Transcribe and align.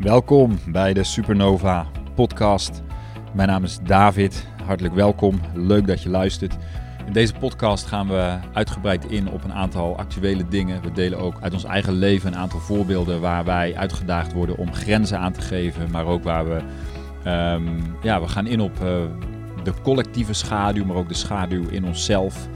Welkom 0.00 0.58
bij 0.68 0.92
de 0.92 1.04
Supernova 1.04 1.86
podcast. 2.14 2.82
Mijn 3.34 3.48
naam 3.48 3.64
is 3.64 3.78
David. 3.82 4.46
Hartelijk 4.64 4.94
welkom. 4.94 5.40
Leuk 5.54 5.86
dat 5.86 6.02
je 6.02 6.08
luistert. 6.08 6.56
In 7.06 7.12
deze 7.12 7.32
podcast 7.32 7.86
gaan 7.86 8.08
we 8.08 8.38
uitgebreid 8.52 9.04
in 9.04 9.30
op 9.30 9.44
een 9.44 9.52
aantal 9.52 9.98
actuele 9.98 10.48
dingen. 10.48 10.82
We 10.82 10.92
delen 10.92 11.18
ook 11.18 11.34
uit 11.40 11.52
ons 11.52 11.64
eigen 11.64 11.92
leven 11.92 12.32
een 12.32 12.38
aantal 12.38 12.60
voorbeelden 12.60 13.20
waar 13.20 13.44
wij 13.44 13.76
uitgedaagd 13.76 14.32
worden 14.32 14.56
om 14.56 14.74
grenzen 14.74 15.18
aan 15.18 15.32
te 15.32 15.40
geven, 15.40 15.90
maar 15.90 16.06
ook 16.06 16.22
waar 16.22 16.48
we, 16.48 16.60
ehm, 17.24 17.80
ja, 18.02 18.20
we 18.20 18.28
gaan 18.28 18.46
in 18.46 18.60
op 18.60 18.74
uh, 18.82 19.02
de 19.64 19.72
collectieve 19.82 20.32
schaduw, 20.32 20.84
maar 20.84 20.96
ook 20.96 21.08
de 21.08 21.14
schaduw 21.14 21.68
in 21.68 21.84
onszelf. 21.84 22.48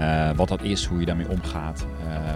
Uh, 0.00 0.30
wat 0.36 0.48
dat 0.48 0.62
is, 0.62 0.84
hoe 0.84 1.00
je 1.00 1.06
daarmee 1.06 1.28
omgaat. 1.28 1.86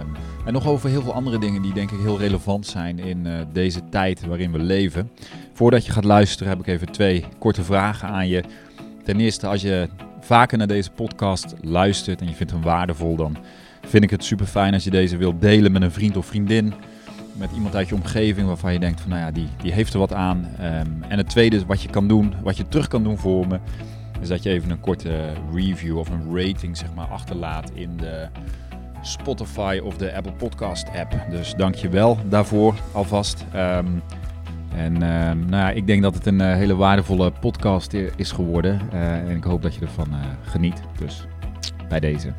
Um, 0.01 0.11
en 0.45 0.53
nog 0.53 0.67
over 0.67 0.89
heel 0.89 1.01
veel 1.01 1.13
andere 1.13 1.37
dingen 1.37 1.61
die 1.61 1.73
denk 1.73 1.91
ik 1.91 1.99
heel 1.99 2.19
relevant 2.19 2.67
zijn 2.67 2.99
in 2.99 3.25
uh, 3.25 3.33
deze 3.53 3.89
tijd 3.89 4.25
waarin 4.25 4.51
we 4.51 4.59
leven. 4.59 5.11
Voordat 5.53 5.85
je 5.85 5.91
gaat 5.91 6.03
luisteren 6.03 6.49
heb 6.49 6.59
ik 6.59 6.67
even 6.67 6.91
twee 6.91 7.25
korte 7.39 7.63
vragen 7.63 8.07
aan 8.07 8.27
je. 8.27 8.43
Ten 9.03 9.19
eerste, 9.19 9.47
als 9.47 9.61
je 9.61 9.89
vaker 10.19 10.57
naar 10.57 10.67
deze 10.67 10.91
podcast 10.91 11.53
luistert 11.61 12.21
en 12.21 12.27
je 12.27 12.33
vindt 12.33 12.51
hem 12.51 12.61
waardevol, 12.61 13.15
dan 13.15 13.37
vind 13.81 14.03
ik 14.03 14.09
het 14.09 14.23
super 14.23 14.45
fijn 14.45 14.73
als 14.73 14.83
je 14.83 14.89
deze 14.89 15.17
wilt 15.17 15.41
delen 15.41 15.71
met 15.71 15.81
een 15.81 15.91
vriend 15.91 16.17
of 16.17 16.25
vriendin. 16.25 16.73
Met 17.33 17.49
iemand 17.53 17.75
uit 17.75 17.89
je 17.89 17.95
omgeving 17.95 18.47
waarvan 18.47 18.73
je 18.73 18.79
denkt 18.79 19.01
van 19.01 19.09
nou 19.09 19.21
ja, 19.21 19.31
die, 19.31 19.47
die 19.61 19.71
heeft 19.71 19.93
er 19.93 19.99
wat 19.99 20.13
aan. 20.13 20.37
Um, 20.61 21.03
en 21.09 21.17
het 21.17 21.29
tweede 21.29 21.65
wat 21.65 21.81
je 21.81 21.89
kan 21.89 22.07
doen, 22.07 22.33
wat 22.43 22.57
je 22.57 22.67
terug 22.67 22.87
kan 22.87 23.03
doen 23.03 23.17
voor 23.17 23.47
me, 23.47 23.59
is 24.21 24.27
dat 24.27 24.43
je 24.43 24.49
even 24.49 24.69
een 24.69 24.79
korte 24.79 25.33
review 25.53 25.97
of 25.97 26.09
een 26.09 26.37
rating 26.37 26.77
zeg 26.77 26.93
maar 26.93 27.07
achterlaat 27.07 27.71
in 27.73 27.97
de 27.97 28.27
Spotify 29.07 29.79
of 29.83 29.97
de 29.97 30.15
Apple 30.15 30.31
Podcast 30.31 30.87
app. 30.95 31.25
Dus 31.29 31.53
dank 31.53 31.75
je 31.75 31.89
wel 31.89 32.17
daarvoor 32.29 32.75
alvast. 32.91 33.45
Um, 33.55 34.01
en 34.75 34.93
uh, 34.93 34.99
nou 35.31 35.49
ja, 35.49 35.69
ik 35.69 35.87
denk 35.87 36.01
dat 36.01 36.13
het 36.13 36.25
een 36.25 36.39
uh, 36.39 36.53
hele 36.53 36.75
waardevolle 36.75 37.31
podcast 37.31 37.93
is 38.15 38.31
geworden. 38.31 38.81
Uh, 38.93 39.17
en 39.17 39.35
ik 39.35 39.43
hoop 39.43 39.61
dat 39.61 39.75
je 39.75 39.81
ervan 39.81 40.07
uh, 40.09 40.19
geniet. 40.41 40.81
Dus 40.97 41.27
bij 41.89 41.99
deze. 41.99 42.33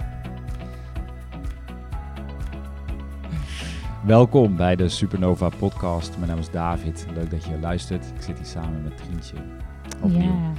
Welkom 4.05 4.57
bij 4.57 4.77
de 4.77 4.89
Supernova 4.89 5.49
podcast. 5.49 6.17
Mijn 6.17 6.31
naam 6.31 6.39
is 6.39 6.51
David. 6.51 7.07
Leuk 7.15 7.31
dat 7.31 7.45
je 7.45 7.59
luistert. 7.61 8.05
Ik 8.17 8.23
zit 8.23 8.37
hier 8.37 8.47
samen 8.47 8.83
met 8.83 8.97
Trientje. 8.97 9.37
Opnieuw. 10.03 10.21
Ja. 10.21 10.53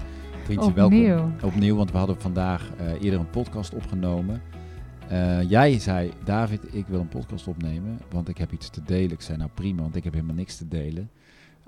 Trientje, 0.43 0.83
Opnieuw. 0.83 1.07
welkom. 1.07 1.33
Opnieuw, 1.41 1.75
want 1.75 1.91
we 1.91 1.97
hadden 1.97 2.21
vandaag 2.21 2.69
eerder 3.01 3.19
een 3.19 3.29
podcast 3.29 3.73
opgenomen. 3.73 4.41
Uh, 5.11 5.49
jij 5.49 5.79
zei, 5.79 6.11
David, 6.23 6.73
ik 6.75 6.87
wil 6.87 6.99
een 6.99 7.07
podcast 7.07 7.47
opnemen, 7.47 7.99
want 8.09 8.29
ik 8.29 8.37
heb 8.37 8.51
iets 8.51 8.69
te 8.69 8.81
delen. 8.85 9.11
Ik 9.11 9.21
zei, 9.21 9.37
nou 9.37 9.49
prima, 9.53 9.81
want 9.81 9.95
ik 9.95 10.03
heb 10.03 10.13
helemaal 10.13 10.35
niks 10.35 10.57
te 10.57 10.67
delen. 10.67 11.09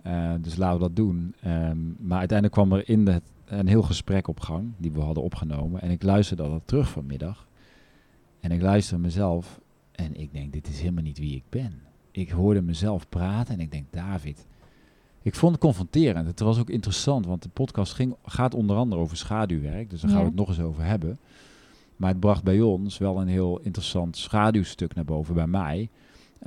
Uh, 0.08 0.34
dus 0.42 0.56
laten 0.56 0.80
we 0.80 0.86
dat 0.86 0.96
doen. 0.96 1.36
Um, 1.46 1.96
maar 2.00 2.20
uiteindelijk 2.20 2.54
kwam 2.54 2.74
er 2.74 2.90
in 2.90 3.06
de, 3.06 3.22
een 3.46 3.68
heel 3.68 3.82
gesprek 3.82 4.28
op 4.28 4.40
gang, 4.40 4.72
die 4.78 4.92
we 4.92 5.00
hadden 5.00 5.24
opgenomen. 5.24 5.82
En 5.82 5.92
ik 5.92 6.04
luisterde 6.04 6.44
dat 6.44 6.62
terug 6.66 6.90
vanmiddag. 6.90 7.48
En 8.40 8.52
ik 8.52 8.62
luisterde 8.62 9.04
mezelf 9.04 9.60
en 9.92 10.16
ik 10.20 10.34
denk, 10.34 10.54
dit 10.54 10.68
is 10.68 10.80
helemaal 10.80 11.04
niet 11.04 11.20
wie 11.20 11.36
ik 11.36 11.44
ben. 11.50 11.74
Ik 12.12 12.30
hoorde 12.30 12.62
mezelf 12.62 13.10
praten 13.10 13.54
en 13.54 13.60
ik 13.60 13.72
denk, 13.72 13.86
David... 13.92 14.46
Ik 15.22 15.36
vond 15.36 15.52
het 15.52 15.62
confronterend. 15.62 16.28
Het 16.28 16.40
was 16.40 16.60
ook 16.60 16.70
interessant, 16.70 17.26
want 17.26 17.44
de 17.44 17.50
podcast 17.50 17.94
ging, 17.94 18.16
gaat 18.26 18.54
onder 18.54 18.76
andere 18.76 19.02
over 19.02 19.18
schaduwwerk. 19.18 19.90
Dus 19.90 20.02
daar 20.02 20.10
gaan 20.10 20.20
Ja. 20.20 20.26
we 20.26 20.30
het 20.30 20.40
nog 20.40 20.50
eens 20.50 20.60
over 20.60 20.84
hebben. 20.84 21.18
Maar 22.00 22.10
het 22.10 22.20
bracht 22.20 22.44
bij 22.44 22.62
ons 22.62 22.98
wel 22.98 23.22
een 23.22 23.28
heel 23.28 23.60
interessant 23.60 24.18
schaduwstuk 24.18 24.96
naar 24.96 25.06
boven 25.06 25.36
bij 25.36 25.48
mij. 25.48 25.90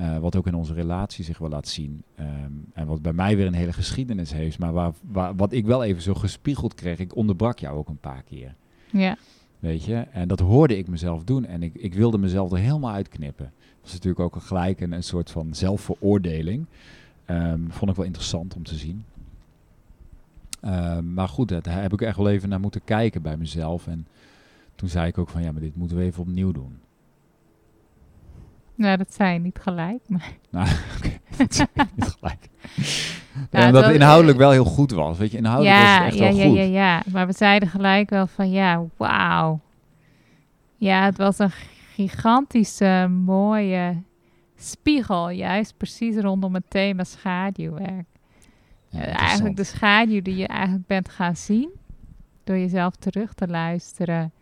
Uh, 0.01 0.19
wat 0.19 0.37
ook 0.37 0.47
in 0.47 0.55
onze 0.55 0.75
relatie 0.75 1.25
zich 1.25 1.39
wel 1.39 1.49
laat 1.49 1.69
zien. 1.69 2.03
Um, 2.21 2.65
en 2.73 2.87
wat 2.87 3.03
bij 3.03 3.13
mij 3.13 3.37
weer 3.37 3.47
een 3.47 3.55
hele 3.55 3.73
geschiedenis 3.73 4.33
heeft. 4.33 4.59
Maar 4.59 4.73
waar, 4.73 4.93
waar, 5.01 5.37
wat 5.37 5.53
ik 5.53 5.67
wel 5.67 5.85
even 5.85 6.03
zo 6.03 6.15
gespiegeld 6.15 6.75
kreeg. 6.75 6.99
Ik 6.99 7.17
onderbrak 7.17 7.59
jou 7.59 7.77
ook 7.77 7.89
een 7.89 8.01
paar 8.01 8.23
keer. 8.23 8.55
Ja. 8.91 9.17
Weet 9.59 9.85
je? 9.85 9.95
En 9.95 10.29
dat 10.29 10.41
hoorde 10.41 10.79
ik 10.79 10.89
mezelf 10.89 11.25
doen. 11.25 11.45
En 11.45 11.63
ik, 11.63 11.75
ik 11.75 11.95
wilde 11.95 12.19
mezelf 12.19 12.53
er 12.53 12.59
helemaal 12.59 12.93
uitknippen. 12.93 13.53
Dat 13.81 13.87
is 13.87 13.93
natuurlijk 13.93 14.21
ook 14.21 14.43
gelijk 14.43 14.81
een, 14.81 14.93
een 14.93 15.05
soort 15.05 15.31
van 15.31 15.55
zelfveroordeling. 15.55 16.67
Um, 17.27 17.67
vond 17.71 17.91
ik 17.91 17.97
wel 17.97 18.07
interessant 18.07 18.57
om 18.57 18.63
te 18.63 18.77
zien. 18.77 19.05
Um, 20.65 21.13
maar 21.13 21.29
goed, 21.29 21.49
daar 21.49 21.83
heb 21.83 21.93
ik 21.93 22.01
echt 22.01 22.17
wel 22.17 22.29
even 22.29 22.49
naar 22.49 22.61
moeten 22.61 22.85
kijken 22.85 23.23
bij 23.23 23.37
mezelf. 23.37 23.87
En 23.87 24.07
toen 24.75 24.89
zei 24.89 25.07
ik 25.07 25.19
ook 25.19 25.29
van 25.29 25.43
ja, 25.43 25.53
maar 25.53 25.61
dit 25.61 25.77
moeten 25.77 25.97
we 25.97 26.03
even 26.03 26.21
opnieuw 26.23 26.53
doen. 26.53 26.81
Nou, 28.75 28.97
dat 28.97 29.15
zei 29.15 29.33
je 29.33 29.39
niet 29.39 29.59
gelijk. 29.63 30.01
Maar 30.09 30.33
Nou, 30.51 30.69
oké, 30.97 31.11
dat 31.37 31.55
zei 31.55 31.69
ik 31.75 31.87
niet 31.95 32.17
gelijk. 32.19 32.49
Nou, 33.51 33.63
Ja, 33.63 33.67
omdat 33.67 33.85
het 33.85 33.95
inhoudelijk 33.95 34.39
wel 34.39 34.51
heel 34.51 34.65
goed 34.65 34.91
was. 34.91 35.19
Weet 35.19 35.31
je, 35.31 35.37
inhoudelijk 35.37 35.77
was 35.77 35.87
ja, 35.87 35.97
het 35.97 36.05
echt 36.05 36.15
ja, 36.15 36.21
wel 36.21 36.35
ja, 36.37 36.47
goed. 36.47 36.57
ja, 36.57 36.63
ja. 36.63 37.03
Maar 37.13 37.27
we 37.27 37.33
zeiden 37.33 37.69
gelijk 37.69 38.11
wel 38.11 38.27
van 38.27 38.51
ja, 38.51 38.85
wauw. 38.97 39.61
Ja, 40.77 41.05
het 41.05 41.17
was 41.17 41.39
een 41.39 41.51
gigantische, 41.95 43.09
mooie 43.25 44.03
spiegel. 44.57 45.31
Juist 45.31 45.77
precies 45.77 46.17
rondom 46.17 46.55
het 46.55 46.71
thema 46.71 47.05
schaduwwerk. 47.05 48.07
Ja, 48.89 49.01
Eh, 49.01 49.21
eigenlijk 49.21 49.57
de 49.57 49.65
schaduw 49.65 50.23
die 50.23 50.37
je 50.37 50.47
eigenlijk 50.47 50.87
bent 50.87 51.09
gaan 51.09 51.37
zien. 51.37 51.71
Door 52.45 52.57
jezelf 52.59 52.97
terug 52.97 53.35
te 53.35 53.49
luisteren. 53.49 54.33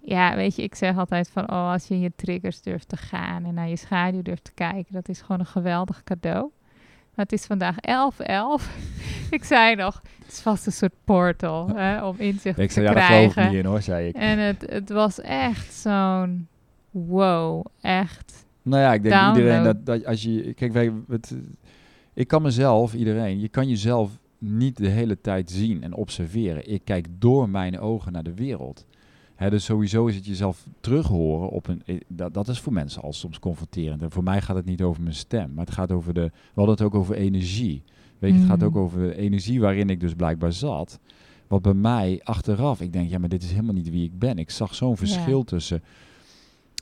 Ja, 0.00 0.36
weet 0.36 0.56
je, 0.56 0.62
ik 0.62 0.74
zeg 0.74 0.96
altijd 0.96 1.30
van, 1.30 1.50
oh, 1.50 1.70
als 1.72 1.88
je 1.88 1.94
in 1.94 2.00
je 2.00 2.12
triggers 2.16 2.62
durft 2.62 2.88
te 2.88 2.96
gaan 2.96 3.44
en 3.44 3.54
naar 3.54 3.68
je 3.68 3.76
schaduw 3.76 4.22
durft 4.22 4.44
te 4.44 4.52
kijken, 4.54 4.92
dat 4.92 5.08
is 5.08 5.20
gewoon 5.20 5.40
een 5.40 5.46
geweldig 5.46 6.04
cadeau. 6.04 6.50
Maar 7.14 7.26
het 7.26 7.32
is 7.32 7.46
vandaag 7.46 7.76
11-11. 7.76 7.80
ik 9.30 9.44
zei 9.44 9.74
nog, 9.74 10.02
het 10.24 10.32
is 10.32 10.40
vast 10.40 10.66
een 10.66 10.72
soort 10.72 10.94
portal 11.04 11.68
hè, 11.68 12.04
om 12.04 12.14
inzicht 12.18 12.58
Ik 12.58 12.68
te 12.68 12.72
zei, 12.74 12.86
ja, 12.86 12.92
daar 12.92 13.02
geloof 13.02 13.24
ik 13.24 13.30
krijgen. 13.30 13.52
niet 13.52 13.64
in 13.64 13.70
hoor, 13.70 13.82
zei 13.82 14.08
ik. 14.08 14.14
En 14.14 14.38
het, 14.38 14.66
het 14.70 14.90
was 14.90 15.20
echt 15.20 15.74
zo'n 15.74 16.48
wow, 16.90 17.64
echt. 17.80 18.46
Nou 18.62 18.82
ja, 18.82 18.92
ik 18.92 19.02
denk 19.02 19.14
Download. 19.14 19.36
iedereen 19.36 19.64
dat, 19.64 19.86
dat 19.86 20.04
als 20.04 20.22
je... 20.22 20.54
Kijk, 20.54 20.72
wij, 20.72 20.92
het, 21.08 21.36
ik 22.14 22.28
kan 22.28 22.42
mezelf, 22.42 22.94
iedereen, 22.94 23.40
je 23.40 23.48
kan 23.48 23.68
jezelf 23.68 24.18
niet 24.38 24.76
de 24.76 24.88
hele 24.88 25.20
tijd 25.20 25.50
zien 25.50 25.82
en 25.82 25.94
observeren. 25.94 26.70
Ik 26.70 26.80
kijk 26.84 27.06
door 27.10 27.48
mijn 27.48 27.78
ogen 27.78 28.12
naar 28.12 28.22
de 28.22 28.34
wereld. 28.34 28.86
Dus 29.38 29.64
sowieso 29.64 30.06
is 30.06 30.14
het 30.14 30.26
jezelf 30.26 30.66
terughoren 30.80 31.48
op 31.48 31.68
een... 31.68 31.82
eh, 31.86 31.96
Dat, 32.08 32.34
dat 32.34 32.48
is 32.48 32.60
voor 32.60 32.72
mensen 32.72 33.02
al 33.02 33.12
soms 33.12 33.38
confronterend. 33.38 34.02
En 34.02 34.10
voor 34.10 34.22
mij 34.22 34.40
gaat 34.40 34.56
het 34.56 34.64
niet 34.64 34.82
over 34.82 35.02
mijn 35.02 35.14
stem, 35.14 35.50
maar 35.54 35.64
het 35.64 35.74
gaat 35.74 35.92
over 35.92 36.14
de... 36.14 36.20
We 36.30 36.30
hadden 36.54 36.74
het 36.74 36.84
ook 36.84 36.94
over 36.94 37.14
energie. 37.14 37.82
Weet 38.18 38.32
je, 38.32 38.38
het 38.38 38.48
gaat 38.48 38.60
Mm. 38.60 38.66
ook 38.66 38.76
over 38.76 38.98
de 39.00 39.16
energie 39.16 39.60
waarin 39.60 39.90
ik 39.90 40.00
dus 40.00 40.14
blijkbaar 40.14 40.52
zat. 40.52 40.98
Wat 41.46 41.62
bij 41.62 41.74
mij 41.74 42.20
achteraf, 42.24 42.80
ik 42.80 42.92
denk, 42.92 43.10
ja, 43.10 43.18
maar 43.18 43.28
dit 43.28 43.42
is 43.42 43.50
helemaal 43.50 43.74
niet 43.74 43.90
wie 43.90 44.04
ik 44.04 44.18
ben. 44.18 44.38
Ik 44.38 44.50
zag 44.50 44.74
zo'n 44.74 44.96
verschil 44.96 45.44
tussen... 45.44 45.82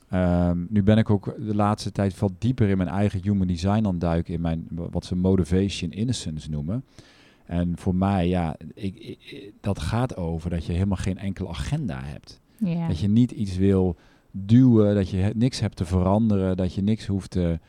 Ehm, 0.09 0.57
nu 0.69 0.83
ben 0.83 0.97
ik 0.97 1.09
ook 1.09 1.35
de 1.45 1.55
laatste 1.55 1.91
tijd 1.91 2.19
wat 2.19 2.31
dieper 2.37 2.69
in 2.69 2.77
mijn 2.77 2.89
eigen 2.89 3.21
human 3.23 3.47
design 3.47 3.85
aan 3.85 3.99
duiken, 3.99 4.33
in 4.33 4.41
mijn, 4.41 4.67
wat 4.69 5.05
ze 5.05 5.15
motivation 5.15 5.91
innocence 5.91 6.49
noemen. 6.49 6.83
En 7.45 7.77
voor 7.77 7.95
mij, 7.95 8.27
ja, 8.27 8.55
ik, 8.73 8.95
ik- 8.95 9.51
dat 9.61 9.79
gaat 9.79 10.15
over 10.15 10.49
dat 10.49 10.65
je 10.65 10.73
helemaal 10.73 10.97
geen 10.97 11.17
enkele 11.17 11.49
agenda 11.49 11.99
hebt. 12.03 12.39
Dat 12.87 12.99
je 12.99 13.07
niet 13.07 13.31
iets 13.31 13.57
wil 13.57 13.95
duwen, 14.31 14.95
dat 14.95 15.09
je 15.09 15.31
niks 15.35 15.59
hebt 15.59 15.75
te 15.75 15.85
veranderen, 15.85 16.57
dat 16.57 16.73
je 16.73 16.81
niks 16.81 17.05
hoeft 17.05 17.29
te... 17.31 17.59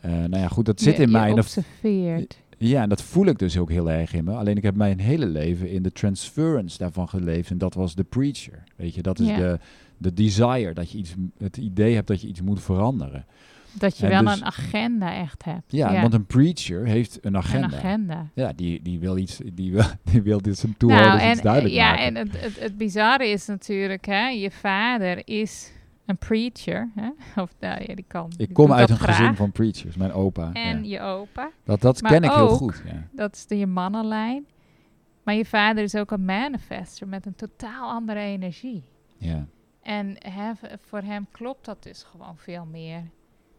eh, 0.00 0.10
nou 0.10 0.36
ja, 0.36 0.48
goed, 0.48 0.64
dat 0.66 0.80
zit 0.80 0.96
Je- 0.96 1.02
in 1.02 1.10
mij. 1.10 1.32
Observeert. 1.32 2.38
ja, 2.58 2.82
en 2.82 2.88
dat 2.88 3.02
voel 3.02 3.26
ik 3.26 3.38
dus 3.38 3.58
ook 3.58 3.70
heel 3.70 3.90
erg 3.90 4.12
in 4.14 4.24
me. 4.24 4.32
Alleen 4.32 4.56
ik 4.56 4.62
heb 4.62 4.76
mijn 4.76 5.00
hele 5.00 5.26
leven 5.26 5.70
in 5.70 5.82
de 5.82 5.92
transference 5.92 6.78
daarvan 6.78 7.08
geleefd. 7.08 7.50
En 7.50 7.58
dat 7.58 7.74
was 7.74 7.94
de 7.94 8.04
preacher. 8.04 8.62
Weet 8.76 8.94
je, 8.94 9.02
dat 9.02 9.18
is 9.20 9.26
de, 9.26 9.58
de 9.98 10.12
desire. 10.12 10.72
Dat 10.74 10.90
je 10.90 10.98
iets, 10.98 11.14
het 11.38 11.56
idee 11.56 11.94
hebt 11.94 12.06
dat 12.08 12.20
je 12.20 12.28
iets 12.28 12.40
moet 12.42 12.62
veranderen. 12.62 13.24
Dat 13.78 13.98
je 13.98 14.04
En 14.06 14.10
wel 14.10 14.22
dus- 14.32 14.40
een 14.40 14.44
agenda 14.46 15.14
echt 15.14 15.44
hebt. 15.44 15.72
Ja, 15.72 16.00
want 16.00 16.14
een 16.14 16.26
preacher 16.26 16.86
heeft 16.86 17.18
een 17.24 17.36
agenda. 17.36 17.66
Een 17.66 17.74
agenda. 17.74 18.28
Ja, 18.34 18.52
die, 18.52 18.82
die 18.82 18.98
wil 18.98 19.16
iets, 19.16 19.40
die 19.54 19.72
wil, 19.72 19.84
die 20.12 20.22
wil 20.22 20.42
dit 20.42 20.58
zijn 20.58 20.76
toehoorders 20.76 21.16
Nou, 21.22 21.30
iets 21.32 21.40
duidelijk 21.42 21.74
ja, 21.74 21.90
maken. 21.90 22.04
en 22.04 22.16
het, 22.16 22.40
het, 22.40 22.60
het 22.60 22.76
bizarre 22.76 23.28
is 23.28 23.46
natuurlijk, 23.46 24.04
hè, 24.04 24.26
je 24.28 24.50
vader 24.50 25.22
is 25.28 25.72
een 26.06 26.16
preacher. 26.18 26.90
Hè? 26.94 27.08
Of 27.42 27.54
nou 27.60 27.84
ja, 27.86 27.94
die 27.94 28.04
kan. 28.08 28.32
ik 28.36 28.52
kom 28.52 28.72
uit 28.72 28.90
een 28.90 28.98
gezin 28.98 29.34
van 29.34 29.52
preachers, 29.52 29.96
mijn 29.96 30.12
opa. 30.12 30.52
En 30.52 30.84
ja. 30.84 30.90
je 30.90 31.00
opa, 31.12 31.50
Dat, 31.64 31.80
dat 31.80 32.02
maar 32.02 32.12
ken 32.12 32.22
ik 32.22 32.30
heel 32.30 32.48
ook- 32.48 32.56
goed. 32.56 32.82
Ja. 32.86 33.06
dat 33.12 33.34
is 33.34 33.46
de, 33.46 33.58
je 33.58 33.66
mannenlijn. 33.66 34.46
Maar 35.22 35.34
je 35.34 35.44
vader 35.44 35.82
is 35.84 35.94
ook 35.94 36.10
een 36.10 36.24
manifester 36.24 37.08
met 37.08 37.26
een 37.26 37.34
totaal 37.34 37.90
andere 37.90 38.20
energie. 38.20 38.82
Ja, 39.18 39.46
En 39.82 40.16
hè, 40.18 40.50
voor 40.80 41.00
hem 41.00 41.26
klopt 41.30 41.64
dat 41.64 41.82
dus 41.82 42.02
gewoon 42.02 42.36
veel 42.36 42.64
meer. 42.70 43.02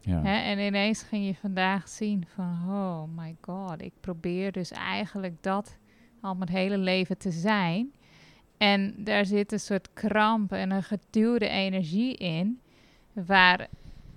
Ja. 0.06 0.22
Hè? 0.22 0.38
En 0.38 0.60
ineens 0.60 1.04
ging 1.04 1.26
je 1.26 1.36
vandaag 1.36 1.90
zien 1.90 2.26
van, 2.36 2.60
oh 2.68 3.04
my 3.16 3.36
god, 3.42 3.82
ik 3.82 3.94
probeer 4.00 4.52
dus 4.52 4.72
eigenlijk 4.72 5.44
dat 5.44 5.78
al 6.22 6.36
mijn 6.36 6.50
hele 6.50 6.78
leven 6.78 7.18
te 7.18 7.32
zijn. 7.32 7.94
En 8.58 8.96
daar 8.98 9.26
zit 9.26 9.52
een 9.52 9.60
soort 9.60 9.90
kramp 9.94 10.52
en 10.52 10.72
een 10.72 10.84
geduwde 10.84 11.48
energie 11.48 12.16
in, 12.16 12.60
waar, 13.14 13.68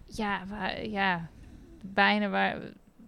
ja, 0.06 0.46
waar, 0.46 0.86
ja 0.86 1.28
bijna 1.82 2.28
waar, 2.28 2.58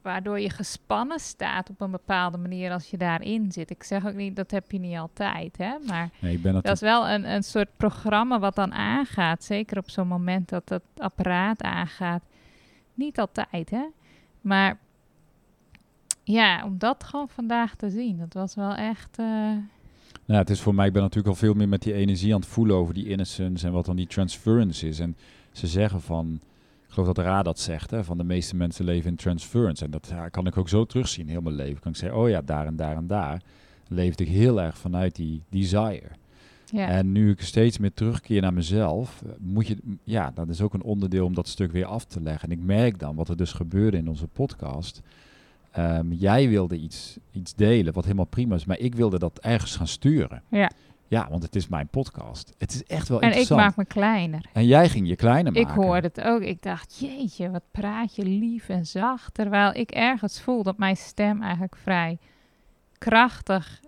waardoor 0.02 0.40
je 0.40 0.50
gespannen 0.50 1.18
staat 1.18 1.70
op 1.70 1.80
een 1.80 1.90
bepaalde 1.90 2.38
manier 2.38 2.72
als 2.72 2.90
je 2.90 2.96
daarin 2.96 3.52
zit. 3.52 3.70
Ik 3.70 3.82
zeg 3.82 4.06
ook 4.06 4.14
niet, 4.14 4.36
dat 4.36 4.50
heb 4.50 4.70
je 4.70 4.78
niet 4.78 4.96
altijd, 4.96 5.56
hè. 5.56 5.78
Maar 5.86 6.10
Nee, 6.18 6.34
ik 6.34 6.42
ben 6.42 6.52
dat 6.52 6.66
is 6.66 6.80
wel 6.80 7.08
een, 7.08 7.30
een 7.30 7.42
soort 7.42 7.76
programma 7.76 8.38
wat 8.38 8.54
dan 8.54 8.72
aangaat. 8.72 9.44
Zeker 9.44 9.78
op 9.78 9.90
zo'n 9.90 10.08
moment 10.08 10.48
dat 10.48 10.68
het 10.68 10.82
apparaat 10.96 11.62
aangaat. 11.62 12.22
Niet 13.00 13.18
altijd, 13.18 13.70
hè. 13.70 13.84
Maar 14.40 14.78
ja, 16.24 16.64
om 16.64 16.78
dat 16.78 17.04
gewoon 17.04 17.28
vandaag 17.28 17.74
te 17.74 17.90
zien, 17.90 18.18
dat 18.18 18.32
was 18.32 18.54
wel 18.54 18.74
echt... 18.74 19.18
eh, 19.18 19.24
Nou, 20.24 20.40
het 20.40 20.50
is 20.50 20.60
voor 20.60 20.74
mij, 20.74 20.86
ik 20.86 20.92
ben 20.92 21.02
natuurlijk 21.02 21.28
al 21.28 21.34
veel 21.40 21.54
meer 21.54 21.68
met 21.68 21.82
die 21.82 21.92
energie 21.94 22.34
aan 22.34 22.40
het 22.40 22.48
voelen 22.48 22.76
over 22.76 22.94
die 22.94 23.08
innocence 23.08 23.66
en 23.66 23.72
wat 23.72 23.84
dan 23.84 23.96
die 23.96 24.06
transference 24.06 24.88
is. 24.88 24.98
En 25.00 25.16
ze 25.52 25.66
zeggen 25.66 26.00
van, 26.00 26.40
ik 26.86 26.92
geloof 26.92 27.12
dat 27.12 27.24
Ra 27.24 27.42
dat 27.42 27.58
zegt, 27.58 27.90
hè, 27.90 28.04
van 28.04 28.16
de 28.18 28.24
meeste 28.24 28.56
mensen 28.56 28.84
leven 28.84 29.10
in 29.10 29.16
transference. 29.16 29.84
En 29.84 29.90
dat 29.90 30.14
kan 30.30 30.46
ik 30.46 30.56
ook 30.56 30.68
zo 30.68 30.84
terugzien, 30.84 31.28
heel 31.28 31.40
mijn 31.40 31.54
leven. 31.54 31.80
Kan 31.80 31.90
ik 31.92 31.98
zeggen, 31.98 32.18
oh 32.18 32.28
ja, 32.28 32.42
daar 32.42 32.66
en 32.66 32.76
daar 32.76 32.96
en 32.96 33.06
daar 33.06 33.42
leefde 33.88 34.24
ik 34.24 34.30
heel 34.30 34.60
erg 34.60 34.78
vanuit 34.78 35.16
die 35.16 35.42
desire. 35.48 36.08
Ja. 36.72 36.86
En 36.88 37.12
nu 37.12 37.30
ik 37.30 37.40
steeds 37.40 37.78
meer 37.78 37.92
terugkeer 37.94 38.40
naar 38.40 38.52
mezelf, 38.52 39.22
eh, 39.26 39.32
moet 39.38 39.66
je, 39.66 39.76
ja, 40.04 40.30
dat 40.34 40.48
is 40.48 40.60
ook 40.60 40.74
een 40.74 40.82
onderdeel 40.82 41.24
om 41.26 41.34
dat 41.34 41.48
stuk 41.48 41.72
weer 41.72 41.84
af 41.84 42.04
te 42.04 42.20
leggen. 42.20 42.48
En 42.50 42.58
ik 42.58 42.64
merk 42.64 42.98
dan 42.98 43.16
wat 43.16 43.28
er 43.28 43.36
dus 43.36 43.52
gebeurde 43.52 43.96
in 43.96 44.08
onze 44.08 44.26
podcast. 44.26 45.02
Ehm, 45.70 46.12
jij 46.12 46.48
wilde 46.48 46.76
iets, 46.76 47.18
iets 47.32 47.54
delen, 47.54 47.92
wat 47.92 48.04
helemaal 48.04 48.24
prima 48.24 48.54
is, 48.54 48.64
maar 48.64 48.78
ik 48.78 48.94
wilde 48.94 49.18
dat 49.18 49.38
ergens 49.38 49.76
gaan 49.76 49.86
sturen. 49.86 50.42
Ja. 50.48 50.70
Ja, 51.08 51.26
want 51.30 51.42
het 51.42 51.56
is 51.56 51.68
mijn 51.68 51.88
podcast. 51.88 52.54
Het 52.58 52.72
is 52.74 52.84
echt 52.84 53.08
wel 53.08 53.20
en 53.20 53.28
ik 53.28 53.34
interessant. 53.36 53.60
maak 53.60 53.76
me 53.76 53.84
kleiner. 53.84 54.44
En 54.52 54.66
jij 54.66 54.88
ging 54.88 55.08
je 55.08 55.16
kleiner 55.16 55.56
Ik 55.56 55.66
maken. 55.66 55.82
hoorde 55.82 56.06
het 56.14 56.20
ook. 56.20 56.40
Ik 56.40 56.62
dacht, 56.62 56.98
jeetje, 56.98 57.50
wat 57.50 57.62
praat 57.70 58.14
je 58.16 58.24
lief 58.24 58.68
en 58.68 58.86
zacht. 58.86 59.34
Terwijl 59.34 59.74
ik 59.74 59.90
ergens 59.90 60.40
voel 60.40 60.62
dat 60.62 60.78
mijn 60.78 60.96
stem 60.96 61.42
eigenlijk 61.42 61.76
vrij 61.76 62.18
krachtig 62.98 63.80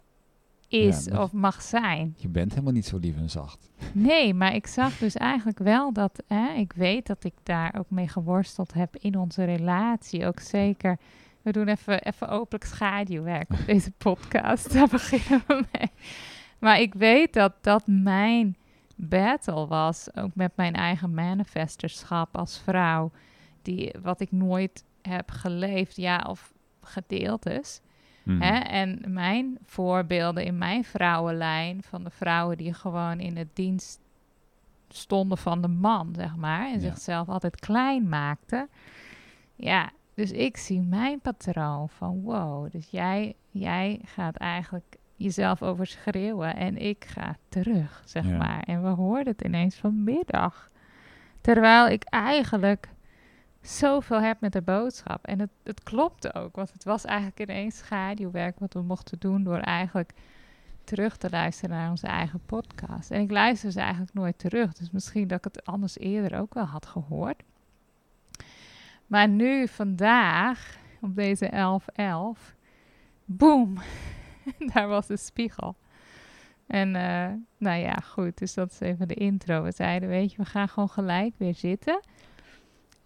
is 0.72 1.04
Ja, 1.04 1.22
of 1.22 1.32
mag 1.32 1.62
zijn. 1.62 2.14
Je 2.16 2.28
bent 2.28 2.50
helemaal 2.50 2.72
niet 2.72 2.86
zo 2.86 2.98
lief 2.98 3.16
en 3.16 3.30
zacht. 3.30 3.70
Nee, 3.92 4.34
maar 4.34 4.54
ik 4.54 4.66
zag 4.66 4.98
dus 4.98 5.16
eigenlijk 5.16 5.58
wel 5.58 5.92
dat, 5.92 6.22
hè, 6.26 6.52
ik 6.52 6.72
weet 6.72 7.06
dat 7.06 7.24
ik 7.24 7.34
daar 7.42 7.74
ook 7.78 7.90
mee 7.90 8.08
geworsteld 8.08 8.72
heb 8.72 8.96
in 8.96 9.18
onze 9.18 9.44
relatie. 9.44 10.26
Ook 10.26 10.40
zeker, 10.40 10.98
we 11.42 11.52
doen 11.52 11.68
even, 11.68 12.02
even 12.02 12.28
openlijk 12.28 12.64
schaduwwerk 12.64 13.50
op 13.50 13.66
deze 13.66 13.90
podcast. 13.90 14.72
Daar 14.74 14.88
beginnen 14.88 15.42
we 15.46 15.64
mee. 15.72 15.90
Maar 16.58 16.80
ik 16.80 16.94
weet 16.94 17.32
dat 17.32 17.52
dat 17.60 17.82
mijn 17.86 18.56
battle 18.96 19.66
was, 19.66 20.08
ook 20.14 20.34
met 20.34 20.52
mijn 20.56 20.74
eigen 20.74 21.14
manifesterschap 21.14 22.36
als 22.36 22.58
vrouw. 22.58 23.10
Die, 23.62 23.94
wat 24.02 24.20
ik 24.20 24.32
nooit 24.32 24.84
heb 25.02 25.30
geleefd, 25.30 25.96
ja, 25.96 26.26
of 26.28 26.52
gedeeld 26.80 27.46
Mhm. 28.22 28.40
Hè? 28.42 28.58
En 28.58 29.00
mijn 29.06 29.58
voorbeelden 29.64 30.44
in 30.44 30.58
mijn 30.58 30.84
vrouwenlijn 30.84 31.82
van 31.82 32.04
de 32.04 32.10
vrouwen 32.10 32.56
die 32.56 32.74
gewoon 32.74 33.20
in 33.20 33.36
het 33.36 33.48
dienst 33.56 34.00
stonden 34.88 35.38
van 35.38 35.62
de 35.62 35.68
man, 35.68 36.12
zeg 36.16 36.36
maar, 36.36 36.66
en 36.66 36.72
Ja. 36.72 36.80
zichzelf 36.80 37.28
altijd 37.28 37.56
klein 37.60 38.08
maakten. 38.08 38.68
Ja, 39.56 39.90
dus 40.14 40.30
ik 40.30 40.56
zie 40.56 40.80
mijn 40.80 41.20
patroon 41.20 41.88
van 41.88 42.20
wow, 42.22 42.70
dus 42.70 42.90
jij, 42.90 43.34
jij 43.50 44.00
gaat 44.04 44.36
eigenlijk 44.36 44.96
jezelf 45.16 45.62
overschreeuwen 45.62 46.56
en 46.56 46.76
ik 46.76 47.04
ga 47.04 47.36
terug, 47.48 48.02
zeg 48.04 48.28
Ja. 48.28 48.36
maar. 48.36 48.62
En 48.62 48.82
we 48.82 48.88
hoorden 48.88 49.32
het 49.32 49.42
ineens 49.42 49.76
vanmiddag. 49.76 50.70
Terwijl 51.40 51.88
ik 51.88 52.04
eigenlijk 52.04 52.88
zoveel 53.62 54.20
heb 54.20 54.40
met 54.40 54.52
de 54.52 54.62
boodschap. 54.62 55.26
En 55.26 55.40
het, 55.40 55.50
het 55.62 55.82
klopte 55.82 56.34
ook, 56.34 56.56
want 56.56 56.72
het 56.72 56.84
was 56.84 57.04
eigenlijk 57.04 57.40
ineens 57.40 57.76
schaduwwerk 57.76 58.58
wat 58.58 58.72
we 58.72 58.82
mochten 58.82 59.18
doen 59.18 59.42
door 59.42 59.58
eigenlijk 59.58 60.12
terug 60.84 61.16
te 61.16 61.30
luisteren 61.30 61.76
naar 61.76 61.90
onze 61.90 62.06
eigen 62.06 62.40
podcast. 62.46 63.10
En 63.10 63.20
ik 63.20 63.30
luister 63.30 63.72
ze 63.72 63.80
eigenlijk 63.80 64.14
nooit 64.14 64.38
terug, 64.38 64.72
dus 64.72 64.90
misschien 64.90 65.28
dat 65.28 65.38
ik 65.38 65.44
het 65.44 65.64
anders 65.64 65.98
eerder 65.98 66.38
ook 66.38 66.54
wel 66.54 66.64
had 66.64 66.86
gehoord. 66.86 67.42
Maar 69.06 69.28
nu, 69.28 69.68
vandaag, 69.68 70.76
op 71.00 71.14
deze 71.14 71.78
11-11, 72.40 72.54
boom, 73.24 73.78
daar 74.72 74.88
was 74.88 75.06
de 75.06 75.16
spiegel. 75.16 75.76
En 76.66 76.96
eh, 76.96 77.28
nou 77.58 77.80
ja, 77.80 77.94
goed, 77.94 78.38
dus 78.38 78.54
dat 78.54 78.70
is 78.70 78.80
even 78.80 79.08
de 79.08 79.14
intro. 79.14 79.62
We 79.62 79.72
zeiden, 79.72 80.08
weet 80.08 80.30
je, 80.30 80.36
we 80.36 80.44
gaan 80.44 80.68
gewoon 80.68 80.88
gelijk 80.88 81.34
weer 81.36 81.54
zitten. 81.54 82.00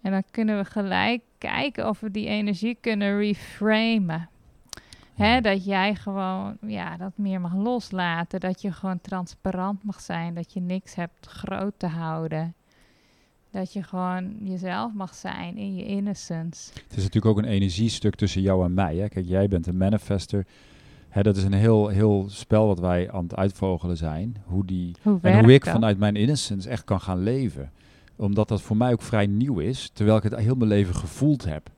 En 0.01 0.11
dan 0.11 0.23
kunnen 0.31 0.57
we 0.57 0.65
gelijk 0.65 1.21
kijken 1.37 1.89
of 1.89 1.99
we 1.99 2.11
die 2.11 2.27
energie 2.27 2.77
kunnen 2.81 3.17
reframen. 3.17 4.29
Hè, 5.13 5.33
Ja. 5.35 5.41
dat 5.41 5.65
jij 5.65 5.95
gewoon 5.95 6.57
ja, 6.61 6.97
dat 6.97 7.11
meer 7.15 7.41
mag 7.41 7.55
loslaten. 7.55 8.39
Dat 8.39 8.61
je 8.61 8.71
gewoon 8.71 9.01
transparant 9.01 9.83
mag 9.83 10.01
zijn. 10.01 10.33
Dat 10.33 10.53
je 10.53 10.59
niks 10.59 10.95
hebt 10.95 11.25
groot 11.27 11.73
te 11.77 11.87
houden. 11.87 12.53
Dat 13.51 13.73
je 13.73 13.83
gewoon 13.83 14.35
jezelf 14.43 14.93
mag 14.93 15.15
zijn 15.15 15.57
in 15.57 15.75
je 15.75 15.85
innocence. 15.85 16.71
Het 16.73 16.97
is 16.97 17.03
natuurlijk 17.03 17.25
ook 17.25 17.37
een 17.37 17.49
energiestuk 17.51 18.15
tussen 18.15 18.41
jou 18.41 18.65
en 18.65 18.73
mij. 18.73 18.95
Hè? 18.95 19.07
Kijk, 19.07 19.25
jij 19.25 19.47
bent 19.47 19.67
een 19.67 19.77
manifester. 19.77 20.45
Hè, 21.09 21.23
dat 21.23 21.37
is 21.37 21.43
een 21.43 21.53
heel, 21.53 21.87
heel 21.87 22.25
spel 22.29 22.67
wat 22.67 22.79
wij 22.79 23.11
aan 23.11 23.23
het 23.23 23.35
uitvogelen 23.35 23.97
zijn. 23.97 24.35
Hoe 24.45 24.65
die, 24.65 24.95
Hoe 25.01 25.19
en 25.21 25.39
hoe 25.43 25.53
ik 25.53 25.63
dat? 25.63 25.73
vanuit 25.73 25.97
mijn 25.97 26.15
innocence 26.15 26.69
echt 26.69 26.83
kan 26.83 27.01
gaan 27.01 27.23
leven. 27.23 27.71
Omdat 28.17 28.47
dat 28.47 28.61
voor 28.61 28.77
mij 28.77 28.91
ook 28.91 29.01
vrij 29.01 29.25
nieuw 29.27 29.59
is. 29.59 29.89
Terwijl 29.93 30.17
ik 30.17 30.23
het 30.23 30.35
heel 30.35 30.55
mijn 30.55 30.69
leven 30.69 30.95
gevoeld 30.95 31.45
heb. 31.45 31.69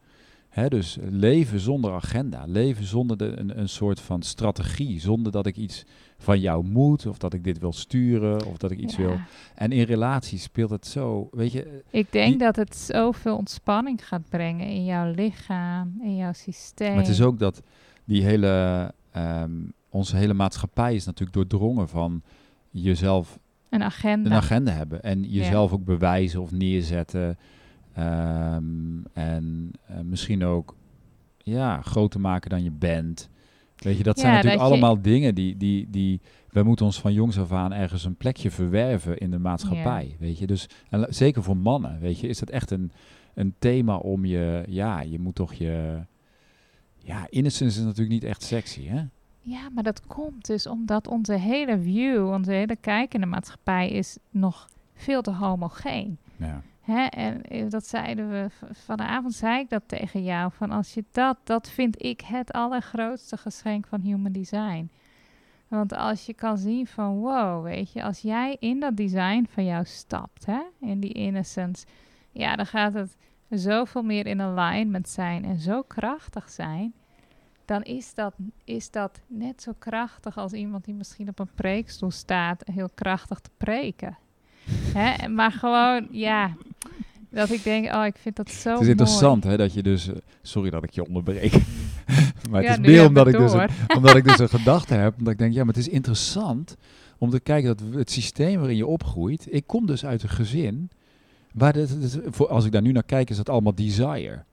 Dus 0.68 0.98
leven 1.02 1.60
zonder 1.60 1.94
agenda. 1.94 2.44
Leven 2.48 2.86
zonder 2.86 3.18
de, 3.18 3.40
een, 3.40 3.60
een 3.60 3.70
soort 3.70 4.00
van 4.00 4.22
strategie. 4.22 5.00
Zonder 5.00 5.32
dat 5.32 5.46
ik 5.46 5.56
iets 5.58 5.86
van 6.18 6.40
jou 6.40 6.64
moet. 6.66 7.06
Of 7.06 7.18
dat 7.18 7.34
ik 7.34 7.44
dit 7.44 7.60
wil 7.60 7.74
sturen. 7.74 8.46
Of 8.46 8.58
dat 8.58 8.72
ik 8.72 8.80
iets 8.80 8.96
Ja. 8.96 9.02
wil. 9.02 9.18
En 9.56 9.72
in 9.72 9.84
relaties 9.84 10.44
speelt 10.44 10.70
het 10.70 10.88
zo. 10.88 11.28
Weet 11.32 11.52
je, 11.52 11.82
Ik 11.90 12.12
denk 12.12 12.30
Die- 12.30 12.38
dat 12.38 12.56
het 12.56 12.76
zoveel 12.76 13.36
ontspanning 13.38 14.08
gaat 14.08 14.30
brengen 14.30 14.68
in 14.68 14.86
jouw 14.86 15.12
lichaam, 15.12 16.00
in 16.04 16.16
jouw 16.16 16.34
systeem. 16.34 16.90
Maar 16.90 16.98
het 17.04 17.08
is 17.12 17.22
ook 17.22 17.40
dat 17.40 17.62
die 18.06 18.24
hele, 18.24 18.92
ehm, 19.12 19.52
onze 19.90 20.16
hele 20.16 20.34
maatschappij 20.34 20.96
is 20.96 21.06
natuurlijk 21.06 21.34
doordrongen 21.50 21.88
van 21.90 22.22
jezelf 22.70 23.40
een 23.70 23.84
agenda. 23.84 24.30
een 24.30 24.36
agenda 24.36 24.72
hebben. 24.72 25.04
En 25.04 25.24
jezelf 25.24 25.72
ook 25.72 25.86
bewijzen 25.86 26.42
of 26.42 26.52
neerzetten. 26.52 27.38
Ehm, 27.94 28.64
en 29.14 29.72
eh, 29.86 30.00
misschien 30.04 30.44
ook 30.44 30.76
ja, 31.38 31.82
groter 31.82 32.20
maken 32.20 32.50
dan 32.50 32.64
je 32.64 32.72
bent. 32.72 33.30
Weet 33.78 33.98
je, 33.98 34.04
dat 34.04 34.20
zijn 34.20 34.34
natuurlijk 34.34 34.62
dat 34.62 34.68
je- 34.70 34.74
allemaal 34.74 35.02
dingen 35.02 35.36
die, 35.36 35.58
die, 35.58 35.88
die... 35.90 36.22
Wij 36.50 36.64
moeten 36.64 36.86
ons 36.86 37.00
van 37.02 37.14
jongs 37.14 37.40
af 37.40 37.52
aan 37.52 37.74
ergens 37.74 38.06
een 38.06 38.16
plekje 38.16 38.52
verwerven 38.52 39.18
in 39.18 39.32
de 39.32 39.40
maatschappij. 39.40 40.16
Weet 40.20 40.38
je, 40.40 40.48
dus 40.48 40.68
en 40.90 41.06
zeker 41.10 41.44
voor 41.44 41.58
mannen, 41.58 42.00
weet 42.00 42.20
je, 42.20 42.28
is 42.28 42.40
dat 42.40 42.50
echt 42.50 42.72
een, 42.72 42.92
een 43.34 43.54
thema 43.60 43.96
om 43.96 44.26
je... 44.26 44.64
Ja, 44.68 45.02
je 45.02 45.20
moet 45.20 45.36
toch 45.36 45.54
je... 45.54 46.00
Ja, 46.98 47.28
innocence 47.30 47.80
is 47.80 47.84
natuurlijk 47.86 48.10
niet 48.10 48.24
echt 48.24 48.44
sexy, 48.44 48.86
hè? 48.88 49.02
Ja, 49.50 49.70
maar 49.74 49.84
dat 49.84 50.08
komt 50.08 50.46
dus 50.46 50.68
omdat 50.68 51.08
onze 51.08 51.34
hele 51.34 51.82
view, 51.82 52.28
onze 52.28 52.52
hele 52.52 52.76
kijk 52.76 53.14
in 53.14 53.20
de 53.20 53.26
maatschappij 53.26 53.90
is 53.90 54.18
nog 54.30 54.70
veel 54.94 55.22
te 55.22 55.32
homogeen. 55.32 56.18
Ja. 56.36 56.62
Hè? 56.82 57.06
En 57.06 57.42
eh, 57.42 57.70
dat 57.70 57.86
zeiden 57.86 58.30
we 58.30 58.48
vanavond, 58.72 59.34
zei 59.34 59.60
ik 59.60 59.70
dat 59.70 59.84
tegen 59.86 60.24
jou. 60.24 60.52
Van 60.54 60.72
als 60.72 60.94
je 60.94 61.04
dat, 61.12 61.38
dat 61.44 61.70
vind 61.70 62.04
ik 62.04 62.22
het 62.22 62.52
allergrootste 62.52 63.38
geschenk 63.38 63.88
van 63.88 64.02
human 64.02 64.32
design. 64.32 64.90
Want 65.68 65.94
als 65.94 66.26
je 66.26 66.34
kan 66.34 66.58
zien 66.58 66.88
van 66.88 67.18
wow, 67.18 67.64
weet 67.64 67.92
je, 67.92 68.04
als 68.04 68.22
jij 68.22 68.58
in 68.60 68.80
dat 68.80 68.98
design 68.98 69.46
van 69.50 69.66
jou 69.66 69.86
stapt, 69.86 70.46
hè, 70.46 70.62
in 70.80 71.00
die 71.00 71.14
innocence, 71.14 71.86
ja, 72.32 72.56
dan 72.56 72.66
gaat 72.66 72.94
het 72.94 73.16
zoveel 73.50 74.04
meer 74.04 74.26
in 74.26 74.42
alignment 74.42 75.10
zijn 75.10 75.46
en 75.46 75.60
zo 75.60 75.82
krachtig 75.82 76.50
zijn. 76.50 76.94
Dan 77.70 77.84
is 77.84 78.14
dat, 78.14 78.34
is 78.64 78.92
dat 78.92 79.20
net 79.28 79.62
zo 79.62 79.72
krachtig 79.80 80.38
als 80.38 80.52
iemand 80.52 80.86
die 80.86 80.94
misschien 80.94 81.30
op 81.30 81.40
een 81.40 81.50
preekstoel 81.56 82.12
staat, 82.12 82.64
heel 82.72 82.90
krachtig 82.96 83.40
te 83.40 83.50
preken. 83.58 84.18
Hè? 84.98 85.28
Maar 85.28 85.52
gewoon, 85.52 86.08
ja, 86.12 86.56
dat 87.30 87.50
ik 87.52 87.64
denk, 87.64 87.94
oh, 87.94 88.06
ik 88.06 88.16
vind 88.18 88.36
dat 88.36 88.52
zo 88.52 88.72
Het 88.72 88.82
is 88.82 88.88
interessant 88.88 89.44
hè, 89.44 89.58
dat 89.58 89.74
je 89.74 89.84
dus... 89.84 90.08
eh, 90.08 90.16
sorry 90.42 90.70
dat 90.70 90.84
ik 90.84 90.90
je 90.92 91.06
onderbreek. 91.06 91.52
maar 92.50 92.64
het 92.64 92.80
is 92.80 92.88
meer 92.88 93.08
omdat 93.08 93.28
ik, 93.28 93.38
dus 93.38 93.54
een, 93.54 93.70
omdat 93.98 94.16
ik 94.16 94.24
dus 94.24 94.40
een 94.40 94.50
gedachte 94.50 94.94
heb. 94.94 95.18
Omdat 95.18 95.34
ik 95.34 95.40
denk, 95.40 95.54
ja, 95.54 95.64
maar 95.64 95.74
het 95.74 95.88
is 95.88 95.90
interessant 95.90 96.76
om 97.18 97.30
te 97.30 97.40
kijken 97.40 97.78
dat 97.78 97.94
het 97.94 98.12
systeem 98.12 98.58
waarin 98.60 98.78
je 98.78 98.88
opgroeit... 98.88 99.48
Ik 99.54 99.68
kom 99.68 99.86
dus 99.86 100.06
uit 100.06 100.24
een 100.24 100.30
gezin... 100.30 100.90
Waar 101.54 101.74
dit, 101.74 102.02
dit- 102.02 102.22
voor, 102.26 102.48
als 102.48 102.66
ik 102.66 102.72
daar 102.72 102.82
nu 102.82 102.92
naar 102.92 103.04
kijk, 103.04 103.30
is 103.30 103.38
dat 103.38 103.50
allemaal 103.50 103.76
desire. 103.76 104.44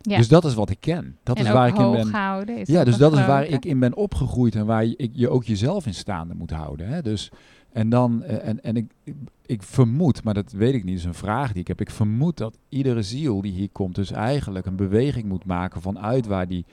Ja. 0.00 0.16
Dus 0.16 0.28
dat 0.28 0.44
is 0.44 0.54
wat 0.54 0.70
ik 0.70 0.80
ken. 0.80 1.16
Dat 1.22 1.38
en 1.38 1.44
is 1.46 1.50
waar 1.50 1.68
ik 1.68 1.78
in 1.78 1.90
ben. 1.90 2.10
houden 2.10 2.62
Ja, 2.64 2.84
dus 2.84 2.96
dat 2.96 3.12
is 3.12 3.26
waar 3.26 3.44
ik 3.46 3.64
in 3.64 3.78
ben 3.78 3.96
opgegroeid 3.96 4.54
en 4.54 4.66
waar 4.66 4.84
je, 4.84 4.96
ik, 4.96 5.10
je 5.14 5.28
ook 5.28 5.44
jezelf 5.44 5.86
in 5.86 5.94
staande 5.94 6.34
moet 6.34 6.50
houden. 6.50 6.88
Hè? 6.88 7.02
Dus, 7.02 7.30
En 7.72 7.88
dan, 7.88 8.22
eh, 8.22 8.48
en, 8.48 8.62
en 8.62 8.76
ik, 8.76 8.90
ik, 9.04 9.14
ik 9.46 9.62
vermoed, 9.62 10.22
maar 10.24 10.34
dat 10.34 10.52
weet 10.52 10.74
ik 10.74 10.84
niet, 10.84 10.98
is 10.98 11.04
een 11.04 11.14
vraag 11.14 11.52
die 11.52 11.60
ik 11.60 11.68
heb. 11.68 11.80
Ik 11.80 11.90
vermoed 11.90 12.36
dat 12.36 12.58
iedere 12.68 13.02
ziel 13.02 13.40
die 13.40 13.52
hier 13.52 13.68
komt, 13.72 13.94
dus 13.94 14.10
eigenlijk 14.10 14.66
een 14.66 14.76
beweging 14.76 15.24
moet 15.24 15.44
maken 15.44 15.80
vanuit 15.82 16.26
waar 16.26 16.48
die 16.48 16.64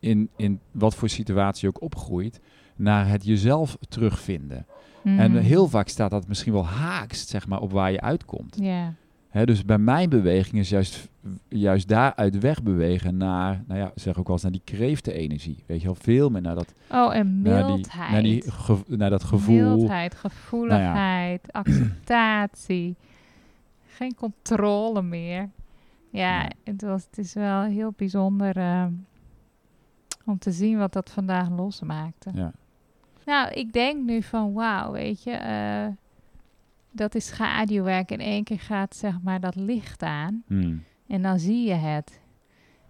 in, 0.00 0.28
in 0.36 0.60
wat 0.70 0.94
voor 0.94 1.08
situatie 1.08 1.68
ook 1.68 1.82
opgroeit, 1.82 2.40
naar 2.76 3.08
het 3.08 3.24
jezelf 3.24 3.76
terugvinden. 3.88 4.66
En 5.04 5.30
Mhm. 5.32 5.40
heel 5.40 5.68
vaak 5.68 5.88
staat 5.88 6.10
dat 6.10 6.28
misschien 6.28 6.52
wel 6.52 6.66
haaks, 6.66 7.28
zeg 7.28 7.46
maar, 7.46 7.60
op 7.60 7.72
waar 7.72 7.92
je 7.92 8.00
uitkomt. 8.00 8.56
Ja. 8.60 8.94
Hè, 9.32 9.44
dus 9.44 9.64
bij 9.64 9.78
mijn 9.78 10.08
beweging 10.08 10.58
is 10.58 10.68
juist, 10.68 11.08
juist 11.48 11.88
daaruit 11.88 12.38
wegbewegen 12.38 13.16
naar, 13.16 13.62
nou 13.66 13.80
ja, 13.80 13.92
zeg 13.94 14.18
ook 14.18 14.24
wel 14.24 14.32
eens 14.32 14.42
naar 14.42 14.52
die 14.52 14.62
kreeftenenergie. 14.64 15.64
Weet 15.66 15.80
je 15.80 15.86
wel, 15.86 15.94
veel 15.94 16.30
meer 16.30 16.40
naar 16.40 16.54
dat, 16.54 16.74
Oh, 16.90 17.14
en 17.14 17.42
naar, 17.42 17.66
die, 17.66 17.74
mildheid. 17.74 18.10
naar, 18.10 18.22
die 18.22 18.44
naar 18.86 19.10
dat 19.10 19.22
gevoel. 19.24 19.56
Nou 19.56 19.76
Mildheid, 19.76 20.14
gevoeligheid, 20.14 21.52
acceptatie. 21.52 22.96
Geen 23.86 24.14
controle 24.14 25.02
meer. 25.02 25.48
Ja, 26.10 26.50
het, 26.64 26.82
was, 26.82 27.04
het 27.04 27.18
is 27.18 27.32
wel 27.32 27.62
heel 27.62 27.92
bijzonder 27.96 28.56
eh, 28.56 28.86
om 30.24 30.38
te 30.38 30.50
zien 30.50 30.78
wat 30.78 30.92
dat 30.92 31.10
vandaag 31.10 31.50
losmaakte. 31.50 32.30
Ja. 32.34 32.52
Nou, 33.26 33.50
ik 33.52 33.72
denk 33.72 34.04
nu 34.04 34.22
van 34.22 34.52
wauw, 34.52 34.92
weet 34.92 35.22
je, 35.22 35.30
eh, 35.30 35.86
dat 36.92 37.14
is 37.14 37.26
schaduwwerk. 37.26 38.10
In 38.10 38.20
één 38.20 38.44
keer 38.44 38.60
gaat 38.60 38.96
zeg 38.96 39.20
maar 39.22 39.40
dat 39.40 39.54
licht 39.54 40.02
aan 40.02 40.42
Hmm. 40.46 40.84
en 41.06 41.22
dan 41.22 41.38
zie 41.38 41.66
je 41.68 41.74
het. 41.74 42.20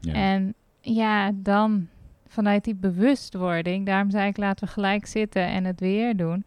Ja. 0.01 0.13
En 0.13 0.55
ja, 0.81 1.33
dan 1.35 1.89
vanuit 2.27 2.65
die 2.65 2.75
bewustwording, 2.75 3.87
daarom 3.87 4.11
zei 4.11 4.29
ik 4.29 4.37
laten 4.37 4.67
we 4.67 4.73
gelijk 4.73 5.07
zitten 5.07 5.47
en 5.47 5.65
het 5.65 5.81
weer 5.81 6.17
doen. 6.17 6.45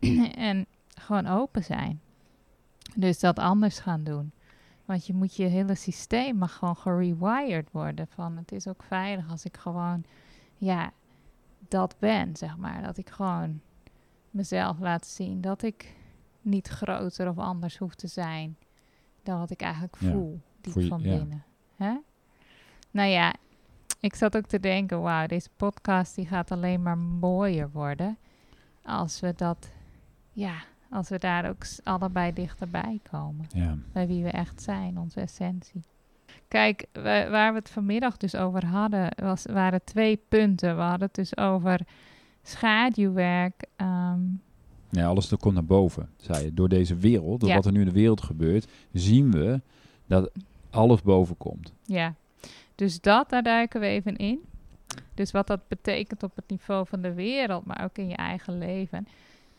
en 0.50 0.66
gewoon 1.00 1.26
open 1.26 1.64
zijn. 1.64 2.00
Dus 2.94 3.20
dat 3.20 3.38
anders 3.38 3.78
gaan 3.78 4.04
doen. 4.04 4.32
Want 4.84 5.06
je 5.06 5.14
moet 5.14 5.36
je 5.36 5.44
hele 5.44 5.74
systeem 5.74 6.36
mag 6.36 6.54
gewoon 6.54 6.76
gerewired 6.76 7.70
worden. 7.70 8.06
Van 8.08 8.36
het 8.36 8.52
is 8.52 8.66
ook 8.66 8.82
veilig 8.82 9.30
als 9.30 9.44
ik 9.44 9.56
gewoon, 9.56 10.04
ja, 10.56 10.92
dat 11.68 11.96
ben, 11.98 12.36
zeg 12.36 12.56
maar. 12.56 12.82
Dat 12.82 12.98
ik 12.98 13.10
gewoon 13.10 13.60
mezelf 14.30 14.78
laat 14.78 15.06
zien. 15.06 15.40
Dat 15.40 15.62
ik 15.62 15.95
niet 16.46 16.68
groter 16.68 17.28
of 17.28 17.38
anders 17.38 17.76
hoef 17.78 17.94
te 17.94 18.06
zijn 18.06 18.56
dan 19.22 19.38
wat 19.38 19.50
ik 19.50 19.60
eigenlijk 19.62 19.96
Ja, 20.00 20.10
voel, 20.10 20.40
diep 20.60 20.72
voor 20.72 20.82
je- 20.82 20.88
van 20.88 21.00
ja. 21.02 21.16
binnen. 21.18 21.44
Hè? 21.76 21.94
Nou 22.90 23.08
ja, 23.08 23.34
ik 24.00 24.14
zat 24.14 24.36
ook 24.36 24.46
te 24.46 24.60
denken, 24.60 25.00
wauw, 25.00 25.26
deze 25.26 25.48
podcast 25.56 26.14
die 26.14 26.26
gaat 26.26 26.50
alleen 26.50 26.82
maar 26.82 26.98
mooier 26.98 27.70
worden 27.70 28.18
als 28.82 29.20
we 29.20 29.32
dat, 29.36 29.70
ja, 30.32 30.54
als 30.90 31.08
we 31.08 31.18
daar 31.18 31.48
ook 31.48 31.64
allebei 31.84 32.32
dichterbij 32.32 33.00
komen 33.10 33.46
ja. 33.48 33.76
bij 33.92 34.06
wie 34.06 34.22
we 34.22 34.30
echt 34.30 34.62
zijn, 34.62 34.98
onze 34.98 35.20
essentie. 35.20 35.82
Kijk, 36.48 36.86
wa- 36.92 37.30
waar 37.30 37.52
we 37.52 37.58
het 37.58 37.70
vanmiddag 37.70 38.16
dus 38.16 38.34
over 38.36 38.66
hadden, 38.66 39.08
was, 39.22 39.44
waren 39.46 39.84
twee 39.84 40.16
punten. 40.28 40.76
We 40.76 40.82
hadden 40.82 41.06
het 41.06 41.14
dus 41.14 41.36
over 41.36 41.80
schaduwwerk. 42.42 43.64
ehm, 43.76 44.20
Ja, 44.90 45.06
alles 45.06 45.32
komt 45.36 45.54
naar 45.54 45.64
boven, 45.64 46.08
zei 46.16 46.44
je. 46.44 46.54
Door 46.54 46.68
deze 46.68 46.96
wereld, 46.96 47.40
door 47.40 47.48
Ja. 47.48 47.54
wat 47.54 47.64
er 47.66 47.72
nu 47.72 47.80
in 47.80 47.86
de 47.86 47.92
wereld 47.92 48.22
gebeurt, 48.22 48.66
zien 48.92 49.30
we 49.32 49.60
dat 50.06 50.30
alles 50.70 51.02
boven 51.02 51.36
komt. 51.36 51.72
ja, 51.84 52.14
dus 52.74 53.00
dat, 53.00 53.30
daar 53.30 53.42
duiken 53.42 53.80
we 53.80 53.86
even 53.86 54.16
in. 54.16 54.40
Dus 55.14 55.30
wat 55.30 55.46
dat 55.46 55.68
betekent 55.68 56.22
op 56.22 56.36
het 56.36 56.44
niveau 56.48 56.86
van 56.86 57.00
de 57.02 57.12
wereld, 57.14 57.64
maar 57.66 57.84
ook 57.84 57.98
in 57.98 58.08
je 58.08 58.16
eigen 58.16 58.58
leven. 58.58 59.06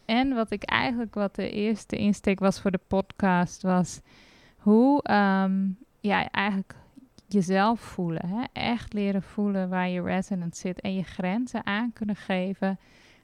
En 0.05 0.33
wat 0.35 0.51
ik 0.51 0.63
eigenlijk, 0.63 1.13
wat 1.15 1.35
de 1.35 1.49
eerste 1.51 1.95
insteek 1.95 2.39
was 2.39 2.59
voor 2.61 2.71
de 2.71 2.79
podcast, 2.87 3.61
was 3.61 3.99
hoe 4.57 5.01
ehm, 5.03 5.67
ja, 5.99 6.29
eigenlijk 6.31 6.75
jezelf 7.27 7.79
voelen. 7.79 8.27
Hè? 8.27 8.43
Echt 8.53 8.93
leren 8.93 9.23
voelen 9.23 9.69
waar 9.69 9.89
je 9.89 10.01
resonance 10.01 10.59
zit 10.61 10.81
en 10.81 10.93
je 10.95 11.03
grenzen 11.03 11.65
aan 11.65 11.93
kunnen 11.93 12.15
geven 12.15 12.79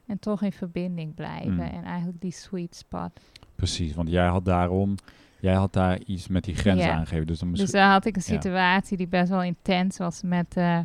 en 0.07 0.19
toch 0.19 0.41
in 0.41 0.51
verbinding 0.51 1.13
blijven. 1.15 1.53
Mm. 1.53 1.59
En 1.59 1.83
eigenlijk 1.83 2.21
die 2.21 2.31
sweet 2.31 2.75
spot. 2.75 3.11
Precies, 3.55 3.93
want 3.93 4.09
jij 4.09 4.27
had 4.27 4.45
daarom, 4.45 4.95
jij 5.39 5.53
had 5.53 5.73
daar 5.73 5.99
iets 6.05 6.27
met 6.27 6.43
die 6.43 6.55
grenzen 6.55 6.87
Ja. 6.87 6.93
aangegeven. 6.93 7.27
Dus 7.27 7.39
dan 7.39 7.53
Dus 7.53 7.71
daar 7.71 7.91
had 7.91 8.05
ik 8.05 8.15
een 8.15 8.21
situatie 8.21 8.97
die 8.97 9.07
best 9.07 9.29
wel 9.29 9.43
intens 9.43 9.97
was 9.97 10.21
met, 10.21 10.57
eh, 10.57 10.79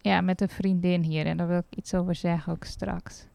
ja, 0.00 0.20
met 0.20 0.40
een 0.40 0.48
vriendin 0.48 1.02
hier. 1.02 1.26
En 1.26 1.36
daar 1.36 1.48
wil 1.48 1.58
ik 1.58 1.76
iets 1.76 1.94
over 1.94 2.14
zeggen 2.14 2.52
ook 2.52 2.64
straks. 2.64 3.26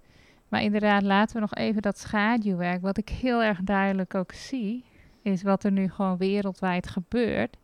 Maar 0.47 0.63
inderdaad, 0.63 1.03
laten 1.03 1.35
we 1.35 1.41
nog 1.41 1.53
even 1.53 1.81
dat 1.81 1.99
schaduwwerk. 1.99 2.81
Wat 2.81 2.97
ik 2.97 3.09
heel 3.09 3.43
erg 3.43 3.59
duidelijk 3.61 4.15
ook 4.15 4.31
zie, 4.31 4.83
is 5.21 5.41
wat 5.43 5.63
er 5.63 5.71
nu 5.71 5.89
gewoon 5.89 6.17
wereldwijd 6.17 6.87
gebeurt. 6.87 7.57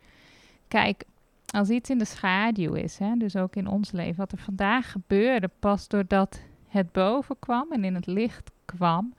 Kijk, 0.67 1.03
als 1.45 1.69
iets 1.69 1.89
in 1.89 1.97
de 1.97 2.05
schaduw 2.05 2.73
is, 2.73 2.97
hè, 2.97 3.15
dus 3.17 3.35
ook 3.35 3.55
in 3.55 3.67
ons 3.67 3.91
leven, 3.91 4.15
wat 4.15 4.31
er 4.31 4.37
vandaag 4.37 4.91
gebeurde, 4.91 5.49
pas 5.59 5.87
doordat 5.87 6.39
het 6.73 6.91
boven 6.91 7.35
kwam 7.39 7.71
en 7.71 7.83
in 7.83 7.95
het 7.95 8.05
licht 8.05 8.51
kwam, 8.65 9.13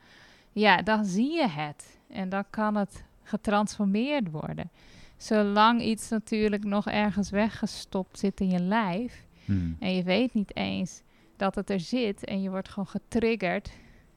ja, 0.53 0.83
dan 0.83 1.05
zie 1.05 1.33
je 1.33 1.49
het. 1.49 1.99
En 2.09 2.29
dan 2.29 2.45
kan 2.51 2.75
het 2.75 3.05
getransformeerd 3.23 4.31
worden. 4.31 4.71
Zolang 5.17 5.83
iets 5.83 6.09
natuurlijk 6.09 6.65
nog 6.65 6.87
ergens 6.87 7.31
weggestopt 7.31 8.19
zit 8.19 8.41
in 8.41 8.51
je 8.51 8.61
lijf 8.61 9.27
Hmm. 9.45 9.77
en 9.81 9.95
je 9.95 10.03
weet 10.03 10.35
niet 10.35 10.57
eens 10.57 11.03
dat 11.37 11.55
het 11.55 11.71
er 11.71 11.81
zit 11.81 12.25
en 12.25 12.43
je 12.43 12.51
wordt 12.51 12.69
gewoon 12.69 12.87
getriggerd 12.87 13.73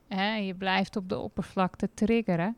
hè, 0.08 0.36
en 0.36 0.46
je 0.46 0.54
blijft 0.54 0.96
op 0.96 1.10
de 1.10 1.18
oppervlakte 1.18 1.90
triggeren, 1.94 2.56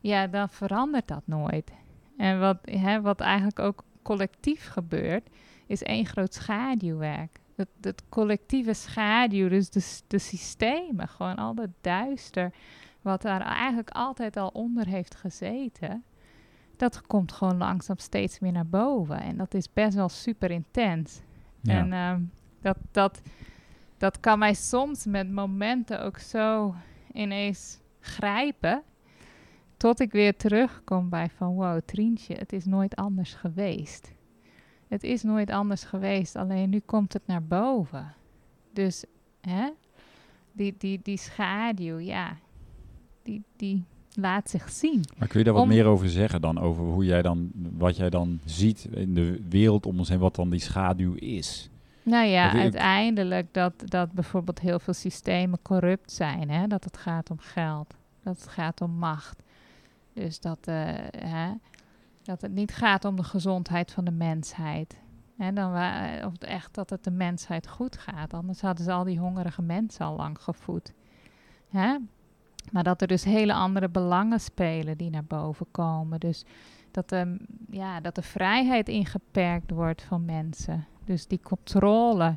ja, 0.00 0.26
dan 0.26 0.48
verandert 0.48 1.08
dat 1.08 1.22
nooit. 1.24 1.72
En 2.16 2.40
wat, 2.40 2.58
hè, 2.64 3.00
wat 3.00 3.20
eigenlijk 3.20 3.58
ook 3.58 3.84
collectief 4.02 4.68
gebeurt, 4.68 5.28
is 5.66 5.82
één 5.82 6.06
groot 6.06 6.34
schaduwwerk. 6.34 7.40
Het, 7.58 7.68
het 7.80 8.02
collectieve 8.08 8.74
schaduw, 8.74 9.48
dus 9.48 9.70
de, 9.70 10.00
de 10.06 10.18
systemen, 10.18 11.08
gewoon 11.08 11.36
al 11.36 11.54
dat 11.54 11.70
duister, 11.80 12.52
wat 13.02 13.22
daar 13.22 13.40
eigenlijk 13.40 13.90
altijd 13.90 14.36
al 14.36 14.48
onder 14.48 14.86
heeft 14.86 15.14
gezeten, 15.14 16.04
dat 16.76 17.06
komt 17.06 17.32
gewoon 17.32 17.56
langzaam 17.56 17.98
steeds 17.98 18.38
meer 18.38 18.52
naar 18.52 18.66
boven. 18.66 19.20
En 19.20 19.36
dat 19.36 19.54
is 19.54 19.72
best 19.72 19.94
wel 19.94 20.08
super 20.08 20.50
intens. 20.50 21.20
Ja. 21.60 21.78
En 21.78 21.92
ehm, 21.92 22.22
dat, 22.60 22.76
dat, 22.90 23.20
dat 23.96 24.20
kan 24.20 24.38
mij 24.38 24.54
soms 24.54 25.06
met 25.06 25.30
momenten 25.30 26.02
ook 26.02 26.18
zo 26.18 26.74
ineens 27.12 27.78
grijpen. 28.00 28.82
Tot 29.76 30.00
ik 30.00 30.12
weer 30.12 30.36
terugkom 30.36 31.08
bij 31.08 31.30
van 31.36 31.54
wow, 31.54 31.80
Trientje, 31.84 32.34
het 32.34 32.52
is 32.52 32.64
nooit 32.64 32.96
anders 32.96 33.34
geweest. 33.34 34.12
Het 34.88 35.02
is 35.02 35.22
nooit 35.22 35.50
anders 35.50 35.84
geweest, 35.84 36.36
alleen 36.36 36.70
nu 36.70 36.80
komt 36.86 37.12
het 37.12 37.26
naar 37.26 37.42
boven. 37.44 38.14
Dus 38.72 39.04
hè, 39.40 39.68
die, 40.52 40.74
die, 40.78 41.00
die 41.02 41.18
schaduw, 41.18 41.98
ja, 41.98 42.36
die, 43.22 43.42
die 43.56 43.84
laat 44.14 44.50
zich 44.50 44.70
zien. 44.70 45.04
Maar 45.18 45.28
kun 45.28 45.38
je 45.38 45.44
daar 45.44 45.54
wat 45.54 45.62
Om- 45.62 45.68
meer 45.68 45.84
over 45.84 46.08
zeggen 46.08 46.40
dan? 46.40 46.58
Over 46.60 46.84
hoe 46.84 47.04
jij 47.04 47.22
dan, 47.22 47.50
wat 47.54 47.96
jij 47.96 48.10
dan 48.10 48.40
ziet 48.44 48.84
in 48.90 49.14
de 49.14 49.42
wereld 49.48 49.86
om 49.86 49.98
ons 49.98 50.08
heen, 50.08 50.18
wat 50.18 50.34
dan 50.34 50.50
die 50.50 50.60
schaduw 50.60 51.14
is? 51.14 51.70
Nou 52.02 52.26
ja, 52.26 52.52
uiteindelijk 52.52 53.54
dat, 53.54 53.72
dat 53.84 54.12
bijvoorbeeld 54.12 54.60
heel 54.60 54.78
veel 54.78 54.94
systemen 54.94 55.58
corrupt 55.62 56.12
zijn. 56.12 56.50
Hè? 56.50 56.66
Dat 56.66 56.84
het 56.84 56.96
gaat 56.96 57.30
om 57.30 57.38
geld, 57.38 57.94
dat 58.22 58.40
het 58.40 58.48
gaat 58.48 58.80
om 58.80 58.90
macht. 58.90 59.42
Dus 60.12 60.40
dat, 60.40 60.58
eh, 60.64 60.74
hè, 61.18 61.50
dat 62.28 62.40
het 62.40 62.52
niet 62.52 62.74
gaat 62.74 63.04
om 63.04 63.16
de 63.16 63.22
gezondheid 63.22 63.92
van 63.92 64.04
de 64.04 64.10
mensheid. 64.10 65.00
Dan 65.54 65.72
of 66.24 66.38
echt 66.38 66.74
dat 66.74 66.90
het 66.90 67.04
de 67.04 67.10
mensheid 67.10 67.68
goed 67.68 67.98
gaat. 67.98 68.34
Anders 68.34 68.60
hadden 68.60 68.84
ze 68.84 68.92
al 68.92 69.04
die 69.04 69.18
hongerige 69.18 69.62
mensen 69.62 70.06
al 70.06 70.16
lang 70.16 70.42
gevoed. 70.42 70.92
Maar 72.72 72.82
dat 72.82 73.00
er 73.00 73.08
dus 73.08 73.24
hele 73.24 73.52
andere 73.52 73.88
belangen 73.88 74.40
spelen 74.40 74.96
die 74.96 75.10
naar 75.10 75.24
boven 75.24 75.66
komen. 75.70 76.20
Dus 76.20 76.44
dat 76.90 77.08
de, 77.08 77.36
ja, 77.70 78.00
dat 78.00 78.14
de 78.14 78.22
vrijheid 78.22 78.88
ingeperkt 78.88 79.70
wordt 79.70 80.02
van 80.02 80.24
mensen. 80.24 80.86
Dus 81.04 81.26
die 81.26 81.40
controle. 81.42 82.36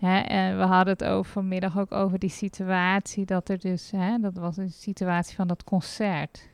En 0.00 0.58
we 0.58 0.64
hadden 0.64 0.92
het 0.92 1.04
over 1.04 1.32
vanmiddag 1.32 1.78
ook 1.78 1.92
over 1.92 2.18
die 2.18 2.30
situatie 2.30 3.24
dat 3.24 3.48
er 3.48 3.58
dus, 3.58 3.92
dat 4.20 4.36
was 4.36 4.56
een 4.56 4.72
situatie 4.72 5.36
van 5.36 5.48
dat 5.48 5.64
concert. 5.64 6.52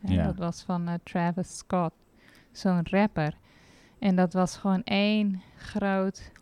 Hè, 0.00 0.14
Ja. 0.14 0.24
Dat 0.24 0.36
was 0.36 0.62
van 0.62 0.88
eh, 0.88 0.94
Travis 1.02 1.56
Scott, 1.56 1.94
zo'n 2.52 2.86
rapper. 2.90 3.34
En 3.98 4.16
dat 4.16 4.32
was 4.32 4.56
gewoon 4.56 4.82
één 4.84 5.42
groot, 5.56 6.32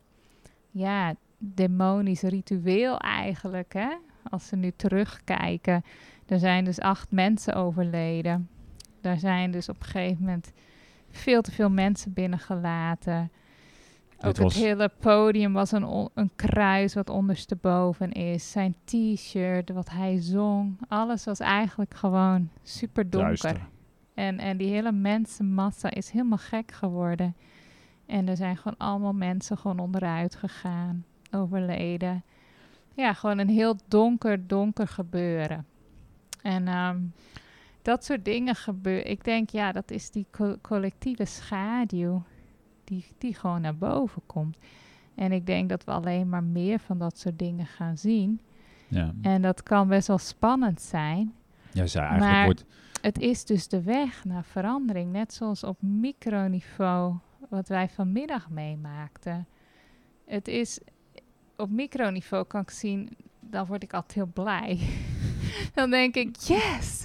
ja, 0.71 1.15
demonisch 1.39 2.23
ritueel 2.23 2.99
eigenlijk, 2.99 3.73
hè. 3.73 3.89
Als 4.31 4.47
ze 4.47 4.57
nu 4.57 4.73
terugkijken. 4.77 5.85
Er 6.27 6.39
zijn 6.39 6.65
dus 6.65 6.81
acht 6.81 7.11
mensen 7.11 7.55
overleden. 7.55 8.49
Daar 9.01 9.19
zijn 9.19 9.51
dus 9.51 9.69
op 9.69 9.77
een 9.81 9.87
gegeven 9.87 10.25
moment 10.25 10.53
veel 11.11 11.43
te 11.43 11.53
veel 11.53 11.71
mensen 11.71 12.13
binnengelaten. 12.13 13.31
Ook 14.25 14.37
was- 14.37 14.55
het 14.55 14.63
hele 14.65 14.91
podium 15.01 15.53
was 15.53 15.73
een, 15.73 16.09
een 16.15 16.31
kruis 16.37 16.95
wat 16.95 17.11
ondersteboven 17.11 18.13
is. 18.13 18.51
Zijn 18.51 18.75
t-shirt, 18.85 19.71
wat 19.71 19.91
hij 19.91 20.21
zong. 20.21 20.79
Alles 20.89 21.25
was 21.25 21.41
eigenlijk 21.41 21.95
gewoon 21.95 22.51
super 22.63 23.11
donker. 23.11 23.27
Duister. 23.29 23.67
En, 24.15 24.39
en 24.39 24.57
die 24.57 24.69
hele 24.69 24.93
mensenmassa 24.93 25.91
is 25.91 26.11
helemaal 26.11 26.39
gek 26.39 26.73
geworden. 26.73 27.37
En 28.07 28.29
er 28.29 28.37
zijn 28.37 28.57
gewoon 28.57 28.79
allemaal 28.79 29.13
mensen 29.13 29.59
gewoon 29.59 29.79
onderuit 29.79 30.35
gegaan, 30.35 31.05
overleden. 31.31 32.25
Ja, 32.95 33.13
gewoon 33.13 33.39
een 33.39 33.49
heel 33.49 33.77
donker, 33.89 34.47
donker 34.47 34.89
gebeuren. 34.89 35.67
En 36.43 36.69
ehm, 36.69 36.99
dat 37.83 38.05
soort 38.05 38.25
dingen 38.25 38.55
gebeuren. 38.55 39.11
Ik 39.11 39.25
denk, 39.25 39.51
ja, 39.51 39.73
dat 39.73 39.91
is 39.91 40.11
die 40.11 40.27
co- 40.31 40.57
collectieve 40.63 41.25
schaduw 41.25 42.23
die, 42.89 43.05
die 43.19 43.35
gewoon 43.35 43.61
naar 43.61 43.77
boven 43.77 44.23
komt. 44.27 44.59
En 45.15 45.33
ik 45.33 45.47
denk 45.47 45.69
dat 45.69 45.85
we 45.85 45.91
alleen 45.91 46.29
maar 46.29 46.43
meer 46.45 46.79
van 46.79 46.99
dat 46.99 47.19
soort 47.19 47.39
dingen 47.39 47.67
gaan 47.67 47.99
zien. 47.99 48.41
Ja. 48.89 49.15
En 49.23 49.43
dat 49.43 49.63
kan 49.63 49.89
best 49.89 50.07
wel 50.09 50.19
spannend 50.19 50.81
zijn. 50.81 51.35
Ja, 51.73 51.87
zij 51.87 52.03
eigenlijk 52.03 52.33
Maar- 52.33 52.45
wordt... 52.45 52.65
Het 53.01 53.19
is 53.19 53.45
dus 53.45 53.69
de 53.69 53.83
weg 53.83 54.25
naar 54.25 54.45
verandering. 54.45 55.13
Net 55.13 55.33
zoals 55.33 55.65
op 55.65 55.83
microniveau, 55.83 57.15
wat 57.49 57.69
wij 57.69 57.89
vanmiddag 57.89 58.51
meemaakten. 58.51 59.47
Het 60.27 60.49
is 60.49 60.81
op 61.57 61.71
microniveau 61.71 62.45
kan 62.45 62.61
ik 62.61 62.71
zien, 62.71 63.09
dan 63.41 63.67
word 63.67 63.83
ik 63.83 63.93
altijd 63.93 64.15
heel 64.15 64.31
blij. 64.45 64.79
dan 65.75 65.91
denk 65.91 66.15
ik, 66.15 66.37
yes, 66.37 67.05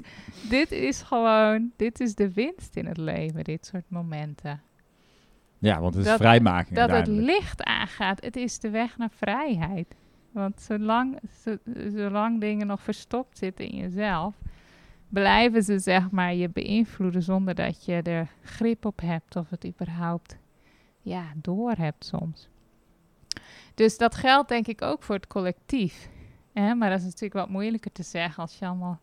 dit 0.49 0.71
is 0.71 1.01
gewoon, 1.01 1.71
dit 1.75 1.99
is 1.99 2.15
de 2.15 2.31
winst 2.33 2.75
in 2.75 2.85
het 2.85 2.97
leven, 2.97 3.43
dit 3.43 3.65
soort 3.65 3.89
momenten. 3.89 4.61
Ja, 5.63 5.79
want 5.81 5.93
het 5.93 6.03
is 6.03 6.09
dat- 6.09 6.19
vrijmaking 6.19 6.75
Dat 6.75 6.89
het 6.89 7.07
licht 7.07 7.63
aangaat, 7.63 8.23
het 8.23 8.35
is 8.35 8.59
de 8.59 8.69
weg 8.69 8.97
naar 8.97 9.09
vrijheid. 9.11 9.95
Want 10.31 10.61
zolang, 10.61 11.19
zo- 11.41 11.57
zolang 11.95 12.39
dingen 12.41 12.67
nog 12.67 12.81
verstopt 12.81 13.37
zitten 13.37 13.65
in 13.69 13.77
jezelf, 13.77 14.35
blijven 15.09 15.63
ze 15.63 15.79
zeg 15.79 16.09
maar 16.11 16.33
je 16.33 16.49
beïnvloeden 16.49 17.21
zonder 17.23 17.55
dat 17.55 17.85
je 17.85 18.01
er 18.01 18.27
grip 18.41 18.85
op 18.85 18.99
hebt 19.01 19.35
of 19.35 19.49
het 19.49 19.65
überhaupt 19.65 20.37
ja, 21.01 21.23
door 21.35 21.71
hebt 21.71 22.05
soms. 22.05 22.47
Dus 23.73 23.97
dat 23.97 24.15
geldt 24.15 24.49
denk 24.49 24.67
ik 24.67 24.81
ook 24.81 25.03
voor 25.03 25.15
het 25.15 25.27
collectief. 25.27 26.09
Hè? 26.53 26.75
Maar 26.75 26.89
dat 26.89 26.99
is 26.99 27.05
natuurlijk 27.05 27.33
wat 27.33 27.49
moeilijker 27.49 27.91
te 27.91 28.03
zeggen 28.03 28.41
als 28.43 28.59
je 28.59 28.65
allemaal 28.65 28.99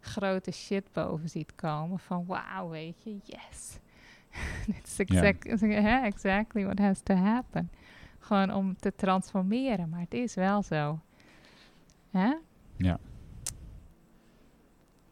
grote 0.00 0.50
shit 0.50 0.84
boven 0.92 1.28
ziet 1.28 1.54
komen. 1.54 1.98
Van 1.98 2.24
wauw, 2.26 2.68
weet 2.68 3.02
je, 3.04 3.16
yes. 3.24 3.78
It's 4.78 4.98
exact, 4.98 5.46
exactly 6.04 6.64
what 6.64 6.78
has 6.78 7.00
to 7.02 7.14
happen. 7.14 7.70
Gewoon 8.18 8.54
om 8.54 8.76
te 8.80 8.92
transformeren, 8.96 9.88
maar 9.88 10.00
het 10.00 10.14
is 10.14 10.34
wel 10.34 10.62
zo. 10.62 11.00
Hè? 12.10 12.32
Ja. 12.76 12.98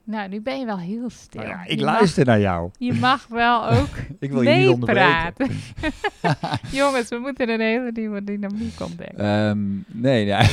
Nou, 0.06 0.28
nu 0.28 0.40
ben 0.40 0.58
je 0.58 0.64
wel 0.64 0.78
heel 0.78 1.10
stil. 1.10 1.40
Nou 1.42 1.52
ja, 1.52 1.64
ik 1.64 1.78
Je 1.78 1.84
mag- 1.84 1.94
luister 1.94 2.24
naar 2.26 2.40
jou. 2.40 2.70
je 2.78 2.92
mag 2.92 3.26
wel 3.26 3.68
ook 3.78 3.88
Ik 4.18 4.30
wil 4.30 4.42
je 4.42 4.50
niet 4.56 4.68
onderbreken. 4.68 5.34
meepraten. 5.38 5.48
Jongens, 6.78 7.08
we 7.08 7.16
moeten 7.18 7.48
een 7.48 7.60
hele 7.60 7.90
nieuwe 7.92 8.24
dynamiek 8.24 8.80
ontdekken. 8.80 9.18
Ehm, 9.18 9.66
nee, 9.86 10.24
ja, 10.24 10.46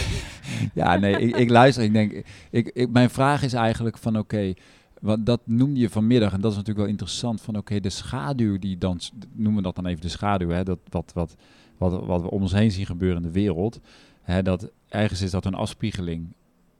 ja, 0.73 0.95
nee 0.97 1.17
ik, 1.19 1.35
ik 1.35 1.49
luister. 1.49 1.83
Ik 1.83 1.93
denk, 1.93 2.23
ik, 2.49 2.67
ik, 2.73 2.89
mijn 2.89 3.09
vraag 3.09 3.43
is 3.43 3.53
eigenlijk 3.53 3.97
van 3.97 4.17
oké, 4.17 4.53
want 5.01 5.25
dat 5.25 5.41
noemde 5.45 5.79
je 5.79 5.89
vanmiddag 5.89 6.33
en 6.33 6.41
dat 6.41 6.51
is 6.51 6.57
natuurlijk 6.57 6.85
wel 6.85 6.95
interessant. 6.95 7.41
Van 7.41 7.57
oké, 7.57 7.79
de 7.79 7.89
schaduw 7.89 8.59
die 8.59 8.77
dan, 8.77 8.99
noemen 9.33 9.55
we 9.55 9.61
dat 9.61 9.75
dan 9.75 9.85
even 9.85 10.01
de 10.01 10.09
schaduw, 10.09 10.49
hè, 10.49 10.63
dat 10.63 10.79
wat, 10.89 11.11
wat, 11.13 11.35
wat, 11.77 12.05
wat 12.05 12.21
we 12.21 12.29
om 12.29 12.41
ons 12.41 12.51
heen 12.51 12.71
zien 12.71 12.85
gebeuren 12.85 13.17
in 13.17 13.27
de 13.27 13.31
wereld. 13.31 13.79
Hè, 14.21 14.43
dat 14.43 14.71
ergens 14.87 15.21
is 15.21 15.31
dat 15.31 15.45
een 15.45 15.53
afspiegeling 15.53 16.35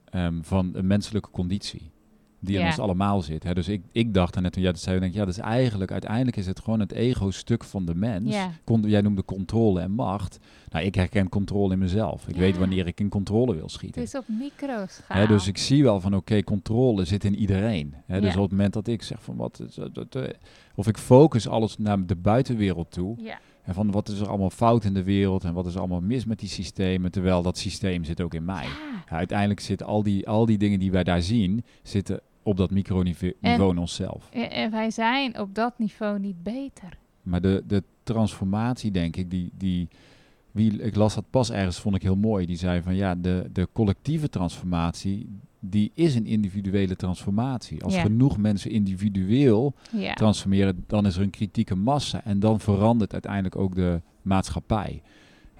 ehm, 0.09 0.41
van 0.41 0.69
een 0.73 0.87
menselijke 0.87 1.29
conditie. 1.31 1.90
Die 2.43 2.55
in 2.55 2.61
Ja. 2.61 2.67
ons 2.67 2.79
allemaal 2.79 3.21
zit. 3.21 3.43
Hè. 3.43 3.53
Dus 3.53 3.67
ik, 3.67 3.81
ik 3.91 4.13
dacht 4.13 4.41
net 4.41 4.53
toen 4.53 4.61
jij 4.61 4.71
dat 4.71 4.81
zei, 4.81 4.99
denk 4.99 5.13
ja, 5.13 5.19
dat 5.25 5.33
is 5.33 5.39
eigenlijk, 5.39 5.91
uiteindelijk 5.91 6.37
is 6.37 6.45
het 6.47 6.59
gewoon 6.59 6.79
het 6.79 6.91
ego-stuk 6.91 7.63
van 7.63 7.85
de 7.85 7.95
mens. 7.95 8.33
Ja. 8.33 8.51
Con- 8.63 8.81
jij 8.89 9.01
noemde 9.01 9.25
controle 9.25 9.79
en 9.81 9.91
macht. 9.91 10.39
Nou, 10.69 10.85
ik 10.85 10.95
herken 10.95 11.29
controle 11.29 11.73
in 11.73 11.79
mezelf. 11.79 12.27
Ik 12.27 12.33
Ja. 12.33 12.39
weet 12.39 12.57
wanneer 12.57 12.87
ik 12.87 12.99
in 12.99 13.09
controle 13.09 13.53
wil 13.53 13.61
Het 13.63 13.71
schieten. 13.71 14.01
is 14.01 14.15
op 14.15 14.25
microschaal. 14.27 15.17
Hè, 15.17 15.27
dus 15.27 15.47
ik 15.47 15.57
zie 15.57 15.83
wel 15.83 15.99
van 16.01 16.15
oké, 16.15 16.43
controle 16.43 17.05
zit 17.05 17.23
in 17.23 17.35
iedereen. 17.35 17.93
Hè, 18.05 18.21
dus 18.21 18.35
op 18.35 18.41
het 18.41 18.51
moment 18.51 18.73
dat 18.73 18.87
ik 18.87 19.01
zeg 19.03 19.23
van 19.23 19.35
wat 19.35 19.59
is 19.67 19.75
dat, 19.75 19.95
dat, 19.95 20.15
eh, 20.15 20.23
of 20.75 20.87
ik 20.87 20.97
focus 20.97 21.47
alles 21.47 21.77
naar 21.77 22.05
de 22.05 22.15
buitenwereld 22.15 22.91
toe 22.91 23.17
en 23.63 23.73
van 23.73 23.91
wat 23.91 24.09
is 24.09 24.19
er 24.19 24.27
allemaal 24.27 24.49
fout 24.49 24.83
in 24.83 24.93
de 24.93 25.03
wereld 25.03 25.43
en 25.43 25.53
wat 25.53 25.65
is 25.65 25.73
er 25.73 25.79
allemaal 25.79 26.01
mis 26.01 26.25
met 26.25 26.39
die 26.39 26.49
systemen, 26.49 27.11
terwijl 27.11 27.41
dat 27.41 27.57
systeem 27.57 28.03
zit 28.03 28.21
ook 28.21 28.33
in 28.33 28.45
mij. 28.45 28.63
ja. 28.63 28.69
Ja, 29.09 29.17
uiteindelijk 29.17 29.59
zitten 29.59 29.87
al 29.87 30.03
die, 30.03 30.27
al 30.27 30.45
die 30.45 30.57
dingen 30.57 30.79
die 30.79 30.91
wij 30.91 31.03
daar 31.03 31.21
zien, 31.21 31.63
zitten 31.83 32.19
op 32.43 32.57
dat 32.57 32.71
microniveau 32.71 33.33
En- 33.41 33.59
in 33.69 33.77
onszelf. 33.77 34.29
En, 34.31 34.51
en 34.51 34.71
wij 34.71 34.91
zijn 34.91 35.39
op 35.39 35.55
dat 35.55 35.79
niveau 35.79 36.19
niet 36.19 36.43
beter. 36.43 36.97
Maar 37.23 37.41
de, 37.41 37.63
de 37.67 37.83
transformatie, 38.03 38.91
denk 38.91 39.15
ik, 39.15 39.29
die, 39.31 39.51
die 39.57 39.87
wie, 40.51 40.81
ik 40.81 40.95
las 40.95 41.15
dat 41.15 41.25
pas 41.29 41.51
ergens, 41.51 41.79
vond 41.79 41.95
ik 41.95 42.01
heel 42.01 42.15
mooi. 42.15 42.45
Die 42.45 42.57
zei 42.57 42.81
van 42.81 42.95
ja, 42.95 43.15
de, 43.15 43.49
de 43.53 43.67
collectieve 43.73 44.29
transformatie, 44.29 45.29
die 45.59 45.91
is 45.93 46.15
een 46.15 46.25
individuele 46.25 46.95
transformatie. 46.95 47.83
Als 47.83 47.93
Ja. 47.95 48.01
genoeg 48.01 48.37
mensen 48.37 48.71
individueel 48.71 49.73
Ja, 49.91 50.13
transformeren, 50.13 50.83
dan 50.87 51.05
is 51.05 51.15
er 51.15 51.21
een 51.21 51.29
kritieke 51.29 51.75
massa. 51.75 52.23
En 52.23 52.39
dan 52.39 52.59
verandert 52.59 53.13
uiteindelijk 53.13 53.55
ook 53.55 53.75
de 53.75 54.01
maatschappij. 54.21 55.01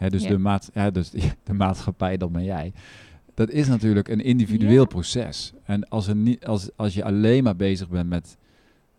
Dus, 0.10 0.24
Ja. 0.24 0.30
de 0.30 0.38
maat, 0.38 0.72
dus 0.92 1.10
de 1.44 1.54
maatschappij, 1.54 2.18
dat 2.18 2.32
ben 2.32 2.44
jij. 2.44 2.74
Dat 3.34 3.50
is 3.50 3.68
natuurlijk 3.68 4.08
een 4.08 4.20
individueel 4.24 4.82
Ja. 4.82 4.86
proces. 4.86 5.54
En 5.64 5.90
als, 5.90 6.08
er 6.08 6.16
niet, 6.16 6.46
als, 6.46 6.70
als 6.76 6.94
je 6.94 7.04
alleen 7.04 7.44
maar 7.44 7.56
bezig 7.56 7.90
bent 7.90 8.10
met 8.10 8.38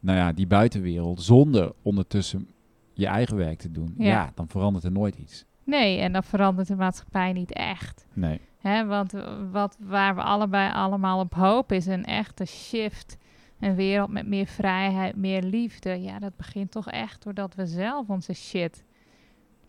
nou 0.00 0.18
ja, 0.18 0.32
die 0.32 0.46
buitenwereld, 0.46 1.22
zonder 1.22 1.72
ondertussen 1.82 2.48
je 2.92 3.06
eigen 3.06 3.36
werk 3.36 3.58
te 3.58 3.70
doen, 3.72 3.94
ja. 3.98 4.04
Ja. 4.06 4.32
dan 4.34 4.48
verandert 4.48 4.84
er 4.84 4.92
nooit 4.92 5.14
iets. 5.16 5.44
nee, 5.64 5.98
en 5.98 6.12
dan 6.12 6.22
verandert 6.24 6.68
de 6.68 6.76
maatschappij 6.76 7.32
niet 7.32 7.52
echt. 7.52 8.06
Nee. 8.12 8.40
Hè, 8.58 8.86
want 8.86 9.12
wat, 9.50 9.76
waar 9.80 10.14
we 10.14 10.22
allebei 10.22 10.72
allemaal 10.72 11.20
op 11.20 11.34
hopen 11.34 11.76
is 11.76 11.86
een 11.86 12.04
echte 12.04 12.44
shift. 12.44 13.16
Een 13.60 13.74
wereld 13.74 14.10
met 14.10 14.26
meer 14.26 14.46
vrijheid, 14.46 15.16
meer 15.16 15.42
liefde. 15.42 16.02
Ja, 16.02 16.18
dat 16.18 16.36
begint 16.36 16.70
toch 16.70 16.90
echt 16.90 17.22
doordat 17.22 17.54
we 17.54 17.66
zelf 17.66 18.08
onze 18.08 18.32
shit 18.32 18.84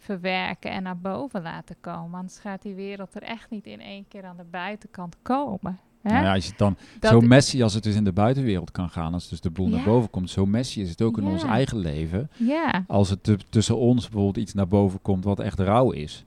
verwerken 0.04 0.72
en 0.72 0.84
naar 0.84 0.98
boven 0.98 1.42
laten 1.42 1.76
komen. 1.82 2.20
Anders 2.20 2.40
gaat 2.40 2.62
die 2.62 2.76
wereld 2.76 3.16
er 3.16 3.24
echt 3.24 3.50
niet 3.50 3.66
in 3.66 3.82
één 3.82 4.08
keer 4.08 4.24
aan 4.24 4.38
de 4.38 4.44
buitenkant 4.52 5.16
komen. 5.22 5.80
Hè? 6.02 6.12
Nou 6.12 6.24
ja, 6.24 6.34
als 6.34 6.44
je 6.44 6.50
het 6.50 6.60
dan 6.60 6.78
Dat- 7.00 7.12
zo 7.12 7.22
messy 7.22 7.64
als 7.64 7.74
het 7.74 7.84
dus 7.84 7.96
in 7.96 8.04
de 8.04 8.12
buitenwereld 8.14 8.72
kan 8.72 8.90
gaan, 8.90 9.14
als 9.14 9.30
dus 9.30 9.42
de 9.42 9.50
boel 9.50 9.68
naar 9.68 9.84
boven 9.84 10.10
komt, 10.10 10.30
zo 10.30 10.46
messy 10.46 10.80
is 10.80 10.90
het 10.90 11.02
ook 11.02 11.18
in 11.18 11.24
Ja. 11.24 11.30
ons 11.30 11.44
eigen 11.44 11.78
leven. 11.78 12.30
ja, 12.38 12.84
als 12.88 13.10
het 13.10 13.24
tu- 13.24 13.38
tussen 13.50 13.78
ons 13.78 14.02
bijvoorbeeld 14.04 14.38
iets 14.38 14.54
naar 14.54 14.68
boven 14.68 15.02
komt 15.02 15.24
wat 15.24 15.40
echt 15.40 15.60
rauw 15.60 15.92
is. 15.92 16.26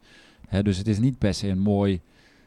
Hè, 0.49 0.63
dus 0.63 0.79
het 0.79 0.87
is 0.89 0.99
niet 0.99 1.19
per 1.19 1.35
se 1.35 1.49
een 1.49 1.59
mooi, 1.59 2.01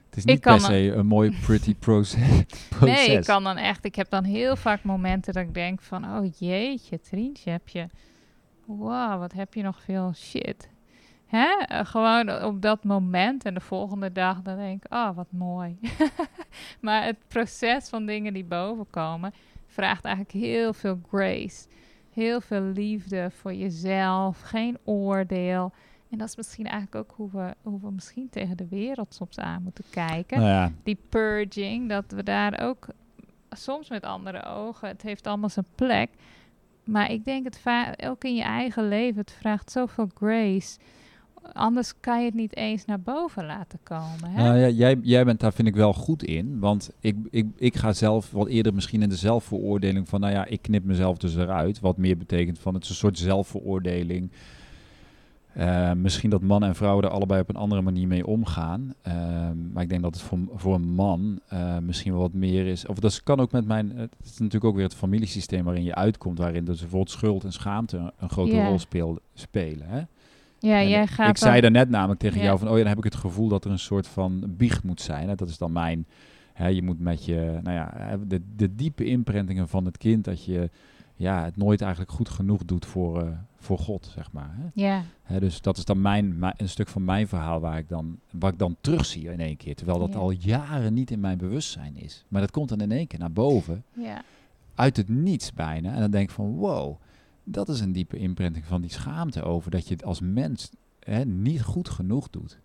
het 0.05 0.17
is 0.17 0.25
niet 0.25 0.39
per 0.41 0.59
se 0.61 0.91
een 0.95 1.05
mooi 1.05 1.37
pretty 1.41 1.75
proces. 1.75 2.43
proces. 2.79 3.07
Nee, 3.07 3.17
ik 3.17 3.23
kan 3.23 3.43
dan 3.43 3.57
echt. 3.57 3.85
Ik 3.85 3.95
heb 3.95 4.09
dan 4.09 4.23
heel 4.23 4.55
vaak 4.55 4.83
momenten 4.83 5.33
dat 5.33 5.43
ik 5.43 5.53
denk 5.53 5.81
van, 5.81 6.03
oh 6.05 6.25
jeetje, 6.37 6.99
Trientje, 6.99 7.49
heb 7.51 7.67
je, 7.67 7.87
wow, 8.65 9.19
wat 9.19 9.33
heb 9.33 9.53
je 9.53 9.61
nog 9.63 9.81
veel 9.83 10.13
shit. 10.15 10.69
Hè? 11.29 11.47
Eh, 11.65 11.85
gewoon 11.85 12.43
op 12.43 12.61
dat 12.61 12.83
moment 12.83 13.45
en 13.45 13.53
de 13.53 13.59
volgende 13.59 14.11
dag 14.11 14.41
dan 14.41 14.57
denk 14.57 14.85
ik, 14.85 14.93
oh, 14.93 15.15
wat 15.15 15.31
mooi. 15.31 15.79
maar 16.81 17.03
het 17.03 17.17
proces 17.27 17.89
van 17.89 18.05
dingen 18.05 18.33
die 18.33 18.43
boven 18.43 18.85
komen 18.89 19.33
vraagt 19.67 20.05
eigenlijk 20.05 20.45
heel 20.45 20.73
veel 20.73 20.99
grace, 21.09 21.67
heel 22.13 22.41
veel 22.41 22.61
liefde 22.61 23.31
voor 23.31 23.53
jezelf, 23.53 24.41
geen 24.41 24.77
oordeel. 24.83 25.71
En 26.09 26.17
dat 26.17 26.27
is 26.27 26.35
misschien 26.35 26.65
eigenlijk 26.65 26.95
ook 26.95 27.17
hoe 27.17 27.29
we, 27.31 27.53
hoe 27.61 27.79
we 27.81 27.91
misschien 27.91 28.29
tegen 28.29 28.57
de 28.57 28.67
wereld 28.67 29.13
soms 29.13 29.37
aan 29.37 29.63
moeten 29.63 29.83
kijken 29.89 30.37
Nou 30.39 30.49
ja, 30.49 30.71
die 30.83 30.97
purging, 31.09 31.89
dat 31.89 32.11
we 32.11 32.23
daar 32.23 32.59
ook 32.61 32.87
soms 33.49 33.89
met 33.89 34.03
andere 34.03 34.43
ogen, 34.45 34.87
het 34.87 35.01
heeft 35.01 35.27
allemaal 35.27 35.49
zijn 35.49 35.67
plek. 35.75 36.09
Maar 36.83 37.11
ik 37.11 37.25
denk 37.25 37.43
het 37.43 37.59
va- 37.59 37.93
ook 38.03 38.23
in 38.23 38.35
je 38.35 38.43
eigen 38.43 38.87
leven, 38.87 39.21
het 39.21 39.31
vraagt 39.31 39.71
zoveel 39.71 40.09
grace. 40.15 40.79
Anders 41.53 41.93
kan 41.99 42.19
je 42.19 42.25
het 42.25 42.33
niet 42.33 42.55
eens 42.55 42.85
naar 42.85 42.99
boven 42.99 43.45
laten 43.45 43.79
komen. 43.83 44.29
Hè? 44.29 44.43
nou 44.43 44.57
ja 44.57 44.67
jij, 44.67 44.99
jij 45.01 45.25
bent 45.25 45.39
daar 45.39 45.53
vind 45.53 45.67
ik 45.67 45.75
wel 45.75 45.93
goed 45.93 46.23
in. 46.23 46.59
Want 46.59 46.91
ik, 46.99 47.15
ik, 47.29 47.45
ik 47.55 47.75
ga 47.75 47.93
zelf 47.93 48.31
wat 48.31 48.47
eerder 48.47 48.73
misschien 48.73 49.01
in 49.01 49.09
de 49.09 49.15
zelfveroordeling 49.15 50.09
van, 50.09 50.19
nou 50.19 50.33
ja, 50.33 50.45
ik 50.45 50.61
knip 50.61 50.83
mezelf 50.83 51.17
dus 51.17 51.35
eruit. 51.35 51.79
Wat 51.79 51.97
meer 51.97 52.17
betekent 52.17 52.59
van, 52.59 52.73
het 52.73 52.83
is 52.83 52.89
een 52.89 52.95
soort 52.95 53.17
zelfveroordeling. 53.17 54.31
Eh, 55.53 55.91
misschien 55.93 56.29
dat 56.29 56.41
mannen 56.41 56.69
en 56.69 56.75
vrouwen 56.75 57.03
er 57.03 57.11
allebei 57.11 57.41
op 57.41 57.49
een 57.49 57.55
andere 57.55 57.81
manier 57.81 58.07
mee 58.07 58.27
omgaan. 58.27 58.93
Ehm, 59.01 59.71
maar 59.71 59.83
ik 59.83 59.89
denk 59.89 60.01
dat 60.01 60.13
het 60.13 60.23
voor, 60.23 60.39
voor 60.53 60.75
een 60.75 60.89
man 60.89 61.39
eh, 61.47 61.77
misschien 61.77 62.11
wel 62.11 62.21
wat 62.21 62.33
meer 62.33 62.67
is. 62.67 62.85
Of 62.85 62.99
dat 62.99 63.23
kan 63.23 63.39
ook 63.39 63.51
met 63.51 63.65
mijn. 63.65 63.91
Het 63.95 64.15
is 64.23 64.37
natuurlijk 64.37 64.65
ook 64.65 64.75
weer 64.75 64.83
het 64.83 64.95
familiesysteem 64.95 65.63
waarin 65.63 65.83
je 65.83 65.95
uitkomt. 65.95 66.37
Waarin 66.37 66.65
dus 66.65 66.79
bijvoorbeeld 66.79 67.11
schuld 67.11 67.43
en 67.43 67.51
schaamte 67.51 68.13
een, 68.19 68.29
grote 68.29 68.63
rol 68.65 68.79
speel, 68.79 69.19
spelen. 69.33 69.87
Hè? 69.87 70.01
Ja, 70.59 70.79
En 70.79 70.89
jij 70.89 71.07
gaat 71.07 71.29
ik 71.29 71.37
zei 71.37 71.61
daarnet 71.61 71.89
namelijk 71.89 72.19
tegen 72.19 72.37
Ja. 72.37 72.43
jou 72.43 72.59
van, 72.59 72.67
oh 72.67 72.73
ja, 72.73 72.79
dan 72.79 72.87
heb 72.89 72.97
ik 72.97 73.03
het 73.03 73.15
gevoel 73.15 73.47
dat 73.47 73.65
er 73.65 73.71
een 73.71 73.79
soort 73.79 74.07
van 74.07 74.43
biecht 74.47 74.83
moet 74.83 75.01
zijn. 75.01 75.29
Hè? 75.29 75.35
Dat 75.35 75.49
is 75.49 75.57
dan 75.57 75.71
mijn, 75.71 76.05
hè, 76.53 76.67
je 76.67 76.83
moet 76.83 76.99
met 76.99 77.25
je, 77.25 77.59
nou 77.63 77.75
ja, 77.75 78.17
de, 78.27 78.41
de 78.55 78.75
diepe 78.75 79.05
imprintingen 79.05 79.67
van 79.67 79.85
het 79.85 79.97
kind, 79.97 80.23
dat 80.25 80.45
je 80.45 80.69
ja, 81.15 81.43
het 81.43 81.57
nooit 81.57 81.81
eigenlijk 81.81 82.11
goed 82.11 82.29
genoeg 82.29 82.65
doet 82.65 82.85
voor, 82.85 83.21
eh, 83.21 83.27
voor 83.57 83.77
God, 83.79 84.11
zeg 84.13 84.31
maar. 84.31 84.51
Hè? 84.57 84.63
Ja, 84.73 85.01
Hè, 85.23 85.39
dus 85.39 85.61
dat 85.61 85.77
is 85.77 85.85
dan 85.85 86.01
mijn, 86.01 86.39
mijn- 86.39 86.53
een 86.57 86.69
stuk 86.69 86.87
van 86.87 87.03
mijn 87.05 87.27
verhaal 87.27 87.59
waar 87.59 87.77
ik 87.77 87.89
dan, 87.89 88.19
waar 88.31 88.51
ik 88.51 88.59
dan 88.59 88.75
terugzie 88.81 89.31
in 89.31 89.39
één 89.39 89.57
keer. 89.57 89.75
Terwijl 89.75 89.99
dat 89.99 90.13
Ja. 90.13 90.19
al 90.19 90.31
jaren 90.31 90.93
niet 90.93 91.11
in 91.11 91.19
mijn 91.19 91.37
bewustzijn 91.37 91.97
is. 91.97 92.25
Maar 92.27 92.41
dat 92.41 92.51
komt 92.51 92.69
dan 92.69 92.81
in 92.81 92.91
één 92.91 93.07
keer 93.07 93.19
naar 93.19 93.31
boven, 93.31 93.83
ja. 93.93 94.21
uit 94.75 94.97
het 94.97 95.09
niets 95.09 95.53
bijna. 95.53 95.93
En 95.93 95.99
dan 95.99 96.11
denk 96.11 96.29
ik 96.29 96.35
van, 96.35 96.45
wow, 96.55 96.95
dat 97.51 97.69
is 97.69 97.79
een 97.79 97.91
diepe 97.91 98.17
imprinting 98.17 98.65
van 98.65 98.81
die 98.81 98.91
schaamte 98.91 99.43
over 99.43 99.71
dat 99.71 99.87
je 99.87 99.93
het 99.93 100.03
als 100.03 100.19
mens 100.19 100.71
hè, 100.99 101.25
niet 101.25 101.61
goed 101.61 101.89
genoeg 101.89 102.29
doet. 102.29 102.59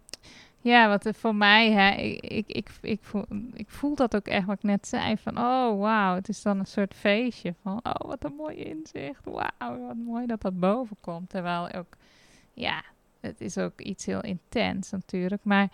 Ja, 0.61 0.89
wat 0.89 1.09
voor 1.17 1.35
mij, 1.35 1.73
hè, 1.73 1.91
ik, 2.01 2.47
ik, 2.47 2.71
ik, 2.81 2.99
voel, 3.03 3.25
ik 3.53 3.71
voel 3.71 3.95
dat 3.95 4.17
ook 4.17 4.27
echt 4.27 4.47
wat 4.47 4.57
ik 4.57 4.63
net 4.63 4.87
zei. 4.87 5.17
Van, 5.17 5.39
oh 5.39 5.81
wauw, 5.81 6.15
het 6.15 6.29
is 6.29 6.43
dan 6.43 6.59
een 6.59 6.67
soort 6.67 6.95
feestje. 6.95 7.55
Van, 7.63 7.81
oh 7.83 8.09
wat 8.09 8.25
een 8.25 8.35
mooi 8.37 8.57
inzicht. 8.57 9.25
Wauw, 9.25 9.87
wat 9.87 9.97
mooi 9.97 10.27
dat 10.27 10.41
dat 10.41 10.61
boven 10.61 10.97
komt. 11.01 11.29
Terwijl 11.29 11.73
ook, 11.73 11.97
ja, 12.53 12.83
het 13.21 13.41
is 13.41 13.59
ook 13.59 13.81
iets 13.81 14.07
heel 14.07 14.21
intens 14.21 14.91
natuurlijk. 14.91 15.45
Maar 15.45 15.69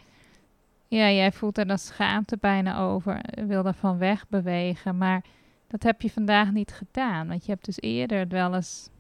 ja, 0.89 1.11
jij 1.11 1.33
voelt 1.33 1.59
er 1.59 1.67
dan 1.67 1.79
schaamte 1.79 2.37
bijna 2.41 2.79
over. 2.79 3.21
Wil 3.47 3.63
daarvan 3.63 3.99
wegbewegen. 3.99 4.99
Maar 4.99 5.25
dat 5.67 5.83
heb 5.83 6.03
je 6.03 6.11
vandaag 6.11 6.53
niet 6.53 6.73
gedaan. 6.73 7.29
Want 7.29 7.45
je 7.45 7.53
hebt 7.53 7.65
dus 7.65 7.81
eerder 7.81 8.29
wel 8.29 8.55
eens 8.55 8.91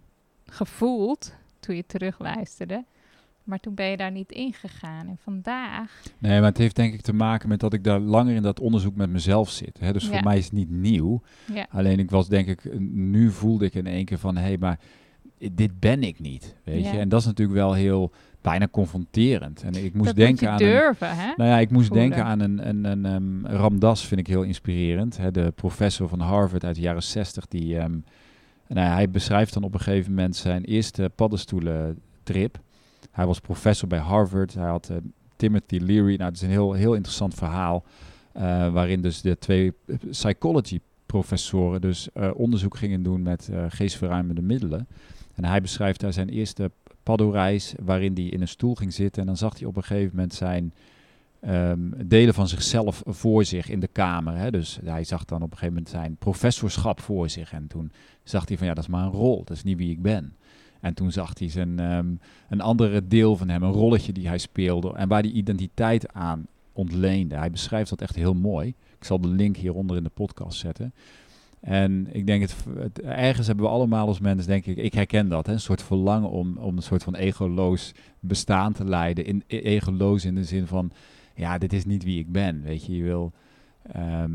gevoeld 0.50 1.34
toen 1.60 1.76
je 1.76 1.84
terugluisterde. 1.86 2.84
Maar 3.44 3.60
toen 3.60 3.74
ben 3.74 3.86
je 3.86 3.96
daar 3.96 4.10
niet 4.10 4.32
ingegaan. 4.32 5.06
En 5.08 5.18
vandaag 5.22 6.02
Nee, 6.18 6.38
maar 6.38 6.48
het 6.48 6.58
heeft 6.58 6.76
denk 6.76 6.94
ik 6.94 7.00
te 7.00 7.12
maken 7.12 7.48
met 7.48 7.60
dat 7.60 7.72
ik 7.72 7.84
daar 7.84 8.00
langer 8.00 8.34
in 8.34 8.42
dat 8.42 8.60
onderzoek 8.60 8.94
met 8.96 9.10
mezelf 9.10 9.50
zit. 9.50 9.78
Hè? 9.80 9.92
Dus 9.92 10.04
Ja. 10.06 10.10
voor 10.10 10.22
mij 10.22 10.38
is 10.38 10.44
het 10.44 10.52
niet 10.52 10.70
nieuw. 10.70 11.22
Ja, 11.54 11.66
Alleen 11.70 11.98
ik 11.98 12.10
was 12.10 12.28
denk 12.28 12.48
ik, 12.48 12.78
nu 12.90 13.30
voelde 13.30 13.64
ik 13.64 13.74
in 13.74 13.86
één 13.86 14.04
keer 14.04 14.18
van, 14.18 14.36
hé, 14.36 14.42
hey, 14.42 14.56
maar 14.58 14.78
dit 15.52 15.80
ben 15.80 16.02
ik 16.02 16.20
niet, 16.20 16.54
weet 16.64 16.84
Ja. 16.84 16.92
je. 16.92 16.98
En 16.98 17.08
dat 17.08 17.20
is 17.20 17.26
natuurlijk 17.26 17.58
wel 17.58 17.72
heel, 17.72 18.12
bijna 18.40 18.68
confronterend. 18.68 19.62
En 19.62 19.84
ik 19.84 19.94
moest 19.94 20.06
dat 20.06 20.16
denken 20.16 20.52
moet 20.52 20.60
aan... 20.60 20.66
Een, 20.68 20.72
durven, 20.72 21.16
hè? 21.16 21.32
nou 21.36 21.50
ja, 21.50 21.58
ik 21.58 21.70
moest 21.70 21.86
voelen. 21.88 22.08
denken 22.08 22.26
aan 22.26 22.40
een, 22.40 22.68
een, 22.68 22.84
een 22.84 23.04
ehm, 23.44 23.56
Ramdas, 23.56 24.06
vind 24.06 24.20
ik 24.20 24.26
heel 24.26 24.42
inspirerend. 24.42 25.16
Hè? 25.16 25.30
De 25.30 25.52
professor 25.54 26.08
van 26.08 26.20
Harvard 26.20 26.64
uit 26.64 26.74
de 26.74 26.80
jaren 26.80 27.02
60, 27.02 27.46
die... 27.48 27.78
ehm, 27.78 27.98
hij 28.76 29.10
beschrijft 29.10 29.54
dan 29.54 29.62
op 29.62 29.74
een 29.74 29.80
gegeven 29.80 30.14
moment 30.14 30.36
zijn 30.36 30.64
eerste 30.64 31.10
paddenstoelentrip. 31.14 32.60
Hij 33.10 33.26
was 33.26 33.40
professor 33.40 33.88
bij 33.88 33.98
Harvard. 33.98 34.54
Hij 34.54 34.68
had 34.68 34.88
eh, 34.88 34.96
Timothy 35.36 35.78
Leary. 35.78 36.16
Nou, 36.16 36.24
het 36.24 36.36
is 36.36 36.42
een 36.42 36.48
heel, 36.48 36.72
heel 36.72 36.94
interessant 36.94 37.34
verhaal. 37.34 37.84
eh, 38.32 38.72
waarin 38.72 39.00
dus 39.00 39.20
de 39.20 39.38
twee 39.38 39.72
eh, 39.86 39.96
psychology 40.10 40.80
professoren 41.06 41.80
dus 41.80 42.08
onderzoek 42.34 42.76
gingen 42.76 43.02
doen 43.02 43.22
met 43.22 43.50
geestverruimende 43.68 44.42
middelen. 44.42 44.88
En 45.34 45.44
hij 45.44 45.60
beschrijft 45.60 46.00
daar 46.00 46.12
zijn 46.12 46.28
eerste 46.28 46.70
paddoreis 47.02 47.74
waarin 47.82 48.14
hij 48.14 48.24
in 48.24 48.40
een 48.40 48.48
stoel 48.48 48.74
ging 48.74 48.92
zitten. 48.92 49.20
En 49.20 49.26
dan 49.26 49.36
zag 49.36 49.58
hij 49.58 49.68
op 49.68 49.76
een 49.76 49.82
gegeven 49.82 50.10
moment 50.14 50.34
zijn 50.34 50.74
ehm, 51.40 51.78
delen 52.06 52.34
van 52.34 52.48
zichzelf 52.48 53.02
voor 53.06 53.44
zich 53.44 53.68
in 53.68 53.80
de 53.80 53.88
kamer. 53.88 54.36
Hè. 54.36 54.50
Dus 54.50 54.78
hij 54.84 55.04
zag 55.04 55.24
dan 55.24 55.36
op 55.42 55.50
een 55.50 55.58
gegeven 55.58 55.74
moment 55.74 55.88
zijn 55.92 56.16
professorschap 56.16 57.00
voor 57.00 57.28
zich. 57.30 57.52
En 57.52 57.66
toen 57.66 57.92
zag 58.22 58.48
hij 58.48 58.58
van 58.58 58.66
ja, 58.66 58.74
dat 58.74 58.84
is 58.84 58.90
maar 58.90 59.04
een 59.04 59.10
rol. 59.12 59.38
Dat 59.44 59.56
is 59.56 59.62
niet 59.62 59.78
wie 59.78 59.90
ik 59.90 60.02
ben. 60.02 60.34
En 60.80 60.94
toen 60.94 61.12
zag 61.12 61.38
hij 61.38 61.48
zijn, 61.48 61.78
ehm, 61.78 62.06
een 62.48 62.60
andere 62.60 63.06
deel 63.06 63.36
van 63.36 63.48
hem, 63.48 63.62
een 63.62 63.72
rolletje 63.72 64.12
die 64.12 64.28
hij 64.28 64.38
speelde. 64.38 64.92
En 64.94 65.08
waar 65.08 65.22
die 65.22 65.32
identiteit 65.32 66.12
aan 66.12 66.46
ontleende. 66.72 67.34
Hij 67.36 67.50
beschrijft 67.50 67.90
dat 67.90 68.00
echt 68.00 68.14
heel 68.14 68.34
mooi. 68.34 68.68
Ik 68.98 69.04
zal 69.04 69.20
de 69.20 69.28
link 69.28 69.56
hieronder 69.56 69.96
in 69.96 70.02
de 70.02 70.08
podcast 70.10 70.58
zetten. 70.58 70.92
En 71.60 72.06
ik 72.12 72.26
denk, 72.26 72.42
het- 72.42 73.00
ergens 73.02 73.46
hebben 73.46 73.64
we 73.64 73.70
allemaal 73.70 74.06
als 74.06 74.20
mensen, 74.20 74.46
denk 74.48 74.66
ik, 74.66 74.76
ik 74.76 74.94
herken 74.94 75.28
dat, 75.28 75.46
hè, 75.46 75.52
een 75.52 75.60
soort 75.60 75.82
verlangen 75.82 76.30
om, 76.30 76.56
om 76.56 76.76
een 76.76 76.82
soort 76.82 77.02
van 77.02 77.14
egoloos 77.14 77.92
bestaan 78.20 78.72
te 78.72 78.84
leiden. 78.84 79.24
In, 79.24 79.42
e- 79.46 79.56
egoloos 79.58 80.24
in 80.24 80.34
de 80.34 80.44
zin 80.44 80.66
van, 80.66 80.90
ja, 81.40 81.58
dit 81.58 81.72
is 81.72 81.84
niet 81.84 82.04
wie 82.04 82.18
ik 82.18 82.32
ben, 82.32 82.62
weet 82.62 82.84
je. 82.86 82.96
Je 82.96 83.02
wil, 83.02 83.32
ehm, 83.92 84.30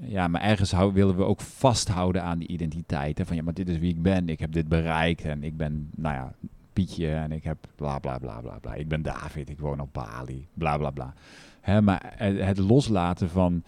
ja, 0.00 0.28
maar 0.28 0.40
ergens 0.40 0.72
hou- 0.72 0.92
willen 0.92 1.16
we 1.16 1.22
ook 1.22 1.40
vasthouden 1.40 2.22
aan 2.22 2.38
die 2.38 2.48
identiteit. 2.48 3.18
Hè, 3.18 3.26
van, 3.26 3.36
ja, 3.36 3.42
maar 3.42 3.54
dit 3.54 3.68
is 3.68 3.78
wie 3.78 3.90
ik 3.90 4.02
ben, 4.02 4.28
ik 4.28 4.40
heb 4.40 4.52
dit 4.52 4.68
bereikt 4.68 5.24
en 5.24 5.42
ik 5.44 5.56
ben, 5.56 5.90
nou 5.96 6.14
ja, 6.14 6.32
Pietje 6.72 7.10
en 7.14 7.32
ik 7.32 7.44
heb 7.44 7.56
bla 7.74 7.98
bla 7.98 8.18
bla 8.18 8.40
bla 8.40 8.58
bla. 8.60 8.74
Ik 8.74 8.88
ben 8.88 9.02
David, 9.02 9.48
ik 9.50 9.58
woon 9.58 9.80
op 9.80 9.92
Bali, 9.92 10.46
bla 10.54 10.76
bla 10.78 10.90
bla. 10.90 11.14
Hè, 11.60 11.82
maar 11.82 12.12
het, 12.16 12.58
loslaten 12.58 13.30
van, 13.30 13.62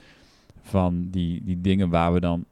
van 0.62 1.08
die, 1.10 1.42
die 1.44 1.60
dingen 1.60 1.88
waar 1.88 2.12
we 2.12 2.20
dan 2.20 2.44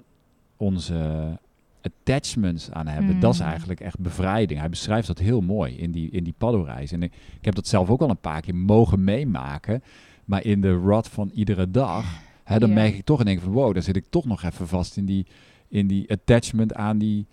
onze 0.56 1.38
attachments 1.82 2.70
aan 2.70 2.86
hebben, 2.86 3.20
dat 3.20 3.32
is 3.34 3.40
Mm. 3.40 3.46
eigenlijk 3.46 3.80
echt 3.80 3.98
bevrijding. 3.98 4.60
Hij 4.60 4.68
beschrijft 4.68 5.06
dat 5.06 5.18
heel 5.18 5.40
mooi 5.40 5.76
in 5.76 5.90
die, 5.90 6.10
in 6.10 6.24
die 6.24 6.34
paddoreis. 6.38 6.92
En 6.92 7.02
ik, 7.02 7.12
ik 7.38 7.44
heb 7.44 7.54
dat 7.54 7.66
zelf 7.66 7.90
ook 7.90 8.00
al 8.02 8.10
een 8.10 8.16
paar 8.16 8.40
keer 8.40 8.54
mogen 8.54 9.04
meemaken, 9.04 9.82
maar 10.24 10.44
in 10.44 10.60
de 10.60 10.72
rot 10.72 11.08
van 11.08 11.30
iedere 11.34 11.70
dag, 11.70 12.04
hè, 12.44 12.58
dan 12.58 12.68
Ja. 12.68 12.74
merk 12.74 12.94
ik 12.94 13.04
toch 13.04 13.18
en 13.20 13.24
denk 13.24 13.40
van 13.40 13.52
wow, 13.52 13.74
daar 13.74 13.82
zit 13.82 13.96
ik 13.96 14.04
toch 14.10 14.24
nog 14.24 14.42
even 14.42 14.68
vast 14.68 14.96
in 14.96 15.04
die, 15.04 15.26
in 15.68 15.86
die 15.86 16.10
attachment 16.10 16.74
aan 16.74 16.98
die, 16.98 17.26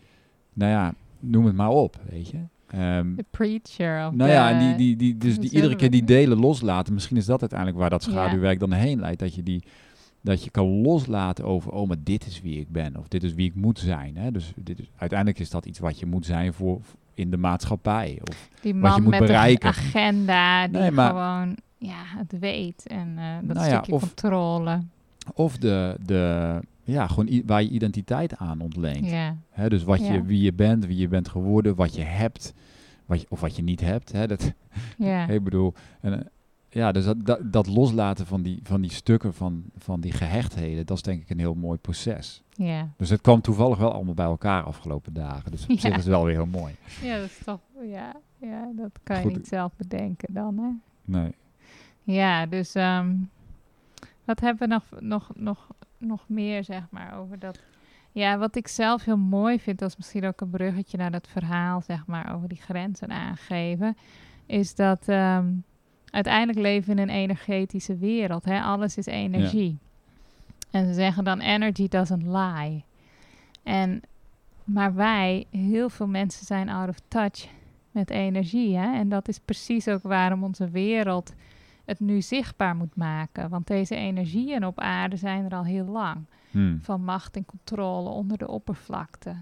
nou 0.54 0.71
ja, 0.71 0.93
noem 1.19 1.45
het 1.45 1.56
maar 1.56 1.69
op, 1.69 2.00
weet 2.10 2.30
je. 2.30 2.38
Ehm, 2.67 3.15
De 3.15 3.26
preacher. 3.32 4.08
Of 4.08 4.13
nou 4.13 4.32
ja, 4.32 4.50
en 4.52 4.60
die, 4.60 4.76
die, 4.76 4.95
die, 4.95 5.17
dus 5.17 5.39
die, 5.39 5.52
iedere 5.52 5.76
keer 5.76 5.91
die 5.91 6.04
delen 6.04 6.39
loslaten. 6.39 6.93
Misschien 6.93 7.17
is 7.17 7.26
dat 7.26 7.39
uiteindelijk 7.39 7.80
waar 7.80 7.89
dat 7.89 8.04
schaduwwerk 8.04 8.60
dan 8.60 8.71
heen 8.71 9.00
leidt. 9.00 9.19
Dat 9.19 9.36
je, 9.36 9.43
die, 9.43 9.63
dat 10.21 10.43
je 10.43 10.50
kan 10.50 10.65
loslaten 10.67 11.45
over, 11.45 11.71
oh, 11.71 11.88
maar 11.88 11.97
dit 12.04 12.26
is 12.28 12.41
wie 12.41 12.60
ik 12.60 12.69
ben. 12.71 12.97
Of 12.97 13.08
dit 13.08 13.23
is 13.23 13.34
wie 13.34 13.47
ik 13.47 13.56
moet 13.56 13.80
zijn. 13.80 14.17
Hè? 14.17 14.32
Dus 14.32 14.54
dit 14.56 14.80
is, 14.80 14.89
uiteindelijk 14.97 15.39
is 15.39 15.50
dat 15.50 15.65
iets 15.65 15.80
wat 15.80 16.00
je 16.00 16.06
moet 16.06 16.26
zijn 16.26 16.54
voor 16.54 16.80
in 17.13 17.30
de 17.30 17.38
maatschappij. 17.38 18.19
Of, 18.30 18.50
die 18.62 18.73
wat 18.76 18.82
je 18.84 18.89
man 18.89 19.02
moet 19.02 19.12
met 19.12 19.19
bereiken. 19.19 19.67
een 19.69 19.76
agenda 19.76 20.67
die 20.67 20.80
Nee, 20.82 20.91
maar- 20.91 21.10
gewoon 21.10 21.58
ja, 21.78 22.04
het 22.06 22.40
weet. 22.40 22.88
En 22.88 23.18
eh, 23.18 23.36
dat 23.44 23.56
Nou 23.56 23.68
ja, 23.68 23.74
stukje 23.74 23.94
of- 23.94 24.02
controle. 24.02 24.82
of 25.34 25.58
de, 25.58 25.96
de, 26.06 26.60
ja, 26.84 27.08
gewoon 27.08 27.42
waar 27.46 27.63
je 27.63 27.70
identiteit 27.70 28.38
aan 28.38 28.62
ontleent. 28.62 29.06
Ja. 29.10 29.36
Hè? 29.50 29.70
Dus 29.70 29.84
wat 29.84 30.08
je, 30.08 30.22
wie 30.24 30.42
je 30.42 30.54
bent, 30.54 30.86
wie 30.86 30.98
je 30.98 31.08
bent 31.08 31.28
geworden, 31.30 31.76
wat 31.76 31.96
je 31.96 32.04
hebt. 32.04 32.54
Wat 33.06 33.22
je, 33.22 33.26
of 33.30 33.40
wat 33.40 33.56
je 33.56 33.63
niet 33.63 33.82
hebt. 33.82 34.12
Hè? 34.12 34.28
Dat, 34.28 34.54
Ja. 34.98 35.28
Ik 35.28 35.44
bedoel, 35.44 35.74
en, 36.02 36.20
eh, 36.20 36.26
ja, 36.70 36.92
dus 36.92 37.06
dat, 37.06 37.26
dat, 37.26 37.40
dat 37.54 37.68
loslaten 37.68 38.26
van 38.26 38.42
die, 38.42 38.60
van 38.63 38.82
die 38.82 38.92
stukken, 38.92 39.34
van, 39.34 39.63
van 39.78 40.00
die 40.02 40.12
gehechtheden, 40.12 40.86
dat 40.86 40.98
is 40.98 41.04
denk 41.04 41.22
ik 41.22 41.30
een 41.30 41.40
heel 41.40 41.54
mooi 41.56 41.78
proces. 41.78 42.44
ja. 42.56 42.90
Dus 42.98 43.10
het 43.10 43.22
kwam 43.22 43.42
toevallig 43.42 43.78
wel 43.78 43.92
allemaal 43.94 44.13
bij 44.13 44.26
elkaar 44.26 44.63
afgelopen 44.63 45.13
dagen. 45.13 45.52
Dus 45.52 45.63
op 45.63 45.70
Ja. 45.76 45.80
zich 45.80 45.90
is 45.90 45.96
het 45.96 46.06
wel 46.06 46.24
weer 46.26 46.36
heel 46.36 46.46
mooi. 46.46 46.76
Ja, 47.04 47.16
dat 47.18 47.26
is 47.26 47.40
toch, 47.46 47.60
ja, 47.86 48.16
ja, 48.42 48.72
dat 48.76 48.92
kan 49.04 49.22
je 49.22 49.28
niet 49.28 49.48
zelf 49.48 49.72
bedenken 49.78 50.34
dan, 50.34 50.58
hè? 50.58 50.70
Nee. 51.20 51.32
Ja, 52.08 52.46
dus 52.46 52.76
ehm, 52.76 53.15
wat 54.26 54.39
hebben 54.39 54.67
we 54.67 54.74
nog, 54.74 54.84
nog, 55.00 55.32
nog, 55.36 55.67
nog 55.98 56.24
meer, 56.28 56.63
zeg 56.63 56.84
maar, 56.89 57.20
over 57.20 57.39
dat... 57.39 57.60
Ja, 58.12 58.38
wat 58.38 58.56
ik 58.56 58.67
zelf 58.67 59.04
heel 59.04 59.17
mooi 59.17 59.60
vind, 59.60 59.80
dat 59.80 59.89
is 59.89 59.98
misschien 59.98 60.26
ook 60.26 60.41
een 60.41 60.50
bruggetje 60.50 60.98
naar 60.98 61.12
dat 61.12 61.28
verhaal, 61.28 61.82
zeg 61.82 62.06
maar, 62.06 62.36
over 62.36 62.48
die 62.48 62.62
grenzen 62.62 63.10
aangeven, 63.10 63.98
is 64.46 64.76
dat 64.76 65.08
ehm, 65.08 65.46
uiteindelijk 66.10 66.60
leven 66.60 66.96
we 66.96 67.02
in 67.02 67.08
een 67.08 67.15
energetische 67.15 67.98
wereld. 67.98 68.46
Hè? 68.46 68.62
Alles 68.62 68.98
is 68.98 69.06
energie. 69.06 69.78
En 70.72 70.88
ze 70.88 70.93
zeggen 70.93 71.24
dan, 71.24 71.39
energy 71.39 71.88
doesn't 71.88 72.24
lie. 72.24 72.84
En, 73.63 74.02
maar 74.63 74.96
wij, 74.96 75.46
heel 75.52 75.89
veel 75.89 76.08
mensen 76.08 76.46
zijn 76.46 76.70
out 76.70 76.89
of 76.89 77.00
touch 77.08 77.48
met 77.91 78.10
energie. 78.10 78.78
Hè? 78.78 78.93
En 78.93 79.10
dat 79.10 79.28
is 79.28 79.39
precies 79.39 79.88
ook 79.88 80.04
waarom 80.04 80.43
onze 80.43 80.70
wereld 80.70 81.34
het 81.88 82.00
nu 82.00 82.21
zichtbaar 82.21 82.76
moet 82.76 82.95
maken. 82.95 83.50
Want 83.50 83.67
deze 83.67 83.95
energieën 83.95 84.65
op 84.65 84.80
aarde 84.80 85.15
zijn 85.15 85.45
er 85.45 85.56
al 85.56 85.65
heel 85.65 85.86
lang. 85.86 86.26
Hmm. 86.52 86.80
Van 86.82 87.04
macht 87.04 87.36
en 87.36 87.45
controle 87.45 88.10
onder 88.10 88.38
de 88.38 88.47
oppervlakte. 88.47 89.36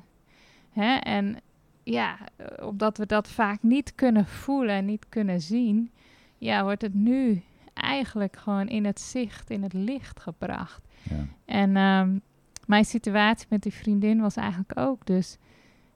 Hè? 0.71 0.95
En 0.95 1.37
ja, 1.83 2.17
eh, 2.35 2.67
omdat 2.67 2.97
we 2.97 3.05
dat 3.05 3.27
vaak 3.27 3.63
niet 3.63 3.95
kunnen 3.95 4.25
voelen 4.25 4.75
en 4.75 4.85
niet 4.85 5.05
kunnen 5.09 5.41
zien, 5.41 5.91
ja, 6.37 6.63
wordt 6.63 6.81
het 6.81 6.93
nu 6.93 7.43
eigenlijk 7.73 8.35
gewoon 8.35 8.67
in 8.67 8.85
het 8.85 8.99
zicht, 8.99 9.49
in 9.49 9.63
het 9.63 9.73
licht 9.73 10.19
gebracht. 10.19 10.81
Ja. 11.03 11.25
En 11.45 11.75
ehm, 11.77 12.17
mijn 12.65 12.85
situatie 12.85 13.47
met 13.49 13.63
die 13.63 13.73
vriendin 13.73 14.21
was 14.21 14.35
eigenlijk 14.35 14.79
ook 14.79 15.05
dus, 15.05 15.37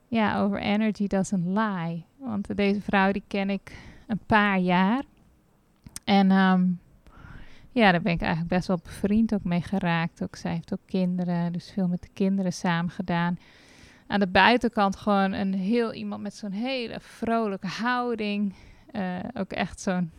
ja, 0.07 0.41
over 0.41 0.59
energy 0.59 1.07
doesn't 1.07 1.45
lie. 1.45 2.05
Want 2.17 2.55
deze 2.57 2.81
vrouw 2.81 3.11
die 3.11 3.23
ken 3.27 3.49
ik 3.49 3.77
een 4.07 4.21
paar 4.25 4.59
jaar. 4.59 5.03
En 6.09 6.31
ehm, 6.31 6.67
ja, 7.71 7.91
daar 7.91 8.01
ben 8.01 8.13
ik 8.13 8.21
eigenlijk 8.21 8.53
best 8.53 8.67
wel 8.67 8.79
bevriend 8.83 9.33
ook 9.33 9.43
mee 9.43 9.61
geraakt. 9.61 10.23
Ook, 10.23 10.35
zij 10.35 10.51
heeft 10.53 10.73
ook 10.73 10.85
kinderen, 10.85 11.53
dus 11.53 11.71
veel 11.71 11.87
met 11.87 12.01
de 12.01 12.09
kinderen 12.13 12.53
samen 12.53 12.91
gedaan. 12.91 13.37
Aan 14.07 14.19
de 14.19 14.27
buitenkant 14.27 14.95
gewoon 14.95 15.31
een 15.31 15.53
heel 15.53 15.93
iemand 15.93 16.21
met 16.21 16.35
zo'n 16.35 16.51
hele 16.51 16.99
vrolijke 16.99 17.67
houding. 17.67 18.53
eh, 18.91 19.19
ook 19.33 19.51
echt 19.51 19.81
zo'n 19.81 20.11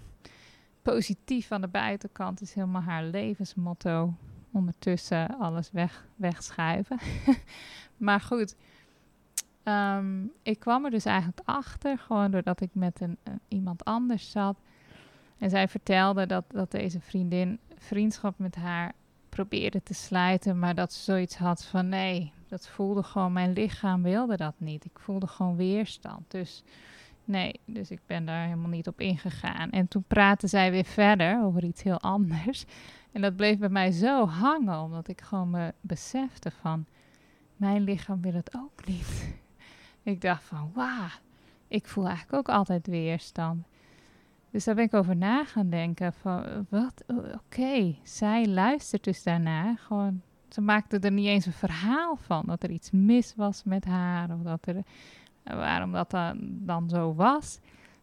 positief 0.83 1.53
aan 1.53 1.61
de 1.61 1.69
buitenkant 1.69 2.41
is 2.41 2.55
helemaal 2.55 2.83
haar 2.83 3.05
levensmotto. 3.05 4.15
Ondertussen 4.53 5.39
alles 5.39 5.71
weg, 5.71 6.07
wegschuiven. 6.17 6.99
maar 7.97 8.21
goed, 8.21 8.57
ehm, 9.63 10.25
ik 10.43 10.59
kwam 10.59 10.85
er 10.85 10.91
dus 10.91 11.05
eigenlijk 11.05 11.41
achter, 11.45 11.99
gewoon 11.99 12.31
doordat 12.31 12.61
ik 12.61 12.71
met 12.73 13.01
een, 13.01 13.19
iemand 13.49 13.85
anders 13.85 14.31
zat. 14.31 14.57
En 15.41 15.51
zij 15.51 15.69
vertelde 15.69 16.27
dat, 16.27 16.45
dat 16.49 16.71
deze 16.71 17.01
vriendin 17.01 17.59
vriendschap 17.79 18.39
met 18.39 18.55
haar 18.55 18.93
probeerde 19.29 19.83
te 19.83 19.95
sluiten, 19.95 20.59
maar 20.59 20.75
dat 20.75 20.93
ze 20.93 21.03
zoiets 21.03 21.37
had 21.37 21.65
van 21.65 21.89
nee, 21.89 22.33
dat 22.49 22.69
voelde 22.69 23.03
gewoon, 23.03 23.33
mijn 23.33 23.53
lichaam 23.53 24.03
wilde 24.03 24.37
dat 24.37 24.55
niet. 24.57 24.85
Ik 24.85 24.99
voelde 24.99 25.27
gewoon 25.27 25.57
weerstand. 25.57 26.31
Dus 26.31 26.63
nee, 27.25 27.61
dus 27.65 27.91
ik 27.91 28.01
ben 28.07 28.25
daar 28.25 28.45
helemaal 28.45 28.69
niet 28.69 28.89
op 28.89 29.01
ingegaan. 29.01 29.71
En 29.71 29.89
toen 29.89 30.05
praatte 30.07 30.47
zij 30.47 30.71
weer 30.71 30.85
verder 30.85 31.45
over 31.45 31.65
iets 31.65 31.83
heel 31.83 32.01
anders. 32.01 32.65
En 33.13 33.21
dat 33.21 33.37
bleef 33.37 33.59
bij 33.59 33.69
mij 33.69 33.91
zo 33.91 34.27
hangen, 34.27 34.81
omdat 34.81 35.09
ik 35.09 35.21
gewoon 35.21 35.51
me 35.51 35.75
besefte 35.81 36.51
van, 36.51 36.87
mijn 37.57 37.83
lichaam 37.83 38.21
wil 38.21 38.33
het 38.33 38.55
ook 38.57 38.87
niet. 38.87 39.35
ik 40.03 40.21
dacht 40.21 40.45
van, 40.45 40.71
wauw, 40.75 41.09
ik 41.69 41.87
voel 41.87 42.07
eigenlijk 42.07 42.37
ook 42.49 42.55
altijd 42.55 42.87
weerstand. 42.87 43.67
Dus 44.51 44.65
daar 44.65 44.75
ben 44.75 44.85
ik 44.85 44.95
over 44.95 45.17
na 45.17 45.45
gaan 45.45 45.71
denken 45.71 46.13
van, 46.13 46.67
wat, 46.69 47.05
oké, 47.35 47.97
zij 48.03 48.47
luistert 48.47 49.05
dus 49.05 49.23
daarna. 49.23 49.75
Gewoon, 49.75 50.23
ze 50.49 50.61
maakte 50.61 50.99
er 50.99 51.13
niet 51.13 51.27
eens 51.27 51.47
een 51.47 51.53
verhaal 51.53 52.17
van 52.17 52.43
dat 52.47 52.63
er 52.63 52.71
iets 52.71 52.91
mis 52.91 53.35
was 53.37 53.65
met 53.65 53.85
haar 53.85 54.31
of 54.35 54.43
dat 54.43 54.67
er, 54.67 54.83
waarom 55.43 55.93
dat 55.93 56.11
dan, 56.11 56.39
dan 56.41 56.89
zo 56.89 57.15
was. 57.15 57.59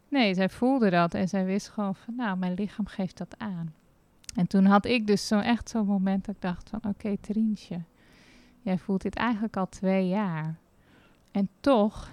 Nee, 0.08 0.34
zij 0.34 0.48
voelde 0.48 0.90
dat 0.90 1.14
en 1.14 1.28
zij 1.28 1.44
wist 1.44 1.68
gewoon 1.68 1.94
van, 1.94 2.14
nou, 2.14 2.36
mijn 2.36 2.54
lichaam 2.54 2.86
geeft 2.86 3.18
dat 3.18 3.38
aan. 3.38 3.74
En 4.34 4.46
toen 4.46 4.64
had 4.64 4.86
ik 4.86 5.06
dus 5.06 5.26
zo 5.26 5.38
echt 5.38 5.68
zo'n 5.68 5.86
moment 5.86 6.24
dat 6.24 6.34
ik 6.34 6.40
dacht 6.40 6.68
van, 6.68 6.78
oké, 6.78 6.88
okay, 6.88 7.18
Trientje, 7.20 7.80
jij 8.62 8.78
voelt 8.78 9.02
dit 9.02 9.14
eigenlijk 9.14 9.56
al 9.56 9.68
twee 9.68 10.08
jaar. 10.08 10.56
En 11.30 11.48
toch 11.60 12.10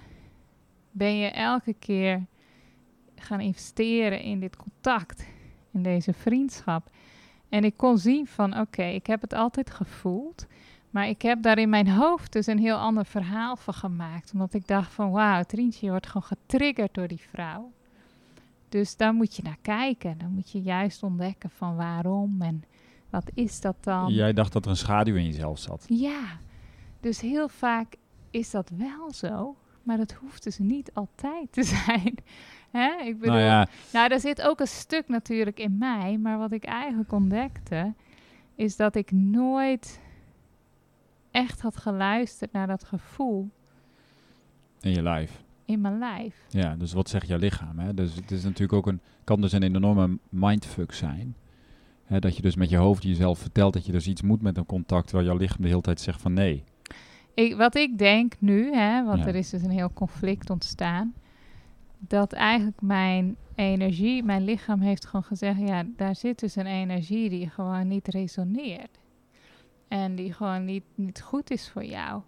ben 0.90 1.16
je 1.16 1.30
elke 1.30 1.74
keer 1.74 2.26
gaan 3.20 3.40
investeren 3.40 4.20
in 4.20 4.40
dit 4.40 4.56
contact, 4.56 5.26
in 5.72 5.82
deze 5.82 6.12
vriendschap. 6.12 6.90
En 7.48 7.64
ik 7.64 7.76
kon 7.76 7.98
zien 7.98 8.26
van, 8.26 8.58
oké, 8.60 8.84
ik 8.84 9.06
heb 9.06 9.20
het 9.20 9.32
altijd 9.32 9.70
gevoeld, 9.70 10.46
maar 10.90 11.08
ik 11.08 11.22
heb 11.22 11.42
daar 11.42 11.58
in 11.58 11.68
mijn 11.68 11.88
hoofd 11.88 12.32
dus 12.32 12.46
een 12.46 12.58
heel 12.58 12.76
ander 12.76 13.06
verhaal 13.06 13.56
van 13.56 13.74
gemaakt. 13.74 14.32
Omdat 14.32 14.54
ik 14.54 14.66
dacht 14.66 14.92
van, 14.92 15.10
wauw, 15.10 15.42
Trientje 15.42 15.88
wordt 15.88 16.06
gewoon 16.06 16.22
getriggerd 16.22 16.94
door 16.94 17.08
die 17.08 17.20
vrouw. 17.30 17.72
Dus 18.68 18.96
daar 18.96 19.14
moet 19.14 19.36
je 19.36 19.42
naar 19.42 19.58
kijken. 19.62 20.18
Dan 20.18 20.30
moet 20.30 20.50
je 20.50 20.62
juist 20.62 21.02
ontdekken 21.02 21.50
van 21.50 21.76
waarom 21.76 22.42
en 22.42 22.64
wat 23.10 23.30
is 23.34 23.60
dat 23.60 23.76
dan. 23.80 24.12
Jij 24.12 24.32
dacht 24.32 24.52
dat 24.52 24.64
er 24.64 24.70
een 24.70 24.76
schaduw 24.76 25.14
in 25.14 25.26
jezelf 25.26 25.58
zat. 25.58 25.84
Ja, 25.88 26.38
dus 27.00 27.20
heel 27.20 27.48
vaak 27.48 27.96
is 28.30 28.50
dat 28.50 28.70
wel 28.76 29.12
zo, 29.12 29.56
maar 29.82 29.96
dat 29.96 30.12
hoeft 30.12 30.42
dus 30.42 30.58
niet 30.58 30.90
altijd 30.94 31.52
te 31.52 31.62
zijn. 31.84 32.14
Hè? 32.70 33.02
Ik 33.04 33.18
bedoel, 33.18 33.34
nou, 33.34 33.46
ja. 33.46 33.68
nou, 33.92 34.12
er 34.12 34.20
zit 34.20 34.42
ook 34.42 34.60
een 34.60 34.66
stuk 34.66 35.08
natuurlijk 35.08 35.58
in 35.58 35.78
mij, 35.78 36.18
maar 36.18 36.38
wat 36.38 36.52
ik 36.52 36.64
eigenlijk 36.64 37.12
ontdekte, 37.12 37.94
is 38.54 38.76
dat 38.76 38.94
ik 38.94 39.10
nooit 39.12 40.00
echt 41.30 41.60
had 41.60 41.76
geluisterd 41.76 42.52
naar 42.52 42.66
dat 42.66 42.84
gevoel. 42.84 43.50
In 44.80 44.90
je 44.90 45.02
lijf. 45.02 45.44
In 45.64 45.80
mijn 45.80 45.98
lijf. 45.98 46.44
Ja, 46.48 46.76
dus 46.76 46.92
wat 46.92 47.08
zegt 47.08 47.28
jouw 47.28 47.38
lichaam? 47.38 47.78
Hè? 47.78 47.94
Dus 47.94 48.14
het 48.14 48.30
is 48.30 48.42
natuurlijk 48.42 48.72
ook 48.72 48.86
een, 48.86 49.00
kan 49.24 49.40
dus 49.40 49.52
een 49.52 49.62
enorme 49.62 50.18
mindfuck 50.28 50.92
zijn. 50.92 51.36
Hè, 52.04 52.18
dat 52.18 52.36
je 52.36 52.42
dus 52.42 52.56
met 52.56 52.70
je 52.70 52.76
hoofd 52.76 53.02
jezelf 53.02 53.38
vertelt 53.38 53.72
dat 53.72 53.86
je 53.86 53.92
dus 53.92 54.06
iets 54.06 54.22
moet 54.22 54.42
met 54.42 54.56
een 54.56 54.66
contact, 54.66 55.10
waar 55.10 55.24
jouw 55.24 55.36
lichaam 55.36 55.62
de 55.62 55.68
hele 55.68 55.80
tijd 55.80 56.00
zegt 56.00 56.20
van 56.20 56.32
nee. 56.32 56.64
Ik, 57.34 57.56
wat 57.56 57.74
ik 57.74 57.98
denk 57.98 58.34
nu, 58.38 58.74
hè, 58.74 59.04
want 59.04 59.26
er 59.26 59.34
is 59.34 59.50
dus 59.50 59.62
een 59.62 59.70
heel 59.70 59.92
conflict 59.92 60.50
ontstaan 60.50 61.14
dat 62.08 62.32
eigenlijk 62.32 62.80
mijn 62.80 63.36
energie, 63.54 64.22
mijn 64.22 64.44
lichaam 64.44 64.80
heeft 64.80 65.06
gewoon 65.06 65.24
gezegd, 65.24 65.58
ja, 65.60 65.84
daar 65.96 66.16
zit 66.16 66.38
dus 66.38 66.56
een 66.56 66.66
energie 66.66 67.28
die 67.28 67.50
gewoon 67.50 67.88
niet 67.88 68.08
resoneert. 68.08 68.98
En 69.88 70.14
die 70.14 70.32
gewoon 70.32 70.64
niet, 70.94 71.22
goed 71.22 71.50
is 71.50 71.70
voor 71.70 71.84
jou. 71.84 72.22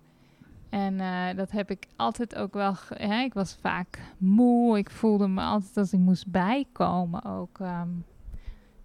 En 0.69 0.95
uh, 0.95 1.27
dat 1.37 1.51
heb 1.51 1.71
ik 1.71 1.87
altijd 1.97 2.35
ook 2.35 2.55
wel. 2.55 2.75
Hè, 2.89 3.21
ik 3.21 3.35
was 3.35 3.57
vaak 3.61 3.99
moe. 4.19 4.79
Ik 4.79 4.91
voelde 4.91 5.29
me 5.29 5.43
altijd 5.43 5.77
als 5.77 5.93
ik 5.93 5.99
moest 5.99 6.27
bijkomen. 6.27 7.25
Ook 7.25 7.59
um, 7.59 8.05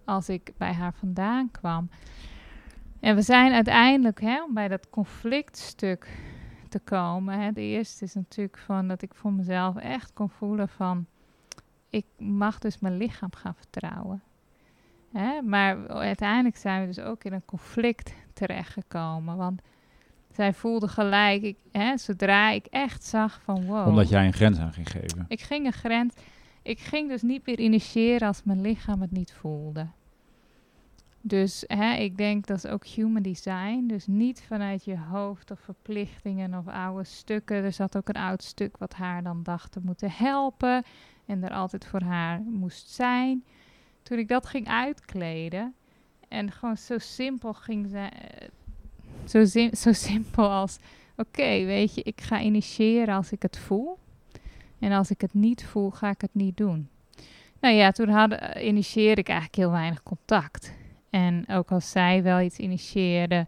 als 0.04 0.28
ik 0.28 0.52
bij 0.56 0.72
haar 0.72 0.94
vandaan 0.94 1.50
kwam. 1.50 1.88
En 3.00 3.14
we 3.14 3.22
zijn 3.22 3.52
uiteindelijk, 3.52 4.20
hè, 4.20 4.42
bij 4.50 4.68
dat 4.68 4.90
conflictstuk 4.90 6.08
te 6.74 6.80
komen. 6.84 7.40
Hè. 7.40 7.52
De 7.52 7.60
eerste 7.60 8.04
is 8.04 8.14
natuurlijk 8.14 8.58
van 8.58 8.88
dat 8.88 9.02
ik 9.02 9.14
voor 9.14 9.32
mezelf 9.32 9.76
echt 9.76 10.12
kon 10.12 10.30
voelen 10.30 10.68
van... 10.68 11.06
ik 11.90 12.04
mag 12.18 12.58
dus 12.58 12.78
mijn 12.78 12.96
lichaam 12.96 13.34
gaan 13.34 13.54
vertrouwen. 13.54 14.22
Hè. 15.12 15.42
Maar 15.42 15.88
uiteindelijk 15.88 16.56
zijn 16.56 16.80
we 16.80 16.86
dus 16.86 16.98
ook 16.98 17.24
in 17.24 17.32
een 17.32 17.44
conflict 17.44 18.14
terechtgekomen. 18.32 19.36
Want 19.36 19.62
zij 20.32 20.52
voelde 20.52 20.88
gelijk, 20.88 21.42
ik, 21.42 21.56
hè, 21.72 21.96
zodra 21.96 22.50
ik 22.50 22.66
echt 22.66 23.04
zag 23.04 23.40
van 23.42 23.66
wow... 23.66 23.88
Omdat 23.88 24.08
jij 24.08 24.26
een 24.26 24.32
grens 24.32 24.58
aan 24.58 24.72
ging 24.72 24.90
geven. 24.90 25.24
Ik 25.28 25.40
ging 25.40 25.66
een 25.66 25.72
grens... 25.72 26.14
Ik 26.62 26.78
ging 26.78 27.08
dus 27.08 27.22
niet 27.22 27.46
meer 27.46 27.58
initiëren 27.58 28.28
als 28.28 28.42
mijn 28.44 28.60
lichaam 28.60 29.00
het 29.00 29.10
niet 29.10 29.32
voelde. 29.32 29.86
Dus 31.26 31.64
hè, 31.66 31.94
ik 31.94 32.16
denk 32.16 32.46
dat 32.46 32.56
is 32.56 32.66
ook 32.66 32.86
human 32.86 33.22
design. 33.22 33.86
Dus 33.86 34.06
niet 34.06 34.42
vanuit 34.46 34.84
je 34.84 34.98
hoofd 34.98 35.50
of 35.50 35.60
verplichtingen 35.60 36.54
of 36.54 36.68
oude 36.68 37.04
stukken. 37.04 37.56
Er 37.56 37.72
zat 37.72 37.96
ook 37.96 38.08
een 38.08 38.20
oud 38.20 38.42
stuk 38.42 38.76
wat 38.76 38.94
haar 38.94 39.22
dan 39.22 39.42
dacht 39.42 39.72
te 39.72 39.80
moeten 39.82 40.10
helpen. 40.10 40.82
En 41.26 41.42
er 41.42 41.50
altijd 41.50 41.86
voor 41.86 42.02
haar 42.02 42.40
moest 42.40 42.88
zijn. 42.88 43.44
Toen 44.02 44.18
ik 44.18 44.28
dat 44.28 44.46
ging 44.46 44.68
uitkleden. 44.68 45.74
En 46.28 46.52
gewoon 46.52 46.76
zo 46.76 46.98
simpel 46.98 47.52
ging 47.52 47.88
zijn. 47.90 48.12
Eh, 48.12 48.48
zo, 49.24 49.44
zo 49.72 49.92
simpel 49.92 50.50
als: 50.50 50.78
oké, 51.16 51.64
weet 51.64 51.94
je, 51.94 52.02
ik 52.02 52.20
ga 52.20 52.40
initiëren 52.40 53.14
als 53.14 53.32
ik 53.32 53.42
het 53.42 53.58
voel. 53.58 53.98
En 54.78 54.92
als 54.92 55.10
ik 55.10 55.20
het 55.20 55.34
niet 55.34 55.64
voel, 55.64 55.90
ga 55.90 56.10
ik 56.10 56.20
het 56.20 56.34
niet 56.34 56.56
doen. 56.56 56.88
Nou 57.60 57.74
ja, 57.74 57.90
toen 57.90 58.08
had, 58.08 58.32
uh, 58.32 58.66
initieerde 58.66 59.20
ik 59.20 59.28
eigenlijk 59.28 59.58
heel 59.58 59.70
weinig 59.70 60.02
contact. 60.02 60.72
En 61.14 61.44
ook 61.48 61.70
als 61.70 61.90
zij 61.90 62.22
wel 62.22 62.40
iets 62.40 62.58
initieerde, 62.58 63.46